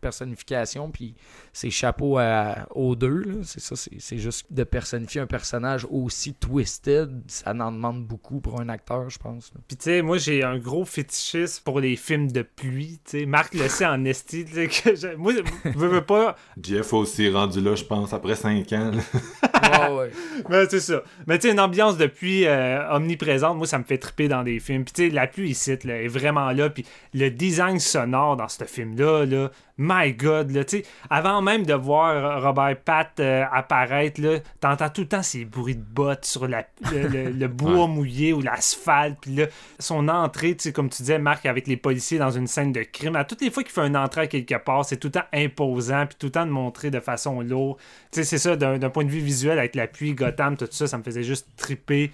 personnification, 0.05 0.91
puis 0.91 1.15
c'est 1.53 1.69
chapeau 1.71 2.17
à, 2.17 2.67
aux 2.75 2.95
deux. 2.95 3.23
là. 3.23 3.33
C'est 3.43 3.59
ça, 3.59 3.75
c'est 3.75 3.99
c'est 3.99 4.17
juste 4.17 4.45
de 4.51 4.63
personnifier 4.63 5.21
un 5.21 5.27
personnage 5.27 5.87
aussi 5.89 6.33
twisted, 6.33 7.09
ça 7.27 7.51
en 7.51 7.71
demande 7.71 8.05
beaucoup 8.05 8.39
pour 8.39 8.61
un 8.61 8.69
acteur, 8.69 9.09
je 9.09 9.17
pense. 9.17 9.51
là. 9.53 9.61
Puis 9.67 9.77
tu 9.77 9.83
sais, 9.85 10.01
moi 10.01 10.17
j'ai 10.17 10.43
un 10.43 10.57
gros 10.59 10.85
fétichisme 10.85 11.63
pour 11.63 11.79
les 11.79 11.95
films 11.95 12.31
de 12.31 12.41
pluie. 12.43 12.99
Tu 13.05 13.19
sais, 13.19 13.25
Marc 13.25 13.53
le 13.55 13.67
sait 13.67 13.85
en 13.85 14.05
esti. 14.05 14.45
que 14.45 14.95
je- 14.95 15.15
Moi, 15.15 15.33
je 15.65 15.69
veux 15.71 16.05
pas. 16.05 16.35
Jeff 16.61 16.93
aussi 16.93 17.29
rendu 17.29 17.61
là, 17.61 17.75
je 17.75 17.83
pense, 17.83 18.13
après 18.13 18.35
5 18.35 18.71
ans. 18.73 18.91
Ouais. 19.91 20.11
Mais 20.49 20.65
c'est 20.69 20.79
ça. 20.79 21.01
Mais 21.27 21.37
tu 21.39 21.47
sais, 21.47 21.53
une 21.53 21.59
ambiance 21.59 21.97
de 21.97 22.07
pluie 22.07 22.45
euh, 22.45 22.89
omniprésente, 22.91 23.57
moi 23.57 23.67
ça 23.67 23.77
me 23.79 23.83
fait 23.83 23.97
triper 23.97 24.27
dans 24.27 24.43
des 24.43 24.59
films. 24.59 24.83
Puis 24.85 24.93
tu 24.93 25.09
sais, 25.09 25.13
la 25.13 25.27
pluie 25.27 25.49
ici 25.51 25.77
là, 25.83 26.01
est 26.01 26.07
vraiment 26.07 26.51
là. 26.51 26.69
Puis 26.69 26.85
le 27.13 27.29
design 27.29 27.79
sonore 27.79 28.37
dans 28.37 28.47
ce 28.47 28.63
film-là, 28.65 29.25
là, 29.25 29.51
my 29.77 30.13
god, 30.13 30.51
là, 30.51 30.63
tu 30.63 30.77
sais, 30.77 30.85
avant 31.09 31.41
même 31.41 31.65
de 31.65 31.73
voir 31.73 32.41
Robert 32.41 32.77
Pat 32.77 33.09
euh, 33.19 33.43
apparaître, 33.51 34.21
là, 34.21 34.39
t'entends 34.61 34.89
tout 34.89 35.01
le 35.01 35.07
temps 35.07 35.23
ces 35.23 35.43
bruits 35.43 35.75
de 35.75 35.81
bottes 35.83 36.23
sur 36.25 36.47
la, 36.47 36.65
le, 36.91 37.07
le- 37.07 37.29
le 37.31 37.47
bois 37.49 37.87
mouillé 37.87 38.31
ou 38.33 38.41
l'asphalte. 38.41 39.17
Puis 39.21 39.35
là, 39.35 39.45
son 39.79 40.07
entrée, 40.07 40.55
tu 40.55 40.63
sais, 40.63 40.71
comme 40.71 40.89
tu 40.89 41.01
disais, 41.03 41.19
Marc, 41.19 41.45
avec 41.45 41.67
les 41.67 41.75
policiers 41.77 42.17
dans 42.19 42.31
une 42.31 42.47
scène 42.47 42.71
de 42.71 42.83
crime, 42.83 43.15
à 43.17 43.25
toutes 43.25 43.41
les 43.41 43.51
fois 43.51 43.63
qu'il 43.63 43.71
fait 43.73 43.85
une 43.85 43.97
entrée 43.97 44.21
à 44.21 44.27
quelque 44.27 44.55
part, 44.55 44.85
c'est 44.85 44.97
tout 44.97 45.07
le 45.07 45.11
temps 45.13 45.25
imposant, 45.33 46.05
puis 46.05 46.15
tout 46.17 46.27
le 46.27 46.31
temps 46.31 46.45
de 46.45 46.51
montrer 46.51 46.89
de 46.89 46.99
façon 47.01 47.41
lourde. 47.41 47.77
Tu 48.11 48.19
sais, 48.19 48.23
c'est 48.23 48.37
ça, 48.37 48.55
d'un 48.55 48.89
point 48.89 49.03
de 49.03 49.09
vue 49.09 49.19
visuel, 49.19 49.54
avec 49.59 49.75
la 49.75 49.87
pluie, 49.87 50.13
Gotham, 50.13 50.57
tout 50.57 50.67
ça, 50.71 50.87
ça 50.87 50.97
me 50.97 51.03
faisait 51.03 51.23
juste 51.23 51.47
triper 51.57 52.11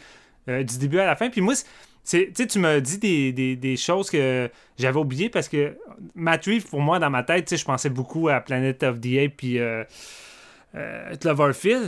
euh, 0.49 0.63
du 0.63 0.77
début 0.77 0.99
à 0.99 1.05
la 1.05 1.15
fin. 1.15 1.29
Puis 1.29 1.41
moi, 1.41 1.53
c'est- 2.03 2.31
tu 2.47 2.59
m'as 2.59 2.79
dit 2.79 2.97
des, 2.97 3.31
des- 3.31 3.55
des 3.55 3.77
choses 3.77 4.09
que 4.09 4.49
j'avais 4.79 4.99
oubliées 4.99 5.29
parce 5.29 5.47
que 5.47 5.77
Matt 6.15 6.47
pour 6.69 6.81
moi, 6.81 6.99
dans 6.99 7.09
ma 7.09 7.23
tête, 7.23 7.55
je 7.55 7.63
pensais 7.65 7.89
beaucoup 7.89 8.27
à 8.29 8.39
Planet 8.41 8.81
of 8.83 8.99
the 8.99 9.17
Apes 9.23 9.33
puis 9.37 9.59
euh, 9.59 9.83
euh, 10.75 11.15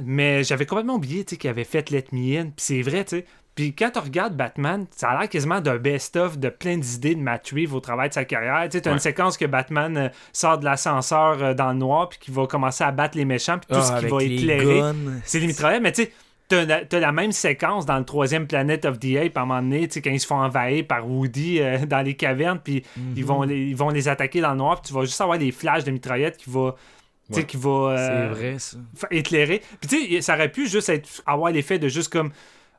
mais 0.06 0.44
j'avais 0.44 0.66
complètement 0.66 0.96
oublié 0.96 1.24
qu'il 1.26 1.50
avait 1.50 1.64
fait 1.64 1.90
Let 1.90 2.06
Me 2.12 2.38
In. 2.38 2.44
Puis 2.46 2.54
c'est 2.58 2.82
vrai, 2.82 3.06
tu 3.06 3.18
sais. 3.18 3.26
Puis 3.56 3.74
quand 3.76 3.92
tu 3.92 4.00
regardes 4.00 4.36
Batman, 4.36 4.86
ça 4.96 5.10
a 5.10 5.20
l'air 5.20 5.30
quasiment 5.30 5.62
d'un 5.62 5.78
best-of 5.78 6.40
de 6.40 6.50
plein 6.50 6.78
d'idées 6.78 7.14
de 7.16 7.22
Matt 7.22 7.48
Reeves 7.54 7.74
au 7.76 7.80
travail 7.80 8.10
de 8.10 8.14
sa 8.16 8.26
carrière. 8.26 8.64
Tu 8.64 8.72
sais, 8.78 8.82
t'as 8.82 8.90
Ouais. 8.90 8.96
une 8.96 9.00
séquence 9.00 9.38
que 9.38 9.46
Batman 9.46 9.96
euh, 9.98 10.10
sort 10.32 10.58
de 10.58 10.66
l'ascenseur 10.66 11.42
euh, 11.44 11.54
dans 11.54 11.70
le 11.72 11.78
noir 11.78 12.10
puis 12.10 12.18
qu'il 12.20 12.34
va 12.34 12.48
commencer 12.48 12.84
à 12.84 12.92
battre 12.92 13.16
les 13.18 13.26
méchants 13.26 13.60
puis 13.60 13.68
tout 13.70 13.80
Ah, 13.80 13.98
ce 14.00 14.04
qui 14.06 14.12
va 14.12 14.20
les 14.20 14.34
éclairer. 14.34 14.82
C'est 15.24 15.40
les 15.40 15.48
mitraillettes, 15.48 15.84
mais 15.84 15.92
tu 15.92 16.04
sais, 16.04 16.12
t'as 16.50 16.66
la, 16.66 16.82
la 17.00 17.12
même 17.12 17.32
séquence 17.32 17.86
dans 17.86 17.98
le 18.00 18.06
troisième 18.06 18.48
Planet 18.48 18.86
of 18.86 19.00
the 19.00 19.16
Apes 19.18 19.38
à 19.38 19.42
un 19.42 19.46
moment 19.46 19.62
donné, 19.62 19.88
quand 19.88 20.10
ils 20.10 20.20
se 20.20 20.26
font 20.28 20.42
envahir 20.42 20.86
par 20.88 21.08
Woody 21.08 21.60
euh, 21.62 21.78
dans 21.86 22.02
les 22.02 22.16
cavernes, 22.16 22.60
puis 22.64 22.84
Mhm. 22.98 23.14
ils, 23.16 23.26
vont 23.26 23.44
les, 23.44 23.68
ils 23.68 23.76
vont 23.76 23.90
les 23.90 24.08
attaquer 24.08 24.42
dans 24.42 24.52
le 24.52 24.58
noir, 24.58 24.82
puis 24.82 24.88
tu 24.90 24.94
vas 24.96 25.02
juste 25.06 25.22
avoir 25.22 25.38
des 25.38 25.52
flashs 25.52 25.84
de 25.84 25.92
mitraillettes 25.92 26.38
qui 26.38 26.50
sais, 26.52 27.40
Ouais. 27.40 27.44
qui 27.46 27.58
va 27.58 27.96
C'est 27.98 28.12
euh, 28.12 28.30
vrai, 28.34 28.56
ça. 28.60 28.78
éclairer. 29.12 29.62
Puis 29.80 29.90
tu 29.90 30.16
sais, 30.16 30.22
ça 30.22 30.34
aurait 30.36 30.52
pu 30.52 30.68
juste 30.68 30.90
être, 30.90 31.08
avoir 31.26 31.52
l'effet 31.52 31.80
de 31.80 31.88
juste 31.88 32.12
comme 32.12 32.32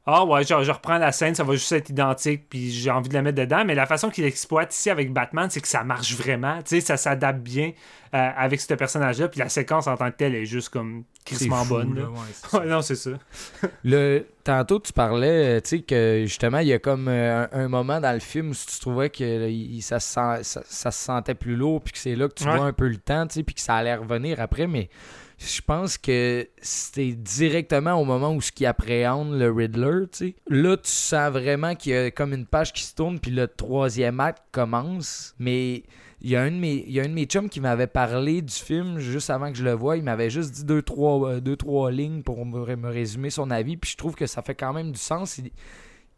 ah 0.07 0.25
ouais, 0.25 0.45
genre, 0.45 0.63
je 0.63 0.71
reprends 0.71 0.99
la 0.99 1.13
scène, 1.13 1.35
ça 1.35 1.45
va 1.45 1.55
juste 1.55 1.73
être 1.73 1.89
identique, 1.89 2.49
puis 2.51 2.71
j'ai 2.71 2.91
envie 2.91 3.09
de 3.09 3.15
la 3.15 3.23
mettre 3.23 3.39
dedans. 3.39 3.65
Mais 3.65 3.75
la 3.75 3.87
façon 3.87 4.11
qu'il 4.11 4.25
exploite 4.25 4.75
ici 4.75 4.91
avec 4.91 5.13
Batman, 5.13 5.49
c'est 5.51 5.61
que 5.63 5.69
ça 5.69 5.83
marche 5.83 6.15
vraiment. 6.15 6.59
Tu 6.59 6.77
sais, 6.77 6.81
ça 6.81 6.97
s'adapte 6.99 7.41
bien 7.41 7.73
euh, 8.15 8.31
avec 8.37 8.61
ce 8.61 8.75
personnage-là, 8.75 9.29
puis 9.29 9.41
la 9.41 9.49
séquence 9.49 9.87
en 9.87 9.97
tant 9.97 10.11
que 10.11 10.17
telle 10.17 10.35
est 10.35 10.45
juste 10.45 10.69
comme 10.69 11.05
crissement 11.25 11.65
bonne. 11.65 11.95
là, 11.95 12.03
là. 12.03 12.09
ouais, 12.11 12.17
c'est 12.33 12.47
ça. 12.51 12.59
Ouais, 12.61 12.67
non, 12.67 12.83
c'est 12.83 12.95
ça. 12.97 13.11
Le, 13.85 14.27
tantôt, 14.45 14.79
tu 14.79 14.93
parlais, 14.93 15.57
euh, 15.57 15.61
tu 15.63 15.79
sais, 15.79 15.81
que 15.83 16.25
justement, 16.27 16.59
il 16.59 16.69
y 16.69 16.73
a 16.75 16.79
comme 16.79 17.09
euh, 17.09 17.47
un, 17.51 17.65
un 17.65 17.69
moment 17.69 17.99
dans 18.01 18.13
le 18.13 18.21
film 18.21 18.51
où 18.51 18.55
tu 18.55 18.79
trouvais 18.81 19.09
que 19.09 19.25
là, 19.25 19.49
il- 19.49 19.81
ça, 19.81 20.01
se 20.01 20.13
sent- 20.13 20.43
ça, 20.45 20.63
ça 20.67 20.91
se 20.91 21.03
sentait 21.03 21.35
plus 21.35 21.57
lourd, 21.57 21.81
puis 21.81 21.93
que 21.95 21.99
c'est 21.99 22.15
là 22.15 22.29
que 22.29 22.35
tu 22.35 22.45
Ouais. 22.45 22.55
vois 22.57 22.67
un 22.67 22.73
peu 22.75 22.89
le 22.89 22.99
temps, 22.99 23.27
tu 23.27 23.35
sais, 23.37 23.43
puis 23.43 23.55
que 23.55 23.61
ça 23.63 23.75
allait 23.77 23.95
revenir 23.97 24.39
après, 24.39 24.67
mais 24.67 24.91
je 25.39 25.61
pense 25.61 25.99
que 25.99 26.49
c'était 26.63 27.13
directement 27.13 27.95
au 27.95 28.05
moment 28.05 28.35
où 28.35 28.41
ce 28.41 28.53
qui 28.53 28.67
appréhende 28.67 29.33
le 29.33 29.51
Riddler, 29.51 30.07
tu 30.13 30.19
sais. 30.19 30.35
Là, 30.49 30.77
tu 30.77 30.91
sens 30.91 31.33
vraiment 31.33 31.75
qu'il 31.75 31.93
y 31.93 31.97
a 31.97 32.11
comme 32.11 32.33
une 32.33 32.47
page 32.47 32.73
qui 32.73 32.83
se 32.83 32.95
tourne, 32.95 33.19
puis 33.19 33.31
le 33.31 33.49
troisième 33.49 34.21
acte 34.21 34.43
commence, 34.53 35.35
mais 35.39 35.83
il 36.25 36.31
y 36.31 36.37
a 36.37 36.43
un 36.43 36.51
de 36.51 36.57
mes, 36.57 36.85
il 36.87 36.93
y 36.93 37.01
a 37.01 37.05
de 37.05 37.13
mes 37.13 37.27
chums 37.27 37.51
qui 37.51 37.61
m'avait 37.61 37.87
parlé 37.87 38.41
du 38.41 38.55
film 38.55 38.99
juste 38.99 39.29
avant 39.29 39.53
que 39.53 39.59
je 39.59 39.65
le 39.65 39.73
voie. 39.73 39.99
Il 39.99 40.05
m'avait 40.05 40.31
juste 40.31 40.53
dit 40.53 40.65
deux 40.65 40.81
trois, 40.81 41.29
euh, 41.29 41.41
deux, 41.41 41.57
trois 41.57 41.91
lignes 41.91 42.23
pour 42.23 42.47
me, 42.47 42.77
me 42.77 42.89
résumer 42.89 43.29
son 43.29 43.51
avis. 43.51 43.77
Puis 43.77 43.91
je 43.91 43.97
trouve 43.99 44.15
que 44.15 44.27
ça 44.27 44.41
fait 44.41 44.55
quand 44.55 44.73
même 44.73 44.91
du 44.91 44.99
sens. 44.99 45.39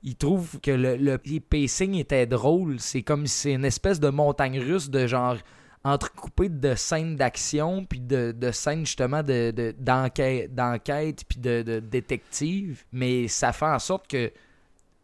Il, 0.05 0.15
trouve 0.15 0.61
que 0.61 0.71
le 0.71 0.97
le 0.97 1.19
pacing 1.41 1.95
était 1.95 2.27
drôle. 2.27 2.79
C'est 2.79 3.03
comme 3.03 3.27
si 3.27 3.37
c'est 3.37 3.53
une 3.55 3.65
espèce 3.65 3.99
de 3.99 4.09
montagne 4.09 4.61
russe 4.61 4.91
de 4.91 5.09
genre 5.09 5.39
entrecoupé 5.93 6.49
de 6.49 6.75
scènes 6.75 7.17
d'action 7.17 7.85
puis 7.85 8.01
de, 8.01 8.33
de 8.33 8.51
scènes 8.51 8.85
justement 8.87 9.23
de, 9.23 9.51
de- 9.51 9.75
d'enquête, 9.79 10.55
d'enquête 10.55 11.23
puis 11.29 11.39
de, 11.39 11.63
de 11.63 11.79
détective. 11.81 12.85
Mais 12.93 13.29
ça 13.29 13.53
fait 13.53 13.67
en 13.67 13.79
sorte 13.79 14.09
que 14.09 14.33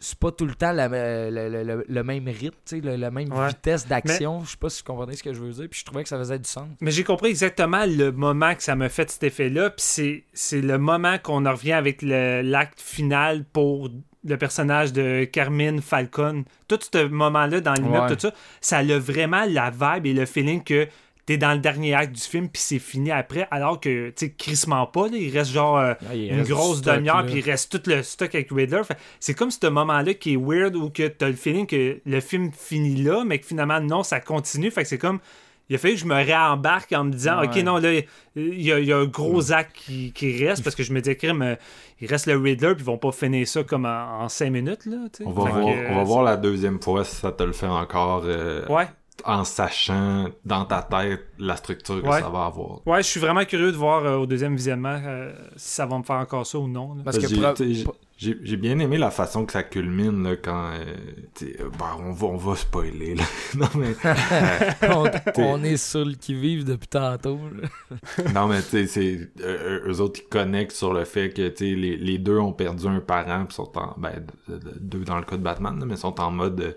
c'est 0.04 0.18
pas 0.18 0.32
tout 0.32 0.44
le 0.44 0.54
temps 0.54 0.72
la- 0.72 0.88
le, 0.88 1.48
le- 1.48 1.62
le- 1.62 1.84
le 1.88 2.02
même 2.04 2.26
rythme, 2.28 2.80
la 2.96 3.10
même 3.10 3.32
Ouais. 3.32 3.48
vitesse 3.48 3.86
d'action. 3.86 4.44
Je 4.44 4.50
sais 4.50 4.56
pas 4.56 4.68
si 4.68 4.82
vous 4.82 4.92
comprenez 4.92 5.14
ce 5.16 5.22
que 5.22 5.32
je 5.32 5.40
veux 5.40 5.52
dire. 5.52 5.68
Puis 5.70 5.80
je 5.80 5.84
trouvais 5.84 6.02
que 6.02 6.08
ça 6.08 6.18
faisait 6.18 6.38
du 6.38 6.48
sens. 6.48 6.68
Mais 6.80 6.90
j'ai 6.90 7.04
compris 7.04 7.30
exactement 7.30 7.84
le 7.86 8.10
moment 8.10 8.54
que 8.54 8.62
ça 8.62 8.74
m'a 8.74 8.88
fait 8.88 9.08
cet 9.10 9.22
effet-là. 9.22 9.70
Puis 9.70 10.24
c'est, 10.32 10.60
le 10.60 10.76
moment 10.78 11.18
qu'on 11.22 11.46
en 11.46 11.52
revient 11.52 11.72
avec 11.72 12.02
l'acte 12.02 12.80
final 12.80 13.44
pour 13.44 13.88
le 14.24 14.36
personnage 14.36 14.92
de 14.92 15.24
Carmine 15.24 15.80
Falcon. 15.82 16.44
Tout 16.68 16.78
ce 16.92 17.06
moment-là 17.06 17.60
dans 17.60 17.74
l'immeuble, 17.74 18.08
Ouais. 18.10 18.16
tout 18.16 18.20
ça, 18.20 18.32
ça 18.60 18.78
a 18.78 18.98
vraiment 18.98 19.44
la 19.48 19.70
vibe 19.70 20.06
et 20.06 20.12
le 20.12 20.26
feeling 20.26 20.62
que 20.62 20.86
t'es 21.26 21.36
dans 21.36 21.52
le 21.52 21.58
dernier 21.58 21.94
acte 21.94 22.14
du 22.14 22.20
film 22.20 22.48
puis 22.48 22.60
c'est 22.62 22.78
fini 22.78 23.10
après. 23.10 23.46
Alors 23.50 23.80
que, 23.80 24.08
tu 24.10 24.26
sais, 24.26 24.32
crissement 24.32 24.86
pas, 24.86 25.08
là, 25.08 25.16
il 25.16 25.36
reste 25.36 25.52
genre 25.52 25.78
euh, 25.78 25.94
Ah, 26.10 26.14
il 26.14 26.30
une 26.32 26.38
reste 26.38 26.50
grosse 26.50 26.82
demi-heure 26.82 27.24
puis 27.26 27.36
il 27.36 27.44
reste 27.44 27.70
tout 27.70 27.90
le 27.90 28.02
stock 28.02 28.34
avec 28.34 28.50
Riddler. 28.50 28.82
Fait, 28.84 28.96
c'est 29.20 29.34
comme 29.34 29.50
ce 29.50 29.66
moment-là 29.66 30.14
qui 30.14 30.34
est 30.34 30.36
weird 30.36 30.74
où 30.76 30.90
que 30.90 31.06
t'as 31.08 31.28
le 31.28 31.34
feeling 31.36 31.66
que 31.66 32.00
le 32.04 32.20
film 32.20 32.50
finit 32.52 33.02
là, 33.02 33.24
mais 33.24 33.38
que 33.38 33.46
finalement, 33.46 33.80
non, 33.80 34.02
ça 34.02 34.20
continue. 34.20 34.70
Fait 34.70 34.82
que 34.82 34.88
c'est 34.88 34.98
comme 34.98 35.20
il 35.68 35.76
a 35.76 35.78
fallu 35.78 35.94
que 35.94 36.00
je 36.00 36.06
me 36.06 36.14
réembarque 36.14 36.92
en 36.92 37.04
me 37.04 37.12
disant 37.12 37.40
Ouais. 37.40 37.46
ok 37.46 37.56
non 37.64 37.78
là 37.78 37.92
il 38.34 38.62
y, 38.62 38.72
a, 38.72 38.78
il 38.80 38.84
y 38.84 38.92
a 38.92 38.98
un 38.98 39.06
gros 39.06 39.52
acte 39.52 39.74
qui, 39.76 40.12
qui 40.12 40.44
reste 40.44 40.62
parce 40.62 40.74
que 40.76 40.82
je 40.82 40.92
me 40.92 41.00
dis 41.00 41.16
crime 41.16 41.40
euh, 41.40 41.54
il 42.00 42.08
reste 42.08 42.26
le 42.26 42.36
Riddler 42.36 42.74
puis 42.74 42.82
ils 42.82 42.84
vont 42.84 42.98
pas 42.98 43.12
finir 43.12 43.46
ça 43.46 43.62
comme 43.62 43.86
en, 43.86 44.22
en 44.22 44.28
cinq 44.28 44.50
minutes 44.50 44.84
là. 44.86 44.96
On 45.24 45.30
va, 45.30 45.50
voir, 45.50 45.64
que, 45.64 45.90
on 45.92 45.94
va 45.94 46.02
voir 46.02 46.22
la 46.24 46.36
deuxième 46.36 46.82
fois 46.82 47.04
si 47.04 47.14
ça 47.16 47.32
te 47.32 47.42
le 47.44 47.52
fait 47.52 47.68
encore 47.68 48.24
euh, 48.26 48.66
ouais 48.66 48.86
en 49.24 49.44
sachant 49.44 50.26
dans 50.44 50.64
ta 50.64 50.82
tête 50.82 51.26
la 51.38 51.56
structure 51.56 52.02
que 52.02 52.06
Ouais. 52.08 52.20
ça 52.20 52.28
va 52.28 52.46
avoir. 52.46 52.86
ouais 52.86 53.02
je 53.02 53.08
suis 53.08 53.20
vraiment 53.20 53.44
curieux 53.44 53.70
de 53.70 53.76
voir 53.76 54.04
euh, 54.04 54.16
au 54.16 54.26
deuxième 54.26 54.56
visionnement 54.56 54.98
euh, 55.04 55.32
si 55.56 55.74
ça 55.74 55.86
va 55.86 55.98
me 55.98 56.02
faire 56.02 56.16
encore 56.16 56.46
ça 56.46 56.58
ou 56.58 56.66
non 56.66 56.94
là. 56.94 57.02
Parce 57.04 57.18
que 57.18 57.28
J'ai- 57.28 57.40
pro- 57.40 57.52
t'sais, 57.52 57.72
j'ai- 57.74 57.84
j'ai 58.16 58.38
j'ai 58.42 58.56
bien 58.56 58.78
aimé 58.78 58.98
la 58.98 59.10
façon 59.10 59.44
que 59.46 59.52
ça 59.52 59.62
culmine 59.64 60.22
là, 60.22 60.36
quand 60.36 60.70
euh, 60.72 61.68
bah, 61.78 61.96
on 62.00 62.12
va 62.12 62.26
on 62.28 62.36
va 62.36 62.56
spoiler 62.56 63.14
là. 63.16 63.24
non 63.56 63.68
mais 63.76 63.94
on, 64.88 65.06
on 65.36 65.62
est 65.64 65.76
sur 65.76 66.04
le 66.04 66.14
qui-vive 66.14 66.64
depuis 66.64 66.88
tantôt. 66.88 67.38
non 68.34 68.46
mais 68.48 68.62
tu 68.62 68.68
sais 68.68 68.86
c'est 68.86 69.30
euh, 69.42 69.80
eux 69.88 70.00
autres 70.00 70.20
ils 70.24 70.28
connectent 70.28 70.72
sur 70.72 70.92
le 70.92 71.04
fait 71.04 71.30
que 71.30 71.48
tu 71.48 71.56
sais 71.70 71.74
les, 71.76 71.96
les 71.96 72.18
deux 72.18 72.38
ont 72.38 72.52
perdu 72.52 72.86
un 72.86 73.00
parent 73.00 73.44
puis 73.44 73.54
sont 73.54 73.70
en 73.78 73.94
ben 73.98 74.24
de- 74.48 74.58
de- 74.58 74.78
deux 74.80 75.04
dans 75.04 75.16
le 75.18 75.24
cas 75.24 75.36
de 75.36 75.42
Batman 75.42 75.78
là, 75.78 75.86
mais 75.86 75.96
sont 75.96 76.18
en 76.20 76.30
mode 76.30 76.60
euh, 76.60 76.72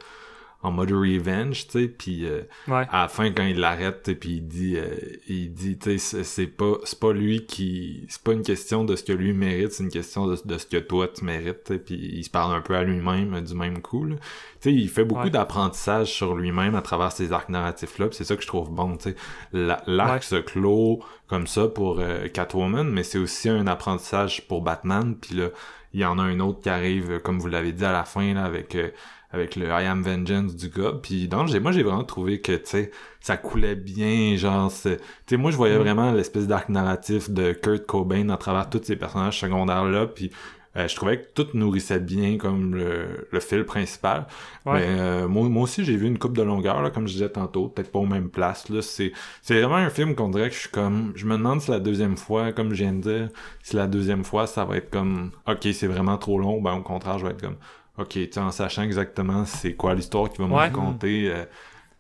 en 0.66 0.72
mode 0.72 0.92
revenge 0.92 1.68
tu 1.68 1.72
sais 1.82 1.88
puis 1.88 2.26
euh, 2.26 2.42
ouais 2.68 2.86
à 2.90 3.04
la 3.04 3.08
fin 3.08 3.32
quand 3.32 3.44
il 3.44 3.60
l'arrête 3.60 4.12
puis 4.20 4.38
il 4.38 4.48
dit 4.48 4.76
euh, 4.78 4.88
il 5.28 5.54
dit 5.54 5.78
tu 5.78 5.98
sais 6.00 6.24
c'est- 6.24 6.48
pas 6.48 6.74
c'est 6.84 7.00
pas 7.00 7.14
lui 7.14 7.46
qui 7.46 8.06
c'est 8.10 8.22
pas 8.24 8.34
une 8.34 8.42
question 8.44 8.84
de 8.84 8.96
ce 8.96 9.04
que 9.04 9.14
lui 9.14 9.34
mérite 9.34 9.72
c'est 9.72 9.84
une 9.84 9.90
question 9.92 10.28
de, 10.28 10.38
de 10.44 10.58
ce 10.58 10.66
que 10.66 10.78
toi 10.78 11.08
tu 11.08 11.24
mérites 11.24 11.78
puis 11.86 11.96
il 11.96 12.24
se 12.24 12.30
parle 12.30 12.56
un 12.56 12.62
peu 12.62 12.76
à 12.76 12.84
lui-même 12.84 13.34
euh, 13.36 13.42
du 13.42 13.54
même 13.54 13.82
coup 13.82 14.08
tu 14.08 14.16
sais 14.62 14.74
il 14.74 14.90
fait 14.90 15.06
beaucoup 15.06 15.24
Ouais. 15.26 15.30
d'apprentissage 15.30 16.12
sur 16.12 16.36
lui-même 16.36 16.76
à 16.76 16.82
travers 16.82 17.12
ces 17.12 17.32
arcs 17.32 17.50
narratifs 17.50 17.98
là 18.00 18.08
c'est 18.12 18.24
ça 18.24 18.36
que 18.36 18.42
je 18.42 18.48
trouve 18.48 18.70
bon 18.72 18.98
tu 18.98 19.10
sais 19.12 19.16
La- 19.54 19.82
l'arc 19.88 20.14
Ouais. 20.16 20.22
se 20.22 20.36
clôt 20.36 21.00
comme 21.28 21.48
ça 21.48 21.68
pour 21.68 22.00
euh, 22.00 22.28
Catwoman 22.28 22.90
mais 22.90 23.04
c'est 23.04 23.18
aussi 23.18 23.50
un 23.50 23.68
apprentissage 23.68 24.48
pour 24.48 24.62
Batman 24.62 25.16
puis 25.20 25.36
là 25.36 25.50
il 25.94 26.02
y 26.02 26.06
en 26.06 26.20
a 26.20 26.24
un 26.24 26.40
autre 26.42 26.60
qui 26.60 26.70
arrive 26.70 27.20
comme 27.22 27.40
vous 27.40 27.48
l'avez 27.48 27.72
dit 27.72 27.86
à 27.86 27.92
la 27.94 28.04
fin 28.04 28.34
là 28.34 28.44
avec 28.44 28.76
euh, 28.76 28.90
avec 29.36 29.56
le 29.56 29.68
I 29.68 29.86
Am 29.86 30.02
Vengeance 30.02 30.56
du 30.56 30.70
gars. 30.70 30.94
Puis 31.04 31.28
donc, 31.28 31.50
j'ai, 31.50 31.60
moi, 31.60 31.72
j'ai 31.72 31.84
vraiment 31.84 32.04
trouvé 32.04 32.42
que, 32.42 32.54
tu 32.54 32.62
sais, 32.66 32.92
ça 33.20 33.38
coulait 33.38 33.76
bien, 33.76 34.36
genre, 34.38 34.72
tu 34.72 34.98
sais, 35.28 35.38
moi, 35.38 35.52
je 35.52 35.58
voyais 35.58 35.76
Mm. 35.76 35.82
vraiment 35.82 36.12
l'espèce 36.12 36.48
d'arc 36.48 36.70
narratif 36.70 37.30
de 37.30 37.52
Kurt 37.52 37.86
Cobain 37.86 38.30
à 38.30 38.38
travers 38.38 38.70
tous 38.70 38.82
ces 38.84 38.96
personnages 38.96 39.40
secondaires-là, 39.40 40.08
puis 40.08 40.32
euh, 40.78 40.88
je 40.90 40.96
trouvais 40.96 41.22
que 41.22 41.28
tout 41.34 41.48
nourrissait 41.54 42.02
bien 42.02 42.38
comme 42.38 42.76
le, 42.76 43.28
le 43.32 43.40
fil 43.40 43.64
principal. 43.64 44.28
Ouais. 44.66 44.74
Mais 44.80 45.00
euh, 45.00 45.28
moi, 45.28 45.48
moi 45.48 45.64
aussi, 45.64 45.86
j'ai 45.86 45.96
vu 45.96 46.06
une 46.06 46.18
coupe 46.18 46.36
de 46.36 46.44
longueur, 46.44 46.82
là, 46.82 46.90
comme 46.90 47.08
je 47.08 47.14
disais 47.14 47.30
tantôt, 47.30 47.70
peut-être 47.70 47.92
pas 47.92 48.00
aux 48.00 48.06
mêmes 48.06 48.30
places. 48.30 48.68
Là. 48.70 48.82
C'est, 48.82 49.14
c'est 49.42 49.54
vraiment 49.62 49.76
un 49.76 49.90
film 49.90 50.16
qu'on 50.16 50.28
dirait 50.30 50.50
que 50.50 50.56
je 50.56 50.60
suis 50.62 50.70
comme... 50.70 51.14
Je 51.16 51.26
me 51.26 51.38
demande 51.38 51.62
si 51.62 51.72
la 51.72 51.80
deuxième 51.80 52.18
fois, 52.18 52.52
comme 52.52 52.72
je 52.74 52.84
viens 52.84 52.94
de 52.94 53.02
dire, 53.02 53.30
si 53.64 53.76
la 53.78 53.88
deuxième 53.88 54.26
fois, 54.26 54.48
ça 54.48 54.66
va 54.66 54.76
être 54.76 54.90
comme... 54.90 55.32
OK, 55.48 55.66
c'est 55.74 55.88
vraiment 55.88 56.18
trop 56.18 56.38
long. 56.40 56.62
Ben, 56.62 56.74
au 56.74 56.82
contraire, 56.82 57.20
je 57.20 57.26
vais 57.26 57.32
être 57.32 57.42
comme... 57.42 57.58
OK, 57.98 58.10
tu 58.10 58.28
sais, 58.32 58.40
en 58.40 58.52
sachant 58.52 58.84
exactement 58.84 59.46
c'est 59.46 59.74
quoi 59.74 59.94
l'histoire 59.96 60.30
qu'il 60.30 60.42
va 60.42 60.48
me 60.48 60.54
Ouais. 60.54 60.60
raconter, 60.68 61.30
euh, 61.32 61.46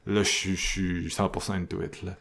là, 0.08 0.24
je 0.24 0.30
suis- 0.30 0.56
je 0.56 0.68
suis 0.68 1.10
100% 1.12 1.54
into 1.54 1.82
it, 1.82 2.02
là. 2.04 2.16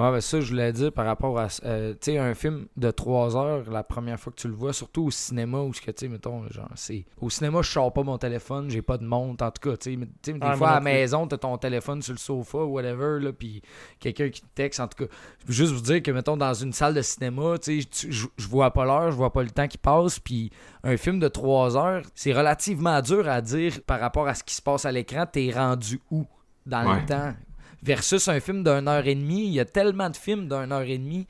Ouais, 0.00 0.10
ben 0.12 0.20
ça, 0.20 0.40
je 0.40 0.48
voulais 0.50 0.72
dire 0.72 0.92
par 0.92 1.04
rapport 1.04 1.38
à. 1.38 1.48
euh, 1.64 1.92
tu 1.92 2.12
sais, 2.12 2.18
un 2.18 2.34
film 2.34 2.66
de 2.76 2.90
3 2.90 3.36
heures, 3.36 3.68
la 3.70 3.82
première 3.82 4.18
fois 4.18 4.32
que 4.32 4.38
tu 4.40 4.48
le 4.48 4.54
vois, 4.54 4.72
surtout 4.72 5.04
au 5.06 5.10
cinéma, 5.10 5.58
où 5.60 5.74
ce 5.74 5.80
que, 5.80 5.90
tu 5.90 6.06
sais, 6.06 6.08
mettons, 6.08 6.48
genre, 6.48 6.68
c'est. 6.74 7.04
Au 7.20 7.28
cinéma, 7.28 7.60
je 7.62 7.70
sors 7.70 7.92
pas 7.92 8.02
mon 8.02 8.16
téléphone, 8.16 8.70
j'ai 8.70 8.82
pas 8.82 8.96
de 8.98 9.04
montre, 9.04 9.44
en 9.44 9.50
tout 9.50 9.68
cas, 9.70 9.76
tu 9.76 9.92
sais. 10.22 10.32
Des 10.32 10.38
Ah, 10.40 10.56
fois, 10.56 10.70
à 10.70 10.74
la 10.74 10.80
maison, 10.80 11.26
t'as 11.26 11.36
ton 11.38 11.58
téléphone 11.58 12.00
sur 12.02 12.12
le 12.14 12.18
sofa, 12.18 12.58
whatever, 12.58 13.18
là, 13.20 13.32
puis 13.32 13.60
quelqu'un 13.98 14.28
qui 14.30 14.40
te 14.40 14.46
texte, 14.54 14.80
en 14.80 14.88
tout 14.88 15.04
cas. 15.06 15.12
Juste 15.48 15.72
vous 15.72 15.80
dire 15.82 16.02
que, 16.02 16.10
mettons, 16.12 16.36
dans 16.36 16.54
une 16.54 16.72
salle 16.72 16.94
de 16.94 17.02
cinéma, 17.02 17.58
tu 17.58 17.82
sais, 17.82 17.88
je 18.10 18.26
je 18.36 18.48
vois 18.48 18.70
pas 18.70 18.84
l'heure, 18.84 19.10
je 19.10 19.16
vois 19.16 19.32
pas 19.32 19.42
le 19.42 19.50
temps 19.50 19.68
qui 19.68 19.78
passe, 19.78 20.18
puis 20.18 20.50
un 20.82 20.96
film 20.96 21.18
de 21.20 21.28
3 21.28 21.76
heures, 21.76 22.02
c'est 22.14 22.32
relativement 22.32 23.00
dur 23.02 23.28
à 23.28 23.40
dire 23.42 23.80
par 23.86 24.00
rapport 24.00 24.26
à 24.28 24.34
ce 24.34 24.42
qui 24.44 24.54
se 24.54 24.62
passe 24.62 24.84
à 24.86 24.92
l'écran, 24.92 25.26
t'es 25.30 25.50
rendu 25.52 26.00
où 26.10 26.24
dans 26.64 26.86
Ouais. 26.88 27.00
le 27.00 27.06
temps? 27.06 27.34
Versus 27.82 28.28
un 28.28 28.40
film 28.40 28.62
d'une 28.62 28.88
heure 28.88 29.06
et 29.06 29.14
demie, 29.14 29.46
il 29.46 29.52
y 29.52 29.60
a 29.60 29.64
tellement 29.64 30.10
de 30.10 30.16
films 30.16 30.48
d'une 30.48 30.72
heure 30.72 30.82
et 30.82 30.98
demie. 30.98 31.26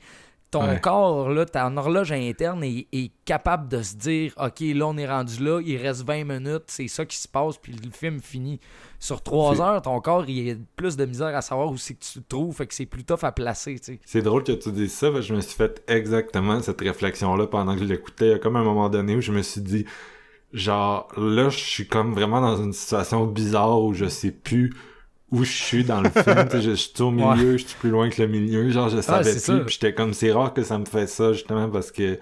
Ton 0.51 0.67
Ouais. 0.67 0.81
corps, 0.81 1.29
là, 1.29 1.45
ton 1.45 1.77
horloge 1.77 2.11
interne 2.11 2.61
est, 2.65 2.85
est 2.91 3.11
capable 3.23 3.69
de 3.69 3.81
se 3.81 3.95
dire 3.95 4.33
OK, 4.35 4.59
là, 4.59 4.85
on 4.85 4.97
est 4.97 5.07
rendu 5.07 5.41
là, 5.41 5.61
il 5.65 5.77
reste 5.77 6.03
20 6.05 6.25
minutes, 6.25 6.63
c'est 6.67 6.89
ça 6.89 7.05
qui 7.05 7.15
se 7.15 7.29
passe, 7.29 7.57
puis 7.57 7.71
le 7.71 7.89
film 7.89 8.19
finit. 8.19 8.59
Sur 8.99 9.23
3 9.23 9.55
C'est- 9.55 9.61
heures, 9.61 9.81
ton 9.81 10.01
corps, 10.01 10.25
il 10.27 10.51
a 10.51 10.55
plus 10.75 10.97
de 10.97 11.05
misère 11.05 11.33
à 11.37 11.41
savoir 11.41 11.71
où 11.71 11.77
c'est 11.77 11.93
que 11.93 12.03
tu 12.03 12.19
te 12.19 12.27
trouves, 12.27 12.53
fait 12.53 12.67
que 12.67 12.73
c'est 12.73 12.85
plus 12.85 13.05
tough 13.05 13.23
à 13.23 13.31
placer, 13.31 13.79
tu 13.79 13.93
sais. 13.93 13.99
C'est 14.05 14.21
drôle 14.21 14.43
que 14.43 14.51
tu 14.51 14.73
dises 14.73 14.91
ça, 14.91 15.07
parce 15.09 15.21
que 15.21 15.27
je 15.27 15.35
me 15.35 15.39
suis 15.39 15.55
fait 15.55 15.81
exactement 15.87 16.61
cette 16.61 16.81
réflexion-là 16.81 17.47
pendant 17.47 17.73
que 17.75 17.79
je 17.79 17.85
l'écoutais. 17.85 18.25
Il 18.27 18.31
y 18.31 18.33
a 18.33 18.39
comme 18.39 18.57
un 18.57 18.63
moment 18.65 18.89
donné 18.89 19.15
où 19.15 19.21
je 19.21 19.31
me 19.31 19.43
suis 19.43 19.61
dit, 19.61 19.85
genre, 20.51 21.07
là, 21.15 21.47
je 21.47 21.57
suis 21.59 21.87
comme 21.87 22.13
vraiment 22.13 22.41
dans 22.41 22.61
une 22.61 22.73
situation 22.73 23.25
bizarre 23.25 23.81
où 23.81 23.93
je 23.93 24.07
sais 24.07 24.31
plus 24.31 24.73
où 25.31 25.43
je 25.43 25.51
suis 25.51 25.83
dans 25.83 26.01
le 26.01 26.09
film. 26.09 26.47
Je, 26.53 26.59
je 26.61 26.71
suis 26.73 27.01
au 27.01 27.11
milieu, 27.11 27.57
je 27.57 27.65
suis 27.65 27.77
plus 27.79 27.89
loin 27.89 28.09
que 28.09 28.21
le 28.21 28.27
milieu. 28.27 28.69
Genre, 28.69 28.89
je 28.89 29.01
savais 29.01 29.23
ça. 29.39 29.53
plus. 29.55 29.65
Puis 29.65 29.73
j'étais 29.75 29.93
comme, 29.93 30.13
c'est 30.13 30.31
rare 30.31 30.53
que 30.53 30.63
ça 30.63 30.77
me 30.77 30.85
fait 30.85 31.07
ça, 31.07 31.33
justement, 31.33 31.69
parce 31.69 31.91
que, 31.91 32.19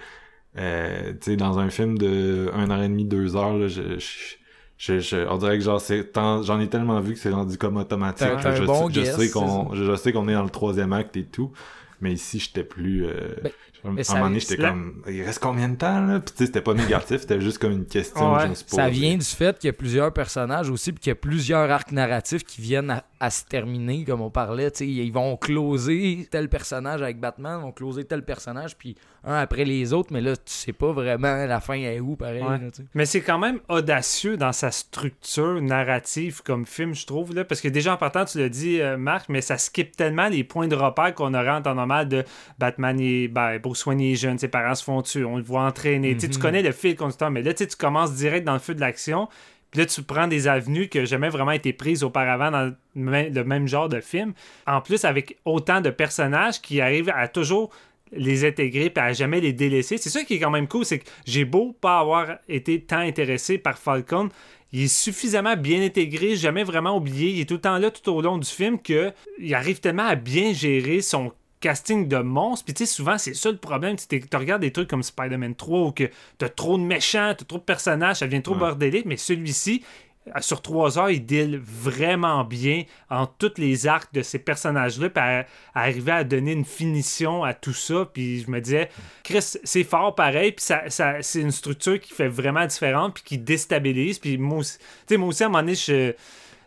euh, 0.57 1.11
tu 1.13 1.31
sais, 1.31 1.35
dans 1.37 1.59
un 1.59 1.69
film 1.69 1.97
de 1.97 2.49
1 2.53 2.71
heure 2.71 2.81
et 2.83 2.89
demie, 2.89 3.05
2 3.05 3.35
heures, 3.35 3.57
là, 3.57 3.67
je... 3.67 3.99
je 3.99 4.35
je, 4.81 4.99
je- 4.99 5.27
on 5.29 5.35
dirait 5.37 5.57
que 5.57 5.63
genre 5.65 5.81
c'est 5.81 6.13
tant- 6.13 6.41
j'en 6.41 6.57
ai 6.61 6.69
tellement 6.69 7.01
vu 7.01 7.13
que 7.13 7.19
c'est 7.19 7.31
rendu 7.31 7.57
comme 7.57 7.75
automatique 7.75 8.27
je, 8.55 8.63
bon 8.63 8.89
je 8.89 9.01
guess, 9.01 9.17
sais 9.17 9.29
qu'on 9.29 9.73
je, 9.75 9.83
je 9.83 9.95
sais 9.97 10.13
qu'on 10.13 10.29
est 10.29 10.33
dans 10.33 10.43
le 10.45 10.49
troisième 10.49 10.93
acte 10.93 11.17
et 11.17 11.25
tout 11.25 11.51
mais 11.99 12.13
ici 12.13 12.39
j'étais 12.39 12.63
plus 12.63 13.05
euh, 13.05 13.11
Ben, 13.43 13.51
à 13.83 13.87
un 13.87 13.91
mais 13.93 14.03
moment 14.09 14.25
donné, 14.27 14.39
j'étais 14.39 14.57
la- 14.57 14.69
comme, 14.69 15.03
il 15.07 15.21
reste 15.23 15.39
combien 15.39 15.69
de 15.69 15.75
temps, 15.75 16.05
là? 16.05 16.19
Puis 16.19 16.31
tu 16.31 16.37
sais, 16.39 16.45
c'était 16.47 16.61
pas 16.61 16.73
négatif, 16.73 17.21
c'était 17.21 17.39
juste 17.41 17.57
comme 17.59 17.71
une 17.71 17.85
question 17.85 18.33
que 18.33 18.39
je 18.39 18.43
Ouais. 18.43 18.49
me 18.49 18.55
suis 18.55 18.65
Ça 18.67 18.89
vient 18.89 19.15
du 19.17 19.25
fait 19.25 19.57
qu'il 19.57 19.67
y 19.67 19.69
a 19.69 19.73
plusieurs 19.73 20.11
personnages 20.13 20.69
aussi, 20.69 20.91
puis 20.91 20.99
qu'il 21.01 21.11
y 21.11 21.13
a 21.13 21.15
plusieurs 21.15 21.69
arcs 21.71 21.91
narratifs 21.91 22.43
qui 22.43 22.61
viennent 22.61 22.89
à, 22.91 23.03
à 23.21 23.29
se 23.29 23.43
terminer, 23.43 24.05
comme 24.05 24.21
on 24.21 24.29
parlait. 24.29 24.67
Ils 24.79 25.11
vont 25.11 25.35
closer 25.35 26.27
tel 26.31 26.47
personnage 26.47 27.01
avec 27.01 27.19
Batman, 27.19 27.59
vont 27.61 27.71
closer 27.73 28.05
tel 28.05 28.23
personnage, 28.23 28.77
puis 28.77 28.95
un 29.25 29.35
après 29.35 29.65
les 29.65 29.91
autres, 29.91 30.13
mais 30.13 30.21
là, 30.21 30.37
tu 30.37 30.43
sais 30.45 30.71
pas 30.71 30.93
vraiment 30.93 31.35
la 31.45 31.59
fin 31.59 31.73
est 31.73 31.99
où, 31.99 32.15
pareil. 32.15 32.41
Ouais. 32.41 32.57
là. 32.57 32.67
Mais 32.93 33.05
c'est 33.05 33.19
quand 33.19 33.37
même 33.37 33.59
audacieux 33.67 34.37
dans 34.37 34.53
sa 34.53 34.71
structure 34.71 35.61
narrative 35.61 36.41
comme 36.43 36.65
film, 36.65 36.95
je 36.95 37.05
trouve. 37.05 37.35
Là, 37.35 37.43
parce 37.43 37.59
que 37.59 37.67
déjà 37.67 37.93
en 37.93 37.97
partant, 37.97 38.23
tu 38.23 38.37
l'as 38.39 38.47
dit, 38.49 38.79
euh, 38.81 38.95
Marc, 38.97 39.27
mais 39.27 39.41
ça 39.41 39.57
skip 39.57 39.95
tellement 39.97 40.29
les 40.29 40.43
points 40.45 40.67
de 40.69 40.75
repère 40.75 41.13
qu'on 41.13 41.33
aurait 41.33 41.49
en 41.49 41.61
temps 41.61 41.75
normal 41.75 42.07
de 42.07 42.23
Batman 42.57 42.97
et 42.99 43.27
ben, 43.27 43.57
Bruce 43.59 43.85
Wayne 43.85 43.99
est 44.01 44.15
jeune, 44.15 44.37
ses 44.39 44.47
parents 44.47 44.75
se 44.75 44.83
font 44.83 45.01
tuer, 45.01 45.25
on 45.25 45.35
le 45.37 45.43
voit 45.43 45.63
entraîner. 45.63 46.15
Tu 46.15 46.27
Mhm. 46.27 46.37
connais 46.37 46.61
le 46.61 46.71
fil 46.71 46.95
constant, 46.95 47.29
mais 47.31 47.41
là, 47.41 47.53
tu 47.53 47.65
commences 47.77 48.13
direct 48.13 48.45
dans 48.45 48.53
le 48.53 48.59
feu 48.59 48.75
de 48.75 48.79
l'action. 48.79 49.27
Puis 49.71 49.79
là, 49.79 49.85
tu 49.85 50.01
prends 50.01 50.27
des 50.27 50.47
avenues 50.47 50.89
n'ont 50.93 51.05
jamais 51.05 51.29
vraiment 51.29 51.51
été 51.51 51.73
prises 51.73 52.03
auparavant 52.03 52.51
dans 52.51 52.65
le 52.65 52.75
même, 52.95 53.33
le 53.33 53.43
même 53.43 53.67
genre 53.67 53.89
de 53.89 53.99
film. 53.99 54.33
En 54.65 54.81
plus, 54.81 55.05
avec 55.05 55.37
autant 55.45 55.81
de 55.81 55.89
personnages 55.89 56.61
qui 56.61 56.81
arrivent 56.81 57.11
à 57.13 57.27
toujours 57.27 57.69
les 58.11 58.45
intégrer 58.45 58.89
puis 58.89 59.03
à 59.03 59.13
jamais 59.13 59.39
les 59.39 59.53
délaisser. 59.53 59.97
C'est 59.97 60.09
ça 60.09 60.23
qui 60.23 60.35
est 60.35 60.39
quand 60.39 60.49
même 60.49 60.67
cool, 60.67 60.85
c'est 60.85 60.99
que 60.99 61.09
j'ai 61.25 61.45
beau 61.45 61.75
pas 61.79 61.99
avoir 61.99 62.37
été 62.47 62.81
tant 62.81 62.99
intéressé 62.99 63.57
par 63.57 63.77
Falcon, 63.77 64.29
il 64.71 64.83
est 64.83 64.87
suffisamment 64.87 65.55
bien 65.55 65.83
intégré, 65.83 66.35
jamais 66.35 66.63
vraiment 66.63 66.95
oublié, 66.95 67.29
il 67.29 67.41
est 67.41 67.45
tout 67.45 67.55
le 67.55 67.61
temps 67.61 67.77
là 67.77 67.89
tout 67.89 68.11
au 68.11 68.21
long 68.21 68.37
du 68.37 68.47
film 68.47 68.79
que 68.79 69.11
il 69.39 69.53
arrive 69.53 69.79
tellement 69.79 70.07
à 70.07 70.15
bien 70.15 70.53
gérer 70.53 71.01
son 71.01 71.31
casting 71.59 72.07
de 72.07 72.17
monstres. 72.17 72.65
Puis 72.65 72.73
tu 72.73 72.85
sais, 72.85 72.93
souvent, 72.93 73.17
c'est 73.17 73.33
ça 73.33 73.51
le 73.51 73.57
problème. 73.57 73.95
Tu 73.97 74.21
tu 74.21 74.37
regardes 74.37 74.61
des 74.61 74.71
trucs 74.71 74.89
comme 74.89 75.03
Spider-Man 75.03 75.55
3 75.55 75.79
où 75.87 75.91
que 75.91 76.09
t'as 76.37 76.49
trop 76.49 76.77
de 76.77 76.83
méchants, 76.83 77.33
t'as 77.37 77.45
trop 77.45 77.57
de 77.57 77.63
personnages, 77.63 78.17
ça 78.17 78.27
devient 78.27 78.41
trop 78.41 78.53
Ouais. 78.53 78.59
bordélique, 78.59 79.05
mais 79.05 79.17
celui-ci, 79.17 79.83
euh, 80.27 80.31
sur 80.41 80.61
trois 80.61 80.97
heures, 80.99 81.09
il 81.09 81.25
deal 81.25 81.59
vraiment 81.63 82.43
bien 82.43 82.83
en 83.09 83.25
tous 83.25 83.53
les 83.57 83.87
arcs 83.87 84.13
de 84.13 84.21
ces 84.21 84.37
personnages-là, 84.39 85.09
puis 85.09 85.23
à, 85.23 85.39
à 85.73 85.81
arriver 85.81 86.11
à 86.11 86.23
donner 86.23 86.51
une 86.51 86.65
finition 86.65 87.43
à 87.43 87.53
tout 87.53 87.73
ça. 87.73 88.07
Puis 88.13 88.41
je 88.41 88.51
me 88.51 88.59
disais, 88.61 88.89
Chris, 89.23 89.41
c'est 89.63 89.83
fort 89.83 90.15
pareil, 90.15 90.51
puis 90.51 90.63
ça, 90.63 90.89
ça- 90.89 91.21
c'est 91.21 91.41
une 91.41 91.51
structure 91.51 91.99
qui 91.99 92.13
fait 92.13 92.27
vraiment 92.27 92.65
différente, 92.65 93.15
puis 93.15 93.23
qui 93.23 93.37
déstabilise. 93.37 94.19
Puis 94.19 94.37
moi 94.37 94.59
aussi, 94.59 94.77
tu 95.07 95.17
moi 95.17 95.29
aussi, 95.29 95.43
à 95.43 95.47
un 95.47 95.49
moment 95.49 95.61
donné, 95.63 95.75
je. 95.75 96.13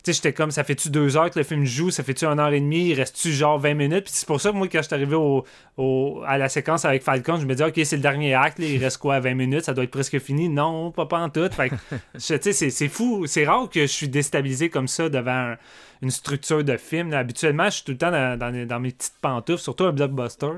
Tu 0.04 0.12
sais, 0.12 0.16
j'étais 0.16 0.32
comme, 0.32 0.50
ça 0.50 0.64
fait-tu 0.64 0.90
deux 0.90 1.16
heures 1.16 1.30
que 1.30 1.38
le 1.38 1.44
film 1.44 1.64
joue, 1.64 1.90
ça 1.92 2.02
fait-tu 2.02 2.24
une 2.24 2.40
heure 2.40 2.52
et 2.52 2.58
demie, 2.60 2.88
il 2.88 2.94
reste-tu 2.94 3.30
genre 3.30 3.58
20 3.58 3.74
minutes? 3.74 4.04
Puis 4.04 4.12
c'est 4.16 4.26
pour 4.26 4.40
ça 4.40 4.50
que 4.50 4.56
moi, 4.56 4.66
quand 4.66 4.78
je 4.82 4.86
suis 4.88 4.94
arrivé 4.94 5.14
au, 5.14 5.44
au- 5.76 6.22
à 6.26 6.38
la 6.38 6.48
séquence 6.48 6.84
avec 6.84 7.04
Falcon, 7.04 7.36
je 7.38 7.46
me 7.46 7.54
dis, 7.54 7.62
OK, 7.62 7.80
c'est 7.84 7.94
le 7.96 8.02
dernier 8.02 8.34
acte, 8.34 8.58
là, 8.58 8.66
il 8.66 8.82
reste 8.82 8.98
quoi, 8.98 9.20
20 9.20 9.34
minutes, 9.34 9.64
ça 9.64 9.74
doit 9.74 9.84
être 9.84 9.90
presque 9.92 10.18
fini? 10.18 10.48
Non, 10.48 10.90
pas, 10.90 11.06
pas 11.06 11.20
en 11.20 11.28
tout. 11.30 11.48
Fait 11.52 11.70
que, 11.70 11.74
tu 12.14 12.20
sais, 12.52 12.70
c'est, 12.70 12.88
fou, 12.88 13.26
c'est 13.26 13.44
rare 13.46 13.68
que 13.70 13.82
je 13.82 13.86
suis 13.86 14.08
déstabilisé 14.08 14.70
comme 14.70 14.88
ça 14.88 15.08
devant 15.08 15.52
un- 15.52 15.56
une 16.02 16.10
structure 16.10 16.64
de 16.64 16.76
film. 16.76 17.10
là. 17.10 17.20
Habituellement, 17.20 17.66
je 17.66 17.70
suis 17.76 17.84
tout 17.84 17.92
le 17.92 17.98
temps 17.98 18.10
dans, 18.10 18.36
dans- 18.36 18.66
dans 18.66 18.80
mes 18.80 18.90
petites 18.90 19.14
pantoufles, 19.22 19.62
surtout 19.62 19.84
un 19.84 19.92
blockbuster. 19.92 20.48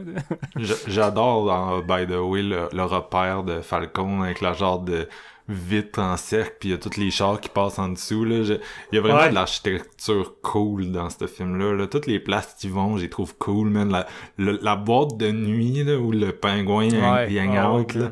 J'adore, 0.86 1.44
dans 1.46 1.80
By 1.80 2.06
the 2.06 2.16
Way, 2.16 2.42
le, 2.42 2.68
le 2.72 2.82
repère 2.84 3.42
de 3.42 3.60
Falcon 3.60 4.22
avec 4.22 4.40
la 4.40 4.52
genre 4.54 4.78
de 4.80 5.08
vitre 5.48 6.00
en 6.00 6.16
cercle, 6.16 6.56
puis 6.58 6.68
il 6.70 6.72
y 6.72 6.74
a 6.74 6.78
tous 6.78 6.96
les 6.96 7.10
chars 7.10 7.38
qui 7.40 7.48
passent 7.50 7.78
en 7.78 7.88
dessous. 7.90 8.24
Là. 8.24 8.42
Je- 8.44 8.54
Il 8.92 8.94
y 8.94 8.98
a 8.98 9.00
vraiment 9.02 9.18
Ouais. 9.20 9.28
de 9.28 9.34
l'architecture 9.34 10.34
cool 10.42 10.90
dans 10.90 11.10
ce 11.10 11.26
film-là. 11.26 11.72
Là. 11.74 11.86
Toutes 11.86 12.06
les 12.06 12.18
places 12.18 12.54
qui 12.58 12.68
vont, 12.68 12.96
je 12.96 13.02
les 13.02 13.10
trouve 13.10 13.36
cool, 13.36 13.68
man. 13.68 13.90
La, 13.90 14.06
le- 14.38 14.58
la 14.62 14.76
boîte 14.76 15.16
de 15.18 15.30
nuit, 15.30 15.84
là, 15.84 15.98
où 15.98 16.12
le 16.12 16.32
pingouin 16.32 16.88
Ouais. 16.88 17.38
hang 17.40 17.56
Ah, 17.56 17.72
out, 17.72 17.94
ouais. 17.94 18.00
là, 18.00 18.10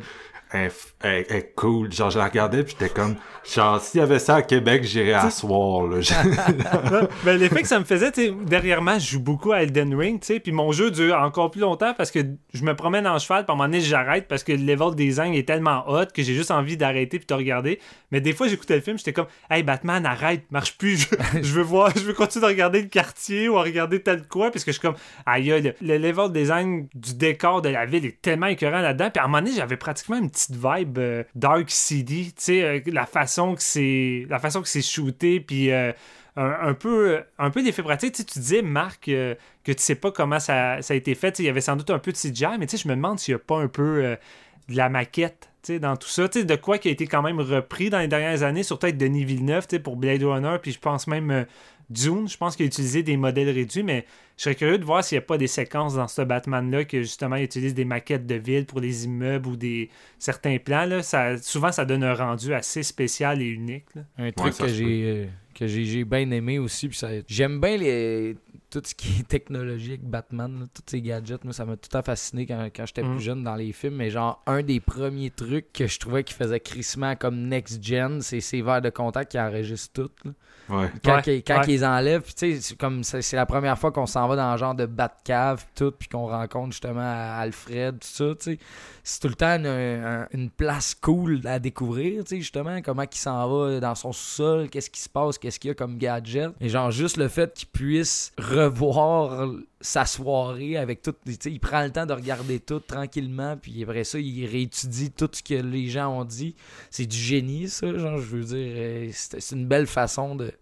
elle, 0.51 0.71
est 1.05 1.55
cool. 1.55 1.93
Genre, 1.93 2.11
je 2.11 2.19
la 2.19 2.27
regardais, 2.27 2.63
puis 2.63 2.77
j'étais 2.79 2.93
comme... 2.93 3.17
Genre, 3.45 3.81
s'il 3.81 4.01
y 4.01 4.03
avait 4.03 4.21
ça 4.21 4.37
à 4.37 4.43
Québec, 4.43 4.85
j'irais 4.85 5.15
asseoir, 5.15 5.89
là. 5.89 5.99
ben, 7.25 7.37
l'effet 7.37 7.63
que 7.63 7.69
ça 7.69 7.81
me 7.81 7.85
faisait, 7.85 8.13
tu 8.13 8.27
sais, 8.27 8.35
derrière 8.47 8.81
moi, 8.81 8.99
je 8.99 9.11
joue 9.11 9.21
beaucoup 9.21 9.51
à 9.51 9.63
Elden 9.63 9.95
Ring, 9.97 10.21
tu 10.21 10.27
sais, 10.27 10.41
puis 10.41 10.53
mon 10.53 10.71
jeu 10.71 10.93
dure 10.93 11.17
encore 11.17 11.51
plus 11.51 11.61
longtemps 11.61 11.93
parce 11.93 12.13
que 12.13 12.21
je 12.55 12.63
me 12.63 12.77
promène 12.77 13.07
en 13.07 13.19
cheval, 13.19 13.45
puis 13.45 13.51
à 13.51 13.55
un 13.55 13.57
moment 13.57 13.69
donné, 13.69 13.81
j'arrête 13.81 14.29
parce 14.29 14.45
que 14.45 14.53
le 14.53 14.65
level 14.65 14.95
design 14.95 15.35
est 15.35 15.47
tellement 15.47 15.89
hot 15.89 16.07
que 16.15 16.23
j'ai 16.23 16.35
juste 16.35 16.53
envie 16.53 16.77
d'arrêter 16.77 17.19
puis 17.19 17.27
de 17.27 17.35
regarder. 17.35 17.81
Mais 18.13 18.21
des 18.21 18.33
fois, 18.33 18.47
j'écoutais 18.47 18.77
le 18.77 18.81
film, 18.81 18.97
j'étais 18.97 19.13
comme, 19.13 19.27
hey 19.51 19.65
Batman, 19.65 20.07
arrête, 20.07 20.45
marche 20.53 20.79
plus, 20.79 20.99
je, 20.99 21.43
je 21.43 21.53
veux 21.53 21.63
voir, 21.63 21.91
je 21.97 22.03
veux 22.03 22.15
continuer 22.15 22.47
de 22.47 22.51
regarder 22.51 22.83
le 22.83 22.89
quartier 22.89 23.49
ou 23.49 23.59
à 23.59 23.63
regarder 23.63 24.01
tel 24.01 24.23
quoi, 24.29 24.53
parce 24.53 24.65
que 24.65 24.71
je 24.71 24.79
suis 24.79 24.83
comme, 24.83 24.97
aïe, 25.27 25.51
aïe, 25.51 25.63
le, 25.63 25.75
le 25.81 25.99
level 25.99 26.31
design 26.31 26.87
du 26.95 27.15
décor 27.15 27.61
de 27.61 27.71
la 27.71 27.87
ville 27.87 28.07
est 28.07 28.23
tellement 28.23 28.47
écœurant 28.47 28.81
là-dedans. 28.81 29.11
Puis 29.11 29.21
à 29.21 29.25
un 29.25 29.27
moment 29.27 29.43
donné, 29.43 29.57
j'avais 29.57 29.77
pratiquement 29.77 30.19
une 30.19 30.31
petite 30.31 30.55
vibe 30.55 30.92
euh, 30.99 31.25
Dark 31.35 31.71
City, 31.71 32.35
euh, 32.49 32.81
la 32.87 33.07
façon 33.07 33.55
que 33.55 33.63
c'est, 33.63 34.27
la 34.29 34.39
façon 34.39 34.63
que 34.63 34.69
c'est 34.69 34.83
shooté, 34.83 35.41
puis 35.41 35.71
euh, 35.71 35.93
un, 36.37 36.75
peu, 36.75 37.23
un 37.39 37.51
peu. 37.51 37.63
Tu, 37.63 37.73
sais, 37.73 38.11
tu 38.11 38.39
disais, 38.39 38.63
Marc, 38.63 39.05
que 39.05 39.37
tu 39.65 39.75
sais 39.79 39.95
pas 39.95 40.11
comment 40.11 40.41
ça, 40.41 40.75
a 40.75 40.95
été 40.95 41.15
fait. 41.15 41.39
Il 41.39 41.45
y 41.45 41.49
avait 41.49 41.61
sans 41.61 41.77
doute 41.77 41.91
un 41.91 41.99
peu 41.99 42.13
de 42.13 42.17
CGI, 42.17 42.59
mais 42.59 42.67
tu 42.67 42.77
je 42.77 42.89
me 42.89 42.95
demande 42.95 43.19
s'il 43.19 43.35
n'y 43.35 43.37
a 43.37 43.45
pas 43.45 43.59
un 43.59 43.69
peu 43.69 44.17
de 44.69 44.77
la 44.77 44.89
maquette 44.89 45.51
dans 45.81 45.97
tout 45.97 46.09
ça. 46.09 46.29
De 46.29 46.57
quoi 46.57 46.79
qui 46.79 46.89
a 46.89 46.91
été 46.91 47.07
quand 47.07 47.23
même 47.23 47.39
repris 47.41 47.91
dans 47.91 47.99
les 47.99 48.09
dernières 48.09 48.43
années, 48.43 48.63
surtout 48.63 48.87
avec 48.87 48.97
Denis 48.97 49.25
Villeneuve 49.25 49.67
pour 49.83 49.97
Blade 49.97 50.23
Runner, 50.23 50.57
puis 50.61 50.73
je 50.73 50.79
pense 50.79 51.07
même 51.07 51.47
Dune, 51.91 52.29
je 52.29 52.37
pense 52.37 52.57
qu'il 52.57 52.65
a 52.65 52.67
utilisé 52.67 53.03
des 53.03 53.17
modèles 53.17 53.51
réduits, 53.51 53.83
mais 53.83 54.05
je 54.37 54.45
serais 54.45 54.55
curieux 54.55 54.79
de 54.79 54.85
voir 54.85 55.05
s'il 55.05 55.17
n'y 55.19 55.25
a 55.25 55.27
pas 55.27 55.39
des 55.39 55.47
séquences 55.47 55.95
dans 55.95 56.09
ce 56.09 56.23
Batman-là 56.23 56.85
que 56.85 57.03
justement 57.03 57.37
il 57.37 57.45
utilise 57.45 57.75
des 57.75 57.85
maquettes 57.85 58.27
de 58.27 58.35
ville 58.37 58.65
pour 58.67 58.81
les 58.81 59.05
immeubles 59.05 59.49
ou 59.49 59.57
des 59.57 59.91
certains 60.19 60.59
plans. 60.59 60.87
Là. 60.87 61.03
Ça, 61.03 61.37
souvent, 61.39 61.71
ça 61.73 61.85
donne 61.85 62.03
un 62.05 62.15
rendu 62.15 62.55
assez 62.55 62.83
spécial 62.83 63.43
et 63.43 63.47
unique. 63.47 63.85
là. 63.95 64.03
Un 64.19 64.33
truc 64.33 64.57
que 64.57 64.69
j'ai 64.69 65.03
euh, 65.05 65.27
que 65.55 65.67
j'ai 65.67 65.85
j'ai 65.85 66.05
bien 66.05 66.31
aimé 66.31 66.59
aussi. 66.59 66.89
puis 66.89 66.97
ça- 66.97 67.11
J'aime 67.29 67.61
bien 67.61 67.77
les 67.77 68.37
tout 68.73 68.83
ce 68.85 68.95
qui 68.95 69.21
est 69.21 69.29
technologique, 69.29 70.03
Batman, 70.03 70.61
là, 70.61 70.67
tous 70.73 70.83
ces 70.87 71.03
gadgets. 71.03 71.45
Moi, 71.45 71.53
ça 71.53 71.65
m'a 71.67 71.75
tout 71.75 71.89
le 71.91 71.99
temps 71.99 72.03
fasciné 72.03 72.47
quand, 72.47 72.69
quand 72.75 72.87
j'étais 72.87 73.03
Mm. 73.03 73.11
plus 73.17 73.21
jeune 73.21 73.45
dans 73.45 73.55
les 73.55 73.73
films. 73.73 73.97
Mais 73.97 74.09
genre, 74.11 74.43
un 74.47 74.63
des 74.63 74.81
premiers 74.81 75.31
trucs 75.31 75.73
que 75.73 75.87
je 75.87 75.99
trouvais 75.99 76.25
qui 76.25 76.33
faisait 76.35 76.59
crissement 76.61 77.15
comme 77.17 77.37
next 77.49 77.83
gen, 77.85 78.21
c'est 78.23 78.41
ces 78.41 78.63
verres 78.63 78.81
de 78.83 78.91
contact 78.91 79.33
qui 79.33 79.39
enregistrent 79.39 79.93
tout. 79.93 80.11
là. 80.25 80.31
ouais. 80.69 80.91
Quand, 81.05 81.17
Ouais, 81.17 81.23
qu'ils- 81.23 81.45
quand 81.45 81.61
ouais. 81.61 81.75
ils 81.75 81.85
enlèvent, 81.85 82.23
tu 82.23 82.33
sais, 82.37 82.61
c'est 82.61 82.77
comme 82.79 83.03
c'est 83.05 83.33
la 83.37 83.45
première 83.47 83.79
fois 83.79 83.91
qu'on 83.93 84.07
s'en 84.07 84.27
va 84.29 84.37
dans 84.37 84.53
le 84.53 84.59
genre 84.59 84.75
de 84.75 84.87
Batcave 84.87 85.67
tout, 85.75 85.91
puis 85.93 86.09
qu'on 86.09 86.27
rencontre 86.29 86.71
justement 86.73 87.01
Alfred, 87.39 87.99
tout 87.99 88.09
ça, 88.09 88.25
tu 88.37 88.53
sais. 88.53 88.59
C'est 89.05 89.21
tout 89.21 89.29
le 89.29 89.35
temps 89.35 89.57
une, 89.57 89.67
un- 89.67 90.29
une 90.33 90.49
place 90.51 90.95
cool 90.95 91.41
à 91.45 91.59
découvrir, 91.59 92.23
tu 92.25 92.37
sais, 92.37 92.41
justement, 92.41 92.81
comment 92.81 93.03
il 93.03 93.17
s'en 93.19 93.49
va 93.49 93.81
dans 93.81 93.95
son 93.97 94.13
sous-sol, 94.13 94.71
qu'est-ce 94.71 94.89
qui 94.91 95.01
se 95.01 95.09
passe, 95.09 95.37
qu'est-ce 95.39 95.59
qu'il 95.59 95.69
y 95.69 95.73
a 95.73 95.75
comme 95.75 95.99
gadget. 95.99 96.53
Et 96.61 96.69
genre, 96.69 96.91
juste 96.93 97.17
le 97.17 97.27
fait 97.29 97.53
qu'il 97.53 97.69
puisse 97.69 98.33
revoir 98.67 99.51
sa 99.81 100.07
soirée 100.07 100.77
avec 100.77 101.03
tout. 101.03 101.15
Il 101.45 101.61
prend 101.61 101.83
le 101.83 101.91
temps 101.91 102.07
de 102.07 102.13
regarder 102.13 102.61
tout 102.61 102.81
tranquillement, 102.81 103.57
puis 103.57 103.83
après 103.83 104.05
ça, 104.05 104.19
il 104.19 104.47
réétudie 104.47 105.11
tout 105.11 105.29
ce 105.33 105.43
que 105.43 105.55
les 105.55 105.89
gens 105.89 106.19
ont 106.19 106.25
dit. 106.25 106.55
C'est 106.91 107.07
du 107.07 107.17
génie, 107.17 107.69
ça. 107.69 107.87
Genre, 107.97 108.19
je 108.19 108.37
veux 108.37 108.45
dire, 108.45 108.75
euh, 108.77 109.11
c'est 109.13 109.55
une 109.55 109.67
belle 109.67 109.87
façon 109.87 110.37
de. 110.37 110.53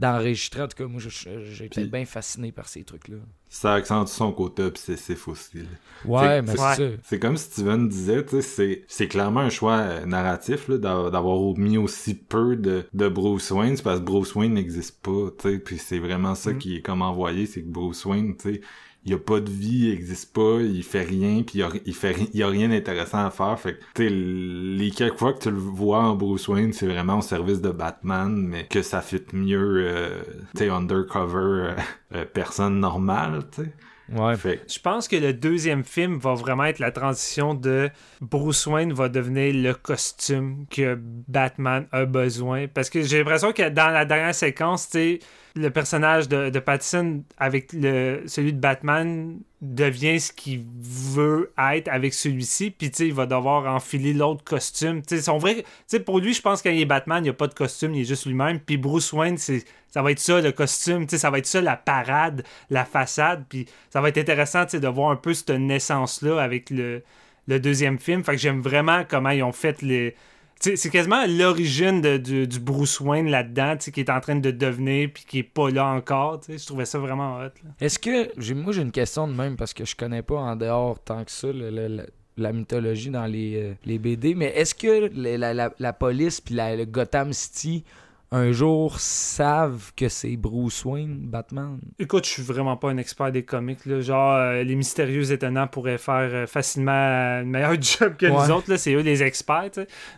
D'enregistrer, 0.00 0.62
en 0.62 0.68
tout 0.68 0.76
cas, 0.76 0.86
moi 0.86 1.00
j'ai 1.00 1.64
été 1.66 1.84
bien 1.84 2.04
fasciné 2.06 2.52
par 2.52 2.68
ces 2.68 2.82
trucs-là. 2.84 3.18
Ça 3.48 3.74
accentue 3.74 4.10
son 4.12 4.32
côté 4.32 4.62
obsessif 4.62 5.28
aussi. 5.28 5.58
là. 5.58 5.62
Ouais, 6.04 6.20
C'est- 6.20 6.42
mais 6.42 6.52
c'est- 6.52 6.56
c'est 6.76 6.90
ça. 6.96 7.02
C'est 7.02 7.18
comme 7.18 7.36
Steven 7.36 7.88
disait, 7.88 8.24
tu 8.24 8.30
sais, 8.36 8.42
c'est, 8.42 8.84
c'est 8.88 9.08
clairement 9.08 9.40
un 9.40 9.50
choix 9.50 9.76
euh, 9.78 10.06
narratif 10.06 10.70
d'avoir 10.70 11.56
mis 11.58 11.76
aussi 11.76 12.14
peu 12.14 12.56
de, 12.56 12.86
de 12.94 13.08
Bruce 13.08 13.50
Wayne, 13.50 13.76
c'est 13.76 13.82
parce 13.82 13.98
que 14.00 14.04
Bruce 14.04 14.34
Wayne 14.34 14.54
n'existe 14.54 15.02
pas, 15.02 15.30
tu 15.38 15.50
sais, 15.50 15.58
puis 15.58 15.78
c'est 15.78 15.98
vraiment 15.98 16.34
ça 16.34 16.52
Mm. 16.52 16.58
qui 16.58 16.76
est 16.76 16.80
comme 16.82 17.02
envoyé, 17.02 17.44
c'est 17.46 17.62
que 17.62 17.68
Bruce 17.68 18.04
Wayne, 18.06 18.36
tu 18.36 18.54
sais, 18.54 18.60
il 19.04 19.14
a 19.14 19.18
pas 19.18 19.40
de 19.40 19.50
vie, 19.50 19.86
il 19.88 19.92
existe 19.92 20.32
pas, 20.34 20.58
il 20.60 20.82
fait 20.82 21.02
rien, 21.02 21.42
puis 21.42 21.60
il, 21.60 21.62
a, 21.62 21.68
il 21.86 21.94
fait 21.94 22.10
ri- 22.12 22.30
il 22.34 22.42
a 22.42 22.48
rien 22.48 22.68
d'intéressant 22.68 23.24
à 23.24 23.30
faire, 23.30 23.58
fait 23.58 23.74
que, 23.74 23.80
tu 23.94 24.08
sais, 24.08 24.10
les 24.10 24.90
quelques 24.90 25.18
fois 25.18 25.32
que 25.32 25.38
tu 25.40 25.50
le 25.50 25.56
vois 25.56 26.00
en 26.00 26.14
Bruce 26.14 26.48
Wayne, 26.48 26.72
c'est 26.72 26.86
vraiment 26.86 27.18
au 27.18 27.22
service 27.22 27.60
de 27.60 27.70
Batman, 27.70 28.36
mais 28.36 28.66
que 28.66 28.82
ça 28.82 29.00
fit 29.00 29.22
mieux, 29.32 29.84
euh, 29.88 30.22
tu 30.54 30.64
sais, 30.64 30.68
undercover, 30.68 31.36
euh, 31.38 31.74
euh, 32.14 32.24
personne 32.32 32.80
normale, 32.80 33.44
tu 33.54 33.62
sais. 33.62 33.72
Ouais. 34.12 34.34
Fait 34.36 34.60
Je 34.68 34.80
pense 34.80 35.06
que 35.06 35.14
le 35.14 35.32
deuxième 35.32 35.84
film 35.84 36.18
va 36.18 36.34
vraiment 36.34 36.64
être 36.64 36.80
la 36.80 36.90
transition 36.90 37.54
de 37.54 37.90
Bruce 38.20 38.66
Wayne 38.66 38.92
va 38.92 39.08
devenir 39.08 39.54
le 39.54 39.72
costume 39.72 40.66
que 40.68 40.98
Batman 41.28 41.86
a 41.92 42.06
besoin. 42.06 42.66
Parce 42.66 42.90
que 42.90 43.02
j'ai 43.02 43.18
l'impression 43.18 43.52
que 43.52 43.68
dans 43.68 43.88
la 43.90 44.04
dernière 44.04 44.34
séquence, 44.34 44.88
tu 44.88 44.98
sais, 44.98 45.18
le 45.54 45.70
personnage 45.70 46.28
de, 46.28 46.50
de 46.50 46.58
Pattinson 46.58 47.22
avec 47.38 47.72
le, 47.72 48.22
celui 48.26 48.52
de 48.52 48.58
Batman 48.58 49.38
devient 49.60 50.20
ce 50.20 50.32
qu'il 50.32 50.62
veut 50.80 51.52
être 51.58 51.88
avec 51.88 52.14
celui-ci. 52.14 52.70
Puis, 52.70 52.88
il 52.88 53.12
va 53.12 53.26
devoir 53.26 53.66
enfiler 53.72 54.12
l'autre 54.12 54.42
costume. 54.44 55.02
Tu 55.02 55.16
sais, 55.16 55.22
son 55.22 55.38
vrai... 55.38 55.56
Tu 55.56 55.64
sais, 55.86 56.00
pour 56.00 56.18
lui, 56.18 56.32
je 56.32 56.40
pense 56.40 56.62
qu'il 56.62 56.78
est 56.78 56.84
Batman, 56.84 57.22
il 57.22 57.24
n'y 57.24 57.30
a 57.30 57.34
pas 57.34 57.48
de 57.48 57.54
costume, 57.54 57.94
il 57.94 58.02
est 58.02 58.04
juste 58.04 58.26
lui-même. 58.26 58.60
Puis 58.60 58.76
Bruce 58.76 59.12
Wayne. 59.12 59.36
Ça 59.38 60.02
va 60.02 60.12
être 60.12 60.20
ça 60.20 60.40
le 60.40 60.52
costume, 60.52 61.06
tu 61.06 61.10
sais, 61.10 61.18
ça 61.18 61.30
va 61.30 61.38
être 61.38 61.46
ça 61.46 61.60
la 61.60 61.76
parade, 61.76 62.44
la 62.70 62.84
façade, 62.84 63.44
puis 63.48 63.66
ça 63.90 64.00
va 64.00 64.08
être 64.10 64.18
intéressant 64.18 64.64
de 64.64 64.86
voir 64.86 65.10
un 65.10 65.16
peu 65.16 65.34
cette 65.34 65.50
naissance-là 65.50 66.40
avec 66.40 66.70
le, 66.70 67.02
le 67.48 67.58
deuxième 67.58 67.98
film. 67.98 68.22
Fait 68.22 68.32
que 68.32 68.38
j'aime 68.38 68.60
vraiment 68.60 69.02
comment 69.08 69.30
ils 69.30 69.42
ont 69.42 69.52
fait 69.52 69.82
les. 69.82 70.14
C'est 70.62 70.90
quasiment 70.90 71.24
l'origine 71.26 72.02
du, 72.18 72.46
du 72.46 72.60
Bruce 72.60 73.00
Wayne 73.00 73.30
là-dedans, 73.30 73.76
qui 73.78 73.98
est 73.98 74.10
en 74.10 74.20
train 74.20 74.36
de 74.36 74.50
devenir 74.50 75.08
puis 75.12 75.24
qui 75.26 75.38
est 75.38 75.42
pas 75.42 75.70
là 75.70 75.86
encore. 75.86 76.40
Je 76.46 76.64
trouvais 76.66 76.84
ça 76.84 76.98
vraiment 76.98 77.38
hot. 77.38 77.48
Est-ce 77.80 77.98
que. 77.98 78.52
Moi, 78.52 78.72
j'ai 78.74 78.82
une 78.82 78.92
question 78.92 79.26
de 79.26 79.32
même 79.32 79.56
parce 79.56 79.72
que 79.72 79.86
je 79.86 79.96
connais 79.96 80.20
pas 80.22 80.36
en 80.36 80.56
dehors 80.56 80.98
tant 81.02 81.24
que 81.24 81.30
ça 81.30 81.46
le- 81.50 81.70
le- 81.70 82.06
la 82.36 82.52
mythologie 82.52 83.08
dans 83.10 83.24
les, 83.26 83.54
euh, 83.56 83.72
les 83.86 83.98
BD, 83.98 84.34
mais 84.34 84.46
est-ce 84.54 84.74
que 84.74 85.10
la, 85.14 85.52
la- 85.54 85.74
la 85.78 85.92
police 85.94 86.40
puis 86.42 86.54
la, 86.54 86.76
le 86.76 86.84
Gotham 86.84 87.32
City 87.32 87.82
un 88.32 88.52
jour 88.52 89.00
savent 89.00 89.92
que 89.96 90.08
c'est 90.08 90.36
Bruce 90.36 90.84
Wayne, 90.84 91.18
Batman? 91.28 91.80
Écoute, 91.98 92.24
je 92.26 92.30
suis 92.30 92.42
vraiment 92.42 92.76
pas 92.76 92.90
un 92.90 92.96
expert 92.96 93.32
des 93.32 93.44
comics. 93.44 93.84
Là. 93.86 94.00
Genre, 94.00 94.34
euh, 94.34 94.62
les 94.62 94.76
mystérieux 94.76 95.32
étonnants 95.32 95.66
pourraient 95.66 95.98
faire 95.98 96.30
euh, 96.32 96.46
facilement 96.46 96.92
un 96.92 97.42
meilleur 97.44 97.72
job 97.82 98.16
que 98.16 98.26
Ouais. 98.26 98.32
nous 98.32 98.50
autres. 98.52 98.70
là. 98.70 98.78
C'est 98.78 98.94
eux 98.94 99.00
les 99.00 99.22
experts. 99.22 99.70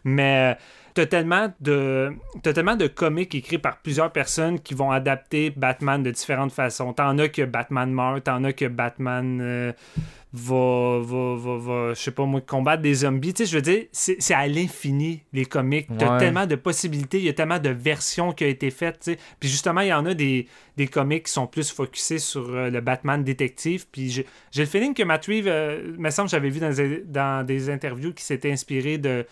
Mais 0.05 0.55
euh, 0.55 0.60
t'as 0.94 1.06
tellement 1.06 1.52
de 1.60 2.12
t'as 2.43 2.52
tellement 2.52 2.77
de 2.77 2.86
comics 2.86 3.35
écrits 3.35 3.59
par 3.59 3.78
plusieurs 3.78 4.12
personnes 4.12 4.60
qui 4.60 4.74
vont 4.74 4.90
adapter 4.90 5.51
Batman 5.51 6.02
de 6.02 6.10
différentes 6.10 6.52
façons. 6.52 6.93
T'en 6.93 7.19
as 7.19 7.28
que 7.28 7.43
Batman 7.43 7.90
meurt, 7.93 8.24
t'en 8.24 8.44
as 8.44 8.52
que 8.52 8.66
Batman 8.66 9.40
euh, 9.40 9.73
va, 10.35 11.01
va, 11.02 11.36
va, 11.36 11.56
va, 11.59 11.94
je 11.94 12.01
sais 12.01 12.10
pas 12.10 12.24
moi, 12.24 12.40
combattre 12.40 12.82
des 12.82 12.94
zombies. 12.94 13.35
Tu 13.35 13.44
sais, 13.44 13.51
je 13.51 13.56
veux 13.56 13.62
dire, 13.62 13.85
c'est 13.93 14.16
c'est 14.20 14.35
à 14.35 14.47
l'infini, 14.47 15.23
les 15.32 15.44
comics. 15.44 15.86
T'as 15.98 16.12
Ouais. 16.14 16.19
tellement 16.19 16.47
de 16.47 16.55
possibilités, 16.56 17.19
il 17.19 17.24
y 17.24 17.28
a 17.28 17.32
tellement 17.35 17.59
de 17.59 17.69
versions 17.70 18.32
qui 18.32 18.44
ont 18.44 18.48
été 18.48 18.70
faites. 18.70 19.01
tu 19.01 19.12
sais. 19.12 19.19
Puis 19.40 19.48
justement, 19.48 19.81
il 19.82 19.89
y 19.89 19.93
en 19.93 20.06
a 20.06 20.14
des, 20.14 20.47
des 20.77 20.86
comics 20.89 21.24
qui 21.27 21.32
sont 21.32 21.47
plus 21.47 21.70
focusés 21.70 22.19
sur 22.19 22.48
euh, 22.55 22.70
le 22.70 22.81
Batman 22.81 23.23
détective. 23.23 23.86
Puis 23.93 24.10
j'ai 24.10 24.27
le 24.62 24.66
feeling 24.66 24.94
que 24.94 25.02
Matt 25.02 25.27
Reeves, 25.27 25.48
euh, 25.48 25.94
me 25.98 26.10
semble, 26.10 26.28
que 26.28 26.32
j'avais 26.32 26.51
vu 26.51 26.60
dans 26.60 26.70
des, 26.73 27.02
dans 27.06 27.44
des 27.47 27.69
interviews 27.70 28.12
qui 28.14 28.24
s'était 28.24 28.51
inspiré 28.52 28.98
de 28.98 29.27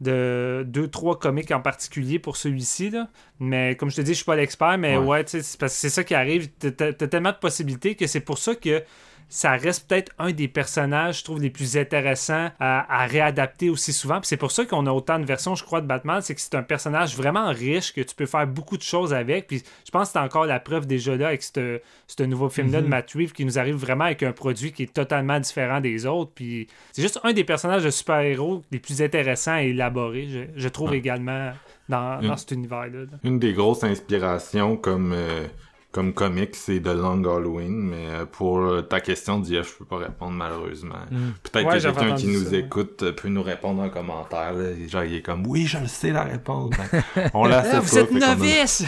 de 0.00 0.64
deux 0.66 0.88
trois 0.88 1.18
comics 1.18 1.50
en 1.52 1.60
particulier 1.60 2.18
pour 2.18 2.36
celui-ci 2.36 2.90
là 2.90 3.08
mais 3.40 3.76
comme 3.76 3.90
je 3.90 3.96
te 3.96 4.00
dis 4.00 4.10
je 4.12 4.16
suis 4.16 4.24
pas 4.24 4.36
l'expert 4.36 4.76
mais 4.76 4.96
Ouais. 4.96 5.04
ouais, 5.06 5.24
tu 5.24 5.30
sais, 5.32 5.42
c'est 5.42 5.58
parce 5.60 5.72
que 5.74 5.78
c'est 5.80 5.88
ça 5.90 6.02
qui 6.04 6.14
arrive 6.14 6.48
t'as 6.58 6.92
t'as 6.92 7.06
tellement 7.06 7.30
de 7.32 7.36
possibilités 7.36 7.94
que 7.94 8.06
c'est 8.06 8.20
pour 8.20 8.38
ça 8.38 8.54
que 8.56 8.82
ça 9.28 9.52
reste 9.52 9.88
peut-être 9.88 10.12
un 10.18 10.30
des 10.32 10.46
personnages, 10.48 11.18
je 11.20 11.24
trouve, 11.24 11.40
les 11.42 11.50
plus 11.50 11.76
intéressants 11.76 12.50
à, 12.60 13.02
à 13.02 13.06
réadapter 13.06 13.68
aussi 13.70 13.92
souvent. 13.92 14.20
Puis 14.20 14.28
c'est 14.28 14.36
pour 14.36 14.50
ça 14.52 14.64
qu'on 14.64 14.86
a 14.86 14.92
autant 14.92 15.18
de 15.18 15.24
versions, 15.24 15.54
je 15.54 15.64
crois, 15.64 15.80
de 15.80 15.86
Batman. 15.86 16.20
C'est 16.22 16.34
que 16.34 16.40
c'est 16.40 16.54
un 16.54 16.62
personnage 16.62 17.16
vraiment 17.16 17.48
riche, 17.48 17.92
que 17.92 18.00
tu 18.00 18.14
peux 18.14 18.26
faire 18.26 18.46
beaucoup 18.46 18.76
de 18.76 18.82
choses 18.82 19.12
avec. 19.12 19.46
Puis 19.48 19.62
je 19.84 19.90
pense 19.90 20.08
que 20.08 20.12
c'est 20.12 20.18
encore 20.18 20.46
la 20.46 20.60
preuve 20.60 20.86
déjà 20.86 21.16
là 21.16 21.28
avec 21.28 21.42
ce 21.42 21.80
ce 22.06 22.22
nouveau 22.22 22.48
film-là 22.48 22.78
de 22.80 22.84
Mhm. 22.84 22.90
Matt 22.90 23.12
Reeves 23.12 23.32
qui 23.32 23.44
nous 23.44 23.58
arrive 23.58 23.74
vraiment 23.76 24.04
avec 24.04 24.22
un 24.22 24.32
produit 24.32 24.72
qui 24.72 24.84
est 24.84 24.92
totalement 24.92 25.40
différent 25.40 25.80
des 25.80 26.06
autres. 26.06 26.30
Puis 26.34 26.68
c'est 26.92 27.02
juste 27.02 27.18
un 27.24 27.32
des 27.32 27.44
personnages 27.44 27.82
de 27.84 27.90
super-héros 27.90 28.62
les 28.70 28.78
plus 28.78 29.02
intéressants 29.02 29.56
et 29.58 29.68
élaborés, 29.68 30.28
je, 30.28 30.40
je 30.54 30.68
trouve 30.68 30.90
Ouais. 30.90 30.98
également 30.98 31.52
dans, 31.88 32.20
dans 32.22 32.36
cet 32.36 32.52
univers-là. 32.52 33.00
là. 33.00 33.18
Une 33.24 33.38
des 33.38 33.52
grosses 33.52 33.82
inspirations 33.84 34.76
comme 34.76 35.12
euh, 35.12 35.46
comme 35.94 36.12
comics, 36.12 36.56
c'est 36.56 36.80
The 36.80 36.88
Long 36.88 37.22
Halloween, 37.22 37.70
mais 37.78 38.08
euh, 38.08 38.24
pour 38.26 38.58
euh, 38.58 38.82
ta 38.82 38.98
question, 39.00 39.42
Jeff, 39.44 39.72
je 39.72 39.78
peux 39.78 39.84
pas 39.84 39.98
répondre 39.98 40.32
malheureusement. 40.32 40.96
Peut-être 41.44 41.66
Ouais, 41.68 41.78
que 41.78 41.82
quelqu'un 41.82 42.14
qui 42.16 42.26
nous 42.26 42.44
ça, 42.50 42.56
écoute 42.56 43.02
euh, 43.04 43.12
peut 43.12 43.28
nous 43.28 43.44
répondre 43.44 43.80
en 43.80 43.88
commentaire. 43.88 44.52
Là. 44.54 44.70
Genre, 44.88 45.04
il 45.04 45.14
est 45.14 45.22
comme, 45.22 45.46
oui, 45.46 45.66
je 45.66 45.78
le 45.78 45.86
sais 45.86 46.10
la 46.10 46.24
réponse. 46.24 46.72
Ben, 47.14 47.30
on 47.34 47.44
la 47.46 47.62
sait 47.62 47.68
Ah, 47.74 47.76
pas. 47.76 47.80
vous 47.80 47.98
êtes 47.98 48.22
a- 48.22 48.34
novice! 48.34 48.84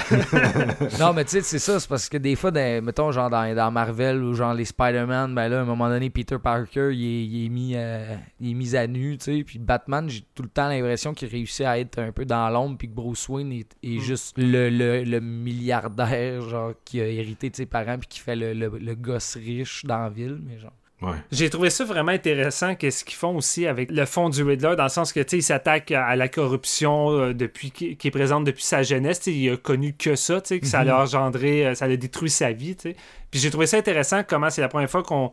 non, 1.00 1.12
mais 1.12 1.24
tu 1.24 1.30
sais, 1.30 1.42
c'est 1.42 1.58
ça, 1.60 1.78
c'est 1.78 1.88
parce 1.88 2.08
que 2.08 2.16
des 2.16 2.34
fois, 2.34 2.50
dans- 2.50 2.84
mettons, 2.84 3.12
genre 3.12 3.30
dans, 3.30 3.54
dans 3.54 3.70
Marvel 3.70 4.22
ou 4.24 4.34
genre 4.34 4.52
les 4.54 4.64
Spider-Man, 4.64 5.32
ben 5.34 5.48
là, 5.48 5.58
à 5.60 5.62
un 5.62 5.64
moment 5.64 5.88
donné, 5.88 6.10
Peter 6.10 6.38
Parker, 6.42 6.90
il 6.92 7.04
est, 7.04 7.24
il 7.26 7.46
est 7.46 7.48
mis, 7.48 7.72
euh, 7.76 8.16
il 8.40 8.50
est 8.50 8.54
mis 8.54 8.76
à 8.76 8.86
nu, 8.88 9.16
tu 9.18 9.24
sais. 9.38 9.44
Puis 9.44 9.60
Batman, 9.60 10.08
j'ai 10.08 10.22
tout 10.34 10.42
le 10.42 10.48
temps 10.48 10.68
l'impression 10.68 11.14
qu'il 11.14 11.28
réussit 11.28 11.64
à 11.66 11.78
être 11.78 12.00
un 12.00 12.10
peu 12.10 12.24
dans 12.24 12.48
l'ombre, 12.50 12.76
puis 12.78 12.88
que 12.88 12.94
Bruce 12.94 13.28
Wayne 13.28 13.52
est, 13.52 13.68
est 13.84 13.98
Mm. 13.98 14.00
juste 14.00 14.34
le, 14.38 14.70
le, 14.70 15.04
le 15.04 15.20
milliardaire, 15.20 16.40
genre, 16.42 16.72
qui 16.84 16.95
a 17.00 17.06
hérité 17.06 17.50
de 17.50 17.56
ses 17.56 17.66
parents, 17.66 17.98
puis 17.98 18.08
qui 18.08 18.20
fait 18.20 18.36
le, 18.36 18.52
le, 18.52 18.68
le 18.78 18.94
gosse 18.94 19.36
riche 19.36 19.84
dans 19.84 19.98
la 19.98 20.08
ville, 20.08 20.38
mais 20.46 20.58
genre. 20.58 20.72
Ouais. 21.02 21.18
J'ai 21.30 21.50
trouvé 21.50 21.68
ça 21.68 21.84
vraiment 21.84 22.12
intéressant 22.12 22.74
qu'est-ce 22.74 23.04
qu'ils 23.04 23.16
font 23.16 23.36
aussi 23.36 23.66
avec 23.66 23.90
le 23.90 24.06
fond 24.06 24.30
du 24.30 24.42
Riddler, 24.42 24.76
dans 24.78 24.84
le 24.84 24.88
sens 24.88 25.12
que 25.12 25.20
tu 25.20 25.28
sais, 25.28 25.36
il 25.38 25.42
s'attaque 25.42 25.90
à 25.90 26.16
la 26.16 26.28
corruption 26.28 27.10
euh, 27.10 27.34
depuis 27.34 27.70
qui, 27.70 27.98
est 28.02 28.10
présente 28.10 28.44
depuis 28.44 28.62
sa 28.64 28.82
jeunesse. 28.82 29.20
tu 29.20 29.24
sais, 29.30 29.36
Il 29.36 29.50
a 29.50 29.56
connu 29.58 29.92
que 29.92 30.16
ça, 30.16 30.40
tu 30.40 30.48
sais, 30.48 30.60
que 30.60 30.66
ça 30.66 30.80
Mhm. 30.80 30.86
l'a 30.86 31.02
engendré, 31.02 31.66
euh, 31.66 31.74
ça 31.74 31.86
l'a 31.86 31.98
détruit 31.98 32.30
sa 32.30 32.52
vie. 32.52 32.76
tu 32.76 32.90
sais. 32.92 32.96
Puis 33.30 33.40
j'ai 33.40 33.50
trouvé 33.50 33.66
ça 33.66 33.76
intéressant 33.76 34.22
comment 34.26 34.48
c'est 34.48 34.62
la 34.62 34.68
première 34.68 34.88
fois 34.90 35.02
qu'on 35.02 35.32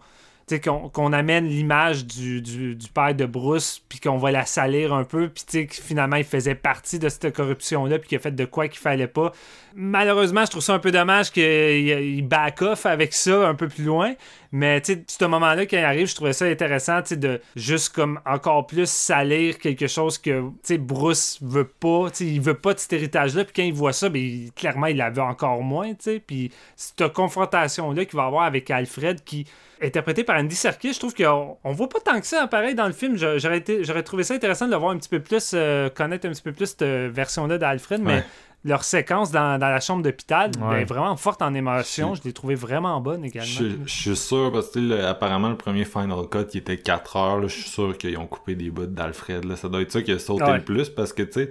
qu'on 0.66 0.90
qu'on 0.90 1.14
amène 1.14 1.48
l'image 1.48 2.06
du, 2.06 2.42
du, 2.42 2.76
du 2.76 2.88
père 2.90 3.16
de 3.16 3.26
Bruce, 3.26 3.82
puis 3.88 4.02
qu'on 4.02 4.18
va 4.18 4.32
la 4.32 4.46
salir 4.46 4.94
un 4.94 5.06
peu, 5.06 5.30
puis 5.30 5.46
tu 5.48 5.60
sais, 5.60 5.66
que 5.68 5.76
finalement 5.76 6.18
il 6.18 6.26
faisait 6.26 6.56
partie 6.56 7.00
de 7.00 7.08
cette 7.08 7.34
corruption-là, 7.34 8.00
puis 8.00 8.10
qu'il 8.10 8.18
a 8.18 8.20
fait 8.20 8.36
de 8.36 8.44
quoi 8.44 8.68
qu'il 8.68 8.80
fallait 8.82 9.08
pas. 9.08 9.32
Malheureusement, 9.76 10.46
je 10.46 10.52
trouve 10.52 10.62
ça 10.62 10.74
un 10.74 10.80
peu 10.80 10.92
dommage 10.92 11.32
qu'il 11.32 11.44
il 11.44 12.22
back 12.22 12.62
off 12.62 12.86
avec 12.86 13.12
ça 13.14 13.48
un 13.48 13.56
peu 13.56 13.68
plus 13.68 13.84
loin, 13.84 14.14
mais 14.52 14.80
tu 14.82 14.94
sais, 14.94 15.04
ce 15.08 15.26
moment-là, 15.26 15.64
il 15.64 15.78
arrive, 15.80 16.08
je 16.08 16.14
trouvais 16.14 16.34
ça 16.34 16.46
intéressant, 16.46 17.00
de 17.10 17.42
juste 17.56 17.90
comme 17.90 18.20
encore 18.26 18.68
plus 18.68 18.88
salir 18.88 19.58
quelque 19.58 19.88
chose 19.88 20.20
que, 20.20 20.44
Bruce 20.78 21.40
veut 21.42 21.68
pas, 21.68 22.10
il 22.20 22.40
veut 22.40 22.54
pas 22.54 22.76
de 22.76 22.80
cet 22.80 22.94
héritage-là, 22.94 23.46
puis 23.46 23.54
quand 23.56 23.64
il 23.64 23.74
voit 23.74 23.94
ça, 23.94 24.10
ben, 24.10 24.52
clairement, 24.56 24.88
il 24.88 24.98
la 24.98 25.10
veut 25.10 25.24
encore 25.24 25.64
moins, 25.64 25.90
tu 25.90 26.02
sais, 26.02 26.20
puis 26.20 26.52
cette 26.76 27.12
confrontation-là 27.12 28.06
qu'il 28.06 28.18
va 28.18 28.26
avoir 28.26 28.44
avec 28.44 28.70
Alfred, 28.70 29.24
qui 29.24 29.48
interprété 29.82 30.24
par 30.24 30.38
Andy 30.38 30.56
Serkis, 30.56 30.94
je 30.94 31.00
trouve 31.00 31.16
qu'on 31.16 31.58
on 31.64 31.72
voit 31.72 31.90
pas 31.90 32.00
tant 32.00 32.20
que 32.20 32.28
ça, 32.28 32.48
pareil, 32.48 32.74
dans 32.74 32.88
le 32.88 32.94
film. 32.94 33.18
J'aurais 33.18 34.04
trouvé 34.04 34.24
ça 34.24 34.34
intéressant 34.34 34.68
de 34.68 34.72
le 34.72 34.78
voir 34.78 34.92
un 34.92 34.98
petit 34.98 35.10
peu 35.10 35.20
plus, 35.20 35.52
euh, 35.54 35.90
connaître 35.90 36.26
un 36.26 36.32
petit 36.32 36.42
peu 36.42 36.54
plus 36.54 36.68
cette 36.68 36.84
version-là 36.84 37.58
d'Alfred, 37.58 38.02
mais. 38.02 38.24
Leur 38.66 38.84
séquence 38.84 39.30
dans, 39.32 39.60
dans 39.60 39.68
la 39.70 39.80
chambre 39.82 40.04
d'hôpital, 40.04 40.52
Ouais. 40.62 40.80
ben, 40.80 40.86
vraiment 40.86 41.16
forte 41.18 41.42
en 41.42 41.54
émotion. 41.54 42.16
Je- 42.16 42.22
Je 42.22 42.28
l'ai 42.28 42.34
trouvé 42.34 42.56
vraiment 42.56 43.02
bonne 43.02 43.26
également. 43.26 43.48
Je, 43.50 43.66
je 43.86 43.92
suis 43.94 44.16
sûr, 44.16 44.52
parce 44.54 44.68
que 44.70 44.80
tu 44.80 44.88
sais, 44.90 44.96
le- 44.96 45.06
apparemment, 45.06 45.50
le 45.50 45.58
premier 45.58 45.84
Final 45.86 46.28
Cut, 46.32 46.46
il 46.54 46.58
était 46.60 46.78
4 46.78 47.18
heures. 47.18 47.40
là. 47.42 47.48
Je 47.48 47.54
suis 47.54 47.70
sûr 47.70 47.98
qu'ils 47.98 48.18
ont 48.18 48.26
coupé 48.28 48.56
des 48.56 48.70
bouts 48.70 48.86
d'Alfred. 48.86 49.44
là. 49.46 49.56
Ça 49.58 49.68
doit 49.70 49.82
être 49.82 49.92
ça 49.92 50.02
qui 50.02 50.12
a 50.12 50.20
sauté 50.20 50.44
Ouais. 50.46 50.58
le 50.58 50.64
plus, 50.64 50.90
parce 50.90 51.12
que, 51.12 51.24
tu 51.24 51.32
sais, 51.34 51.50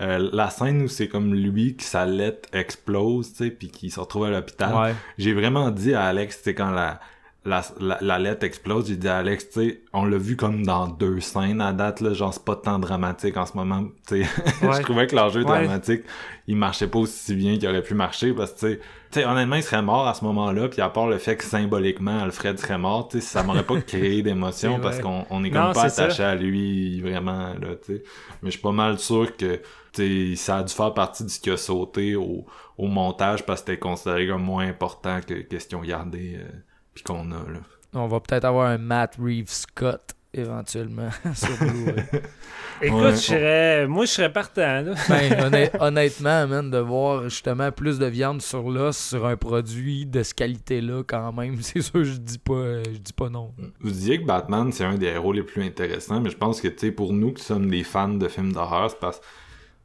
euh, 0.00 0.28
la 0.32 0.50
scène 0.50 0.82
où 0.82 0.88
c'est 0.88 1.08
comme 1.08 1.34
lui, 1.34 1.76
que 1.76 1.82
sa 1.82 2.06
lettre 2.06 2.48
explose, 2.52 3.30
tu 3.32 3.44
sais, 3.44 3.50
puis 3.50 3.68
qu'il 3.68 3.90
se 3.90 4.00
retrouve 4.00 4.24
à 4.26 4.30
l'hôpital. 4.30 4.74
Ouais. 4.74 4.94
J'ai 5.18 5.34
vraiment 5.34 5.70
dit 5.70 5.94
à 5.94 6.04
Alex, 6.04 6.38
tu 6.38 6.44
sais, 6.44 6.54
quand 6.54 6.70
la, 6.70 7.00
la, 7.44 7.62
la, 8.00 8.18
lettre 8.20 8.44
explose, 8.44 8.86
j'ai 8.86 8.96
dit 8.96 9.08
à 9.08 9.18
Alex, 9.18 9.50
tu 9.50 9.60
sais, 9.60 9.82
on 9.92 10.04
l'a 10.04 10.16
vu 10.16 10.36
comme 10.36 10.64
dans 10.64 10.86
deux 10.86 11.18
scènes 11.18 11.60
à 11.60 11.72
date, 11.72 12.00
là, 12.00 12.12
genre 12.12 12.32
c'est 12.32 12.44
pas 12.44 12.54
tant 12.54 12.78
dramatique 12.78 13.36
en 13.36 13.46
ce 13.46 13.56
moment, 13.56 13.86
tu 14.06 14.22
sais. 14.24 14.30
je 14.62 14.82
trouvais 14.82 15.08
que 15.08 15.16
l'enjeu 15.16 15.42
dramatique, 15.42 16.02
il 16.46 16.56
marchait 16.56 16.86
pas 16.86 17.00
aussi 17.00 17.34
bien 17.34 17.58
qu'il 17.58 17.68
aurait 17.68 17.82
pu 17.82 17.94
marcher 17.94 18.32
parce 18.32 18.52
que, 18.52 18.74
tu 18.74 18.80
sais, 19.10 19.24
honnêtement, 19.24 19.56
il 19.56 19.64
serait 19.64 19.82
mort 19.82 20.06
à 20.06 20.14
ce 20.14 20.24
moment-là, 20.24 20.68
puis 20.68 20.80
à 20.82 20.88
part 20.88 21.08
le 21.08 21.18
fait 21.18 21.36
que 21.36 21.42
symboliquement, 21.42 22.20
Alfred 22.20 22.60
serait 22.60 22.78
mort, 22.78 23.08
tu 23.08 23.20
sais, 23.20 23.26
ça 23.26 23.42
m'aurait 23.42 23.66
pas 23.66 23.80
créé 23.86 24.22
d'émotion 24.22 24.78
parce 24.78 25.00
qu'on 25.00 25.26
on 25.28 25.42
est 25.42 25.50
comme 25.50 25.72
pas 25.72 25.86
attaché 25.86 26.22
à 26.22 26.36
lui 26.36 27.00
vraiment, 27.00 27.54
là, 27.54 27.74
tu 27.84 27.96
sais. 27.96 28.02
Mais 28.42 28.50
je 28.50 28.52
suis 28.52 28.62
pas 28.62 28.72
mal 28.72 29.00
sûr 29.00 29.36
que, 29.36 29.60
tu 29.92 30.36
sais, 30.36 30.36
ça 30.36 30.58
a 30.58 30.62
dû 30.62 30.72
faire 30.72 30.94
partie 30.94 31.24
de 31.24 31.28
ce 31.28 31.40
qui 31.40 31.50
a 31.50 31.56
sauté 31.56 32.14
au, 32.14 32.46
au 32.78 32.86
montage 32.86 33.44
parce 33.44 33.62
que 33.62 33.66
c'était 33.66 33.80
considéré 33.80 34.28
comme 34.28 34.44
moins 34.44 34.68
important 34.68 35.18
que 35.26 35.34
question 35.34 35.80
gardée. 35.80 36.36
Euh, 36.36 36.48
puis 36.94 37.04
qu'on 37.04 37.30
a 37.32 37.50
là. 37.50 37.60
On 37.94 38.06
va 38.06 38.20
peut-être 38.20 38.44
avoir 38.44 38.68
un 38.68 38.78
Matt 38.78 39.16
Reeves 39.20 39.50
Scott 39.50 40.14
éventuellement 40.34 41.10
sur 41.34 41.56
Blu-ray. 41.58 42.04
Écoute, 42.82 43.10
je 43.10 43.16
serais... 43.16 43.86
moi 43.86 44.06
je 44.06 44.10
serais 44.10 44.32
partant. 44.32 44.80
Là. 44.80 44.94
ben, 45.08 45.70
honnêtement, 45.78 46.46
man, 46.48 46.70
de 46.70 46.78
voir 46.78 47.24
justement 47.24 47.70
plus 47.70 47.98
de 47.98 48.06
viande 48.06 48.42
sur 48.42 48.70
l'os 48.70 48.96
sur 48.96 49.26
un 49.26 49.36
produit 49.36 50.06
de 50.06 50.22
ce 50.22 50.34
qualité-là, 50.34 51.02
quand 51.06 51.32
même, 51.32 51.60
c'est 51.60 51.82
sûr, 51.82 52.02
je 52.02 52.16
dis 52.16 52.38
pas, 52.38 52.82
je 52.82 52.98
dis 52.98 53.12
pas 53.12 53.28
non. 53.28 53.52
Vous 53.80 53.90
disiez 53.90 54.20
que 54.20 54.26
Batman, 54.26 54.72
c'est 54.72 54.84
un 54.84 54.96
des 54.96 55.06
héros 55.06 55.32
les 55.32 55.42
plus 55.42 55.62
intéressants, 55.62 56.20
mais 56.20 56.30
je 56.30 56.36
pense 56.36 56.60
que, 56.60 56.68
tu 56.68 56.78
sais, 56.86 56.92
pour 56.92 57.12
nous 57.12 57.32
qui 57.32 57.44
sommes 57.44 57.70
des 57.70 57.84
fans 57.84 58.08
de 58.08 58.26
films 58.26 58.52
d'horreur, 58.52 58.90
c'est 58.90 59.00
parce 59.00 59.20
que 59.20 59.24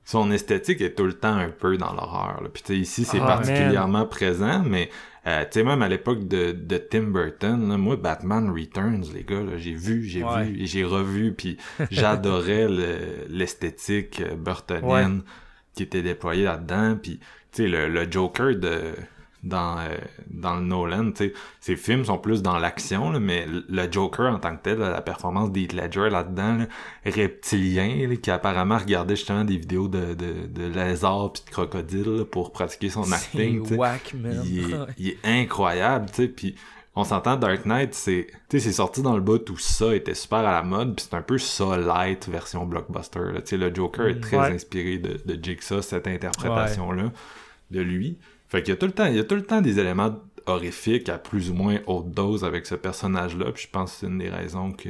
son 0.06 0.32
esthétique 0.32 0.80
est 0.82 0.96
tout 0.96 1.06
le 1.06 1.14
temps 1.14 1.36
un 1.36 1.50
peu 1.50 1.78
dans 1.78 1.94
l'horreur. 1.94 2.42
Puis, 2.54 2.80
ici, 2.80 3.04
c'est 3.04 3.20
ah, 3.22 3.28
particulièrement 3.28 4.06
présent, 4.06 4.64
mais 4.66 4.90
euh, 5.28 5.44
tu 5.44 5.60
sais, 5.60 5.64
même 5.64 5.82
à 5.82 5.90
l'époque 5.90 6.28
de, 6.28 6.54
de 6.54 6.78
Tim 6.78 7.04
Burton, 7.04 7.76
moi, 7.78 7.98
Batman 7.98 8.50
Returns, 8.50 9.04
les 9.14 9.24
gars, 9.24 9.44
j'ai 9.58 9.74
vu, 9.74 10.04
j'ai 10.04 10.24
vu 10.46 10.66
j'ai 10.66 10.84
revu, 10.86 11.34
puis 11.34 11.58
j'adorais 11.92 12.68
l'esthétique 13.30 14.22
euh, 14.22 14.36
burtonienne 14.36 15.24
qui 15.74 15.84
était 15.84 16.02
déployée 16.02 16.46
là-dedans, 16.46 16.98
puis 17.02 17.20
tu 17.52 17.64
sais, 17.64 17.68
le, 17.68 17.88
le 17.90 18.10
Joker 18.10 18.56
de 18.56 18.94
dans, 19.44 19.80
euh, 19.80 19.98
dans 20.30 20.56
le 20.56 20.62
Nolan. 20.62 21.12
sais 21.16 21.34
Ses 21.62 21.76
films 21.76 22.06
sont 22.06 22.18
plus 22.18 22.42
dans 22.42 22.58
l'action, 22.58 23.20
mais 23.20 23.46
le 23.48 23.92
Joker 23.92 24.34
en 24.34 24.40
tant 24.40 24.56
que 24.56 24.64
tel, 24.64 24.80
la 24.80 25.02
performance 25.02 25.52
d'Heath 25.52 25.74
Ledger 25.74 26.10
là-dedans, 26.10 26.66
reptilien, 27.06 28.16
qui 28.22 28.32
apparemment 28.32 28.78
regardait 28.78 29.16
justement 29.16 29.44
des 29.44 29.58
vidéos 29.58 29.88
de, 29.88 30.14
de, 30.14 30.48
de 30.48 30.68
lézards 30.68 31.34
puis 31.34 31.44
de 31.46 31.50
crocodiles 31.52 32.26
pour 32.32 32.52
pratiquer 32.52 32.90
son 32.90 33.12
acting. 33.12 33.76
Whack, 33.76 34.14
il, 34.14 34.60
est, 34.60 34.78
il 34.98 35.08
est 35.10 35.20
incroyable, 35.24 36.08
tu 36.10 36.24
sais, 36.24 36.28
puis 36.28 36.56
on 36.98 37.04
s'entend 37.04 37.36
Dark 37.36 37.66
Knight, 37.66 37.94
c'est 37.94 38.26
tu 38.50 38.60
c'est 38.60 38.72
sorti 38.72 39.04
dans 39.04 39.14
le 39.14 39.22
bout 39.22 39.48
où 39.52 39.58
ça 39.58 39.96
était 39.96 40.16
super 40.16 40.40
à 40.40 40.52
la 40.52 40.64
mode, 40.64 40.96
puis 40.96 41.06
c'est 41.08 41.16
un 41.16 41.22
peu 41.22 41.38
ça 41.38 41.78
light 41.78 42.28
version 42.28 42.66
blockbuster. 42.66 43.20
Là. 43.34 43.42
sais 43.46 43.56
le 43.56 43.74
Joker 43.74 44.08
est 44.08 44.16
mm. 44.16 44.22
très 44.22 44.38
inspiré 44.38 44.98
de, 44.98 45.22
de 45.24 45.44
Jigsaw, 45.44 45.84
cette 45.84 46.08
interprétation-là 46.08 47.12
de 47.70 47.82
lui. 47.82 48.18
Fait 48.50 48.62
qu'il 48.64 48.74
y 48.74 48.78
a 48.78 48.78
tout 48.78 48.86
le 48.86 48.94
temps, 48.94 49.06
il 49.06 49.16
y 49.16 49.20
a 49.20 49.24
tout 49.24 49.36
le 49.36 49.44
temps 49.44 49.62
des 49.62 49.80
éléments 49.80 50.16
horrifiques 50.46 51.10
à 51.10 51.18
plus 51.18 51.50
ou 51.50 51.54
moins 51.54 51.80
haute 51.88 52.12
dose 52.12 52.44
avec 52.46 52.66
ce 52.66 52.76
personnage-là, 52.76 53.52
puis 53.52 53.64
je 53.64 53.70
pense 53.70 53.92
que 53.92 53.98
c'est 54.00 54.08
une 54.08 54.20
des 54.20 54.30
raisons 54.30 54.72
que 54.72 54.90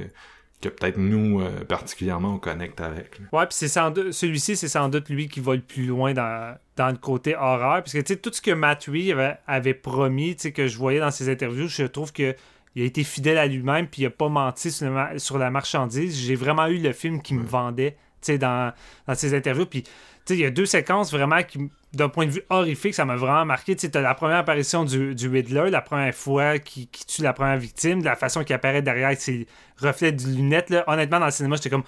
que 0.59 0.69
peut-être 0.69 0.97
nous 0.97 1.39
euh, 1.39 1.63
particulièrement 1.65 2.35
on 2.35 2.39
connecte 2.39 2.81
avec. 2.81 3.19
Ouais, 3.31 3.45
puis 3.45 3.53
c'est 3.53 3.67
sans 3.67 3.91
doute 3.91 4.11
celui-ci, 4.11 4.55
c'est 4.55 4.67
sans 4.67 4.89
doute 4.89 5.07
lui 5.09 5.27
qui 5.27 5.39
va 5.39 5.53
le 5.53 5.61
plus 5.61 5.85
loin 5.85 6.13
dans, 6.13 6.57
dans 6.75 6.89
le 6.89 6.97
côté 6.97 7.35
horreur, 7.35 7.83
parce 7.83 7.93
que 7.93 7.99
tu 7.99 8.13
sais 8.13 8.15
tout 8.15 8.33
ce 8.33 8.41
que 8.41 8.51
Matt 8.51 8.85
Reeves 8.85 9.11
avait, 9.11 9.37
avait 9.45 9.73
promis, 9.75 10.35
tu 10.35 10.43
sais 10.43 10.51
que 10.51 10.67
je 10.67 10.77
voyais 10.77 10.99
dans 10.99 11.11
ses 11.11 11.29
interviews, 11.29 11.67
je 11.67 11.83
trouve 11.83 12.11
que 12.11 12.35
il 12.75 12.83
a 12.83 12.85
été 12.85 13.03
fidèle 13.03 13.39
à 13.39 13.47
lui-même, 13.47 13.87
puis 13.87 14.03
il 14.03 14.05
a 14.05 14.11
pas 14.11 14.29
menti 14.29 14.69
sur, 14.69 14.87
sur 15.17 15.39
la 15.39 15.49
marchandise. 15.49 16.15
J'ai 16.15 16.35
vraiment 16.35 16.67
eu 16.67 16.77
le 16.77 16.93
film 16.93 17.23
qui 17.23 17.33
me 17.33 17.43
vendait, 17.43 17.97
tu 18.21 18.33
sais 18.33 18.37
dans, 18.37 18.71
dans 19.07 19.15
ses 19.15 19.35
interviews, 19.35 19.65
puis 19.65 19.83
il 20.29 20.39
y 20.39 20.45
a 20.45 20.51
deux 20.51 20.65
séquences 20.65 21.11
vraiment 21.11 21.41
qui, 21.41 21.69
d'un 21.93 22.09
point 22.09 22.25
de 22.25 22.31
vue 22.31 22.43
horrifique, 22.49 22.93
ça 22.93 23.05
m'a 23.05 23.15
vraiment 23.15 23.45
marqué. 23.45 23.75
Tu 23.75 23.89
as 23.93 24.01
la 24.01 24.13
première 24.13 24.37
apparition 24.37 24.83
du, 24.83 25.15
du 25.15 25.29
la 25.29 25.81
première 25.81 26.13
fois 26.13 26.59
qui, 26.59 26.87
tue 26.87 27.21
la 27.21 27.33
première 27.33 27.57
victime, 27.57 28.01
de 28.01 28.05
la 28.05 28.15
façon 28.15 28.43
qu'il 28.43 28.55
apparaît 28.55 28.81
derrière 28.81 29.07
avec 29.07 29.21
ses 29.21 29.47
reflets 29.77 30.11
de 30.11 30.23
lunettes. 30.23 30.69
Là. 30.69 30.83
Honnêtement, 30.87 31.19
dans 31.19 31.25
le 31.25 31.31
cinéma, 31.31 31.55
j'étais 31.55 31.69
comme 31.69 31.83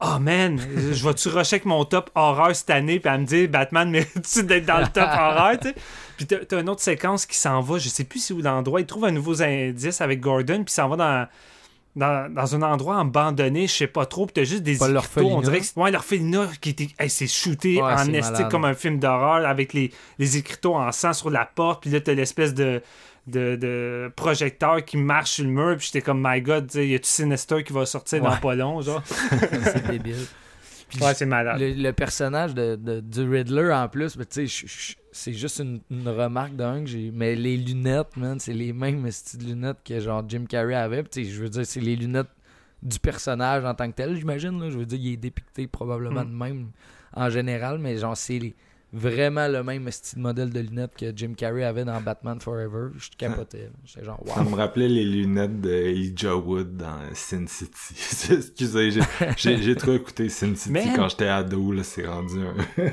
Oh 0.00 0.18
man, 0.20 0.60
je 0.92 1.08
vais-tu 1.08 1.28
rusher 1.28 1.56
avec 1.56 1.64
mon 1.64 1.84
top 1.86 2.10
horreur 2.14 2.54
cette 2.54 2.68
année, 2.68 3.00
puis 3.00 3.08
à 3.08 3.16
me 3.16 3.24
dire 3.24 3.48
Batman 3.48 3.90
mérite-tu 3.90 4.42
d'être 4.42 4.66
dans 4.66 4.80
le 4.80 4.88
top 4.88 5.08
horreur, 5.10 5.58
tu 5.58 5.68
sais? 5.68 5.74
Puis 6.18 6.26
t'as, 6.26 6.60
une 6.60 6.68
autre 6.68 6.82
séquence 6.82 7.24
qui 7.24 7.36
s'en 7.38 7.62
va, 7.62 7.78
je 7.78 7.88
sais 7.88 8.04
plus 8.04 8.18
si 8.18 8.34
où 8.34 8.42
l'endroit, 8.42 8.82
il 8.82 8.86
trouve 8.86 9.06
un 9.06 9.10
nouveau 9.10 9.42
indice 9.42 10.02
avec 10.02 10.20
Gordon, 10.20 10.64
puis 10.64 10.74
s'en 10.74 10.88
va 10.88 10.96
dans 10.96 11.28
dans, 11.96 12.54
un 12.54 12.62
endroit 12.62 13.00
abandonné, 13.00 13.66
je 13.66 13.72
sais 13.72 13.86
pas 13.86 14.04
trop, 14.04 14.26
pis 14.26 14.34
t'as 14.34 14.44
juste 14.44 14.62
des 14.62 14.76
écriteaux, 14.76 15.30
on 15.30 15.40
dirait 15.40 15.60
que 15.60 15.80
ouais, 15.80 15.90
l'orphelinat 15.90 16.48
qui 16.60 16.70
était 16.70 16.88
c'est 17.08 17.26
shooté 17.26 17.82
en 17.82 18.12
estique 18.12 18.48
comme 18.48 18.64
un 18.64 18.74
film 18.74 18.98
d'horreur 18.98 19.46
avec 19.46 19.72
les, 19.72 19.90
les 20.18 20.36
écriteaux 20.36 20.74
en 20.74 20.92
sang 20.92 21.14
sur 21.14 21.30
la 21.30 21.46
porte, 21.46 21.82
puis 21.82 21.90
là 21.90 22.00
t'as 22.00 22.12
l'espèce 22.12 22.52
de, 22.54 22.82
de, 23.26 24.12
projecteur 24.14 24.84
qui 24.84 24.98
marche 24.98 25.32
sur 25.32 25.44
le 25.44 25.50
mur, 25.50 25.76
puis 25.78 25.86
j'étais 25.86 26.02
comme 26.02 26.22
my 26.22 26.42
god, 26.42 26.72
y 26.74 26.94
a-tu 26.94 27.08
Sinister 27.08 27.64
qui 27.64 27.72
va 27.72 27.86
sortir 27.86 28.22
dans 28.22 28.36
pas 28.36 28.54
long, 28.54 28.82
genre? 28.82 29.02
c'est 29.06 29.88
débile. 29.88 30.26
ouais, 31.00 31.14
c'est 31.14 31.26
malade. 31.26 31.58
Le, 31.60 31.90
personnage 31.92 32.54
de, 32.54 32.76
de, 32.76 33.00
du 33.00 33.28
Riddler 33.28 33.72
en 33.72 33.88
plus, 33.88 34.18
tu 34.30 34.48
sais, 34.48 34.96
c'est 35.16 35.32
juste 35.32 35.60
une, 35.60 35.80
remarque 36.08 36.54
d'un 36.54 36.80
que 36.80 36.86
j'ai. 36.86 37.10
Mais 37.10 37.34
les 37.34 37.56
lunettes, 37.56 38.16
man, 38.16 38.38
c'est 38.38 38.52
les 38.52 38.72
mêmes 38.72 39.10
styles 39.10 39.40
de 39.40 39.44
lunettes 39.46 39.78
que 39.84 39.98
genre 39.98 40.22
Jim 40.28 40.44
Carrey 40.46 40.74
avait. 40.74 41.04
je 41.14 41.42
veux 41.42 41.48
dire, 41.48 41.64
c'est 41.66 41.80
les 41.80 41.96
lunettes 41.96 42.28
du 42.82 42.98
personnage 42.98 43.64
en 43.64 43.74
tant 43.74 43.90
que 43.90 43.96
tel, 43.96 44.14
j'imagine. 44.16 44.70
Je 44.70 44.78
veux 44.78 44.86
dire, 44.86 44.98
il 45.00 45.12
est 45.14 45.16
dépicté 45.16 45.66
probablement 45.66 46.24
mm. 46.24 46.30
de 46.30 46.34
même 46.34 46.70
en 47.14 47.30
général, 47.30 47.78
mais 47.78 47.96
genre, 47.96 48.16
c'est 48.16 48.38
les 48.38 48.54
vraiment 48.96 49.46
le 49.46 49.62
même 49.62 49.90
style 49.90 50.20
modèle 50.20 50.50
de 50.50 50.60
lunettes 50.60 50.96
que 50.98 51.12
Jim 51.14 51.34
Carrey 51.36 51.64
avait 51.64 51.84
dans 51.84 52.00
Batman 52.00 52.40
Forever. 52.40 52.88
Je 52.96 53.10
capotais. 53.16 53.70
J'étais 53.84 54.04
genre, 54.04 54.20
wow. 54.26 54.34
Ça 54.34 54.42
me 54.42 54.54
rappelait 54.54 54.88
les 54.88 55.04
lunettes 55.04 55.60
de 55.60 55.70
Elijah 55.70 56.34
Wood 56.34 56.76
dans 56.76 56.98
Sin 57.12 57.46
City. 57.46 57.94
Excusez, 58.32 58.90
j'ai 59.36 59.76
trop 59.76 59.92
écouté 59.92 60.28
Sin 60.28 60.54
City 60.54 60.88
quand 60.96 61.08
j'étais 61.08 61.28
ado, 61.28 61.72
là, 61.72 61.82
c'est 61.82 62.06
rendu 62.06 62.36
un... 62.40 62.84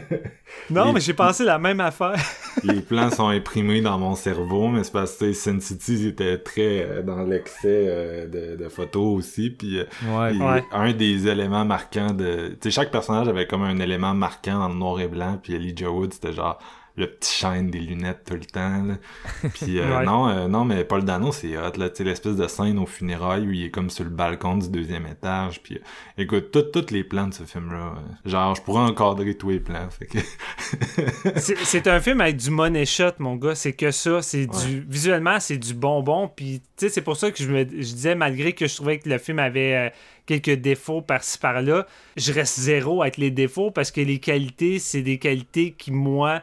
non, 0.69 0.91
mais 0.91 0.99
j'ai 0.99 1.13
pensé 1.13 1.43
la 1.45 1.57
même 1.57 1.79
affaire. 1.79 2.15
les 2.63 2.81
plans 2.81 3.09
sont 3.09 3.29
imprimés 3.29 3.81
dans 3.81 3.97
mon 3.97 4.15
cerveau, 4.15 4.67
mais 4.67 4.83
c'est 4.83 4.91
parce 4.91 5.15
que 5.15 5.31
Sin 5.31 5.59
City 5.61 6.07
était 6.07 6.37
très 6.37 6.83
euh, 6.83 7.01
dans 7.01 7.23
l'excès 7.23 7.85
euh, 7.87 8.55
de, 8.57 8.67
photos 8.67 9.19
aussi, 9.19 9.51
puis 9.51 9.79
euh, 9.79 9.85
ouais. 10.07 10.63
un 10.71 10.91
des 10.91 11.27
éléments 11.27 11.65
marquants 11.65 12.11
de... 12.11 12.49
Tu 12.49 12.57
sais, 12.63 12.71
chaque 12.71 12.91
personnage 12.91 13.27
avait 13.27 13.47
comme 13.47 13.63
un 13.63 13.79
élément 13.79 14.13
marquant 14.13 14.59
dans 14.59 14.69
le 14.69 14.75
noir 14.75 14.99
et 14.99 15.07
blanc, 15.07 15.39
puis 15.41 15.55
Elijah 15.55 15.92
Wood, 15.93 16.13
c'était 16.13 16.33
genre 16.33 16.57
le 16.95 17.07
petit 17.07 17.37
chaîne 17.37 17.71
des 17.71 17.79
lunettes 17.79 18.21
tout 18.27 18.35
le 18.35 18.45
temps. 18.45 18.83
Là. 18.83 18.97
Puis 19.55 19.79
euh, 19.79 20.03
non, 20.03 20.29
euh, 20.29 20.47
non, 20.47 20.63
mais 20.63 20.83
Paul 20.83 21.03
Dano, 21.03 21.31
c'est 21.31 21.57
hot, 21.57 21.77
là, 21.77 21.89
l'espèce 21.99 22.35
de 22.35 22.47
scène 22.47 22.77
au 22.77 22.85
funérailles 22.85 23.47
où 23.47 23.51
il 23.51 23.65
est 23.65 23.71
comme 23.71 23.89
sur 23.89 24.03
le 24.03 24.11
balcon 24.11 24.57
du 24.57 24.69
deuxième 24.69 25.07
étage. 25.07 25.61
Puis 25.63 25.75
euh, 25.75 26.21
écoute, 26.21 26.51
tous 26.51 26.91
les 26.91 27.03
plans 27.03 27.27
de 27.27 27.33
ce 27.33 27.43
film-là, 27.43 27.95
genre, 28.25 28.55
je 28.55 28.61
pourrais 28.61 28.83
encadrer 28.83 29.35
tous 29.35 29.49
les 29.49 29.59
plans. 29.59 29.89
Que... 29.99 31.39
c'est 31.39 31.87
un 31.87 31.99
film 31.99 32.21
avec 32.21 32.37
du 32.37 32.51
money 32.51 32.85
shot, 32.85 33.13
mon 33.17 33.37
gars. 33.37 33.55
C'est 33.55 33.73
que 33.73 33.89
ça, 33.89 34.21
c'est 34.21 34.45
du... 34.45 34.85
Visuellement, 34.87 35.39
c'est 35.39 35.57
du 35.57 35.73
bonbon. 35.73 36.29
Puis, 36.33 36.59
tu 36.59 36.65
sais, 36.85 36.89
c'est 36.89 37.01
pour 37.01 37.17
ça 37.17 37.31
que 37.31 37.41
je 37.41 37.49
me 37.49 37.63
je 37.63 37.93
disais, 37.93 38.13
malgré 38.13 38.53
que 38.53 38.67
je 38.67 38.75
trouvais 38.75 38.99
que 38.99 39.09
le 39.09 39.17
film 39.17 39.39
avait 39.39 39.91
quelques 40.25 40.61
défauts 40.61 41.01
par-ci 41.01 41.37
par-là. 41.37 41.87
Je 42.17 42.31
reste 42.31 42.59
zéro 42.59 43.01
avec 43.01 43.17
les 43.17 43.31
défauts 43.31 43.71
parce 43.71 43.91
que 43.91 44.01
les 44.01 44.19
qualités, 44.19 44.79
c'est 44.79 45.01
des 45.01 45.17
qualités 45.17 45.71
qui, 45.71 45.91
moi, 45.91 46.41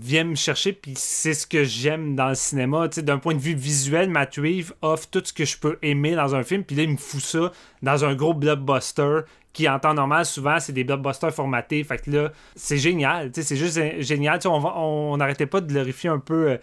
viennent 0.00 0.30
me 0.30 0.34
chercher, 0.34 0.72
puis 0.72 0.94
c'est 0.96 1.34
ce 1.34 1.46
que 1.46 1.64
j'aime 1.64 2.14
dans 2.14 2.28
le 2.28 2.34
cinéma. 2.34 2.88
D'un 2.88 3.18
point 3.18 3.34
de 3.34 3.40
vue 3.40 3.54
visuel, 3.54 4.10
Matt 4.10 4.36
Reeves 4.36 4.72
offre 4.82 5.08
tout 5.10 5.22
ce 5.24 5.32
que 5.32 5.44
je 5.44 5.58
peux 5.58 5.78
aimer 5.82 6.14
dans 6.14 6.34
un 6.34 6.42
film, 6.42 6.64
puis 6.64 6.76
là, 6.76 6.82
il 6.82 6.90
me 6.90 6.96
fout 6.96 7.20
ça 7.20 7.52
dans 7.82 8.04
un 8.04 8.14
gros 8.14 8.34
blockbuster 8.34 9.20
qui, 9.56 9.68
en 9.68 9.78
temps 9.78 9.94
normal, 9.94 10.26
souvent, 10.26 10.60
c'est 10.60 10.72
des 10.72 10.84
blockbusters 10.84 11.32
formatés. 11.32 11.82
Fait 11.82 11.96
que 11.96 12.10
là, 12.10 12.32
c'est 12.54 12.76
génial. 12.76 13.30
C'est 13.32 13.56
juste 13.56 13.80
génial. 14.00 14.38
On 14.44 15.16
n'arrêtait 15.16 15.46
pas 15.46 15.62
de 15.62 15.66
glorifier 15.66 16.10
un 16.10 16.18
peu. 16.18 16.50
Euh, 16.50 16.56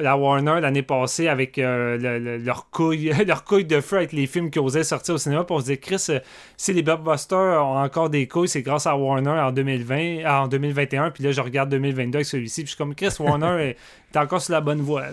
la 0.00 0.16
Warner 0.16 0.60
l'année 0.60 0.82
passée 0.82 1.28
avec 1.28 1.58
euh, 1.58 2.38
leur, 2.38 2.70
couille, 2.70 3.12
leur 3.26 3.44
couille 3.44 3.64
de 3.64 3.80
feu 3.80 3.96
avec 3.96 4.12
les 4.12 4.26
films 4.26 4.50
qui 4.50 4.58
osaient 4.58 4.84
sortir 4.84 5.14
au 5.14 5.18
cinéma. 5.18 5.44
Pour 5.44 5.56
on 5.56 5.60
se 5.60 5.66
dit, 5.66 5.78
Chris, 5.78 6.04
euh, 6.08 6.18
si 6.56 6.72
les 6.72 6.82
blockbusters 6.82 7.64
ont 7.64 7.78
encore 7.78 8.08
des 8.08 8.26
couilles, 8.26 8.48
c'est 8.48 8.62
grâce 8.62 8.86
à 8.86 8.96
Warner 8.96 9.30
en 9.30 9.52
2020, 9.52 10.24
en 10.26 10.48
2021. 10.48 11.10
Puis 11.10 11.24
là, 11.24 11.32
je 11.32 11.40
regarde 11.40 11.68
2022 11.70 12.18
avec 12.18 12.26
celui-ci. 12.26 12.62
Puis 12.62 12.70
je 12.70 12.70
suis 12.70 12.78
comme, 12.78 12.94
Chris, 12.94 13.14
Warner 13.20 13.70
est, 13.70 14.16
encore 14.16 14.42
sur 14.42 14.52
la 14.52 14.60
bonne 14.60 14.80
voie. 14.80 15.04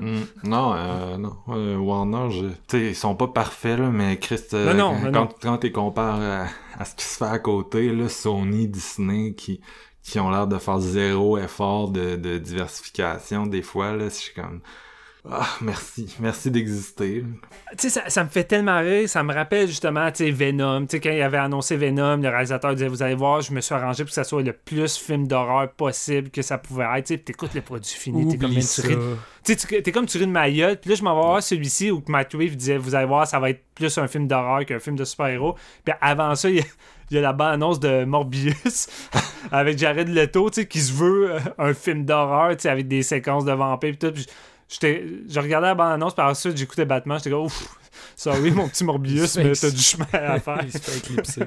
Mm. 0.00 0.20
non, 0.44 0.72
euh, 0.74 1.16
non. 1.16 1.36
Warner, 1.46 2.30
je... 2.30 2.76
ils 2.76 2.94
sont 2.94 3.14
pas 3.14 3.28
parfaits, 3.28 3.78
là, 3.78 3.90
mais 3.90 4.18
Chris, 4.18 4.40
quand, 4.50 5.34
quand 5.40 5.58
tu 5.58 5.72
compares 5.72 6.20
à, 6.20 6.46
à, 6.78 6.84
ce 6.84 6.94
qui 6.94 7.04
se 7.04 7.16
fait 7.18 7.24
à 7.24 7.38
côté, 7.38 7.90
là, 7.90 8.08
Sony, 8.08 8.66
Disney, 8.66 9.34
qui 9.34 9.60
qui 10.02 10.18
ont 10.18 10.30
l'air 10.30 10.46
de 10.46 10.58
faire 10.58 10.80
zéro 10.80 11.38
effort 11.38 11.90
de, 11.90 12.38
diversification 12.38 13.46
des 13.46 13.62
fois 13.62 13.92
là 13.96 14.10
c'est 14.10 14.32
comme 14.34 14.60
Ah, 15.28 15.46
merci. 15.60 16.16
Merci 16.18 16.50
d'exister. 16.50 17.24
Tu 17.72 17.76
sais, 17.78 17.90
ça, 17.90 18.08
ça 18.08 18.24
me 18.24 18.30
fait 18.30 18.44
tellement 18.44 18.78
rire. 18.80 19.06
Ça 19.08 19.22
me 19.22 19.34
rappelle 19.34 19.66
justement, 19.68 20.10
tu 20.10 20.24
sais, 20.24 20.30
Venom. 20.30 20.86
Tu 20.86 20.92
sais, 20.96 21.00
quand 21.00 21.10
il 21.10 21.20
avait 21.20 21.36
annoncé 21.36 21.76
Venom, 21.76 22.16
le 22.16 22.28
réalisateur 22.30 22.72
disait 22.74 22.88
Vous 22.88 23.02
allez 23.02 23.14
voir, 23.14 23.42
je 23.42 23.52
me 23.52 23.60
suis 23.60 23.74
arrangé 23.74 24.02
pour 24.04 24.08
que 24.08 24.14
ça 24.14 24.24
soit 24.24 24.42
le 24.42 24.54
plus 24.54 24.96
film 24.96 25.26
d'horreur 25.26 25.70
possible 25.72 26.30
que 26.30 26.40
ça 26.40 26.56
pouvait 26.56 26.86
être. 26.96 27.06
Tu 27.06 27.14
sais, 27.14 27.20
t'écoutes 27.20 27.52
le 27.54 27.60
produit 27.60 27.92
fini. 27.92 28.28
T'es 28.28 28.38
comme 28.38 28.50
Oublie 28.50 28.62
tu 29.44 29.54
sais, 29.56 29.82
t'es 29.82 29.92
comme 29.92 30.06
tu 30.06 30.16
ris 30.18 30.26
de 30.26 30.32
ma 30.32 30.50
gueule. 30.50 30.78
Puis 30.80 30.90
là, 30.90 30.96
je 30.96 31.02
m'en 31.02 31.14
vais 31.14 31.26
voir 31.26 31.42
celui-ci 31.42 31.90
où 31.90 32.02
Matt 32.08 32.32
Reeves 32.32 32.56
disait 32.56 32.78
Vous 32.78 32.94
allez 32.94 33.06
voir, 33.06 33.26
ça 33.26 33.38
va 33.38 33.50
être 33.50 33.62
plus 33.74 33.98
un 33.98 34.08
film 34.08 34.26
d'horreur 34.26 34.64
qu'un 34.64 34.78
film 34.78 34.96
de 34.96 35.04
super-héros. 35.04 35.54
Puis 35.84 35.94
avant 36.00 36.34
ça, 36.34 36.48
il 36.48 36.56
y 36.56 36.60
a, 36.60 36.64
il 37.10 37.16
y 37.16 37.18
a 37.18 37.22
la 37.22 37.32
bande-annonce 37.34 37.78
de 37.78 38.04
Morbius 38.04 38.88
avec 39.52 39.76
Jared 39.78 40.08
Leto, 40.08 40.48
tu 40.48 40.62
sais, 40.62 40.66
qui 40.66 40.80
se 40.80 40.92
veut 40.94 41.32
euh, 41.32 41.38
un 41.58 41.74
film 41.74 42.04
d'horreur, 42.06 42.56
tu 42.56 42.62
sais, 42.62 42.68
avec 42.70 42.88
des 42.88 43.02
séquences 43.02 43.44
de 43.44 43.52
vampires. 43.52 43.94
Puis 43.98 44.08
tout. 44.10 44.16
J'étais- 44.16 44.30
je 44.80 45.40
regardais 45.40 45.68
la 45.68 45.74
bande-annonce, 45.74 46.14
par 46.14 46.30
ensuite, 46.30 46.56
j'écoutais 46.56 46.84
Batman. 46.84 47.18
J'étais 47.18 47.30
comme 47.30 47.44
Ouf, 47.46 47.76
sorry, 48.16 48.50
mon 48.50 48.68
petit 48.68 48.84
Morbius, 48.84 49.36
mais 49.38 49.52
t'as 49.52 49.70
du 49.70 49.78
chemin 49.78 50.06
à 50.12 50.38
faire. 50.40 50.60
Il 50.64 50.72
se 50.72 50.78
fait 50.78 50.98
éclipser. 50.98 51.42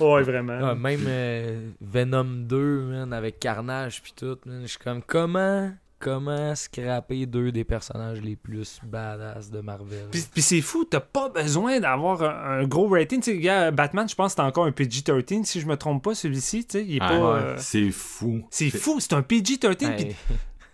Ouais, 0.00 0.22
vraiment. 0.22 0.58
Ouais, 0.58 0.74
même 0.74 1.04
euh, 1.06 1.68
Venom 1.80 2.24
2, 2.24 2.80
man, 2.90 3.12
avec 3.12 3.38
Carnage 3.38 4.02
puis 4.02 4.12
tout, 4.16 4.38
man, 4.46 4.62
je 4.62 4.68
suis 4.68 4.78
comme 4.78 5.02
comment 5.02 5.70
comment 5.98 6.52
scraper 6.56 7.26
deux 7.26 7.52
des 7.52 7.62
personnages 7.62 8.20
les 8.20 8.34
plus 8.34 8.80
badass 8.82 9.50
de 9.50 9.60
Marvel? 9.60 10.08
Puis, 10.10 10.24
puis 10.32 10.42
c'est 10.42 10.60
fou, 10.60 10.84
t'as 10.84 10.98
pas 10.98 11.28
besoin 11.28 11.78
d'avoir 11.78 12.22
un, 12.24 12.62
un 12.62 12.66
gros 12.66 12.88
rating. 12.88 13.20
Tu 13.22 13.32
sais, 13.34 13.38
gars, 13.38 13.70
Batman, 13.70 14.08
je 14.08 14.14
pense 14.16 14.32
que 14.34 14.40
c'est 14.42 14.46
encore 14.48 14.64
un 14.64 14.72
PG-13, 14.72 15.44
si 15.44 15.60
je 15.60 15.66
me 15.66 15.76
trompe 15.76 16.02
pas, 16.02 16.16
celui-ci. 16.16 16.64
Tu 16.64 16.78
sais, 16.78 16.84
il 16.84 16.96
est 16.96 17.00
Ah, 17.00 17.08
pas. 17.08 17.14
ouais, 17.34 17.40
euh, 17.42 17.54
C'est 17.58 17.90
fou. 17.92 18.42
C'est 18.50 18.70
fou, 18.70 18.98
c'est 18.98 19.12
un 19.12 19.22
PG-13. 19.22 19.76
puis 19.76 19.86
Hey, 19.86 20.16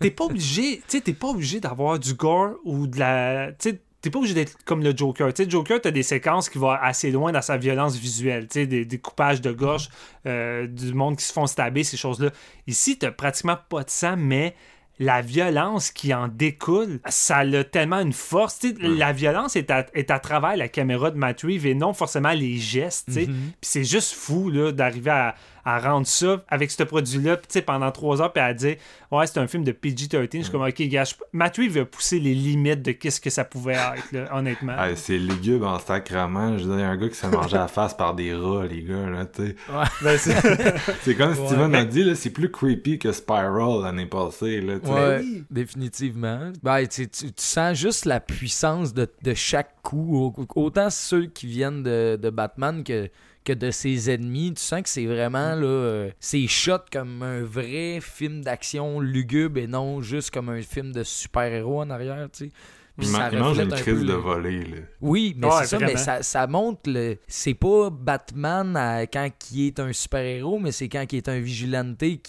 t'es 0.01 0.11
pas 0.11 0.25
obligé, 0.25 0.83
tu 0.89 1.01
t'es 1.01 1.13
pas 1.13 1.29
obligé 1.29 1.61
d'avoir 1.61 1.99
du 1.99 2.15
gore 2.15 2.57
ou 2.65 2.87
de 2.87 2.99
la. 2.99 3.53
Tu 3.59 3.71
sais, 3.71 3.81
t'es 4.01 4.11
pas 4.11 4.19
obligé 4.19 4.35
d'être 4.35 4.57
comme 4.65 4.83
le 4.83 4.97
Joker. 4.97 5.33
Tu 5.33 5.45
sais, 5.45 5.51
Joker, 5.51 5.81
t'as 5.81 5.91
des 5.91 6.03
séquences 6.03 6.49
qui 6.49 6.59
vont 6.59 6.71
assez 6.71 7.11
loin 7.11 7.33
dans 7.33 7.43
sa 7.43 7.57
violence 7.57 7.97
visuelle. 7.97 8.47
Tu 8.49 8.61
sais, 8.61 8.67
des, 8.67 8.85
des 8.85 8.99
coupages 8.99 9.41
de 9.41 9.53
gorge, 9.53 9.89
euh, 10.27 10.67
du 10.67 10.95
monde 10.95 11.17
qui 11.17 11.25
se 11.25 11.33
font 11.33 11.47
stabber, 11.47 11.85
ces 11.85 11.97
choses-là. 11.97 12.31
Ici, 12.67 12.99
t'as 12.99 13.11
pratiquement 13.11 13.59
pas 13.69 13.83
de 13.83 13.91
sang, 13.91 14.17
mais 14.17 14.55
la 15.01 15.23
violence 15.23 15.91
qui 15.91 16.13
en 16.13 16.29
découle, 16.29 17.01
ça 17.07 17.39
a 17.39 17.65
tellement 17.65 18.01
une 18.01 18.13
force. 18.13 18.61
La 18.81 19.13
violence 19.13 19.55
est 19.55 19.71
à, 19.71 19.87
est 19.95 20.11
à 20.11 20.19
travers 20.19 20.57
la 20.57 20.69
caméra 20.69 21.11
de 21.11 21.17
Matt 21.17 21.43
Reeves 21.43 21.67
et 21.67 21.75
non 21.75 21.93
forcément 21.93 22.33
les 22.33 22.57
gestes. 22.57 23.09
Mhm. 23.09 23.27
Puis 23.27 23.55
c'est 23.63 23.85
juste 23.85 24.13
fou 24.13 24.51
là, 24.51 24.73
d'arriver 24.73 25.11
à, 25.11 25.35
à 25.77 25.79
rendre 25.81 26.07
ça 26.07 26.43
avec 26.49 26.71
ce 26.71 26.83
produit-là 26.83 27.37
puis, 27.37 27.47
tu 27.49 27.53
sais, 27.55 27.63
pendant 27.63 27.91
trois 27.91 28.23
heures 28.23 28.33
puis 28.33 28.43
à 28.43 28.55
dire 28.55 28.77
Ouais, 29.11 29.27
c'est 29.27 29.39
un 29.39 29.47
film 29.47 29.65
de 29.65 29.73
PG-13. 29.73 30.29
Je 30.39 30.43
suis 30.43 30.53
comme 30.53 30.63
Ok, 30.63 30.83
gars, 30.83 31.05
je- 31.05 31.15
Reeves 31.63 31.79
a 31.79 31.85
poussé 31.87 32.19
les 32.21 32.35
limites 32.35 32.83
de 32.83 32.93
qu'est-ce 32.93 33.21
que 33.21 33.31
ça 33.31 33.45
pouvait 33.45 33.73
être, 33.75 34.13
là, 34.13 34.29
honnêtement. 34.37 34.75
Ah, 34.77 34.95
c'est 34.97 35.17
lugubre 35.19 35.67
en 35.67 35.79
sacrament. 35.79 36.59
Je 36.59 36.65
veux 36.65 36.77
dire, 36.77 36.87
un 36.87 36.97
gars 36.97 37.09
qui 37.09 37.15
s'est 37.15 37.29
mangé 37.29 37.57
à 37.57 37.61
la 37.61 37.69
face 37.69 37.95
par 37.95 38.15
des 38.15 38.35
rats, 38.35 38.67
les 38.67 38.83
gars, 38.83 39.09
là, 39.09 39.25
tu 39.27 39.47
sais. 39.47 39.57
Ben, 40.03 40.19
c'est- 40.19 41.15
comme 41.15 41.31
Ouais. 41.31 41.47
Steven 41.47 41.71
Mais- 41.71 41.79
a 41.79 41.85
dit, 41.85 42.05
là, 42.05 42.15
c'est 42.15 42.31
plus 42.31 42.51
creepy 42.51 42.99
que 42.99 43.13
Spiral 43.13 43.83
l'année 43.83 44.07
passée, 44.07 44.61
là, 44.61 44.79
tu 44.79 44.87
sais. 44.87 44.93
Ouais, 44.93 45.19
oui. 45.21 45.45
définitivement. 45.51 46.53
Ben, 46.63 46.87
tu, 46.87 47.09
sens 47.37 47.77
juste 47.79 48.05
la 48.05 48.21
puissance 48.21 48.93
de, 48.95 49.09
de 49.23 49.35
chaque 49.35 49.75
coup. 49.83 50.33
Au- 50.37 50.47
Autant 50.61 50.91
ceux 50.91 51.27
qui 51.27 51.47
viennent 51.47 51.83
de, 51.83 52.19
de 52.21 52.31
Batman 52.31 52.85
que, 52.85 53.09
que 53.45 53.53
de 53.53 53.71
ses 53.71 54.11
ennemis. 54.11 54.53
Tu 54.55 54.63
sens 54.63 54.83
que 54.83 54.89
c'est 54.89 55.07
vraiment 55.07 55.55
là, 55.55 55.67
euh, 55.67 56.11
c'est 56.21 56.47
shot 56.47 56.79
comme 56.93 57.23
un 57.23 57.43
vrai 57.43 58.01
film 58.03 58.43
d'action 58.43 59.01
lugubre 59.01 59.59
et 59.59 59.67
non 59.67 60.03
juste 60.03 60.31
comme 60.31 60.49
un 60.51 60.63
film 60.63 60.93
de 60.93 61.03
super-héros 61.03 61.81
en 61.83 61.91
arrière, 61.91 62.29
tu 62.33 62.47
sais. 62.47 62.53
Puis 62.99 63.07
Il, 63.07 63.13
ça 63.13 63.31
mange 63.31 63.59
une 63.61 63.73
un 63.73 63.77
crise 63.77 63.95
peu 63.95 64.01
de 64.05 64.07
le- 64.09 64.15
volée, 64.15 64.65
là. 64.65 64.77
Oui, 65.01 65.33
mais 65.39 65.47
Ouais, 65.47 65.53
c'est 65.61 65.67
ça, 65.67 65.79
mais 65.79 65.97
ça, 65.97 66.23
ça 66.25 66.47
montre 66.49 66.91
le. 66.91 67.17
C'est 67.29 67.55
pas 67.55 67.91
Batman 67.91 68.77
à- 68.77 69.07
quand 69.07 69.29
il 69.53 69.69
est 69.69 69.79
un 69.79 69.93
super-héros, 69.93 70.59
mais 70.59 70.73
c'est 70.73 70.89
quand 70.89 71.05
il 71.13 71.17
est 71.17 71.29
un 71.29 71.39
vigilante 71.39 71.97
qui, 71.99 72.21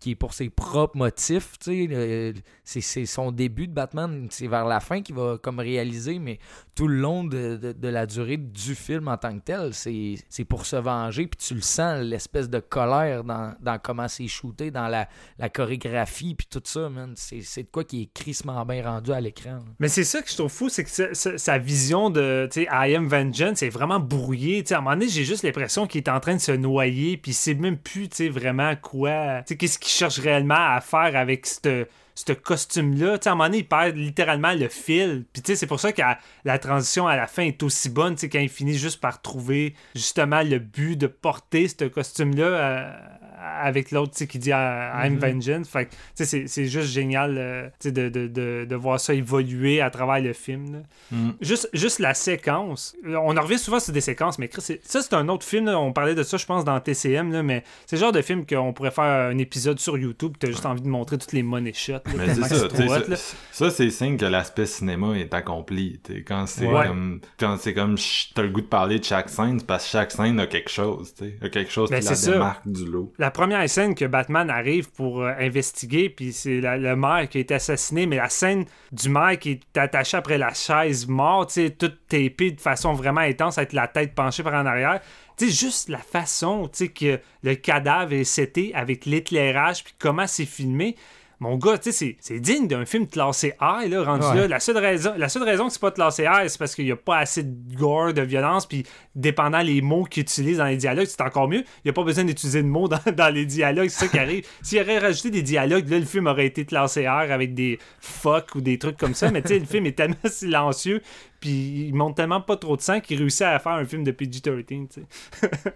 qui 0.00 0.10
est 0.10 0.14
pour 0.16 0.34
ses 0.34 0.50
propres 0.50 0.96
motifs. 0.96 1.52
tu 1.60 1.70
sais. 1.70 1.86
Le- 1.88 2.34
C'est 2.64 2.80
c'est 2.80 3.06
son 3.06 3.30
début 3.30 3.68
de 3.68 3.72
Batman. 3.72 4.26
C'est 4.30 4.48
vers 4.48 4.64
la 4.66 4.80
fin 4.80 5.00
qu'il 5.00 5.14
va 5.14 5.38
comme 5.40 5.60
réaliser, 5.60 6.18
mais 6.18 6.40
tout 6.76 6.88
le 6.88 6.96
long 6.96 7.24
de, 7.24 7.74
la 7.82 8.06
durée 8.06 8.36
du 8.36 8.74
film 8.74 9.08
en 9.08 9.16
tant 9.16 9.36
que 9.38 9.42
tel, 9.42 9.70
c'est 9.72 10.44
pour 10.44 10.66
se 10.66 10.76
venger. 10.76 11.26
Puis 11.26 11.38
tu 11.48 11.54
le 11.54 11.62
sens, 11.62 12.02
l'espèce 12.02 12.50
de 12.50 12.60
colère 12.60 13.24
dans, 13.24 13.54
dans 13.60 13.78
comment 13.78 14.08
c'est 14.08 14.28
shooté, 14.28 14.70
dans 14.70 14.86
la, 14.86 15.08
chorégraphie, 15.48 16.34
puis 16.34 16.46
tout 16.48 16.60
ça, 16.64 16.90
man. 16.90 17.14
C'est 17.16 17.62
de 17.62 17.68
quoi 17.72 17.82
qui 17.82 18.02
est 18.02 18.12
crissement 18.12 18.64
bien 18.66 18.84
rendu 18.84 19.10
à 19.12 19.20
l'écran. 19.20 19.60
Mais 19.78 19.88
c'est 19.88 20.04
ça 20.04 20.20
que 20.20 20.30
je 20.30 20.36
trouve 20.36 20.52
fou, 20.52 20.68
c'est 20.68 20.84
que 20.84 21.14
sa- 21.14 21.58
vision 21.58 22.10
de 22.10 22.48
I 22.56 22.94
am 22.94 23.08
vengeance 23.08 23.62
est 23.62 23.70
vraiment 23.70 23.98
brouillée. 23.98 24.62
À 24.70 24.76
un 24.76 24.80
moment 24.82 24.96
donné, 24.96 25.08
j'ai 25.08 25.24
juste 25.24 25.42
l'impression 25.42 25.86
qu'il 25.86 26.02
est 26.02 26.10
en 26.10 26.20
train 26.20 26.34
de 26.34 26.40
se 26.40 26.52
noyer, 26.52 27.16
puis 27.16 27.30
il 27.30 27.34
sait 27.34 27.54
même 27.54 27.78
plus 27.78 28.10
vraiment 28.28 28.76
quoi. 28.76 29.42
Qu'est-ce 29.42 29.78
qu'il 29.78 29.90
cherche 29.90 30.18
réellement 30.18 30.74
à 30.74 30.82
faire 30.82 31.16
avec 31.16 31.46
cette 31.46 31.88
ce 32.16 32.32
costume-là. 32.32 33.18
À 33.24 33.28
un 33.28 33.34
moment 33.34 33.44
donné, 33.44 33.58
il 33.58 33.68
perd 33.68 33.96
littéralement 33.96 34.52
le 34.52 34.68
fil. 34.68 35.24
Puis 35.32 35.42
tu 35.42 35.52
sais, 35.52 35.56
c'est 35.56 35.66
pour 35.66 35.80
ça 35.80 35.92
que 35.92 36.02
la 36.44 36.58
transition 36.58 37.06
à 37.06 37.16
la 37.16 37.26
fin 37.26 37.42
est 37.42 37.62
aussi 37.62 37.88
bonne, 37.88 38.16
tu 38.16 38.28
quand 38.28 38.40
il 38.40 38.48
finit 38.48 38.74
juste 38.74 39.00
par 39.00 39.22
trouver 39.22 39.74
justement 39.94 40.42
le 40.42 40.58
but 40.58 40.96
de 40.96 41.06
porter 41.06 41.68
ce 41.68 41.84
costume-là 41.84 42.44
euh, 42.44 42.92
avec 43.38 43.90
l'autre 43.90 44.12
qui 44.24 44.38
dit 44.38 44.52
euh, 44.52 44.90
I'm 45.04 45.14
Mhm. 45.14 45.18
vengeance. 45.20 45.68
Fait 45.68 45.88
c'est- 46.14 46.46
c'est 46.46 46.66
juste 46.66 46.88
génial 46.88 47.36
euh, 47.38 47.68
de, 47.84 47.90
de, 48.08 48.26
de, 48.26 48.66
de 48.68 48.76
voir 48.76 48.98
ça 49.00 49.14
évoluer 49.14 49.80
à 49.80 49.90
travers 49.90 50.20
le 50.20 50.32
film. 50.32 50.72
là. 50.72 50.78
Mm. 51.10 51.30
Juste, 51.40 51.68
juste 51.72 51.98
la 51.98 52.14
séquence. 52.14 52.96
On 53.06 53.36
en 53.36 53.40
revient 53.40 53.58
souvent 53.58 53.80
sur 53.80 53.92
des 53.92 54.00
séquences, 54.00 54.38
mais 54.38 54.48
Chris, 54.48 54.78
ça, 54.82 55.02
c'est 55.02 55.14
un 55.14 55.28
autre 55.28 55.44
film. 55.44 55.66
là. 55.66 55.78
On 55.78 55.92
parlait 55.92 56.14
de 56.14 56.22
ça, 56.22 56.36
je 56.36 56.46
pense, 56.46 56.64
dans 56.64 56.78
TCM, 56.80 57.32
là, 57.32 57.42
mais 57.42 57.62
c'est 57.86 57.96
le 57.96 58.00
genre 58.00 58.12
de 58.12 58.22
film 58.22 58.44
qu'on 58.46 58.72
pourrait 58.72 58.90
faire 58.90 59.04
un 59.30 59.38
épisode 59.38 59.78
sur 59.78 59.96
YouTube. 59.98 60.34
Tu 60.40 60.46
as 60.46 60.50
juste 60.50 60.66
envie 60.66 60.82
de 60.82 60.88
montrer 60.88 61.18
toutes 61.18 61.32
les 61.32 61.42
money 61.42 61.72
shots. 61.72 61.94
Mais 62.16 62.34
ça, 62.34 62.66
hot, 62.66 62.70
ça, 62.70 63.16
ça, 63.52 63.70
c'est 63.70 63.90
signe 63.90 64.16
que 64.16 64.24
l'aspect 64.26 64.66
cinéma 64.66 65.16
est 65.16 65.32
accompli. 65.34 66.00
Quand 66.26 66.46
c'est 66.46 66.66
Ouais. 66.66 66.86
comme 66.86 67.20
quand 67.38 67.56
c'est 67.58 67.74
comme 67.74 67.96
t'as 68.34 68.42
le 68.42 68.48
goût 68.48 68.60
de 68.60 68.66
parler 68.66 68.98
de 68.98 69.04
chaque 69.04 69.28
scène, 69.28 69.60
parce 69.62 69.84
que 69.84 69.90
chaque 69.90 70.10
scène 70.12 70.40
a 70.40 70.46
quelque 70.46 70.70
chose, 70.70 71.14
a 71.42 71.48
quelque 71.48 71.70
chose 71.70 71.90
Ben, 71.90 72.00
qui 72.00 72.06
la 72.08 72.14
ça. 72.14 72.32
démarque 72.32 72.66
du 72.68 72.84
lot. 72.86 73.12
La 73.18 73.25
première 73.30 73.68
scène 73.68 73.94
que 73.94 74.04
Batman 74.04 74.50
arrive 74.50 74.90
pour 74.92 75.22
euh, 75.22 75.32
investiguer, 75.38 76.10
puis 76.10 76.32
c'est 76.32 76.60
la- 76.60 76.76
le 76.76 76.96
maire 76.96 77.28
qui 77.28 77.38
a 77.38 77.40
été 77.40 77.54
assassiné, 77.54 78.06
mais 78.06 78.16
la 78.16 78.28
scène 78.28 78.64
du 78.92 79.08
maire 79.08 79.38
qui 79.38 79.52
est 79.52 79.78
attaché 79.78 80.16
après 80.16 80.38
la 80.38 80.52
chaise 80.52 81.06
mort, 81.06 81.46
tu 81.46 81.54
sais, 81.54 81.70
toute 81.70 82.06
tapée 82.08 82.50
de 82.50 82.60
façon 82.60 82.92
vraiment 82.92 83.20
intense, 83.22 83.58
avec 83.58 83.72
la 83.72 83.88
tête 83.88 84.14
penchée 84.14 84.42
par 84.42 84.54
en 84.54 84.66
arrière. 84.66 85.00
Tu 85.38 85.46
sais, 85.46 85.66
juste 85.66 85.88
la 85.88 85.98
façon, 85.98 86.70
que 86.94 87.20
le 87.42 87.54
cadavre 87.54 88.12
est 88.12 88.24
seté 88.24 88.74
avec 88.74 89.04
l'éclairage, 89.06 89.84
puis 89.84 89.94
comment 89.98 90.26
c'est 90.26 90.46
filmé. 90.46 90.96
Mon 91.38 91.56
gars, 91.58 91.76
tu 91.76 91.92
sais, 91.92 92.16
c'est- 92.18 92.40
digne 92.40 92.66
d'un 92.66 92.86
film 92.86 93.06
classé 93.06 93.52
R, 93.60 93.86
là, 93.88 94.02
rendu 94.04 94.26
Ouais. 94.26 94.34
là. 94.36 94.48
La 94.48 94.58
seule 94.60 94.78
raison, 94.78 95.12
la 95.18 95.28
seule 95.28 95.42
raison 95.42 95.66
que 95.66 95.72
c'est 95.72 95.80
pas 95.80 95.90
classé 95.90 96.26
R, 96.26 96.48
c'est 96.48 96.58
parce 96.58 96.74
qu'il 96.74 96.86
y 96.86 96.92
a 96.92 96.96
pas 96.96 97.18
assez 97.18 97.42
de 97.42 97.76
gore, 97.76 98.14
de 98.14 98.22
violence, 98.22 98.64
puis 98.66 98.84
dépendant 99.14 99.60
les 99.60 99.82
mots 99.82 100.04
qu'ils 100.04 100.22
utilisent 100.22 100.56
dans 100.58 100.64
les 100.64 100.78
dialogues, 100.78 101.06
c'est 101.06 101.20
encore 101.20 101.46
mieux. 101.48 101.58
Il 101.60 101.86
n'y 101.86 101.90
a 101.90 101.92
pas 101.92 102.04
besoin 102.04 102.24
d'utiliser 102.24 102.62
de 102.62 102.68
mots 102.68 102.88
dans, 102.88 103.00
dans 103.14 103.34
les 103.34 103.44
dialogues, 103.44 103.88
c'est 103.90 104.06
ça 104.06 104.08
qui 104.08 104.18
arrive. 104.18 104.46
S'il 104.62 104.80
aurait 104.80 104.98
rajouté 104.98 105.30
des 105.30 105.42
dialogues, 105.42 105.88
là, 105.90 105.98
le 105.98 106.06
film 106.06 106.26
aurait 106.26 106.46
été 106.46 106.64
classé 106.64 107.06
R 107.06 107.30
avec 107.30 107.52
des 107.54 107.78
fuck 108.00 108.54
ou 108.54 108.62
des 108.62 108.78
trucs 108.78 108.96
comme 108.96 109.14
ça, 109.14 109.30
mais 109.30 109.42
tu 109.42 109.48
sais, 109.48 109.58
le 109.58 109.66
film 109.66 109.84
est 109.84 109.92
tellement 109.92 110.16
silencieux, 110.24 111.02
puis 111.40 111.86
il 111.88 111.94
montre 111.94 112.16
tellement 112.16 112.40
pas 112.40 112.56
trop 112.56 112.76
de 112.76 112.80
sang 112.82 113.00
qu'il 113.00 113.18
réussit 113.18 113.42
à 113.42 113.58
faire 113.58 113.72
un 113.72 113.84
film 113.84 114.04
de 114.04 114.10
PG-13, 114.12 114.88
tu 114.88 115.00
sais. 115.00 115.06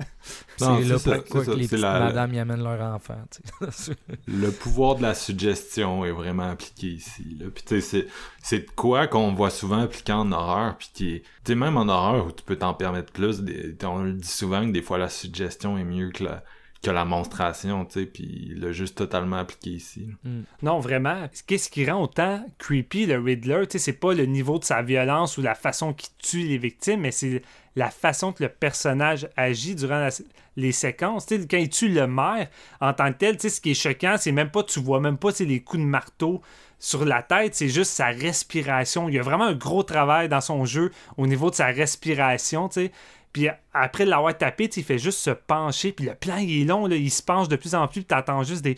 Non, 0.61 0.78
C'est 0.82 0.89
là 0.89 0.99
ça, 0.99 1.15
pourquoi 1.19 1.45
que 1.45 1.51
les 1.53 1.65
petites 1.66 1.78
la- 1.81 2.01
madames 2.01 2.35
y 2.35 2.39
amènent 2.39 2.62
leur 2.62 2.81
enfant. 2.95 3.16
tu 3.31 3.41
sais. 3.70 3.93
Le 4.28 4.51
pouvoir 4.51 4.97
de 4.97 5.03
la 5.03 5.15
suggestion 5.15 6.05
est 6.05 6.11
vraiment 6.12 6.51
appliqué 6.51 6.89
ici. 6.89 7.37
Là. 7.39 7.47
Puis 7.55 7.65
tu 7.66 7.74
sais, 7.77 7.81
c'est, 7.81 8.07
c'est 8.43 8.59
de 8.66 8.70
quoi 8.77 9.07
qu'on 9.07 9.32
voit 9.32 9.51
souvent 9.51 9.81
appliqué 9.81 10.12
en 10.12 10.31
horreur, 10.32 10.77
puis 10.77 10.91
qui 10.93 11.15
est... 11.15 11.20
Tu 11.20 11.27
sais, 11.53 11.55
même 11.55 11.77
en 11.77 11.89
horreur 11.89 12.27
où 12.27 12.32
tu 12.32 12.43
peux 12.45 12.57
t'en 12.57 12.74
permettre 12.74 13.12
plus, 13.12 13.41
des- 13.41 13.74
on 13.85 14.03
le 14.03 14.12
dit 14.12 14.28
souvent 14.28 14.66
que 14.66 14.73
des 14.73 14.82
fois 14.82 14.99
la 14.99 15.09
suggestion 15.09 15.78
est 15.78 15.85
mieux 15.85 16.11
que 16.11 16.24
la, 16.24 16.45
que 16.82 16.90
la 16.90 17.05
monstration, 17.05 17.85
tu 17.85 18.01
sais, 18.01 18.07
puis 18.07 18.48
il 18.52 18.61
l'a 18.61 18.73
juste 18.73 18.97
totalement 18.97 19.36
appliqué 19.36 19.70
ici. 19.70 20.07
là. 20.24 20.31
Non, 20.62 20.78
vraiment. 20.81 21.28
Qu'est-ce 21.47 21.69
qui 21.69 21.85
rend 21.89 22.02
autant 22.02 22.43
creepy 22.59 23.05
le 23.07 23.19
Riddler? 23.19 23.66
Tu 23.69 23.73
sais, 23.73 23.78
c'est 23.85 23.93
pas 23.98 24.15
le 24.15 24.24
niveau 24.24 24.59
de 24.59 24.65
sa 24.65 24.81
violence 24.81 25.36
ou 25.36 25.43
la 25.43 25.55
façon 25.55 25.93
qu'il 25.93 26.09
tue 26.19 26.43
les 26.43 26.57
victimes, 26.59 27.01
mais 27.01 27.11
c'est 27.11 27.43
la 27.77 27.90
façon 27.90 28.32
que 28.32 28.43
le 28.43 28.48
personnage 28.48 29.28
agit 29.36 29.74
durant 29.74 29.98
la- 30.01 30.09
les 30.57 30.73
séquences. 30.73 31.27
Tu 31.27 31.39
sais, 31.40 31.47
quand 31.47 31.59
il 31.59 31.69
tue 31.69 31.89
le 31.89 32.07
maire, 32.07 32.48
en 32.81 32.94
tant 32.94 33.12
que 33.12 33.19
tel, 33.19 33.36
tu 33.36 33.43
sais, 33.43 33.51
ce 33.51 33.61
qui 33.61 33.73
est 33.73 33.74
choquant, 33.74 34.16
c'est 34.19 34.32
même 34.32 34.51
pas, 34.51 34.62
tu 34.62 34.81
vois 34.81 35.01
même 35.01 35.19
pas 35.19 35.32
tu 35.32 35.39
sais, 35.39 35.44
les 35.44 35.61
coups 35.61 35.82
de 35.82 35.86
marteau 35.89 36.40
sur 36.78 37.05
la 37.05 37.23
tête, 37.23 37.55
c'est 37.55 37.69
juste 37.69 37.90
sa 37.93 38.07
respiration. 38.07 39.09
Il 39.11 39.15
y 39.15 39.19
a 39.19 39.23
vraiment 39.23 39.44
un 39.44 39.55
gros 39.55 39.82
travail 39.82 40.31
dans 40.31 40.40
son 40.40 40.65
jeu 40.65 40.90
au 41.19 41.27
niveau 41.27 41.51
de 41.51 41.55
sa 41.55 41.66
respiration, 41.66 42.69
tu 42.70 42.74
sais. 42.86 42.93
Puis 43.32 43.48
après 43.73 44.05
l'avoir 44.05 44.36
tapé, 44.36 44.69
il 44.74 44.85
fait 44.85 44.98
juste 44.98 45.20
se 45.20 45.31
pencher. 45.31 45.93
Puis 45.93 46.07
le 46.07 46.15
plan, 46.15 46.36
il 46.36 46.62
est 46.62 46.65
long, 46.65 46.86
là, 46.86 46.97
il 46.97 47.11
se 47.11 47.23
penche 47.23 47.48
de 47.48 47.57
plus 47.57 47.74
en 47.74 47.86
plus. 47.86 48.01
Puis 48.01 48.07
t'entends 48.07 48.43
juste 48.43 48.62
des 48.62 48.77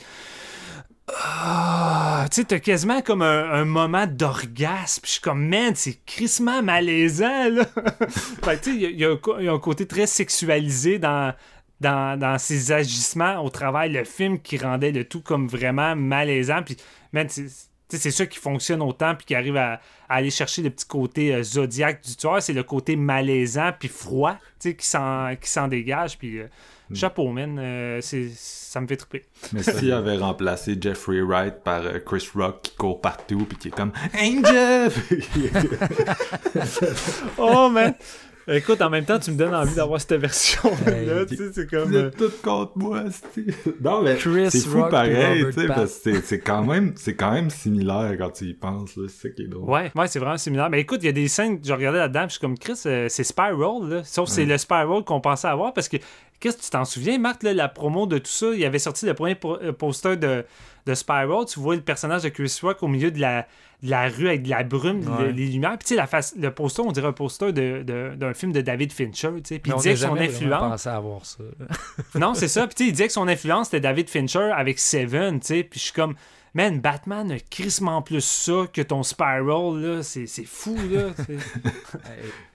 Ah, 1.09 2.27
tu 2.31 2.37
sais, 2.37 2.45
t'as 2.45 2.59
quasiment 2.59 3.01
comme 3.01 3.23
un, 3.23 3.65
moment 3.65 4.07
d'orgasme. 4.07 5.03
Je 5.05 5.11
suis 5.13 5.21
comme, 5.21 5.47
man, 5.47 5.75
c'est 5.75 6.05
crissement 6.05 6.63
malaisant, 6.63 7.49
là. 7.49 7.65
fait 8.45 8.61
tu 8.61 8.73
sais, 8.73 8.93
il 8.93 9.01
y, 9.01 9.05
a 9.05 9.53
un 9.53 9.59
côté 9.59 9.87
très 9.87 10.07
sexualisé 10.07 10.99
dans, 10.99 11.35
dans, 11.81 12.37
ses 12.39 12.73
agissements 12.73 13.43
au 13.43 13.51
travail, 13.51 13.93
le 13.93 14.05
film 14.05 14.39
qui 14.41 14.59
rendait 14.59 14.93
le 14.93 15.05
tout 15.05 15.23
comme 15.23 15.49
vraiment 15.49 15.97
malaisant. 15.97 16.63
Puis, 16.63 16.77
man, 17.13 17.29
ça 17.99 18.27
qui 18.27 18.39
fonctionne 18.39 18.83
autant 18.83 19.15
puis 19.15 19.27
qui 19.27 19.35
arrive 19.35 19.57
à, 19.57 19.81
aller 20.09 20.31
chercher 20.31 20.63
le 20.63 20.71
petit 20.71 20.87
côté 20.87 21.35
euh, 21.35 21.43
zodiaque 21.43 22.05
du 22.05 22.17
tueur, 22.17 22.43
c'est 22.43 22.53
le 22.53 22.63
côté 22.63 22.97
malaisant 22.97 23.73
puis 23.79 23.89
froid 23.89 24.37
qui 24.61 24.75
s'en 24.81 25.69
dégage. 25.69 26.19
Puis 26.19 26.39
euh, 26.39 26.49
mm. 26.91 26.95
chapeau, 26.95 27.29
man, 27.29 27.59
euh, 27.59 28.01
ça 28.03 28.81
me 28.81 28.87
fait 28.87 28.97
triper. 28.97 29.25
Mais 29.53 29.63
s'il 29.63 29.93
avait 29.93 30.19
remplacé 30.19 30.77
Jeffrey 30.79 31.23
Wright 31.23 31.63
par 31.65 31.83
Chris 32.05 32.29
Rock 32.35 32.63
qui 32.63 32.77
court 32.77 33.01
partout 33.01 33.47
puis 33.49 33.57
qui 33.57 33.69
est 33.69 33.73
comme 33.73 33.93
Angel! 34.15 34.93
oh 37.39 37.71
man! 37.71 37.95
Écoute, 38.49 38.83
en 38.83 38.91
même 38.91 39.05
temps, 39.05 39.19
tu 39.19 39.31
me 39.31 39.37
donnes 39.37 39.55
envie 39.55 39.75
d'avoir 39.75 40.01
cette 40.01 40.15
version-là. 40.15 41.27
tu 41.27 41.37
sais, 41.37 41.53
c'est 41.53 41.71
comme. 41.71 41.95
Euh, 41.95 42.11
tout 42.11 42.31
contre 42.43 42.73
moi, 42.77 43.05
Non, 43.81 44.03
mais 44.03 44.17
c'est 44.51 44.61
fou 44.61 44.85
pareil, 44.91 45.45
tu 45.47 45.53
sais, 45.53 45.67
parce 45.69 45.99
que 46.01 46.21
c'est 46.23 46.41
quand 46.41 46.65
même, 46.65 46.93
c'est 46.97 47.15
quand 47.15 47.33
même 47.33 47.51
similaire 47.51 48.15
quand 48.19 48.31
tu 48.31 48.45
y 48.47 48.55
penses, 48.55 48.97
là. 48.97 49.05
C'est 49.09 49.29
ça 49.29 49.35
qui 49.35 49.43
est 49.43 49.49
drôle. 49.49 49.69
Ouais, 49.69 49.93
ouais, 49.95 50.09
c'est 50.09 50.19
vraiment 50.19 50.39
similaire. 50.39 50.71
Mais 50.71 50.81
écoute, 50.81 51.01
il 51.03 51.07
y 51.07 51.11
a 51.11 51.13
des 51.13 51.29
scènes 51.29 51.61
que 51.61 51.67
je 51.67 51.73
regardais 51.73 51.99
là-dedans, 51.99 52.25
je 52.25 52.33
suis 52.33 52.41
comme 52.41 52.59
Chris, 52.59 52.81
euh, 52.87 53.07
c'est 53.09 53.25
Spiral, 53.25 53.89
là. 53.89 54.05
Sauf 54.05 54.29
que 54.29 54.35
c'est 54.35 54.45
le 54.45 54.59
Spiral 54.59 55.05
qu'on 55.05 55.21
pensait 55.21 55.49
avoir 55.49 55.73
parce 55.73 55.89
que 55.89 55.99
Qu'est-ce 56.43 56.57
que 56.57 56.63
tu 56.65 56.71
t'en 56.71 56.85
souviens, 56.85 57.19
Marc, 57.19 57.45
la 57.45 57.69
promo 57.69 58.07
de 58.07 58.19
tout 58.19 58.27
ça? 58.27 58.49
Il 58.53 58.65
avait 58.65 58.81
sorti 58.81 59.07
le 59.07 59.15
premier 59.15 59.39
euh, 59.45 59.73
poster 59.73 60.17
de, 60.17 60.45
de 60.87 60.95
Spiral. 60.95 61.45
Tu 61.47 61.61
vois 61.61 61.77
le 61.77 61.81
personnage 61.81 62.25
de 62.25 62.31
Chris 62.31 62.59
Rock 62.63 62.83
au 62.83 62.89
milieu 62.89 63.13
de 63.13 63.21
la, 63.21 63.47
la 63.85 64.09
rue 64.09 64.27
avec 64.27 64.43
de 64.43 64.51
la 64.51 64.65
brume, 64.65 65.03
les 65.33 65.47
lumières. 65.47 65.79
Puis 65.79 65.87
tu 65.87 65.89
sais, 65.91 65.95
la 65.95 66.09
face, 66.09 66.35
le 66.37 66.51
poster, 66.51 66.83
on 66.83 66.91
dirait 66.91 67.07
un 67.07 67.13
poster 67.13 67.53
d'un 67.53 67.85
de, 68.17 68.33
film 68.35 68.51
de 68.51 68.61
David 68.61 68.93
Fincher. 68.93 69.31
Tu 69.37 69.41
sais. 69.45 69.59
Puis 69.61 69.71
il 69.71 69.77
disait 69.77 69.93
que 69.95 70.01
son 70.01 70.17
influence. 70.17 70.85
à 70.89 70.99
voir 70.99 71.25
ça. 71.25 71.45
non, 72.19 72.35
c'est 72.35 72.49
ça. 72.49 72.67
Puis 72.67 72.75
tu 72.75 72.83
sais, 72.83 72.89
il 72.89 72.93
disait 72.93 73.07
que 73.07 73.13
son 73.13 73.29
influence 73.29 73.69
c'était 73.69 73.79
David 73.79 74.11
Fincher 74.11 74.51
avec 74.53 74.81
Seven. 74.81 75.39
Tu 75.39 75.47
sais. 75.47 75.63
Puis 75.63 75.79
je 75.79 75.85
suis 75.85 75.93
comme. 75.93 76.17
Man, 76.55 76.81
Batman 76.81 77.33
a 77.33 77.39
crissement 77.39 78.03
plus 78.03 78.25
ça 78.25 78.67
que 78.73 78.83
ton 78.83 79.03
Spiral, 79.03 79.81
là. 79.81 80.03
C'est 80.03 80.27
fou, 80.45 80.77
là. 80.91 81.11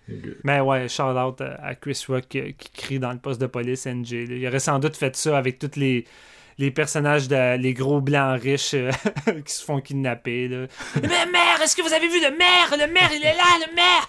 Mais 0.44 0.60
ouais, 0.60 0.88
shout 0.88 1.04
out 1.04 1.42
à 1.42 1.76
Chris 1.76 2.04
Rock 2.08 2.28
qui, 2.30 2.54
crie 2.74 3.00
dans 3.00 3.12
le 3.12 3.20
poste 3.20 3.42
de 3.42 3.48
police 3.48 3.88
NJ. 3.88 4.12
Il 4.12 4.48
aurait 4.48 4.60
sans 4.60 4.80
doute 4.80 4.96
fait 4.96 5.16
ça 5.16 5.38
avec 5.38 5.60
toutes 5.60 5.76
les 5.76 6.06
les 6.60 6.72
personnages, 6.72 7.28
de, 7.28 7.58
les 7.58 7.74
gros 7.74 8.02
blancs 8.02 8.42
riches 8.42 8.74
euh, 8.74 8.92
qui 9.46 9.54
se 9.54 9.64
font 9.64 9.80
kidnapper. 9.80 10.48
Là. 10.48 10.68
Mais 11.02 11.26
mère, 11.32 11.62
est-ce 11.64 11.76
que 11.76 11.82
vous 11.82 11.94
avez 11.94 12.08
vu 12.08 12.20
le 12.20 12.36
maire? 12.36 12.72
Le 12.72 12.92
maire, 12.92 13.10
il 13.14 13.24
est 13.24 13.36
là, 13.36 13.44
le 13.68 13.76
maire! 13.76 14.08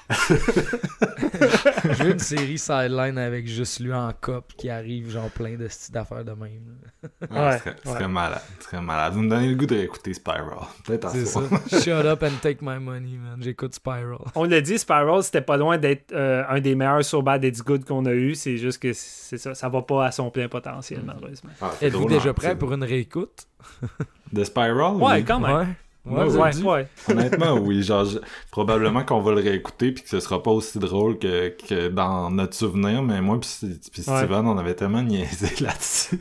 Je 1.85 2.03
veux 2.03 2.13
une 2.13 2.19
série 2.19 2.59
sideline 2.59 3.19
avec 3.19 3.47
juste 3.47 3.81
lui 3.81 3.93
en 3.93 4.13
cop 4.19 4.53
qui 4.57 4.71
arrive, 4.71 5.11
genre 5.11 5.31
plein 5.31 5.57
de 5.57 5.69
styles 5.69 5.95
d'affaires 5.95 6.25
de 6.25 6.33
même. 6.33 6.79
Ouais, 7.31 7.39
ouais, 7.39 7.59
très, 7.85 8.09
malade, 8.09 8.43
très 8.61 8.81
malade. 8.81 9.13
Vous 9.13 9.21
me 9.21 9.31
donnez 9.31 9.49
le 9.49 9.55
goût 9.55 9.67
de 9.67 9.75
réécouter 9.75 10.15
Spiral. 10.15 10.59
Peut-être 10.85 11.11
C'est 11.11 11.27
ça. 11.27 11.41
Shut 11.71 12.07
up 12.07 12.23
and 12.23 12.41
take 12.43 12.59
my 12.63 12.79
money, 12.79 13.19
man. 13.19 13.39
J'écoute 13.41 13.75
Spiral. 13.75 14.19
On 14.35 14.45
l'a 14.45 14.61
dit, 14.61 14.79
Spiral, 14.79 15.23
c'était 15.23 15.41
pas 15.41 15.57
loin 15.57 15.79
d'être 15.79 16.13
euh, 16.13 16.45
un 16.49 16.61
des 16.61 16.75
meilleurs 16.75 17.05
So 17.05 17.23
Bad 17.23 17.45
It's 17.45 17.63
Good 17.63 17.85
qu'on 17.85 18.07
a 18.07 18.13
eu. 18.13 18.35
C'est 18.35 18.57
juste 18.57 18.81
que 18.81 18.93
c'est 18.93 19.39
ça, 19.39 19.55
ça 19.55 19.69
va 19.69 19.83
pas 19.83 20.07
à 20.07 20.13
son 20.13 20.31
plein 20.31 20.49
potentiel, 20.49 21.03
malheureusement. 21.05 21.51
Ah, 21.61 21.71
Êtes-vous 21.81 22.07
déjà 22.07 22.33
prêt 22.39 22.57
pour 22.57 22.73
une 22.73 22.85
réécoute? 22.85 23.47
De 24.33 24.45
Spiral? 24.45 24.97
Ouais, 24.97 25.23
quand 25.23 25.41
même. 25.41 25.75
Honnêtement, 27.09 27.55
oui. 27.61 27.83
Genre, 27.83 28.07
probablement 28.51 29.05
qu'on 29.05 29.21
va 29.21 29.33
le 29.33 29.41
réécouter 29.41 29.93
puis 29.93 30.03
que 30.03 30.09
ce 30.09 30.21
sera 30.21 30.43
pas 30.43 30.51
aussi 30.51 30.79
drôle 30.79 31.19
que, 31.19 31.49
que 31.49 31.89
dans 31.89 32.31
notre 32.31 32.55
souvenir, 32.55 33.03
mais 33.03 33.21
moi 33.21 33.39
puis 33.41 33.49
Steven, 34.03 34.47
on 34.47 34.59
avait 34.59 34.75
tellement 34.75 35.03
niaisé 35.03 35.49
là-dessus 35.61 36.19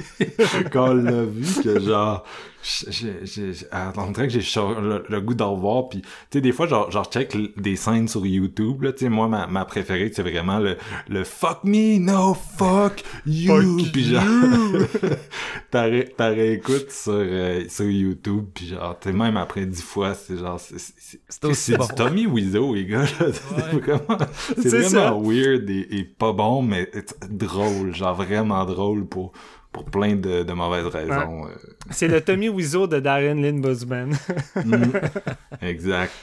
quand 0.71 0.89
on 0.89 0.95
l'a 0.95 1.23
vu 1.23 1.61
que 1.61 1.79
genre 1.79 2.23
j'ai 2.63 3.53
on 3.97 4.11
dirait 4.11 4.27
que 4.27 4.39
j'ai 4.39 4.61
le, 4.61 5.21
goût 5.21 5.33
d'en 5.33 5.53
revoir 5.53 5.89
puis 5.89 6.01
tu 6.01 6.07
sais 6.33 6.41
des 6.41 6.51
fois 6.51 6.67
genre, 6.67 6.91
genre 6.91 7.05
check 7.05 7.35
des 7.59 7.75
scènes 7.75 8.07
sur 8.07 8.25
YouTube 8.25 8.81
là 8.81 8.91
tu 8.91 9.05
sais 9.05 9.09
moi 9.09 9.27
ma, 9.27 9.47
ma 9.47 9.65
préférée 9.65 10.11
c'est 10.13 10.23
vraiment 10.23 10.59
le 10.59 10.77
le 11.07 11.23
fuck 11.23 11.63
me 11.63 11.99
no 11.99 12.33
fuck 12.33 13.03
you 13.25 13.85
puis 13.93 14.05
genre 14.05 14.23
t'as 15.71 16.29
réécoutes 16.29 16.91
sur 16.91 17.13
euh, 17.13 17.63
sur 17.69 17.85
YouTube 17.85 18.45
puis 18.53 18.67
genre 18.67 18.97
tu 18.99 19.13
même 19.13 19.37
après 19.37 19.65
dix 19.65 19.81
fois 19.81 20.13
c'est 20.13 20.37
genre 20.37 20.59
c'est 20.59 21.77
du 21.77 21.95
Tommy 21.95 22.25
Wiseau 22.25 22.73
les 22.73 22.85
gars 22.85 23.05
c'est 23.07 23.79
vraiment 23.79 24.17
c'est 24.57 24.69
vraiment 24.69 25.21
weird 25.21 25.69
et, 25.69 25.87
et, 25.91 26.03
pas 26.03 26.33
bon 26.33 26.61
mais 26.61 26.89
drôle 27.29 27.95
genre 27.95 28.15
vraiment 28.15 28.65
drôle 28.65 29.05
pour 29.05 29.31
pour 29.71 29.85
plein 29.85 30.15
de, 30.15 30.43
de 30.43 30.53
mauvaises 30.53 30.87
raisons. 30.87 31.45
Euh. 31.45 31.49
C'est 31.91 32.07
le 32.07 32.21
Tommy 32.21 32.49
Wiseau 32.49 32.87
de 32.87 32.99
Darren 32.99 33.35
Lynn 33.35 33.61
Bousman. 33.61 34.15
Mm. 34.55 34.83
Exact. 35.61 36.13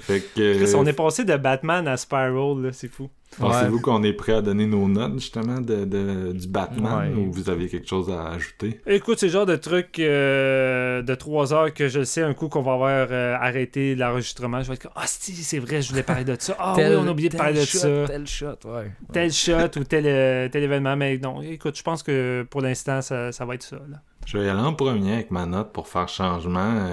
Fait 0.00 0.20
que... 0.20 0.76
on 0.76 0.86
est 0.86 0.92
passé 0.92 1.24
de 1.24 1.36
Batman 1.36 1.86
à 1.88 1.96
Spiral, 1.96 2.70
c'est 2.72 2.88
fou. 2.88 3.08
Pensez-vous 3.38 3.80
qu'on 3.80 4.02
est 4.02 4.12
prêt 4.12 4.32
à 4.32 4.42
donner 4.42 4.66
nos 4.66 4.88
notes, 4.88 5.20
justement, 5.20 5.60
de, 5.60 5.84
de 5.84 6.32
du 6.32 6.48
Batman, 6.48 7.14
ou 7.16 7.30
vous 7.30 7.48
avez 7.48 7.68
quelque 7.68 7.88
chose 7.88 8.10
à 8.10 8.30
ajouter? 8.30 8.80
Écoute, 8.86 9.20
c'est 9.20 9.26
le 9.26 9.32
genre 9.32 9.46
de 9.46 9.54
truc 9.54 10.00
euh, 10.00 11.00
de 11.02 11.14
trois 11.14 11.54
heures 11.54 11.72
que 11.72 11.86
je 11.86 12.02
sais 12.02 12.22
un 12.22 12.34
coup 12.34 12.48
qu'on 12.48 12.62
va 12.62 12.72
avoir 12.72 13.08
euh, 13.12 13.36
arrêté 13.36 13.94
l'enregistrement. 13.94 14.62
Je 14.62 14.68
vais 14.68 14.74
être 14.74 14.82
comme, 14.82 14.92
ah, 14.96 15.04
c'est 15.06 15.60
vrai, 15.60 15.80
je 15.80 15.90
voulais 15.90 16.02
parler 16.02 16.24
de 16.24 16.34
ça. 16.38 16.56
Ah 16.58 16.74
oui, 16.76 16.82
on 16.98 17.06
a 17.06 17.10
oublié 17.12 17.28
de 17.28 17.36
parler 17.36 17.60
de 17.60 17.66
ça. 17.66 17.88
Tel 18.08 18.26
shot, 18.26 18.58
ouais. 18.64 18.90
Tel 19.12 19.30
shot 19.30 19.78
ou 19.78 19.84
tel, 19.84 20.06
euh, 20.06 20.48
tel 20.48 20.64
événement. 20.64 20.96
Mais 20.96 21.16
non, 21.18 21.40
écoute, 21.40 21.78
je 21.78 21.82
pense 21.84 22.02
que 22.02 22.44
pour 22.50 22.62
l'instant, 22.62 23.00
ça, 23.00 23.30
ça 23.30 23.44
va 23.44 23.54
être 23.54 23.62
ça. 23.62 23.76
Là. 23.76 24.02
Je 24.26 24.38
vais 24.38 24.46
y 24.46 24.48
aller 24.48 24.60
en 24.60 24.74
premier 24.74 25.14
avec 25.14 25.30
ma 25.30 25.46
note 25.46 25.72
pour 25.72 25.88
faire 25.88 26.08
changement. 26.08 26.86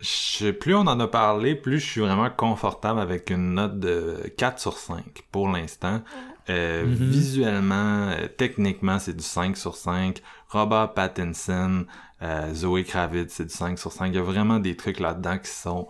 Je, 0.00 0.52
plus 0.52 0.76
on 0.76 0.80
en 0.82 1.00
a 1.00 1.08
parlé, 1.08 1.56
plus 1.56 1.80
je 1.80 1.86
suis 1.86 2.00
vraiment 2.00 2.30
confortable 2.30 3.00
avec 3.00 3.30
une 3.30 3.54
note 3.54 3.80
de 3.80 4.32
4 4.36 4.60
sur 4.60 4.78
5 4.78 5.02
pour 5.32 5.48
l'instant. 5.48 6.02
Euh, 6.50 6.84
mm-hmm. 6.84 6.94
Visuellement, 6.94 8.08
euh, 8.10 8.28
techniquement, 8.36 8.98
c'est 8.98 9.16
du 9.16 9.24
5 9.24 9.56
sur 9.56 9.74
5. 9.74 10.22
Robert 10.48 10.94
Pattinson, 10.94 11.84
euh, 12.22 12.54
Zoé 12.54 12.84
Kravitz, 12.84 13.32
c'est 13.32 13.46
du 13.46 13.54
5 13.54 13.78
sur 13.78 13.92
5. 13.92 14.06
Il 14.06 14.14
y 14.14 14.18
a 14.18 14.22
vraiment 14.22 14.60
des 14.60 14.76
trucs 14.76 15.00
là-dedans 15.00 15.38
qui 15.38 15.50
sont 15.50 15.88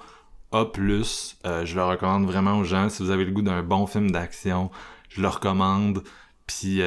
A+. 0.52 0.66
je 0.74 1.74
le 1.74 1.84
recommande 1.84 2.24
vraiment 2.24 2.58
aux 2.58 2.64
gens. 2.64 2.88
Si 2.88 3.02
vous 3.02 3.10
avez 3.10 3.24
le 3.24 3.32
goût 3.32 3.42
d'un 3.42 3.62
bon 3.62 3.86
film 3.86 4.10
d'action, 4.10 4.70
je 5.10 5.20
le 5.20 5.28
recommande. 5.28 6.02
Puis, 6.46 6.80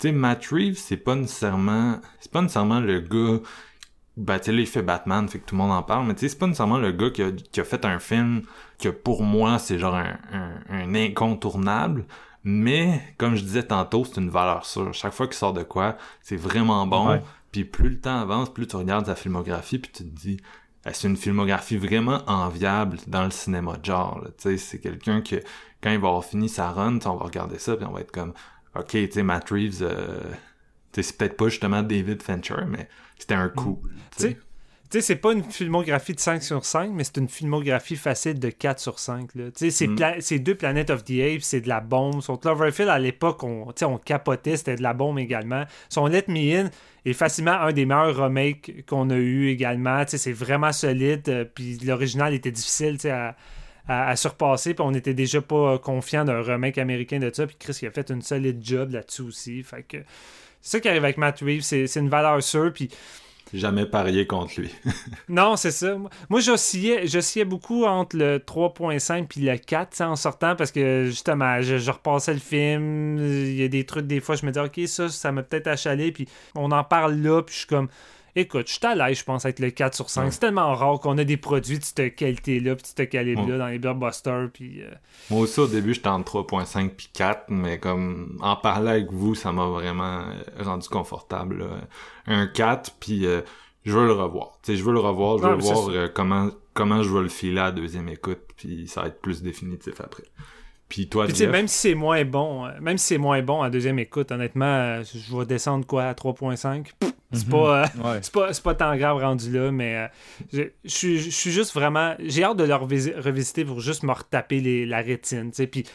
tu 0.00 0.08
sais, 0.08 0.12
Matt 0.12 0.46
Reeves, 0.46 0.78
c'est 0.78 0.96
pas 0.96 1.14
nécessairement... 1.14 2.00
C'est 2.20 2.32
pas 2.32 2.42
nécessairement 2.42 2.80
le 2.80 3.00
gars 3.00 3.40
ben, 4.16 4.38
tu 4.38 4.50
sais, 4.50 4.56
il 4.56 4.66
fait 4.66 4.82
Batman, 4.82 5.28
fait 5.28 5.38
que 5.38 5.46
tout 5.46 5.54
le 5.54 5.62
monde 5.62 5.72
en 5.72 5.82
parle, 5.82 6.06
mais 6.06 6.14
tu 6.14 6.20
sais, 6.20 6.28
c'est 6.28 6.38
pas 6.38 6.46
nécessairement 6.46 6.78
le 6.78 6.92
gars 6.92 7.10
qui 7.10 7.22
a, 7.22 7.32
qui 7.32 7.60
a, 7.60 7.64
fait 7.64 7.84
un 7.84 7.98
film 7.98 8.42
que 8.78 8.88
pour 8.88 9.22
moi, 9.22 9.58
c'est 9.58 9.78
genre 9.78 9.94
un, 9.94 10.18
un, 10.68 10.94
incontournable, 10.94 12.04
mais 12.44 13.00
comme 13.18 13.34
je 13.34 13.42
disais 13.42 13.62
tantôt, 13.62 14.04
c'est 14.04 14.20
une 14.20 14.28
valeur 14.28 14.66
sûre. 14.66 14.92
Chaque 14.92 15.12
fois 15.12 15.26
qu'il 15.26 15.36
sort 15.36 15.52
de 15.52 15.62
quoi, 15.62 15.96
c'est 16.20 16.36
vraiment 16.36 16.86
bon, 16.86 17.22
puis 17.50 17.64
plus 17.64 17.90
le 17.90 18.00
temps 18.00 18.20
avance, 18.20 18.52
plus 18.52 18.66
tu 18.66 18.76
regardes 18.76 19.06
sa 19.06 19.14
filmographie, 19.14 19.78
puis 19.78 19.90
tu 19.90 20.04
te 20.04 20.08
dis, 20.08 20.36
c'est 20.92 21.08
une 21.08 21.16
filmographie 21.16 21.76
vraiment 21.76 22.20
enviable 22.26 22.98
dans 23.06 23.24
le 23.24 23.30
cinéma? 23.30 23.76
De 23.76 23.84
genre, 23.84 24.22
tu 24.36 24.50
sais, 24.50 24.56
c'est 24.58 24.80
quelqu'un 24.80 25.22
que, 25.22 25.36
quand 25.82 25.90
il 25.90 25.98
va 25.98 26.08
avoir 26.08 26.24
fini 26.24 26.48
sa 26.48 26.70
run, 26.70 26.98
on 27.06 27.16
va 27.16 27.24
regarder 27.24 27.58
ça, 27.58 27.76
puis 27.76 27.86
on 27.86 27.92
va 27.92 28.00
être 28.00 28.12
comme, 28.12 28.34
ok, 28.74 28.88
tu 28.88 29.10
sais, 29.10 29.22
Matt 29.22 29.50
Reeves, 29.50 29.82
euh, 29.82 30.20
c'est 30.92 31.16
peut-être 31.16 31.36
pas 31.36 31.48
justement 31.48 31.82
David 31.82 32.22
Fincher, 32.22 32.64
mais 32.68 32.88
c'était 33.18 33.34
un 33.34 33.48
coup. 33.48 33.82
Tu 34.90 34.98
sais, 34.98 35.06
c'est 35.06 35.16
pas 35.16 35.32
une 35.32 35.44
filmographie 35.44 36.14
de 36.14 36.20
5 36.20 36.42
sur 36.42 36.64
5, 36.64 36.90
mais 36.92 37.04
c'est 37.04 37.18
une 37.18 37.28
filmographie 37.28 37.94
facile 37.94 38.40
de 38.40 38.50
4 38.50 38.80
sur 38.80 38.98
5. 38.98 39.32
Mm. 39.36 39.50
C'est 40.18 40.38
deux 40.40 40.56
Planet 40.56 40.90
of 40.90 41.04
the 41.04 41.20
Apes, 41.20 41.42
c'est 41.42 41.60
de 41.60 41.68
la 41.68 41.78
bombe. 41.78 42.20
Son 42.20 42.36
Cloverfield, 42.36 42.88
à 42.88 42.98
l'époque, 42.98 43.44
on, 43.44 43.68
on 43.82 43.98
capotait, 43.98 44.56
c'était 44.56 44.74
de 44.74 44.82
la 44.82 44.92
bombe 44.92 45.20
également. 45.20 45.62
Son 45.88 46.06
Let 46.06 46.24
Me 46.26 46.56
In 46.56 46.70
est 47.04 47.12
facilement 47.12 47.52
un 47.52 47.72
des 47.72 47.86
meilleurs 47.86 48.16
remakes 48.16 48.84
qu'on 48.86 49.10
a 49.10 49.16
eu 49.16 49.48
également. 49.50 50.02
C'est 50.08 50.32
vraiment 50.32 50.72
solide, 50.72 51.28
euh, 51.28 51.44
puis 51.44 51.78
l'original 51.84 52.34
était 52.34 52.50
difficile 52.50 52.96
à, 53.08 53.36
à, 53.88 54.14
surpasser, 54.16 54.74
puis 54.74 54.84
on 54.86 54.94
était 54.94 55.14
déjà 55.14 55.40
pas 55.40 55.78
confiant 55.78 56.24
d'un 56.24 56.42
remake 56.42 56.78
américain 56.78 57.18
de 57.18 57.30
ça, 57.32 57.46
puis 57.46 57.56
Chris 57.58 57.78
il 57.82 57.88
a 57.88 57.90
fait 57.90 58.10
une 58.10 58.22
solide 58.22 58.60
job 58.62 58.92
là-dessus 58.92 59.22
aussi. 59.22 59.62
Fait 59.62 59.82
que 59.82 59.98
c'est 60.60 60.76
ça 60.76 60.80
qui 60.80 60.88
arrive 60.88 61.04
avec 61.04 61.16
Matt 61.16 61.40
Reeves, 61.40 61.62
c'est 61.62 61.96
une 61.96 62.08
valeur 62.08 62.42
sûre, 62.42 62.72
puis 62.72 62.90
jamais 63.58 63.86
parié 63.86 64.26
contre 64.26 64.60
lui. 64.60 64.70
non, 65.28 65.56
c'est 65.56 65.70
ça. 65.70 65.96
Moi, 66.28 66.40
j'oscillais 66.40 67.44
beaucoup 67.44 67.84
entre 67.84 68.16
le 68.16 68.38
3.5 68.38 69.26
puis 69.26 69.40
le 69.40 69.56
4 69.56 70.00
en 70.02 70.16
sortant 70.16 70.56
parce 70.56 70.70
que 70.70 71.06
justement, 71.06 71.60
je, 71.60 71.90
repassais 71.90 72.34
le 72.34 72.40
film. 72.40 73.18
Il 73.18 73.54
y 73.54 73.64
a 73.64 73.68
des 73.68 73.84
trucs, 73.84 74.06
des 74.06 74.20
fois, 74.20 74.36
je 74.36 74.46
me 74.46 74.52
dis, 74.52 74.58
OK, 74.58 74.80
ça, 74.86 75.08
ça 75.08 75.32
m'a 75.32 75.42
peut-être 75.42 75.66
achalé. 75.66 76.12
Puis 76.12 76.28
on 76.54 76.70
en 76.70 76.84
parle 76.84 77.14
là, 77.16 77.42
puis 77.42 77.54
je 77.54 77.58
suis 77.60 77.68
comme, 77.68 77.88
écoute, 78.36 78.68
je 78.68 78.74
suis 78.74 78.86
à 78.86 78.94
l'aise, 78.94 79.18
je 79.18 79.24
pense, 79.24 79.44
avec 79.44 79.58
le 79.58 79.70
4 79.70 79.94
sur 79.94 80.10
5. 80.10 80.32
C'est 80.32 80.40
tellement 80.40 80.74
rare 80.74 81.00
qu'on 81.00 81.16
a 81.18 81.24
des 81.24 81.36
produits 81.36 81.78
de 81.78 81.84
cette 81.84 82.14
qualité-là, 82.14 82.76
puis 82.76 82.82
de 82.82 82.88
ce 82.88 83.02
calibre-là 83.04 83.58
dans 83.58 83.66
les 83.68 83.78
blockbusters. 83.78 84.48
Puis, 84.52 84.82
euh, 84.82 84.90
Moi 85.30 85.40
aussi, 85.40 85.60
au 85.60 85.66
début, 85.66 85.94
j'étais 85.94 86.08
entre 86.08 86.42
3.5 86.42 86.90
puis 86.90 87.10
4, 87.12 87.44
mais 87.48 87.78
comme 87.78 88.38
en 88.40 88.56
parler 88.56 88.90
avec 88.90 89.12
vous, 89.12 89.34
ça 89.34 89.52
m'a 89.52 89.66
vraiment 89.66 90.20
euh, 90.20 90.62
rendu 90.62 90.88
confortable. 90.88 91.64
Un 92.26 92.46
4, 92.46 92.92
puis 93.00 93.26
euh, 93.26 93.42
je 93.84 93.96
veux 93.96 94.06
le 94.06 94.12
revoir. 94.12 94.58
Je 94.66 94.82
veux 94.82 94.92
le 94.92 95.00
revoir, 95.00 95.38
je 95.38 95.46
veux 95.46 95.54
voir 95.56 96.12
comment, 96.14 96.50
comment 96.74 97.02
je 97.02 97.14
vais 97.14 97.22
le 97.22 97.28
filer 97.28 97.60
à 97.60 97.64
la 97.64 97.72
deuxième 97.72 98.08
écoute, 98.08 98.40
puis 98.56 98.88
ça 98.88 99.02
va 99.02 99.08
être 99.08 99.20
plus 99.20 99.42
définitif 99.42 100.00
après. 100.00 100.24
Puis 100.90 101.08
toi, 101.08 101.26
Puis, 101.26 101.46
même 101.46 101.68
si 101.68 101.78
c'est 101.78 101.94
moins 101.94 102.24
bon, 102.24 102.68
même 102.80 102.98
si 102.98 103.06
c'est 103.06 103.18
moins 103.18 103.40
bon 103.40 103.62
à 103.62 103.70
deuxième 103.70 103.98
écoute, 103.98 104.32
honnêtement, 104.32 105.00
je 105.02 105.36
vais 105.36 105.46
descendre 105.46 105.86
quoi 105.86 106.04
à 106.04 106.12
3.5 106.12 106.86
c'est 107.32 107.46
mhm. 107.46 107.52
pas, 107.52 107.84
euh, 107.84 108.20
pas, 108.32 108.50
pas, 108.62 108.74
tant 108.74 108.96
grave 108.96 109.18
rendu 109.18 109.52
là, 109.52 109.70
mais 109.70 109.96
euh, 109.96 110.08
je, 110.52 110.62
je, 110.84 111.30
suis 111.30 111.50
juste 111.52 111.72
vraiment. 111.74 112.14
J'ai 112.18 112.42
hâte 112.42 112.56
de 112.56 112.64
le 112.64 112.74
revisiter 112.74 113.64
pour 113.64 113.80
juste 113.80 114.02
me 114.02 114.12
retaper 114.12 114.84
la 114.84 114.98
rétine. 114.98 115.52
Puis, 115.70 115.86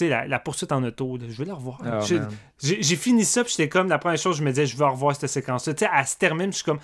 la, 0.00 0.26
la, 0.26 0.38
poursuite 0.38 0.72
en 0.72 0.82
auto, 0.82 1.18
je 1.20 1.36
vais 1.36 1.44
la 1.44 1.54
revoir. 1.54 1.80
Oh, 1.84 2.16
j'ai 2.62 2.96
fini 2.96 3.24
ça, 3.24 3.44
puis 3.44 3.54
j'étais 3.56 3.68
comme, 3.68 3.88
la 3.88 3.98
première 3.98 4.18
chose, 4.18 4.38
je 4.38 4.42
me 4.42 4.50
disais, 4.50 4.66
je 4.66 4.76
vais 4.76 4.86
revoir 4.86 5.14
cette 5.14 5.28
séquence-là. 5.28 5.74
Elle 5.78 6.06
se 6.06 6.16
termine, 6.16 6.50
je 6.50 6.56
suis 6.56 6.64
comme, 6.64 6.80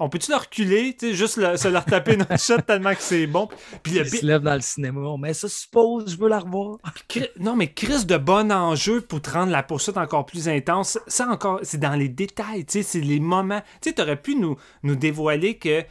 on 0.00 0.08
peut-tu 0.08 0.30
le 0.30 0.38
reculer, 0.38 0.96
tu 0.98 1.10
sais, 1.10 1.14
juste 1.14 1.34
se 1.34 1.68
le 1.68 1.78
retaper 1.78 2.16
le 2.30 2.36
shot 2.38 2.62
tellement 2.66 2.94
que 2.94 3.02
c'est 3.02 3.26
bon. 3.26 3.48
Puis 3.82 3.92
le 3.92 4.00
Il 4.00 4.08
se 4.08 4.24
lève 4.24 4.40
dans 4.40 4.54
le 4.54 4.60
cinéma, 4.60 5.00
mais 5.18 5.34
ça 5.34 5.48
suppose, 5.48 6.10
je 6.10 6.16
veux 6.16 6.28
la 6.28 6.40
revoir. 6.40 6.78
non, 7.38 7.54
mais 7.54 7.68
Chris 7.68 8.06
de 8.06 8.16
bon 8.16 8.50
enjeu 8.50 9.02
pour 9.02 9.20
te 9.20 9.30
rendre 9.30 9.52
la 9.52 9.62
poursuite 9.62 9.98
encore 9.98 10.24
plus 10.24 10.48
intense. 10.48 10.98
Ça 11.06 11.28
encore, 11.28 11.60
c'est 11.62 11.78
dans 11.78 11.94
les 11.94 12.08
détails, 12.08 12.64
tu 12.64 12.78
sais, 12.78 12.82
c'est 12.82 13.00
les 13.00 13.20
moments. 13.20 13.60
Tu 13.82 13.90
sais, 13.90 13.92
t'aurais 13.94 14.20
pu 14.20 14.36
nous, 14.36 14.56
nous 14.82 14.96
dévoiler 14.96 15.58
que 15.58 15.84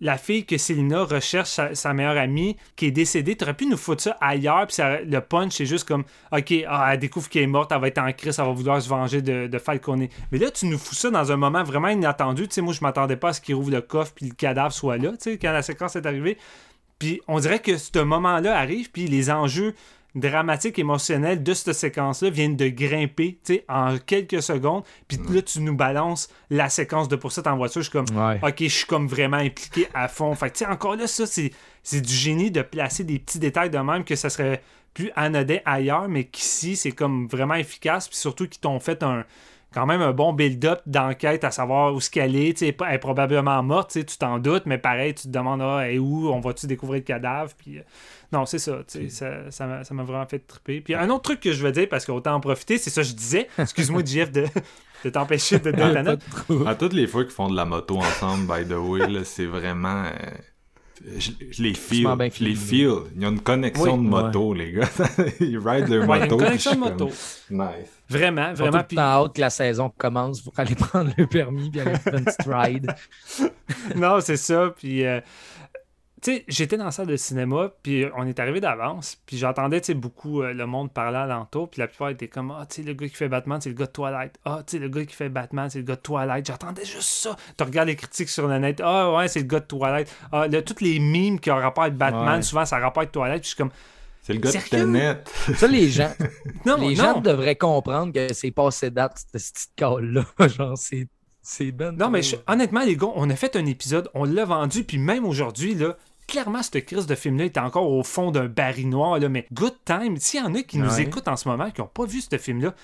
la 0.00 0.16
fille 0.16 0.46
que 0.46 0.56
Selina 0.56 1.04
recherche 1.04 1.60
sa, 1.72 1.92
meilleure 1.92 2.16
amie 2.16 2.56
qui 2.76 2.86
est 2.86 2.90
décédée, 2.90 3.36
t'aurais 3.36 3.54
pu 3.54 3.66
nous 3.66 3.76
foutre 3.76 4.02
ça 4.02 4.16
ailleurs, 4.20 4.66
puis 4.66 4.76
le 4.80 5.20
punch, 5.20 5.52
c'est 5.52 5.66
juste 5.66 5.86
comme, 5.86 6.04
ok, 6.32 6.54
ah, 6.66 6.90
elle 6.92 6.98
découvre 6.98 7.28
qu'elle 7.28 7.42
est 7.42 7.46
morte, 7.46 7.70
elle 7.72 7.80
va 7.80 7.88
être 7.88 7.98
en 7.98 8.10
crise, 8.12 8.38
elle 8.38 8.46
va 8.46 8.52
vouloir 8.52 8.80
se 8.80 8.88
venger 8.88 9.20
de, 9.20 9.46
de 9.46 9.58
Falcone. 9.58 10.08
Mais 10.32 10.38
là, 10.38 10.50
tu 10.50 10.66
nous 10.66 10.78
fous 10.78 10.94
ça 10.94 11.10
dans 11.10 11.30
un 11.30 11.36
moment 11.36 11.62
vraiment 11.62 11.88
inattendu. 11.88 12.48
Tu 12.48 12.54
sais, 12.54 12.60
moi, 12.62 12.72
je 12.72 12.80
m'attendais 12.80 13.16
pas 13.16 13.28
à 13.28 13.32
ce 13.34 13.40
qu'il 13.40 13.54
rouvre 13.54 13.70
le 13.70 13.82
coffre, 13.82 14.12
puis 14.14 14.26
le 14.26 14.34
cadavre 14.34 14.72
soit 14.72 14.96
là, 14.96 15.10
tu 15.10 15.16
sais, 15.20 15.38
quand 15.38 15.52
la 15.52 15.62
séquence 15.62 15.96
est 15.96 16.06
arrivée. 16.06 16.38
Puis 16.98 17.20
on 17.28 17.38
dirait 17.40 17.60
que 17.60 17.76
ce 17.76 17.98
moment-là 17.98 18.58
arrive, 18.58 18.90
puis 18.90 19.06
les 19.06 19.30
enjeux 19.30 19.74
dramatique, 20.14 20.78
émotionnel 20.78 21.42
de 21.42 21.54
cette 21.54 21.74
séquence-là 21.74 22.30
viennent 22.30 22.56
de 22.56 22.68
grimper 22.68 23.38
en 23.68 23.98
quelques 23.98 24.42
secondes. 24.42 24.84
Puis 25.08 25.18
là, 25.30 25.42
tu 25.42 25.60
nous 25.60 25.74
balances 25.74 26.28
la 26.50 26.68
séquence 26.68 27.08
de 27.08 27.16
poursuite 27.16 27.46
en 27.46 27.56
voiture. 27.56 27.82
Je 27.82 27.90
suis 27.90 27.98
comme, 27.98 28.38
ok, 28.42 28.56
je 28.58 28.68
suis 28.68 28.86
comme 28.86 29.06
vraiment 29.06 29.36
impliqué 29.36 29.88
à 29.94 30.08
fond. 30.08 30.34
Fait 30.34 30.50
que, 30.50 30.64
encore 30.70 30.96
là, 30.96 31.06
ça, 31.06 31.24
c'est 31.26 32.00
du 32.00 32.14
génie 32.14 32.50
de 32.50 32.62
placer 32.62 33.04
des 33.04 33.18
petits 33.18 33.38
détails 33.38 33.70
de 33.70 33.78
même 33.78 34.04
que 34.04 34.16
ça 34.16 34.30
serait 34.30 34.62
plus 34.94 35.10
anodin 35.14 35.58
ailleurs, 35.64 36.08
mais 36.08 36.24
qu'ici, 36.24 36.76
c'est 36.76 36.92
comme 36.92 37.28
vraiment 37.28 37.54
efficace. 37.54 38.08
Puis 38.08 38.16
surtout 38.16 38.48
qu'ils 38.48 38.60
t'ont 38.60 38.80
fait 38.80 39.02
un 39.02 39.24
quand 39.72 39.86
même 39.86 40.02
un 40.02 40.12
bon 40.12 40.32
build-up 40.32 40.80
d'enquête 40.86 41.44
à 41.44 41.50
savoir 41.50 41.94
où 41.94 42.00
ce 42.00 42.10
qu'elle 42.10 42.34
est. 42.36 42.60
Elle 42.62 42.74
est 42.90 42.98
probablement 42.98 43.62
morte, 43.62 43.92
tu 43.92 44.18
t'en 44.18 44.38
doutes, 44.38 44.66
mais 44.66 44.78
pareil, 44.78 45.14
tu 45.14 45.24
te 45.24 45.28
demandes 45.28 45.62
ah, 45.62 45.86
où, 45.98 46.28
on 46.28 46.40
va-tu 46.40 46.66
découvrir 46.66 47.00
le 47.00 47.04
cadavre? 47.04 47.52
Puis, 47.56 47.78
euh, 47.78 47.82
non, 48.32 48.46
c'est 48.46 48.58
ça, 48.58 48.78
ça, 49.08 49.50
ça 49.82 49.94
m'a 49.94 50.02
vraiment 50.04 50.26
fait 50.26 50.38
triper. 50.38 50.80
Puis 50.80 50.94
un 50.94 51.10
autre 51.10 51.22
truc 51.22 51.40
que 51.40 51.52
je 51.52 51.62
veux 51.64 51.72
dire, 51.72 51.88
parce 51.88 52.04
qu'autant 52.04 52.34
en 52.34 52.40
profiter, 52.40 52.78
c'est 52.78 52.90
ça 52.90 53.02
que 53.02 53.08
je 53.08 53.14
disais. 53.14 53.48
Excuse-moi, 53.58 54.02
Jeff, 54.04 54.30
de, 54.30 54.46
de 55.04 55.10
t'empêcher 55.10 55.58
de 55.58 55.70
donner 55.72 55.92
la 55.92 56.02
note. 56.02 56.20
À 56.66 56.74
toutes 56.74 56.92
les 56.92 57.06
fois 57.06 57.24
qu'ils 57.24 57.32
font 57.32 57.48
de 57.48 57.56
la 57.56 57.64
moto 57.64 57.98
ensemble, 57.98 58.46
by 58.46 58.68
the 58.68 58.76
way, 58.76 59.24
c'est 59.24 59.46
vraiment... 59.46 60.04
Euh, 60.04 60.30
je, 61.16 61.62
les 61.62 61.74
feel. 61.74 62.06
Je 62.34 62.44
les 62.44 62.54
feel. 62.54 62.92
Il 63.16 63.22
y 63.22 63.24
a 63.24 63.28
une 63.28 63.40
connexion 63.40 63.96
de 63.96 64.06
moto, 64.06 64.52
les 64.52 64.72
gars. 64.72 64.88
Ils 65.40 65.58
ride 65.58 65.88
leur 65.88 66.06
moto. 66.06 66.18
Y 66.18 66.22
a 66.22 66.24
une 66.24 66.36
connexion 66.36 66.74
de 66.74 66.78
moto. 66.78 67.10
Nice. 67.50 68.02
Vraiment, 68.08 68.52
vraiment. 68.52 68.84
Puis... 68.84 68.98
hâte 68.98 69.34
que 69.34 69.40
la 69.40 69.50
saison 69.50 69.90
commence 69.96 70.42
pour 70.42 70.52
aller 70.58 70.74
prendre 70.76 71.10
le 71.16 71.26
permis 71.26 71.70
puis 71.70 71.80
aller 71.80 71.96
faire 71.96 72.16
une 72.16 72.24
petite 72.24 72.46
ride. 72.46 72.94
non, 73.96 74.20
c'est 74.20 74.36
ça. 74.36 74.74
Puis 74.76 75.06
euh, 75.06 75.20
tu 76.22 76.32
sais, 76.32 76.44
j'étais 76.48 76.76
dans 76.76 76.84
la 76.84 76.90
salle 76.90 77.06
de 77.06 77.16
cinéma, 77.16 77.70
puis 77.82 78.04
on 78.16 78.26
est 78.26 78.38
arrivé 78.38 78.60
d'avance, 78.60 79.18
puis 79.26 79.38
j'entendais, 79.38 79.80
tu 79.80 79.86
sais, 79.86 79.94
beaucoup 79.94 80.42
euh, 80.42 80.52
le 80.52 80.66
monde 80.66 80.92
parler 80.92 81.16
alentour, 81.16 81.70
puis 81.70 81.80
la 81.80 81.88
plupart 81.88 82.10
étaient 82.10 82.28
comme, 82.28 82.50
ah, 82.50 82.66
tu 82.68 82.76
sais, 82.76 82.82
le 82.82 82.94
gars 82.94 83.08
qui 83.08 83.14
fait 83.14 83.28
Batman, 83.28 83.60
c'est 83.60 83.70
le 83.70 83.74
gars 83.74 83.86
de 83.86 83.92
Twilight. 83.92 84.38
Ah, 84.44 84.62
tu 84.66 84.72
sais, 84.72 84.78
le 84.78 84.88
gars 84.88 85.04
qui 85.04 85.14
fait 85.14 85.28
Batman, 85.28 85.70
c'est 85.70 85.78
le 85.78 85.84
gars 85.84 85.96
de 85.96 86.00
Twilight. 86.00 86.46
J'entendais 86.46 86.84
juste 86.84 87.08
ça. 87.08 87.36
Tu 87.56 87.64
regardes 87.64 87.88
les 87.88 87.96
critiques 87.96 88.28
sur 88.28 88.48
le 88.48 88.58
net, 88.58 88.80
ah, 88.84 89.12
ouais, 89.14 89.28
c'est 89.28 89.40
le 89.40 89.46
gars 89.46 89.60
de 89.60 89.66
Twilight. 89.66 90.14
Ah, 90.32 90.46
là, 90.46 90.62
toutes 90.62 90.80
les 90.80 90.98
mimes 90.98 91.40
qui 91.40 91.50
ont 91.50 91.56
rapport 91.56 91.84
avec 91.84 91.96
Batman, 91.96 92.42
souvent, 92.42 92.64
ça 92.64 92.76
a 92.76 92.80
rapport 92.80 93.02
avec 93.02 93.12
Twilight, 93.12 93.40
puis 93.40 93.50
je 93.50 93.54
suis 93.54 93.56
comme, 93.56 93.70
c'est 94.22 94.34
le 94.34 94.40
gars 94.40 94.52
de 94.52 94.68
Tenet. 94.68 95.24
Ça, 95.56 95.66
les 95.66 95.88
gens, 95.88 96.12
non, 96.66 96.76
les 96.76 96.94
gens 96.94 97.20
devraient 97.20 97.56
comprendre 97.56 98.12
que 98.12 98.32
c'est 98.34 98.50
passé 98.50 98.90
date, 98.90 99.12
cette 99.16 99.32
petite 99.32 99.70
call-là. 99.76 100.24
Genre, 100.48 100.76
c'est 100.76 101.08
c'est 101.42 101.72
ben 101.72 101.92
Non, 101.92 102.10
mais 102.10 102.20
honnêtement, 102.46 102.84
les 102.84 102.96
gars, 102.96 103.08
on 103.14 103.28
a 103.30 103.36
fait 103.36 103.56
un 103.56 103.64
épisode, 103.66 104.10
on 104.14 104.24
l'a 104.24 104.44
vendu, 104.44 104.84
puis 104.84 104.98
même 104.98 105.24
aujourd'hui, 105.24 105.74
là, 105.74 105.96
clairement, 106.30 106.62
cette 106.62 106.86
crise 106.86 107.06
de 107.06 107.14
film-là 107.14 107.44
était 107.44 107.60
encore 107.60 107.90
au 107.90 108.02
fond 108.02 108.30
d'un 108.30 108.46
baril 108.46 108.88
noir, 108.88 109.18
là, 109.18 109.28
mais 109.28 109.46
Good 109.52 109.76
Time, 109.84 110.16
s'il 110.16 110.40
y 110.40 110.42
en 110.42 110.54
a 110.54 110.62
qui 110.62 110.78
nous 110.78 111.00
écoutent 111.00 111.28
en 111.28 111.36
ce 111.36 111.48
moment, 111.48 111.70
qui 111.70 111.80
n'ont 111.80 111.88
pas 111.88 112.06
vu 112.06 112.20
ce 112.20 112.38
film-là, 112.38 112.74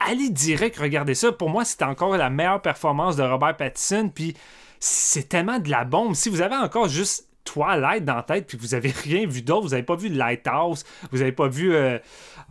allez 0.00 0.28
direct 0.30 0.76
regarder 0.78 1.14
ça. 1.14 1.32
Pour 1.32 1.48
moi, 1.48 1.64
c'était 1.64 1.84
encore 1.84 2.16
la 2.16 2.28
meilleure 2.28 2.60
performance 2.60 3.16
de 3.16 3.22
Robert 3.22 3.56
Pattinson, 3.56 4.10
puis 4.14 4.36
c'est 4.80 5.28
tellement 5.28 5.58
de 5.58 5.70
la 5.70 5.84
bombe. 5.84 6.14
Si 6.14 6.28
vous 6.28 6.42
avez 6.42 6.56
encore 6.56 6.88
juste 6.88 7.25
Twilight 7.46 8.04
dans 8.04 8.16
la 8.16 8.22
tête, 8.22 8.46
puis 8.46 8.58
vous 8.58 8.74
avez 8.74 8.90
rien 9.04 9.26
vu 9.26 9.40
d'autre, 9.40 9.62
vous 9.62 9.70
n'avez 9.70 9.82
pas 9.82 9.96
vu 9.96 10.08
Lighthouse, 10.08 10.84
vous 11.10 11.18
n'avez 11.18 11.32
pas 11.32 11.48
vu 11.48 11.74
euh, 11.74 11.98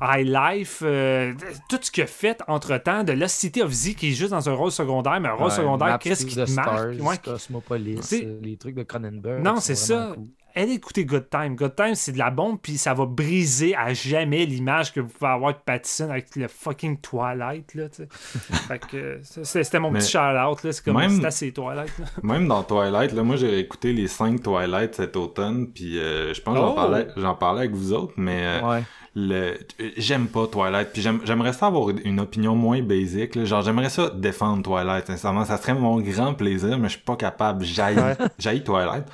High 0.01 0.27
Life, 0.27 0.81
euh, 0.83 1.33
tout 1.69 1.77
ce 1.79 1.91
qu'il 1.91 2.03
a 2.03 2.07
fait 2.07 2.41
entre-temps, 2.47 3.03
de 3.03 3.13
Lost 3.13 3.35
City 3.35 3.61
of 3.61 3.71
Z 3.71 3.95
qui 3.95 4.09
est 4.09 4.13
juste 4.13 4.31
dans 4.31 4.49
un 4.49 4.53
rôle 4.53 4.71
secondaire, 4.71 5.19
mais 5.19 5.29
un 5.29 5.33
rôle 5.33 5.51
secondaire, 5.51 5.99
qu'est-ce 5.99 6.25
qui 6.25 6.35
te 6.35 6.49
marque? 6.51 7.23
Cosmopolis, 7.23 8.13
euh, 8.13 8.39
les 8.41 8.57
trucs 8.57 8.75
de 8.75 8.83
Cronenberg. 8.83 9.43
Non, 9.43 9.59
c'est 9.59 9.75
ça 9.75 10.15
allez 10.55 10.73
écouter 10.73 11.05
Good 11.05 11.29
Time. 11.29 11.55
Good 11.55 11.75
Time, 11.75 11.95
c'est 11.95 12.13
de 12.13 12.17
la 12.17 12.31
bombe, 12.31 12.59
puis 12.61 12.77
ça 12.77 12.93
va 12.93 13.05
briser 13.05 13.75
à 13.75 13.93
jamais 13.93 14.45
l'image 14.45 14.93
que 14.93 14.99
vous 14.99 15.09
pouvez 15.09 15.31
avoir 15.31 15.53
de 15.53 15.59
Pattinson 15.63 16.09
avec 16.09 16.35
le 16.35 16.47
fucking 16.47 16.99
Twilight, 16.99 17.73
là, 17.75 17.85
fait 18.67 18.79
que 18.79 19.19
c'était 19.43 19.79
mon 19.79 19.91
petit 19.91 20.11
shout-out, 20.11 20.63
là. 20.63 20.71
C'est 20.71 20.83
comme, 20.83 21.09
c'est 21.09 21.25
assez 21.25 21.51
Twilight, 21.51 21.91
Même 22.23 22.47
dans 22.47 22.63
Twilight, 22.63 23.11
là, 23.11 23.23
moi, 23.23 23.35
j'ai 23.35 23.59
écouté 23.59 23.93
les 23.93 24.07
5 24.07 24.41
Twilight 24.41 24.95
cet 24.95 25.15
automne, 25.15 25.67
puis 25.71 25.99
euh, 25.99 26.33
je 26.33 26.41
pense 26.41 26.55
que 26.55 26.61
j'en 26.61 26.71
oh! 26.71 26.75
parlais, 26.75 27.07
parlais 27.39 27.59
avec 27.61 27.73
vous 27.73 27.93
autres, 27.93 28.13
mais... 28.17 28.45
Euh, 28.45 28.69
ouais 28.69 28.83
le 29.15 29.57
j'aime 29.95 30.27
pas 30.27 30.45
Twilight 30.47 30.89
puis 30.91 31.01
j'aimerais 31.01 31.53
ça 31.53 31.67
avoir 31.67 31.89
une 31.89 32.19
opinion 32.19 32.55
moins 32.55 32.81
basique 32.81 33.41
genre 33.45 33.61
j'aimerais 33.61 33.89
ça 33.89 34.09
défendre 34.09 34.61
Twilight 34.63 35.07
sincèrement. 35.07 35.45
Ça 35.45 35.57
serait 35.57 35.73
mon 35.73 36.01
grand 36.01 36.33
plaisir 36.33 36.77
mais 36.77 36.89
je 36.89 36.95
suis 36.95 37.03
pas 37.03 37.15
capable. 37.15 37.63
J'aille 37.63 38.63
Twilight. 38.63 39.05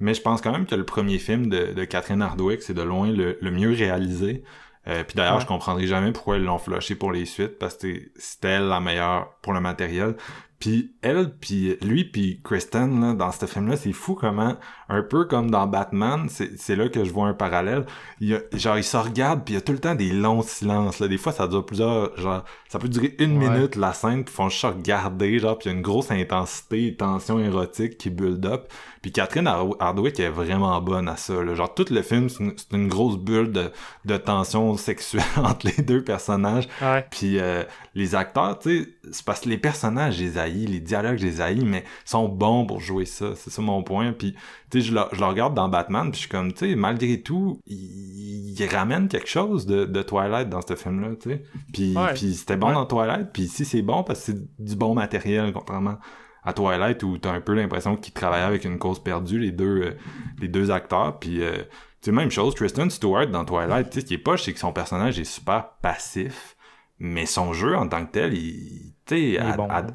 Mais, 0.00 0.14
je 0.14 0.22
pense 0.22 0.40
quand 0.40 0.52
même 0.52 0.66
que 0.66 0.74
le 0.74 0.84
premier 0.84 1.18
film 1.18 1.48
de, 1.48 1.72
de 1.72 1.84
Catherine 1.84 2.22
Hardwick 2.22 2.62
c'est 2.62 2.74
de 2.74 2.82
loin 2.82 3.10
le, 3.10 3.38
le 3.40 3.50
mieux 3.50 3.70
réalisé. 3.70 4.44
Euh, 4.88 5.04
puis 5.04 5.14
d'ailleurs, 5.14 5.40
je 5.40 5.46
comprendrai 5.46 5.86
jamais 5.86 6.10
pourquoi 6.10 6.36
ils 6.38 6.42
l'ont 6.42 6.58
flushé 6.58 6.96
pour 6.96 7.12
les 7.12 7.24
suites 7.24 7.58
parce 7.58 7.76
que 7.76 7.86
c'était 8.16 8.58
la 8.58 8.80
meilleure 8.80 9.34
pour 9.40 9.52
le 9.52 9.60
matériel. 9.60 10.16
Puis 10.62 10.94
elle, 11.02 11.34
puis 11.40 11.76
lui, 11.82 12.04
puis 12.04 12.40
Kristen, 12.44 13.00
là, 13.00 13.14
dans 13.14 13.32
ce 13.32 13.46
film-là, 13.46 13.74
c'est 13.74 13.90
fou 13.90 14.14
comment, 14.14 14.54
un 14.88 15.02
peu 15.02 15.24
comme 15.24 15.50
dans 15.50 15.66
Batman, 15.66 16.28
c'est 16.28 16.76
là 16.76 16.88
que 16.88 17.02
je 17.02 17.10
vois 17.10 17.26
un 17.26 17.34
parallèle. 17.34 17.84
Il 18.20 18.28
y 18.28 18.34
a, 18.36 18.42
genre, 18.52 18.78
ils 18.78 18.84
se 18.84 18.96
regardent, 18.96 19.44
puis 19.44 19.54
il 19.54 19.56
y 19.56 19.58
a 19.58 19.60
tout 19.60 19.72
le 19.72 19.80
temps 19.80 19.96
des 19.96 20.12
longs 20.12 20.42
silences. 20.42 21.00
Là. 21.00 21.08
Des 21.08 21.18
fois, 21.18 21.32
ça 21.32 21.48
dure 21.48 21.66
plusieurs... 21.66 22.16
Genre, 22.16 22.44
ça 22.68 22.78
peut 22.78 22.88
durer 22.88 23.16
une 23.18 23.38
minute, 23.38 23.74
la 23.74 23.92
scène, 23.92 24.22
puis 24.22 24.32
ils 24.32 24.36
font 24.36 24.48
juste 24.50 24.62
regarder, 24.62 25.40
genre, 25.40 25.58
puis 25.58 25.68
il 25.68 25.72
y 25.72 25.74
a 25.74 25.78
une 25.78 25.82
grosse 25.82 26.12
intensité, 26.12 26.94
tension 26.94 27.40
érotique 27.40 27.98
qui 27.98 28.10
build 28.10 28.46
up. 28.46 28.72
Puis 29.02 29.10
Catherine 29.10 29.48
Hardwick 29.48 30.20
est 30.20 30.28
vraiment 30.28 30.80
bonne 30.80 31.08
à 31.08 31.16
ça. 31.16 31.42
Là. 31.42 31.56
Genre, 31.56 31.74
tout 31.74 31.86
le 31.90 32.02
film, 32.02 32.28
c'est 32.28 32.72
une, 32.72 32.86
grosse 32.86 33.18
bulle 33.18 33.50
de, 33.50 33.72
de 34.04 34.16
tension 34.16 34.76
sexuelle 34.76 35.24
entre 35.36 35.66
les 35.66 35.82
deux 35.82 36.04
personnages. 36.04 36.68
Puis 37.10 37.40
euh, 37.40 37.64
les 37.96 38.14
acteurs, 38.14 38.60
tu 38.60 38.84
sais, 38.84 38.88
c'est 39.10 39.24
parce 39.24 39.40
que 39.40 39.48
les 39.48 39.58
personnages, 39.58 40.20
les 40.20 40.38
haïs, 40.38 40.66
les 40.66 40.78
dialogues, 40.78 41.18
les 41.18 41.40
haïs, 41.40 41.64
mais 41.64 41.82
sont 42.04 42.28
bons 42.28 42.64
pour 42.64 42.78
jouer 42.78 43.04
ça. 43.04 43.34
C'est 43.34 43.50
ça 43.50 43.60
mon 43.60 43.82
point. 43.82 44.12
Puis, 44.12 44.34
tu 44.70 44.80
sais, 44.80 44.86
je 44.86 44.94
le, 44.94 45.00
je 45.10 45.18
le 45.18 45.26
regarde 45.26 45.54
dans 45.54 45.68
Batman, 45.68 46.12
puis 46.12 46.14
je 46.14 46.20
suis 46.20 46.28
comme, 46.28 46.52
tu 46.52 46.70
sais, 46.70 46.76
malgré 46.76 47.20
tout, 47.20 47.60
il, 47.66 48.54
il, 48.56 48.66
ramène 48.68 49.08
quelque 49.08 49.28
chose 49.28 49.66
de, 49.66 49.84
de 49.84 50.02
Twilight 50.02 50.48
dans 50.48 50.62
ce 50.62 50.76
film-là, 50.76 51.16
tu 51.20 51.30
sais. 51.30 51.42
Puis, 51.72 51.96
puis 52.14 52.34
c'était 52.34 52.56
bon 52.56 52.72
dans 52.72 52.86
Twilight, 52.86 53.32
puis 53.32 53.42
ici, 53.42 53.64
c'est 53.64 53.82
bon 53.82 54.04
parce 54.04 54.20
que 54.20 54.26
c'est 54.26 54.64
du 54.64 54.76
bon 54.76 54.94
matériel, 54.94 55.52
contrairement 55.52 55.98
à 56.42 56.52
Twilight 56.52 57.02
où 57.02 57.18
t'as 57.18 57.32
un 57.32 57.40
peu 57.40 57.54
l'impression 57.54 57.96
qu'ils 57.96 58.12
travaillaient 58.12 58.44
avec 58.44 58.64
une 58.64 58.78
cause 58.78 59.02
perdue 59.02 59.38
les 59.38 59.52
deux 59.52 59.82
euh, 59.82 59.92
les 60.40 60.48
deux 60.48 60.70
acteurs 60.70 61.18
puis 61.18 61.42
euh, 61.42 61.62
c'est 62.00 62.12
même 62.12 62.30
chose 62.30 62.54
Tristan 62.54 62.90
Stewart 62.90 63.28
dans 63.28 63.44
Twilight 63.44 63.90
tu 63.90 63.94
sais 63.94 64.00
ce 64.00 64.06
qui 64.06 64.14
est 64.14 64.18
poche 64.18 64.42
c'est 64.42 64.52
que 64.52 64.58
son 64.58 64.72
personnage 64.72 65.18
est 65.18 65.24
super 65.24 65.70
passif 65.82 66.56
mais 66.98 67.26
son 67.26 67.52
jeu 67.52 67.76
en 67.76 67.88
tant 67.88 68.04
que 68.04 68.12
tel 68.12 68.34
il 68.34 68.94
tu 69.06 69.16
sais 69.16 69.38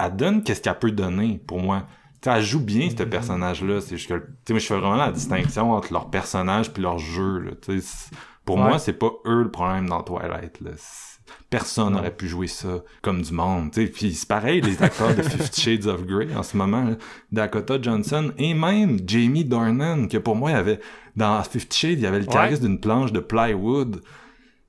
elle, 0.00 0.16
donne 0.16 0.42
qu'est-ce 0.42 0.60
qu'elle 0.62 0.78
peut 0.78 0.90
donner 0.90 1.40
pour 1.46 1.60
moi 1.60 1.86
sais, 2.22 2.30
elle 2.30 2.42
joue 2.42 2.60
bien, 2.60 2.88
ce 2.90 3.02
personnage-là. 3.02 3.80
C'est 3.80 3.96
juste 3.96 4.08
que, 4.08 4.18
tu 4.44 4.54
sais, 4.54 4.60
je 4.60 4.66
fais 4.66 4.78
vraiment 4.78 4.96
la 4.96 5.12
distinction 5.12 5.72
entre 5.72 5.92
leur 5.92 6.10
personnage 6.10 6.72
puis 6.72 6.82
leur 6.82 6.98
jeu, 6.98 7.38
là. 7.38 7.50
Tu 7.60 7.80
sais, 7.80 8.10
pour 8.44 8.56
Ouais. 8.56 8.62
moi, 8.62 8.78
c'est 8.78 8.92
pas 8.94 9.10
eux 9.26 9.42
le 9.42 9.50
problème 9.50 9.88
dans 9.88 10.02
Twilight, 10.02 10.60
là. 10.60 10.70
Personne 11.50 11.94
n'aurait 11.94 12.14
pu 12.14 12.28
jouer 12.28 12.46
ça 12.46 12.82
comme 13.02 13.22
du 13.22 13.32
monde. 13.32 13.70
Puis 13.72 14.14
c'est 14.14 14.28
pareil, 14.28 14.60
les 14.60 14.82
acteurs 14.82 15.14
de 15.14 15.22
Fifty 15.22 15.60
Shades 15.78 15.86
of 15.86 16.04
Grey 16.04 16.28
en 16.36 16.42
ce 16.42 16.56
moment, 16.56 16.84
là. 16.84 16.96
Dakota 17.32 17.80
Johnson 17.80 18.32
et 18.38 18.54
même 18.54 18.98
Jamie 19.06 19.44
Dornan, 19.44 20.06
que 20.08 20.18
pour 20.18 20.36
moi, 20.36 20.50
il 20.50 20.56
avait, 20.56 20.80
dans 21.16 21.42
Fifty 21.42 21.78
Shades, 21.78 21.98
il 21.98 22.00
y 22.02 22.06
avait 22.06 22.20
le 22.20 22.26
Ouais. 22.26 22.32
charisme 22.32 22.66
d'une 22.66 22.80
planche 22.80 23.12
de 23.12 23.20
plywood. 23.20 24.02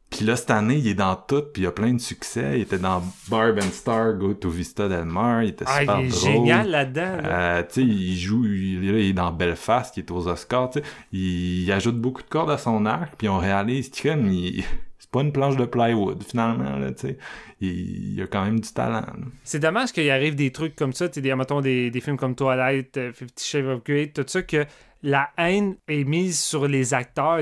Puis 0.10 0.26
là, 0.26 0.36
cette 0.36 0.50
année, 0.50 0.78
il 0.78 0.88
est 0.88 0.96
dans 0.96 1.16
tout, 1.16 1.44
puis 1.54 1.62
il 1.62 1.66
a 1.68 1.72
plein 1.72 1.94
de 1.94 2.00
succès. 2.02 2.54
Il 2.56 2.62
était 2.62 2.80
dans 2.80 3.04
Barb 3.28 3.60
and 3.60 3.72
Star, 3.72 4.14
Go 4.16 4.34
to 4.34 4.50
Vista 4.50 4.88
Del 4.90 5.06
Mar, 5.06 5.44
il 5.44 5.50
était 5.50 5.66
Ah, 5.68 5.82
super 5.82 6.00
il 6.00 6.06
est 6.06 6.10
drôle. 6.10 6.22
génial 6.34 6.70
là-dedans. 6.72 7.18
là. 7.22 7.58
Euh, 7.60 7.64
il 7.78 8.18
joue, 8.18 8.44
il, 8.46 8.90
est 8.90 9.14
dans 9.14 9.32
Belfast, 9.32 9.94
qui 9.94 10.00
est 10.00 10.10
aux 10.10 10.28
Oscars. 10.28 10.72
Il, 11.12 11.62
il 11.64 11.72
ajoute 11.72 12.02
beaucoup 12.02 12.24
de 12.24 12.28
cordes 12.28 12.50
à 12.50 12.58
son 12.58 12.88
arc, 12.88 13.14
puis 13.20 13.30
on 13.30 13.38
réalise 13.38 13.92
que 13.92 14.10
il- 14.10 14.64
c'est 15.10 15.18
pas 15.20 15.22
une 15.22 15.32
planche 15.32 15.58
de 15.58 15.66
plywood, 15.66 16.24
finalement, 16.24 16.78
là, 16.78 16.92
tu 16.92 17.08
sais. 17.08 17.18
Il, 17.62 18.14
il 18.14 18.22
a 18.22 18.28
quand 18.28 18.46
même 18.46 18.60
du 18.60 18.72
talent. 18.72 19.06
C'est 19.44 19.60
dommage 19.60 19.92
qu'il 19.92 20.10
arrive 20.12 20.36
des 20.36 20.52
trucs 20.52 20.76
comme 20.76 20.94
ça, 20.94 21.10
tu 21.10 21.22
des, 21.22 21.34
mettons, 21.34 21.62
des, 21.62 21.90
des 21.90 22.00
films 22.00 22.18
comme 22.18 22.36
Twilight, 22.36 22.96
euh, 22.98 23.12
Fifty 23.12 23.44
Shades 23.44 23.66
of 23.66 23.84
Grey, 23.84 24.12
tout 24.14 24.24
ça, 24.28 24.44
que 24.44 24.66
la 25.02 25.30
haine 25.38 25.78
est 25.88 26.04
mise 26.04 26.40
sur 26.40 26.68
les 26.68 26.94
acteurs, 26.94 27.42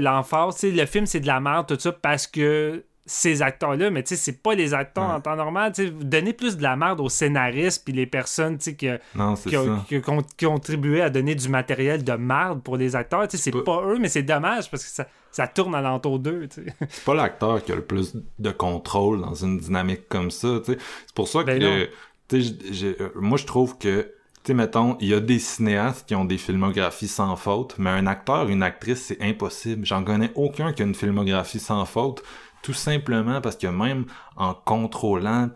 sais, 0.59 0.71
le 0.71 0.85
film 0.85 1.05
c'est 1.05 1.19
de 1.19 1.27
la 1.27 1.41
merde, 1.41 1.67
tout 1.67 1.79
ça, 1.79 1.91
parce 1.91 2.25
que 2.25 2.85
ces 3.09 3.41
acteurs-là, 3.41 3.89
mais 3.89 4.03
tu 4.03 4.09
sais, 4.09 4.15
c'est 4.17 4.43
pas 4.43 4.53
les 4.53 4.73
acteurs 4.73 5.07
Ouais. 5.07 5.13
en 5.15 5.21
temps 5.21 5.35
normal, 5.35 5.71
tu 5.73 5.85
sais, 5.85 5.89
vous 5.89 6.03
donnez 6.03 6.33
plus 6.33 6.57
de 6.57 6.61
la 6.63 6.75
merde 6.75 6.99
aux 6.99 7.09
scénaristes 7.09 7.83
puis 7.85 7.93
les 7.93 8.05
personnes, 8.05 8.57
tu 8.57 8.65
sais, 8.65 8.75
que- 8.75 8.99
Non, 9.15 9.33
qui, 9.35 9.49
qui 9.49 9.57
ont 9.57 10.23
qui 10.37 10.45
ont 10.45 10.53
contribué 10.55 11.01
à 11.01 11.09
donner 11.09 11.33
du 11.33 11.47
matériel 11.49 12.03
de 12.03 12.11
merde 12.13 12.61
pour 12.61 12.77
les 12.77 12.95
acteurs, 12.95 13.27
tu 13.27 13.37
sais, 13.37 13.43
c'est 13.43 13.51
Pas- 13.51 13.63
pas 13.63 13.81
eux, 13.85 13.97
mais 13.99 14.09
c'est 14.09 14.23
dommage 14.23 14.69
parce 14.69 14.83
que 14.83 14.89
ça, 14.89 15.07
ça 15.31 15.47
tourne 15.47 15.73
alentour 15.73 16.19
d'eux, 16.19 16.47
tu 16.53 16.63
sais. 16.65 16.73
C'est 16.89 17.03
pas 17.05 17.15
l'acteur 17.15 17.63
qui 17.63 17.71
a 17.71 17.75
le 17.75 17.81
plus 17.85 18.13
de 18.39 18.51
contrôle 18.51 19.21
dans 19.21 19.33
une 19.35 19.57
dynamique 19.57 20.07
comme 20.09 20.29
ça, 20.29 20.59
tu 20.65 20.73
sais. 20.73 20.77
C'est 21.05 21.15
pour 21.15 21.27
ça 21.27 21.39
que, 21.41 21.45
Ben 21.47 21.61
non. 21.61 21.85
tu 22.27 22.43
sais, 22.43 22.95
euh, 22.99 23.09
moi, 23.15 23.37
je 23.37 23.45
trouve 23.45 23.77
que, 23.77 24.01
tu 24.43 24.47
sais, 24.47 24.53
mettons, 24.53 24.97
il 24.99 25.07
y 25.09 25.13
a 25.13 25.19
des 25.19 25.39
cinéastes 25.39 26.07
qui 26.07 26.15
ont 26.15 26.25
des 26.25 26.37
filmographies 26.37 27.07
sans 27.07 27.35
faute, 27.35 27.75
mais 27.77 27.89
un 27.89 28.07
acteur, 28.07 28.49
une 28.49 28.63
actrice, 28.63 29.01
c'est 29.05 29.21
impossible. 29.21 29.85
J'en 29.85 30.03
connais 30.03 30.31
aucun 30.35 30.73
qui 30.73 30.81
a 30.81 30.85
une 30.85 30.95
filmographie 30.95 31.59
sans 31.59 31.85
faute, 31.85 32.23
tout 32.67 32.73
simplement 32.73 33.39
parce 33.39 33.55
que 33.55 33.67
même 33.67 34.03
en 34.35 34.53
contrôlant 34.53 35.49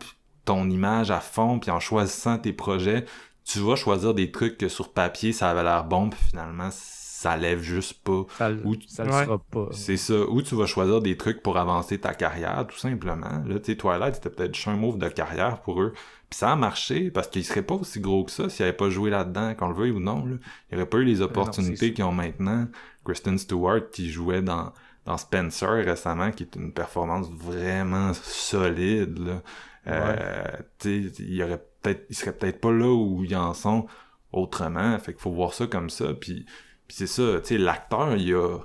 ton 0.46 0.70
image 0.70 1.12
à 1.12 1.20
fond, 1.20 1.60
puis 1.60 1.70
en 1.70 1.82
choisissant 1.82 2.38
tes 2.38 2.54
projets, 2.54 3.04
tu 3.44 3.60
vas 3.60 3.76
choisir 3.76 4.14
des 4.14 4.32
trucs 4.32 4.58
que 4.58 4.70
sur 4.70 4.94
papier, 4.94 5.34
ça 5.34 5.50
avait 5.50 5.64
l'air 5.64 5.84
bon, 5.84 6.10
puis 6.10 6.20
finalement, 6.30 6.70
ça 6.72 7.36
lève 7.36 7.60
juste 7.62 8.02
pas. 8.02 8.24
Ça, 8.38 8.50
le- 8.50 8.66
Ou- 8.66 8.76
ça 8.88 9.04
le 9.04 9.12
Ouais. 9.12 9.26
sera 9.26 9.40
pas. 9.40 9.68
C'est 9.74 9.98
ça. 9.98 10.14
Ou 10.22 10.42
tu 10.42 10.56
vas 10.56 10.66
choisir 10.68 11.02
des 11.02 11.18
trucs 11.18 11.44
pour 11.44 11.58
avancer 11.58 11.98
ta 12.00 12.14
carrière, 12.14 12.66
tout 12.66 12.78
simplement. 12.78 13.44
Là, 13.46 13.60
tu 13.60 13.74
sais, 13.74 13.76
Twilight, 13.76 14.16
c'était 14.16 14.30
peut-être 14.30 14.56
juste 14.56 14.70
un 14.70 14.78
move 14.78 14.98
de 14.98 15.10
carrière 15.10 15.60
pour 15.60 15.82
eux. 15.82 15.92
Puis 16.30 16.38
ça 16.40 16.54
a 16.54 16.56
marché, 16.56 17.12
parce 17.12 17.28
qu'ils 17.28 17.44
seraient 17.44 17.62
pas 17.62 17.76
aussi 17.76 18.00
gros 18.00 18.24
que 18.24 18.32
ça 18.32 18.48
s'ils 18.48 18.64
avaient 18.64 18.72
pas 18.72 18.90
joué 18.90 19.10
là-dedans, 19.10 19.54
qu'on 19.56 19.68
le 19.68 19.76
veuille 19.76 19.92
ou 19.92 20.00
non. 20.00 20.26
Là. 20.26 20.38
Il 20.72 20.76
y 20.76 20.78
aurait 20.78 20.90
pas 20.90 21.00
eu 21.00 21.04
les 21.04 21.20
opportunités 21.22 21.92
qu'ils 21.94 22.06
ont 22.06 22.14
maintenant. 22.14 22.68
Kristen 23.04 23.38
Stewart, 23.38 23.82
qui 23.92 24.10
jouait 24.10 24.42
dans, 24.42 24.72
dans 25.06 25.18
Spencer 25.18 25.84
récemment, 25.86 26.32
qui 26.32 26.44
est 26.44 26.56
une 26.56 26.74
performance 26.74 27.30
vraiment 27.30 28.14
solide. 28.14 29.18
Là. 29.20 29.42
Euh, 29.88 30.44
il 30.86 31.44
aurait 31.44 31.64
peut-être, 31.82 32.06
ils 32.10 32.16
seraient 32.16 32.34
peut-être 32.34 32.62
pas 32.62 32.72
là 32.72 32.94
où 32.94 33.24
ils 33.24 33.36
en 33.36 33.54
sont 33.54 33.88
autrement. 34.32 34.98
Fait 35.00 35.14
qu'il 35.14 35.22
faut 35.22 35.32
voir 35.32 35.54
ça 35.54 35.68
comme 35.68 35.90
ça. 35.90 36.14
Puis, 36.14 36.46
puis 36.88 36.98
c'est 36.98 37.08
ça, 37.08 37.40
tu 37.42 37.48
sais, 37.48 37.58
l'acteur, 37.58 38.16
il 38.16 38.34
a, 38.36 38.60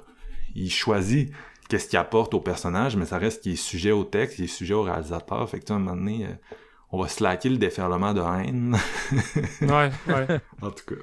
il 0.54 0.70
choisit 0.70 1.32
qu'est-ce 1.68 1.88
qu'il 1.88 1.98
apporte 1.98 2.34
au 2.34 2.40
personnage, 2.40 2.96
mais 2.96 3.06
ça 3.06 3.18
reste 3.18 3.42
qu'il 3.42 3.52
est 3.52 3.56
sujet 3.56 3.92
au 3.92 4.04
texte, 4.04 4.38
il 4.38 4.44
est 4.44 4.48
sujet 4.48 4.74
au 4.74 4.82
réalisateur. 4.82 5.48
Fait 5.48 5.60
que 5.60 5.72
à 5.72 5.76
un 5.76 5.78
moment 5.78 5.96
donné, 5.96 6.26
euh, 6.26 6.34
on 6.92 7.00
va 7.00 7.08
slacker 7.08 7.48
le 7.48 7.56
déferlement 7.56 8.14
de 8.14 8.20
haine. 8.20 8.76
Ouais, 9.62 9.90
ouais. 10.08 10.40
en 10.62 10.70
tout 10.70 10.84
cas. 10.86 11.02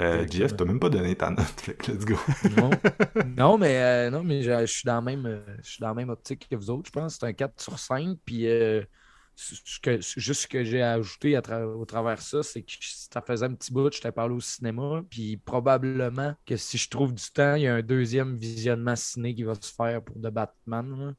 Euh, 0.00 0.26
Jeff, 0.28 0.56
t'as 0.56 0.64
même 0.64 0.80
pas 0.80 0.90
donné 0.90 1.14
ta 1.16 1.30
note, 1.30 1.60
fait 1.60 1.74
que 1.76 1.92
let's 1.92 2.04
go. 2.04 2.16
Non, 2.42 2.82
non 3.22 3.58
mais, 3.58 3.78
euh, 3.82 4.10
non, 4.10 4.24
mais 4.24 4.42
je, 4.42 4.50
je 4.60 4.66
suis 4.72 4.86
dans 4.86 4.94
la 4.96 5.00
même, 5.00 5.26
euh, 5.26 5.44
je 5.62 5.70
suis 5.72 5.80
dans 5.80 5.88
la 5.88 5.94
même 5.94 6.10
optique 6.10 6.48
que 6.48 6.56
vous 6.56 6.70
autres, 6.70 6.86
je 6.88 6.92
pense. 6.92 7.16
C'est 7.18 7.26
un 7.26 7.32
4 7.32 7.60
sur 7.60 7.78
5. 7.78 8.18
Puis 8.24 8.46
euh, 8.48 8.82
ce 9.36 9.54
ce 9.64 9.80
que, 9.80 10.00
juste 10.00 10.42
ce 10.42 10.48
que 10.48 10.64
j'ai 10.64 10.82
ajouté 10.82 11.36
à 11.36 11.40
tra- 11.40 11.64
au 11.64 11.84
travers 11.84 12.20
ça, 12.20 12.42
c'est 12.42 12.62
que 12.62 12.72
ça 12.80 13.22
faisait 13.22 13.46
un 13.46 13.54
petit 13.54 13.72
bout, 13.72 13.92
je 13.94 14.00
t'ai 14.00 14.12
parlé 14.12 14.34
au 14.34 14.40
cinéma. 14.40 15.02
Puis 15.10 15.36
probablement 15.38 16.34
que 16.46 16.56
si 16.56 16.78
je 16.78 16.88
trouve 16.90 17.14
du 17.14 17.24
temps, 17.32 17.54
il 17.54 17.62
y 17.62 17.68
a 17.68 17.74
un 17.76 17.82
deuxième 17.82 18.36
visionnement 18.36 18.96
ciné 18.96 19.34
qui 19.34 19.42
va 19.44 19.54
se 19.54 19.72
faire 19.72 20.02
pour 20.02 20.16
The 20.16 20.28
Batman. 20.30 20.98
là. 21.08 21.12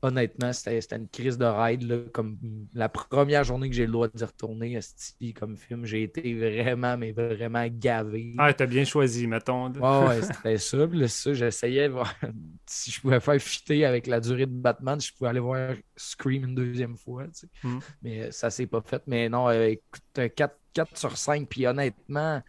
Honnêtement, 0.00 0.52
c'était 0.52 0.96
une 0.96 1.08
crise 1.08 1.38
de 1.38 1.44
ride. 1.44 1.82
là, 1.82 1.96
comme 2.12 2.38
la 2.72 2.88
première 2.88 3.42
journée 3.42 3.68
que 3.68 3.74
j'ai 3.74 3.86
le 3.86 3.92
droit 3.92 4.06
d'y 4.08 4.22
retourner, 4.24 4.74
esti, 4.74 5.34
comme 5.34 5.56
film, 5.56 5.84
j'ai 5.84 6.04
été 6.04 6.34
vraiment, 6.34 6.96
mais 6.96 7.10
vraiment 7.10 7.66
gavé. 7.68 8.34
Ah, 8.38 8.54
t'as 8.54 8.66
bien 8.66 8.84
choisi, 8.84 9.26
mettons. 9.26 9.68
là. 9.70 10.08
Ouais, 10.08 10.22
c'était 10.22 10.58
ça. 10.58 10.76
Là, 10.76 11.08
ça, 11.08 11.34
j'essayais 11.34 11.88
voir 11.88 12.14
si 12.66 12.92
je 12.92 13.00
pouvais 13.00 13.18
faire 13.18 13.40
fitter 13.40 13.84
avec 13.84 14.06
la 14.06 14.20
durée 14.20 14.46
de 14.46 14.52
Batman, 14.52 15.00
je 15.00 15.12
pouvais 15.12 15.30
aller 15.30 15.40
voir 15.40 15.74
Scream 15.96 16.44
une 16.44 16.54
deuxième 16.54 16.96
fois. 16.96 17.24
tu 17.24 17.30
sais. 17.40 17.48
Mm. 17.64 17.78
Mais 18.02 18.20
euh, 18.22 18.30
ça 18.30 18.50
s'est 18.50 18.66
pas 18.66 18.82
fait. 18.82 19.02
Mais 19.08 19.28
non, 19.28 19.48
euh, 19.48 19.66
écoute, 19.66 20.02
un 20.16 20.28
4, 20.28 20.56
4 20.74 20.96
sur 20.96 21.16
5. 21.16 21.48
Puis 21.48 21.66
honnêtement, 21.66 22.40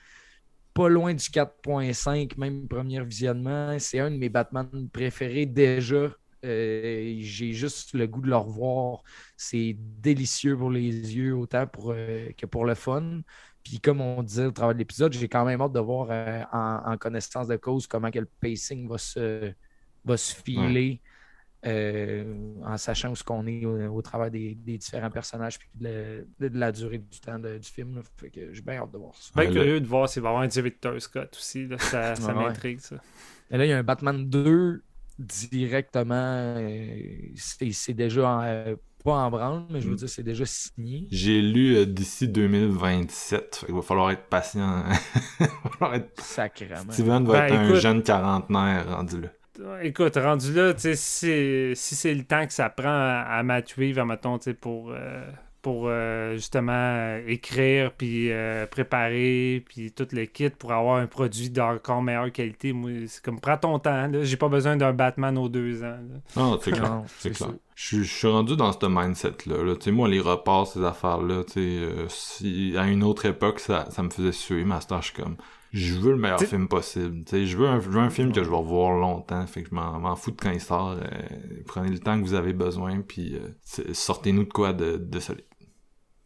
pas 0.74 0.88
loin 0.88 1.14
du 1.14 1.26
4.5, 1.26 2.38
même 2.38 2.68
premier 2.68 3.04
visionnement. 3.04 3.78
C'est 3.80 4.00
un 4.00 4.12
de 4.12 4.18
mes 4.18 4.30
Batman 4.30 4.88
préférés 4.94 5.46
déjà. 5.46 6.12
Euh, 6.46 7.16
J'ai 7.20 7.54
juste 7.54 7.94
le 7.94 8.08
goût 8.08 8.22
de 8.22 8.28
le 8.30 8.36
revoir. 8.38 9.04
C'est 9.38 9.76
délicieux 9.78 10.58
pour 10.58 10.72
les 10.72 10.90
yeux, 11.16 11.36
autant 11.36 11.68
pour, 11.68 11.92
euh, 11.96 12.30
que 12.38 12.46
pour 12.46 12.66
le 12.66 12.76
fun. 12.76 13.22
Puis 13.64 13.80
comme 13.80 14.02
on 14.02 14.24
disait 14.24 14.46
au 14.46 14.52
travers 14.52 14.74
de 14.74 14.80
l'épisode, 14.80 15.12
j'ai 15.14 15.28
quand 15.28 15.46
même 15.46 15.62
hâte 15.62 15.74
de 15.74 15.80
voir 15.80 16.08
euh, 16.12 16.44
en, 16.52 16.94
en 16.94 16.98
connaissance 16.98 17.48
de 17.48 17.58
cause 17.58 17.88
comment 17.88 18.10
que 18.12 18.20
le 18.20 18.30
pacing 18.42 18.88
va 18.88 18.98
se, 18.98 19.52
va 20.06 20.18
se 20.18 20.34
filer 20.36 21.02
euh, 21.66 22.54
en 22.64 22.78
sachant 22.78 23.12
où 23.12 23.16
ce 23.18 23.24
qu'on 23.24 23.46
est 23.46 23.66
au, 23.66 23.78
au 23.98 24.02
travers 24.02 24.32
des, 24.32 24.56
des 24.56 24.78
différents 24.78 25.10
personnages 25.12 25.60
puis 25.60 25.68
de, 25.76 26.26
la- 26.40 26.50
de 26.50 26.58
la 26.58 26.72
durée 26.72 27.00
du 27.00 27.20
temps 27.20 27.38
de- 27.38 27.58
du 27.58 27.68
film. 27.70 27.96
là. 27.98 28.02
Fait 28.18 28.30
que 28.30 28.54
j'ai 28.54 28.62
bien 28.62 28.76
hâte 28.78 28.92
de 28.92 28.98
voir 28.98 29.14
ça. 29.16 29.32
Bien 29.36 29.46
Ouais, 29.48 29.52
curieux 29.52 29.82
de 29.82 29.86
voir 29.88 30.08
s'il 30.08 30.22
va 30.22 30.30
y 30.30 30.32
avoir 30.32 30.44
un 30.44 30.48
directeur 30.48 31.02
Scott 31.02 31.36
aussi. 31.38 31.68
Là. 31.68 31.78
Ça, 31.78 32.16
ça 32.16 32.34
ouais. 32.34 32.34
m'intrigue, 32.46 32.80
ça. 32.80 32.96
Et 33.52 33.58
là, 33.58 33.66
il 33.66 33.70
y 33.70 33.74
a 33.74 33.78
un 33.78 33.84
Batman 33.84 34.30
2 34.30 34.84
directement. 35.20 36.16
euh, 36.16 37.18
c'est 37.36 37.94
déjà 37.94 38.30
en, 38.30 38.44
euh, 38.44 38.76
pas 39.04 39.14
en 39.14 39.30
branle, 39.30 39.66
mais 39.70 39.82
je 39.82 39.88
veux 39.88 39.94
Mm. 39.94 39.98
dire, 39.98 40.10
c'est 40.10 40.24
déjà 40.24 40.46
signé. 40.46 41.08
J'ai 41.12 41.42
lu 41.42 41.76
euh, 41.78 41.86
d'ici 41.86 42.28
2027. 42.28 43.56
Fait 43.58 43.66
qu'il 43.68 43.76
va 43.76 43.82
falloir 43.82 44.12
être 44.12 44.28
patient. 44.28 44.84
Il 45.40 45.46
va 45.48 45.70
falloir 45.72 45.96
être... 45.96 46.22
Sacrément. 46.22 46.92
Steven 46.92 47.26
va 47.26 47.34
Ben, 47.34 47.46
être 47.46 47.56
un 47.56 47.74
jeune 47.76 48.04
quarantenaire 48.04 48.90
rendu 48.96 49.22
là. 49.22 49.30
Écoute, 49.84 50.16
rendu 50.16 50.54
là, 50.54 50.74
tu 50.74 50.80
sais, 50.82 50.96
si, 50.96 51.72
si 51.76 51.96
c'est 51.96 52.14
le 52.14 52.24
temps 52.24 52.48
que 52.48 52.54
ça 52.54 52.70
prend 52.70 52.88
à, 52.88 53.26
à 53.30 53.44
Matt 53.44 53.74
Reeves, 53.74 54.02
mettons, 54.06 54.40
pour, 54.62 54.92
euh, 54.92 55.30
pour 55.62 55.86
euh, 55.88 56.34
justement 56.36 56.72
euh, 56.74 57.22
écrire, 57.28 57.92
puis 57.94 58.32
euh, 58.32 58.66
préparer, 58.66 59.64
puis 59.68 59.92
tout 59.92 60.08
le 60.12 60.26
kit 60.26 60.50
pour 60.50 60.72
avoir 60.72 60.98
un 60.98 61.08
produit 61.08 61.50
d'encore 61.50 62.02
meilleure 62.02 62.32
qualité, 62.32 62.72
moi, 62.74 62.92
c'est 63.08 63.24
comme, 63.24 63.40
prends 63.40 63.58
ton 63.58 63.80
temps, 63.80 64.08
là. 64.08 64.24
J'ai 64.24 64.38
pas 64.38 64.50
besoin 64.50 64.78
d'un 64.78 64.94
Batman 64.94 65.38
aux 65.38 65.50
deux 65.50 65.84
ans, 65.84 65.98
là. 66.10 66.20
Non, 66.36 66.60
c'est 66.62 66.72
clair. 66.72 66.90
Non, 66.90 67.04
c'est 67.08 67.30
c'est 67.34 67.36
clair. 67.38 67.54
Je, 67.76 67.86
suis- 67.88 68.04
je 68.04 68.14
suis 68.14 68.28
rendu 68.28 68.56
dans 68.56 68.72
ce 68.74 68.86
mindset-là. 68.86 69.64
Là. 69.64 69.76
Tu 69.76 69.84
sais, 69.86 69.92
moi, 69.92 70.08
les 70.10 70.20
repas, 70.20 70.66
ces 70.66 70.84
affaires-là, 70.84 71.44
tu 71.46 71.54
sais, 71.54 71.60
euh, 71.60 72.06
si 72.10 72.74
à 72.78 72.88
une 72.88 73.04
autre 73.04 73.26
époque, 73.26 73.60
ça, 73.60 73.88
ça 73.90 74.04
me 74.04 74.10
faisait 74.10 74.32
suer, 74.34 74.64
mais 74.66 74.76
à 74.76 74.82
ce 74.82 74.88
temps, 74.88 75.00
je 75.02 75.08
suis 75.14 75.22
comme, 75.22 75.38
je 75.72 75.94
veux 75.96 76.12
le 76.12 76.18
meilleur 76.18 76.40
film 76.48 76.68
possible. 76.68 77.24
Tu 77.26 77.32
sais, 77.32 77.46
je 77.46 77.56
veux 77.56 77.68
un, 77.68 77.80
je 77.80 77.90
veux 77.90 78.00
un 78.02 78.10
film 78.10 78.32
que 78.34 78.44
je 78.44 78.50
vais 78.50 78.56
revoir 78.56 78.92
longtemps, 78.98 79.46
fait 79.48 79.62
que 79.64 79.70
je 79.70 79.76
m'en 79.76 80.00
m'en 80.00 80.16
fous 80.16 80.32
de 80.32 80.38
quand 80.42 80.52
il 80.52 80.60
sort. 80.60 80.92
euh, 80.92 81.08
prenez 81.68 81.90
le 81.90 82.00
temps 82.00 82.20
que 82.20 82.26
vous 82.26 82.34
avez 82.34 82.54
besoin, 82.54 83.02
puis 83.02 83.36
euh, 83.36 83.84
sortez-nous 83.94 84.46
de 84.46 84.50
quoi 84.52 84.74
de, 84.74 84.98
de 84.98 85.20
solide. 85.20 85.44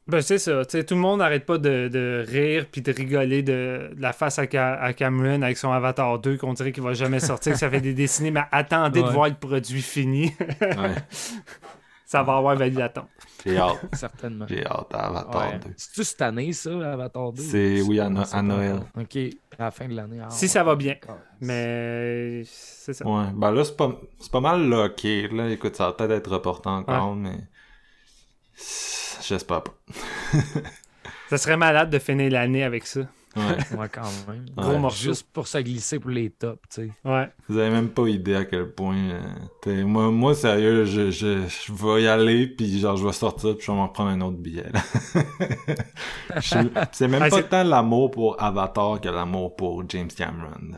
Ben, 0.05 0.21
c'est 0.21 0.37
ça. 0.37 0.65
tu 0.65 0.71
sais, 0.71 0.83
tout 0.83 0.95
le 0.95 0.99
monde 0.99 1.19
n'arrête 1.19 1.45
pas 1.45 1.57
de, 1.57 1.87
de 1.87 2.25
rire 2.27 2.65
puis 2.69 2.81
de 2.81 2.91
rigoler 2.91 3.41
de, 3.41 3.91
de 3.95 4.01
la 4.01 4.11
face 4.11 4.37
à, 4.37 4.45
Ca- 4.51 4.73
à 4.81 4.91
Cameron 4.93 5.41
avec 5.41 5.55
son 5.57 5.71
Avatar 5.71 6.19
2 6.19 6.37
qu'on 6.37 6.53
dirait 6.53 6.73
qu'il 6.73 6.83
va 6.83 6.93
jamais 6.93 7.21
sortir, 7.21 7.53
que 7.53 7.59
ça 7.59 7.69
fait 7.69 7.79
des 7.79 7.93
décennies, 7.93 8.31
mais 8.31 8.43
attendez 8.51 9.01
de 9.01 9.07
voir 9.07 9.29
le 9.29 9.35
produit 9.35 9.81
fini. 9.81 10.33
Ouais, 10.61 10.95
ça 12.05 12.21
va 12.21 12.35
avoir 12.35 12.55
valu 12.57 12.75
l'attente. 12.75 13.07
j'ai 13.45 13.57
hâte. 13.57 13.79
Certainement. 13.93 14.45
J'ai 14.49 14.65
hâte 14.65 14.93
à 14.93 15.05
Avatar 15.07 15.51
Ouais. 15.51 15.59
2. 15.59 15.69
C'est-tu 15.77 16.03
cette 16.03 16.21
année, 16.21 16.51
ça, 16.51 16.71
Avatar 16.93 17.31
2? 17.31 17.41
C'est- 17.41 17.81
oui, 17.83 17.99
à 18.01 18.09
No- 18.09 18.23
Noël. 18.43 18.81
OK, 18.99 19.15
à 19.57 19.63
la 19.63 19.71
fin 19.71 19.87
de 19.87 19.93
l'année. 19.95 20.19
Ah, 20.21 20.29
Si 20.29 20.45
ouais. 20.45 20.49
ça 20.49 20.65
va 20.65 20.75
bien. 20.75 20.95
Mais 21.39 22.43
c'est 22.45 22.91
ça. 22.93 23.07
Ouais, 23.07 23.27
ben 23.33 23.51
là, 23.51 23.63
c'est 23.63 23.77
pas, 23.77 23.89
c'est 24.19 24.31
pas 24.31 24.41
mal 24.41 24.67
locké. 24.67 25.29
Là, 25.29 25.49
écoute, 25.49 25.77
ça 25.77 25.85
va 25.85 25.93
peut-être 25.93 26.11
être 26.11 26.29
reporté 26.31 26.67
encore, 26.67 27.15
mais 27.15 27.37
j'espère 29.27 29.63
pas. 29.63 29.73
Ça 31.29 31.37
serait 31.37 31.57
malade 31.57 31.89
de 31.89 31.99
finir 31.99 32.31
l'année 32.31 32.63
avec 32.63 32.85
ça. 32.85 33.01
Ouais. 33.35 33.41
Ouais, 33.79 33.89
quand 33.91 34.03
même. 34.27 34.45
Gros 34.55 34.73
Ouais. 34.73 34.77
morceau. 34.79 35.03
Juste 35.05 35.27
pour 35.33 35.47
se 35.47 35.57
glisser 35.57 35.97
pour 35.99 36.11
les 36.11 36.29
tops, 36.29 36.61
tu 36.69 36.81
sais. 36.83 36.91
Ouais. 37.03 37.27
Vous 37.49 37.57
avez 37.57 37.71
même 37.71 37.89
pas 37.89 38.07
idée 38.07 38.35
à 38.35 38.45
quel 38.45 38.69
point. 38.71 38.95
euh, 39.65 39.83
moi, 39.85 40.11
moi, 40.11 40.35
sérieux, 40.35 40.85
je, 40.85 41.09
je, 41.09 41.41
je 41.47 41.73
vais 41.73 42.03
y 42.03 42.07
aller, 42.07 42.45
puis 42.45 42.79
genre, 42.79 42.95
je 42.95 43.07
vais 43.07 43.11
sortir, 43.13 43.55
puis 43.57 43.65
je 43.65 43.71
vais 43.71 43.77
m'en 43.77 43.87
reprendre 43.87 44.11
un 44.11 44.21
autre 44.21 44.37
billet. 44.37 44.67
c'est 46.91 47.07
même 47.07 47.23
Ah, 47.23 47.29
pas 47.29 47.43
tant 47.43 47.63
l'amour 47.63 48.11
pour 48.11 48.41
Avatar 48.41 48.99
que 49.01 49.09
l'amour 49.09 49.55
pour 49.55 49.83
James 49.89 50.09
Cameron. 50.15 50.51
là, 50.71 50.77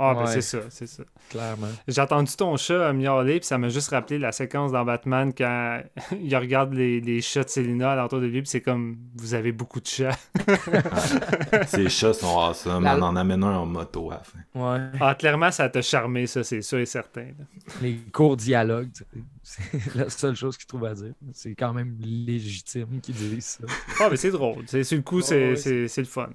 Ah, 0.00 0.14
ben 0.14 0.26
c'est 0.26 0.42
ça, 0.42 0.58
c'est 0.70 0.86
ça. 0.86 1.02
Clairement. 1.28 1.66
J'ai 1.88 2.00
entendu 2.00 2.32
ton 2.36 2.56
chat 2.56 2.74
euh, 2.74 2.92
miauler, 2.92 3.40
puis 3.40 3.46
ça 3.46 3.58
m'a 3.58 3.68
juste 3.68 3.90
rappelé 3.90 4.18
la 4.20 4.30
séquence 4.30 4.70
dans 4.70 4.84
Batman 4.84 5.32
quand 5.36 5.80
il 6.22 6.36
regarde 6.36 6.72
les, 6.72 7.00
les 7.00 7.20
chats 7.20 7.42
de 7.42 7.48
Selina 7.48 7.92
alentour 7.92 8.20
de 8.20 8.26
lui, 8.26 8.42
puis 8.42 8.48
c'est 8.48 8.60
comme 8.60 8.96
vous 9.16 9.34
avez 9.34 9.50
beaucoup 9.50 9.80
de 9.80 9.86
chats. 9.86 10.16
Ces 11.66 11.88
chats 11.88 12.14
sont 12.14 12.38
awesome. 12.38 12.84
La- 12.84 12.96
On 12.96 13.02
en 13.02 13.16
amène 13.16 13.42
un 13.42 13.56
en 13.58 13.66
moto 13.66 14.10
à 14.10 14.14
la 14.14 14.20
fin. 14.22 14.38
Ouais. 14.54 14.86
Ah, 15.00 15.14
clairement, 15.14 15.50
ça 15.50 15.68
t'a 15.68 15.82
charmé, 15.82 16.26
ça, 16.26 16.44
c'est 16.44 16.62
sûr 16.62 16.78
et 16.78 16.86
certain. 16.86 17.22
là. 17.38 17.44
Les 17.82 17.96
courts 18.12 18.36
dialogues, 18.36 18.90
tu 18.92 19.04
sais. 19.04 19.20
C'est 19.48 19.94
la 19.94 20.10
seule 20.10 20.36
chose 20.36 20.56
qu'ils 20.58 20.66
trouvent 20.66 20.84
à 20.84 20.94
dire. 20.94 21.12
C'est 21.32 21.54
quand 21.54 21.72
même 21.72 21.96
légitime 22.00 23.00
qu'ils 23.00 23.14
disent 23.14 23.58
ça. 23.60 23.64
Ah, 24.00 24.08
mais 24.10 24.16
c'est 24.16 24.30
drôle. 24.30 24.64
C'est, 24.66 24.84
sur 24.84 24.96
le 24.98 25.02
coup, 25.02 25.20
c'est, 25.22 25.50
ouais, 25.50 25.56
c'est, 25.56 25.88
c'est 25.88 26.02
le 26.02 26.06
fun. 26.06 26.28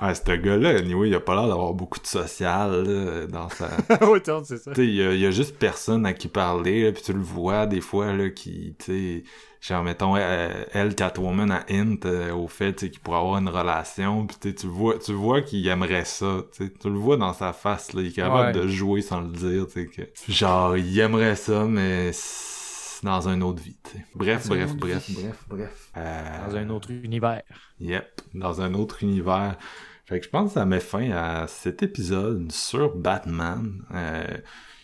Ouais, 0.00 0.14
ce 0.14 0.22
gars-là, 0.36 0.76
anyway, 0.78 1.08
il 1.08 1.14
a 1.14 1.20
pas 1.20 1.34
l'air 1.34 1.48
d'avoir 1.48 1.74
beaucoup 1.74 1.98
de 2.00 2.06
social 2.06 2.84
là, 2.84 3.26
dans 3.26 3.48
sa. 3.48 3.68
oui, 4.02 4.18
attends, 4.18 4.44
c'est 4.44 4.58
ça. 4.58 4.70
Tu 4.72 4.80
sais, 4.82 4.86
il 4.86 4.94
y, 4.94 5.02
a- 5.02 5.12
il 5.12 5.20
y 5.20 5.26
a 5.26 5.30
juste 5.32 5.56
personne 5.58 6.06
à 6.06 6.12
qui 6.12 6.28
parler, 6.28 6.84
là, 6.84 6.92
puis 6.92 7.02
tu 7.02 7.12
le 7.12 7.20
vois 7.20 7.66
des 7.66 7.80
fois, 7.80 8.12
là, 8.14 8.30
qui, 8.30 8.74
tu 8.78 8.84
sais, 8.86 9.24
genre, 9.60 9.82
mettons, 9.82 10.16
elle, 10.16 10.66
elle, 10.72 10.94
Catwoman, 10.94 11.50
à 11.50 11.64
hint 11.70 12.04
euh, 12.06 12.32
au 12.32 12.48
fait, 12.48 12.72
tu 12.74 12.86
sais, 12.86 12.90
qu'il 12.90 13.00
pourrait 13.00 13.18
avoir 13.18 13.38
une 13.38 13.48
relation, 13.48 14.26
puis 14.26 14.54
tu 14.54 14.66
vois, 14.66 14.98
tu 14.98 15.12
vois 15.12 15.42
qu'il 15.42 15.66
aimerait 15.68 16.04
ça, 16.04 16.42
tu 16.56 16.70
le 16.84 16.90
vois 16.98 17.16
dans 17.16 17.32
sa 17.32 17.52
face, 17.52 17.92
là, 17.92 18.02
il 18.02 18.08
est 18.08 18.12
capable 18.12 18.56
Ouais. 18.56 18.64
de 18.64 18.68
jouer 18.68 19.02
sans 19.02 19.20
le 19.20 19.28
dire, 19.28 19.66
tu 19.66 19.72
sais, 19.72 19.86
que, 19.86 20.02
genre, 20.32 20.76
il 20.76 20.98
aimerait 20.98 21.36
ça, 21.36 21.64
mais 21.64 22.10
dans 23.02 23.28
une 23.28 23.42
autre 23.42 23.62
vie. 23.62 23.76
Bref, 24.14 24.48
Dans 24.48 24.54
bref, 24.54 24.70
autre 24.70 24.80
bref, 24.80 25.08
vie. 25.08 25.14
bref, 25.22 25.44
bref. 25.48 25.90
Euh, 25.96 26.46
Dans 26.48 26.56
un 26.56 26.70
autre 26.70 26.90
univers. 26.90 27.42
Yep, 27.80 28.20
dans 28.34 28.60
un 28.60 28.74
autre 28.74 29.02
univers. 29.02 29.56
Fait 30.06 30.18
que 30.20 30.24
je 30.26 30.30
pense 30.30 30.48
que 30.48 30.54
ça 30.54 30.64
met 30.66 30.80
fin 30.80 31.10
à 31.10 31.46
cet 31.46 31.82
épisode 31.82 32.50
sur 32.52 32.94
Batman. 32.96 33.82
Euh, 33.92 34.24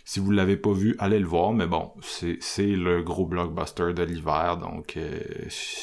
si 0.04 0.20
vous 0.20 0.30
l'avez 0.30 0.56
pas 0.56 0.72
vu, 0.72 0.96
allez 0.98 1.18
le 1.18 1.26
voir, 1.26 1.52
mais 1.52 1.66
bon, 1.66 1.92
c'est 2.00 2.38
c'est 2.40 2.66
le 2.68 3.02
gros 3.02 3.26
blockbuster 3.26 3.92
de 3.92 4.02
l'hiver, 4.02 4.56
donc 4.56 4.96
euh, 4.96 5.20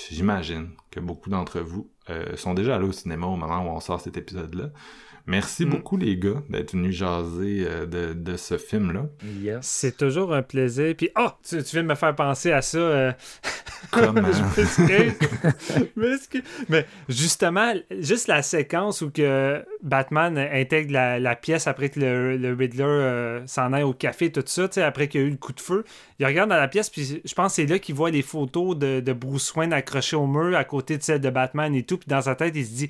j'imagine 0.09 0.69
que 0.89 0.99
beaucoup 0.99 1.29
d'entre 1.29 1.59
vous 1.59 1.91
euh, 2.09 2.35
sont 2.35 2.55
déjà 2.55 2.75
allés 2.77 2.87
au 2.87 2.91
cinéma 2.91 3.27
au 3.27 3.35
moment 3.35 3.63
où 3.63 3.69
on 3.75 3.79
sort 3.79 4.01
cet 4.01 4.17
épisode-là. 4.17 4.71
Merci 5.27 5.65
Mm. 5.65 5.69
beaucoup 5.69 5.97
les 5.97 6.17
gars 6.17 6.43
d'être 6.49 6.73
venus 6.73 6.95
jaser 6.95 7.65
euh, 7.67 7.85
de, 7.85 8.13
de 8.13 8.37
ce 8.37 8.57
film-là. 8.57 9.07
Yes. 9.41 9.57
C'est 9.61 9.97
toujours 9.97 10.33
un 10.33 10.43
plaisir. 10.43 10.93
Puis, 10.95 11.09
oh, 11.17 11.29
tu, 11.47 11.57
tu 11.63 11.71
viens 11.75 11.83
de 11.83 11.87
me 11.87 11.95
faire 11.95 12.13
penser 12.15 12.51
à 12.51 12.61
ça. 12.61 12.77
euh, 12.77 13.11
Comment? 13.91 14.21
je. 15.97 16.39
Mais 16.69 16.85
justement, 17.09 17.73
juste 17.91 18.27
la 18.27 18.41
séquence 18.41 19.01
où 19.01 19.09
que 19.11 19.63
Batman 19.83 20.37
intègre 20.37 20.91
la, 20.93 21.19
la 21.19 21.35
pièce 21.35 21.67
après 21.67 21.89
que 21.89 21.99
le, 21.99 22.37
le 22.37 22.53
Riddler 22.53 22.83
euh, 22.83 23.47
s'en 23.47 23.73
aille 23.73 23.83
au 23.83 23.93
café, 23.93 24.31
tout 24.31 24.43
ça, 24.45 24.67
tu 24.67 24.75
sais, 24.75 24.81
après 24.83 25.07
qu'il 25.07 25.21
y 25.21 25.23
a 25.23 25.27
eu 25.27 25.31
le 25.31 25.37
coup 25.37 25.53
de 25.53 25.59
feu, 25.61 25.83
il 26.19 26.25
regarde 26.25 26.49
dans 26.49 26.55
la 26.57 26.67
pièce, 26.67 26.89
puis 26.89 27.21
je 27.23 27.33
pense 27.33 27.51
que 27.51 27.55
c'est 27.61 27.65
là 27.67 27.79
qu'il 27.79 27.95
voit 27.95 28.11
les 28.11 28.21
photos 28.21 28.77
de, 28.77 28.99
de 28.99 29.13
Bruce 29.13 29.53
Wayne 29.55 29.73
accrochées 29.73 30.15
au 30.15 30.27
mur 30.27 30.55
à 30.57 30.63
côté 30.63 30.97
de 30.97 31.03
celle 31.03 31.21
de 31.21 31.29
Batman 31.29 31.73
et 31.75 31.83
tout, 31.83 31.97
puis 31.97 32.07
dans 32.07 32.21
sa 32.21 32.35
tête, 32.35 32.53
il 32.55 32.65
se 32.65 32.71
dit 32.73 32.89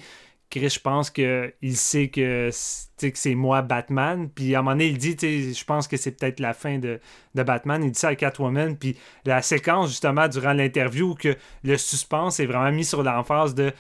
Chris, 0.56 0.70
je 0.70 0.80
pense 0.80 1.10
que 1.10 1.54
il 1.62 1.76
sait 1.76 2.08
que 2.08 2.50
c'est 2.52 3.12
que 3.12 3.34
moi 3.34 3.62
Batman. 3.62 4.30
Puis 4.34 4.56
à 4.56 4.60
un 4.60 4.62
moment 4.62 4.72
donné, 4.72 4.88
il 4.88 4.98
dit, 4.98 5.16
je 5.54 5.64
pense 5.66 5.88
que 5.88 5.98
c'est 5.98 6.12
peut-être 6.12 6.40
la 6.40 6.54
fin 6.54 6.80
de, 6.80 7.00
de 7.36 7.44
Batman. 7.44 7.84
Il 7.84 7.92
dit 7.92 8.00
ça 8.00 8.10
à 8.10 8.16
Catwoman. 8.16 8.78
Puis 8.78 8.96
la 9.26 9.42
séquence, 9.42 9.90
justement, 9.90 10.28
durant 10.30 10.54
l'interview, 10.54 11.14
que 11.16 11.36
le 11.64 11.78
suspense 11.78 12.40
est 12.40 12.46
vraiment 12.46 12.72
mis 12.72 12.86
sur 12.86 13.04
l'emphase 13.04 13.54
de 13.54 13.74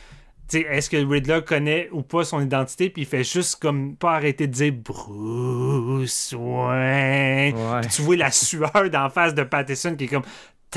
est-ce 0.54 0.90
que 0.90 0.98
le 0.98 1.08
Riddler 1.08 1.42
connaît 1.46 1.90
ou 1.92 2.04
pas 2.04 2.24
son 2.24 2.40
identité, 2.40 2.92
puis 2.92 3.02
il 3.02 3.06
fait 3.06 3.24
juste 3.24 3.56
comme 3.56 3.96
pas 3.96 4.14
arrêter 4.14 4.46
de 4.46 4.52
dire 4.52 4.74
Bruce 4.74 6.36
Wayne. 6.38 7.56
Ouais. 7.56 7.82
Tu 7.90 8.04
vois 8.04 8.16
la 8.16 8.30
sueur 8.30 8.90
d'en 8.92 9.10
face 9.10 9.34
de 9.34 9.42
Patterson 9.42 9.96
qui 9.98 10.04
est 10.04 10.08
comme 10.08 10.24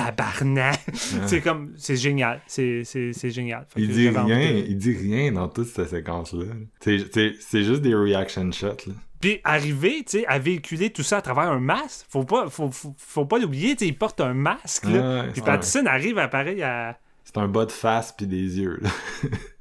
tabarnak. 0.05 0.81
c'est 1.27 1.41
comme, 1.41 1.73
c'est 1.77 1.97
génial. 1.97 2.41
C'est, 2.47 2.83
c'est, 2.85 3.13
c'est 3.13 3.31
génial. 3.31 3.67
Fait 3.69 3.81
Il 3.81 3.89
dit 3.89 4.09
rien, 4.09 4.53
de- 4.53 4.67
il 4.69 4.77
dit 4.77 4.97
rien 4.97 5.33
dans 5.33 5.49
toute 5.49 5.67
cette 5.69 5.89
séquence-là. 5.91 6.47
C'est- 6.81 7.13
C'est 7.13 7.33
c'est 7.41 7.65
juste 7.65 7.83
des 7.83 7.95
reaction 7.95 8.51
shots, 8.53 8.87
là. 8.87 8.95
Puis 9.21 9.41
arriver, 9.43 10.05
tu 10.07 10.21
sais, 10.21 10.27
à 10.27 10.39
véhiculer 10.39 10.91
tout 10.91 11.03
ça 11.03 11.17
à 11.17 11.23
travers 11.23 11.51
un 11.51 11.59
masque, 11.59 12.07
faut 12.09 12.23
pas, 12.23 12.49
faut, 12.49 12.71
faut, 12.71 12.95
faut 12.97 13.25
pas 13.27 13.41
l'oublier, 13.41 13.75
tu 13.75 13.85
sais, 13.85 13.89
il 13.89 13.99
porte 13.99 14.21
un 14.21 14.33
masque, 14.33 14.85
là. 14.85 15.23
Ouais, 15.25 15.33
Puis 15.33 15.43
Patterson 15.43 15.85
arrive 15.87 16.19
à 16.19 16.29
pareil 16.29 16.63
à. 16.63 16.99
C'est 17.29 17.37
un 17.37 17.47
bas 17.47 17.67
de 17.67 17.73
face 17.73 18.11
puis 18.17 18.27
des 18.27 18.59
yeux. 18.59 18.81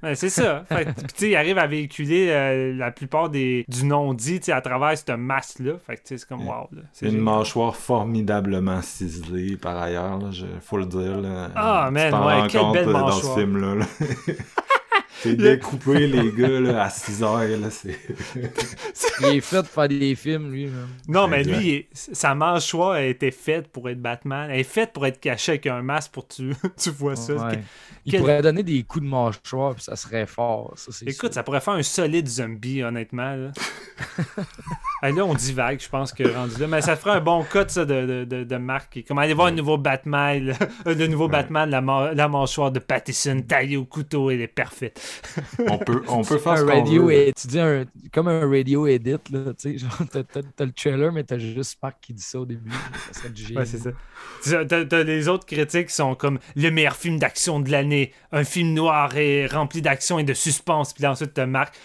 Ouais, 0.03 0.13
c'est 0.13 0.29
ça. 0.29 0.63
Fait 0.69 0.93
il 1.21 1.35
arrive 1.35 1.57
à 1.57 1.65
véhiculer 1.65 2.29
euh, 2.29 2.71
la 2.75 2.91
plupart 2.91 3.31
des, 3.31 3.65
du 3.67 3.83
non-dit, 3.83 4.39
à 4.51 4.61
travers 4.61 4.95
ce 4.95 5.11
masque-là. 5.11 5.73
Fait 5.87 5.95
que, 5.95 6.01
tu 6.01 6.07
sais, 6.09 6.17
c'est 6.19 6.27
comme 6.29 6.47
wow, 6.47 6.69
là. 6.71 6.83
Une 7.01 7.09
génial. 7.09 7.23
mâchoire 7.23 7.75
formidablement 7.75 8.79
ciselée, 8.83 9.57
par 9.57 9.75
ailleurs, 9.75 10.19
là, 10.19 10.29
je, 10.29 10.45
faut 10.61 10.77
le 10.77 10.85
dire, 10.85 11.19
là. 11.19 11.49
Ah, 11.55 11.89
man, 11.91 12.13
ouais, 12.13 12.47
quelle 12.47 12.71
belle 12.71 12.89
euh, 12.89 12.93
dans 12.93 13.07
mâchoire. 13.07 13.33
ce 13.33 13.39
film-là, 13.39 13.85
C'est 15.21 15.35
découpé, 15.35 16.07
les 16.07 16.31
gars, 16.31 16.59
là, 16.59 16.83
à 16.83 16.89
6 16.89 17.23
heures, 17.23 17.39
là, 17.47 17.69
c'est... 17.71 17.97
Il 19.21 19.37
est 19.37 19.41
fait 19.41 19.57
pour 19.63 19.67
faire 19.71 19.87
des 19.87 20.13
films, 20.15 20.51
lui. 20.51 20.65
Même. 20.65 20.87
Non, 21.07 21.27
mais 21.27 21.39
Exact. 21.39 21.57
lui, 21.57 21.69
il 21.69 21.85
sa 21.93 22.35
mâchoire 22.35 22.91
a 22.91 23.01
été 23.03 23.31
faite 23.31 23.67
pour 23.69 23.89
être 23.89 23.99
Batman. 24.01 24.49
Elle 24.51 24.59
est 24.59 24.63
faite 24.63 24.93
pour 24.93 25.05
être 25.07 25.19
cachée 25.19 25.53
avec 25.53 25.65
un 25.65 25.81
masque 25.81 26.11
pour 26.11 26.27
que 26.27 26.35
tu, 26.35 26.53
tu 26.77 26.89
vois 26.91 27.15
ça. 27.15 27.33
Ouais. 27.33 27.59
Il 28.05 28.11
Quel- 28.11 28.21
pourrait 28.21 28.41
donner 28.43 28.61
des 28.63 28.83
coups 28.83 29.03
de 29.03 29.09
mâchoire, 29.09 29.73
puis 29.73 29.83
ça 29.83 29.95
serait 29.95 30.27
fort. 30.27 30.73
Ça, 30.75 30.91
Écoute, 31.05 31.31
sûr. 31.31 31.33
ça 31.33 31.43
pourrait 31.43 31.59
faire 31.61 31.73
un 31.73 31.83
solide 31.83 32.27
zombie, 32.27 32.83
honnêtement. 32.83 33.35
Là, 33.35 33.51
là 35.09 35.25
on 35.25 35.33
divague, 35.33 35.81
je 35.81 35.89
pense 35.89 36.13
que 36.13 36.23
rendu 36.23 36.59
là. 36.59 36.67
Mais 36.67 36.81
ça 36.81 36.95
ferait 36.95 37.17
un 37.17 37.21
bon 37.21 37.43
cut, 37.43 37.59
ça, 37.67 37.85
de, 37.85 38.05
de, 38.05 38.23
de, 38.23 38.43
de 38.43 38.55
marque. 38.57 39.03
Comme 39.07 39.17
aller 39.17 39.33
voir 39.33 39.47
un 39.47 39.51
nouveau 39.51 39.77
Batman, 39.77 40.53
le 40.85 41.07
nouveau 41.07 41.27
Batman, 41.27 41.69
la, 41.69 41.81
la 42.13 42.27
mâchoire 42.27 42.71
de 42.71 42.79
Pattison 42.79 43.41
taillée 43.41 43.77
au 43.77 43.85
couteau, 43.85 44.29
elle 44.31 44.41
est 44.41 44.47
parfaite. 44.47 45.01
On 45.67 45.77
peut, 45.77 46.01
on 46.07 46.23
peut 46.23 46.37
faire 46.37 46.53
un 46.53 46.65
radio 46.65 47.07
veut. 47.07 47.13
et 47.13 47.33
tu 47.33 47.47
dis 47.47 47.59
un, 47.59 47.85
comme 48.13 48.27
un 48.27 48.49
radio 48.49 48.87
edit 48.87 49.11
là 49.31 49.53
tu 49.53 49.53
sais 49.57 49.77
genre 49.77 49.97
t'as, 50.11 50.65
le 50.65 50.71
trailer 50.71 51.11
mais 51.11 51.23
t'as 51.23 51.37
juste 51.37 51.71
Spark 51.71 51.97
qui 52.01 52.13
dit 52.13 52.21
ça 52.21 52.39
au 52.39 52.45
début 52.45 52.71
ça 53.11 53.19
serait 53.19 53.29
du 53.29 53.43
génie. 53.43 53.57
Ouais, 53.57 53.65
c'est 53.65 53.79
ça. 53.79 54.65
T'as 54.65 55.03
les 55.03 55.27
autres 55.27 55.45
critiques 55.45 55.87
qui 55.87 55.95
sont 55.95 56.15
comme 56.15 56.39
le 56.55 56.69
meilleur 56.69 56.95
film 56.95 57.19
d'action 57.19 57.59
de 57.59 57.71
l'année, 57.71 58.13
un 58.31 58.43
film 58.43 58.73
noir 58.73 59.15
et 59.17 59.47
rempli 59.47 59.81
d'action 59.81 60.19
et 60.19 60.23
de 60.23 60.33
suspense. 60.33 60.93
Puis 60.93 61.03
là, 61.03 61.11
ensuite, 61.11 61.33
t'as 61.33 61.45
Marc. 61.45 61.75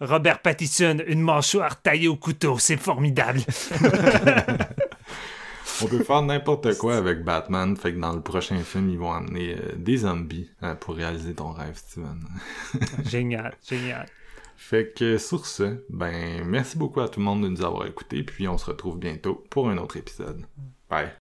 Robert 0.00 0.40
Pattinson, 0.40 0.98
une 1.06 1.20
mâchoire 1.20 1.80
taillée 1.80 2.08
au 2.08 2.16
couteau, 2.16 2.58
c'est 2.58 2.76
formidable. 2.76 3.40
On 5.82 5.86
peut 5.86 6.02
faire 6.02 6.22
n'importe 6.22 6.76
quoi 6.78 6.96
avec 6.96 7.24
Batman, 7.24 7.76
fait 7.76 7.94
que 7.94 8.00
dans 8.00 8.12
le 8.12 8.20
prochain 8.20 8.58
film, 8.58 8.90
ils 8.90 8.98
vont 8.98 9.12
amener 9.12 9.54
euh, 9.54 9.74
des 9.76 9.98
zombies 9.98 10.50
euh, 10.62 10.74
pour 10.74 10.96
réaliser 10.96 11.34
ton 11.34 11.52
rêve, 11.52 11.76
Steven. 11.76 12.22
génial, 13.04 13.54
génial. 13.66 14.06
Fait 14.56 14.92
que 14.92 15.18
sur 15.18 15.46
ce, 15.46 15.84
ben 15.88 16.44
merci 16.44 16.76
beaucoup 16.76 17.00
à 17.00 17.08
tout 17.08 17.20
le 17.20 17.24
monde 17.24 17.42
de 17.44 17.48
nous 17.48 17.62
avoir 17.62 17.86
écoutés, 17.86 18.22
puis 18.24 18.48
on 18.48 18.58
se 18.58 18.66
retrouve 18.66 18.98
bientôt 18.98 19.44
pour 19.50 19.68
un 19.70 19.78
autre 19.78 19.96
épisode. 19.96 20.44
Bye! 20.90 21.10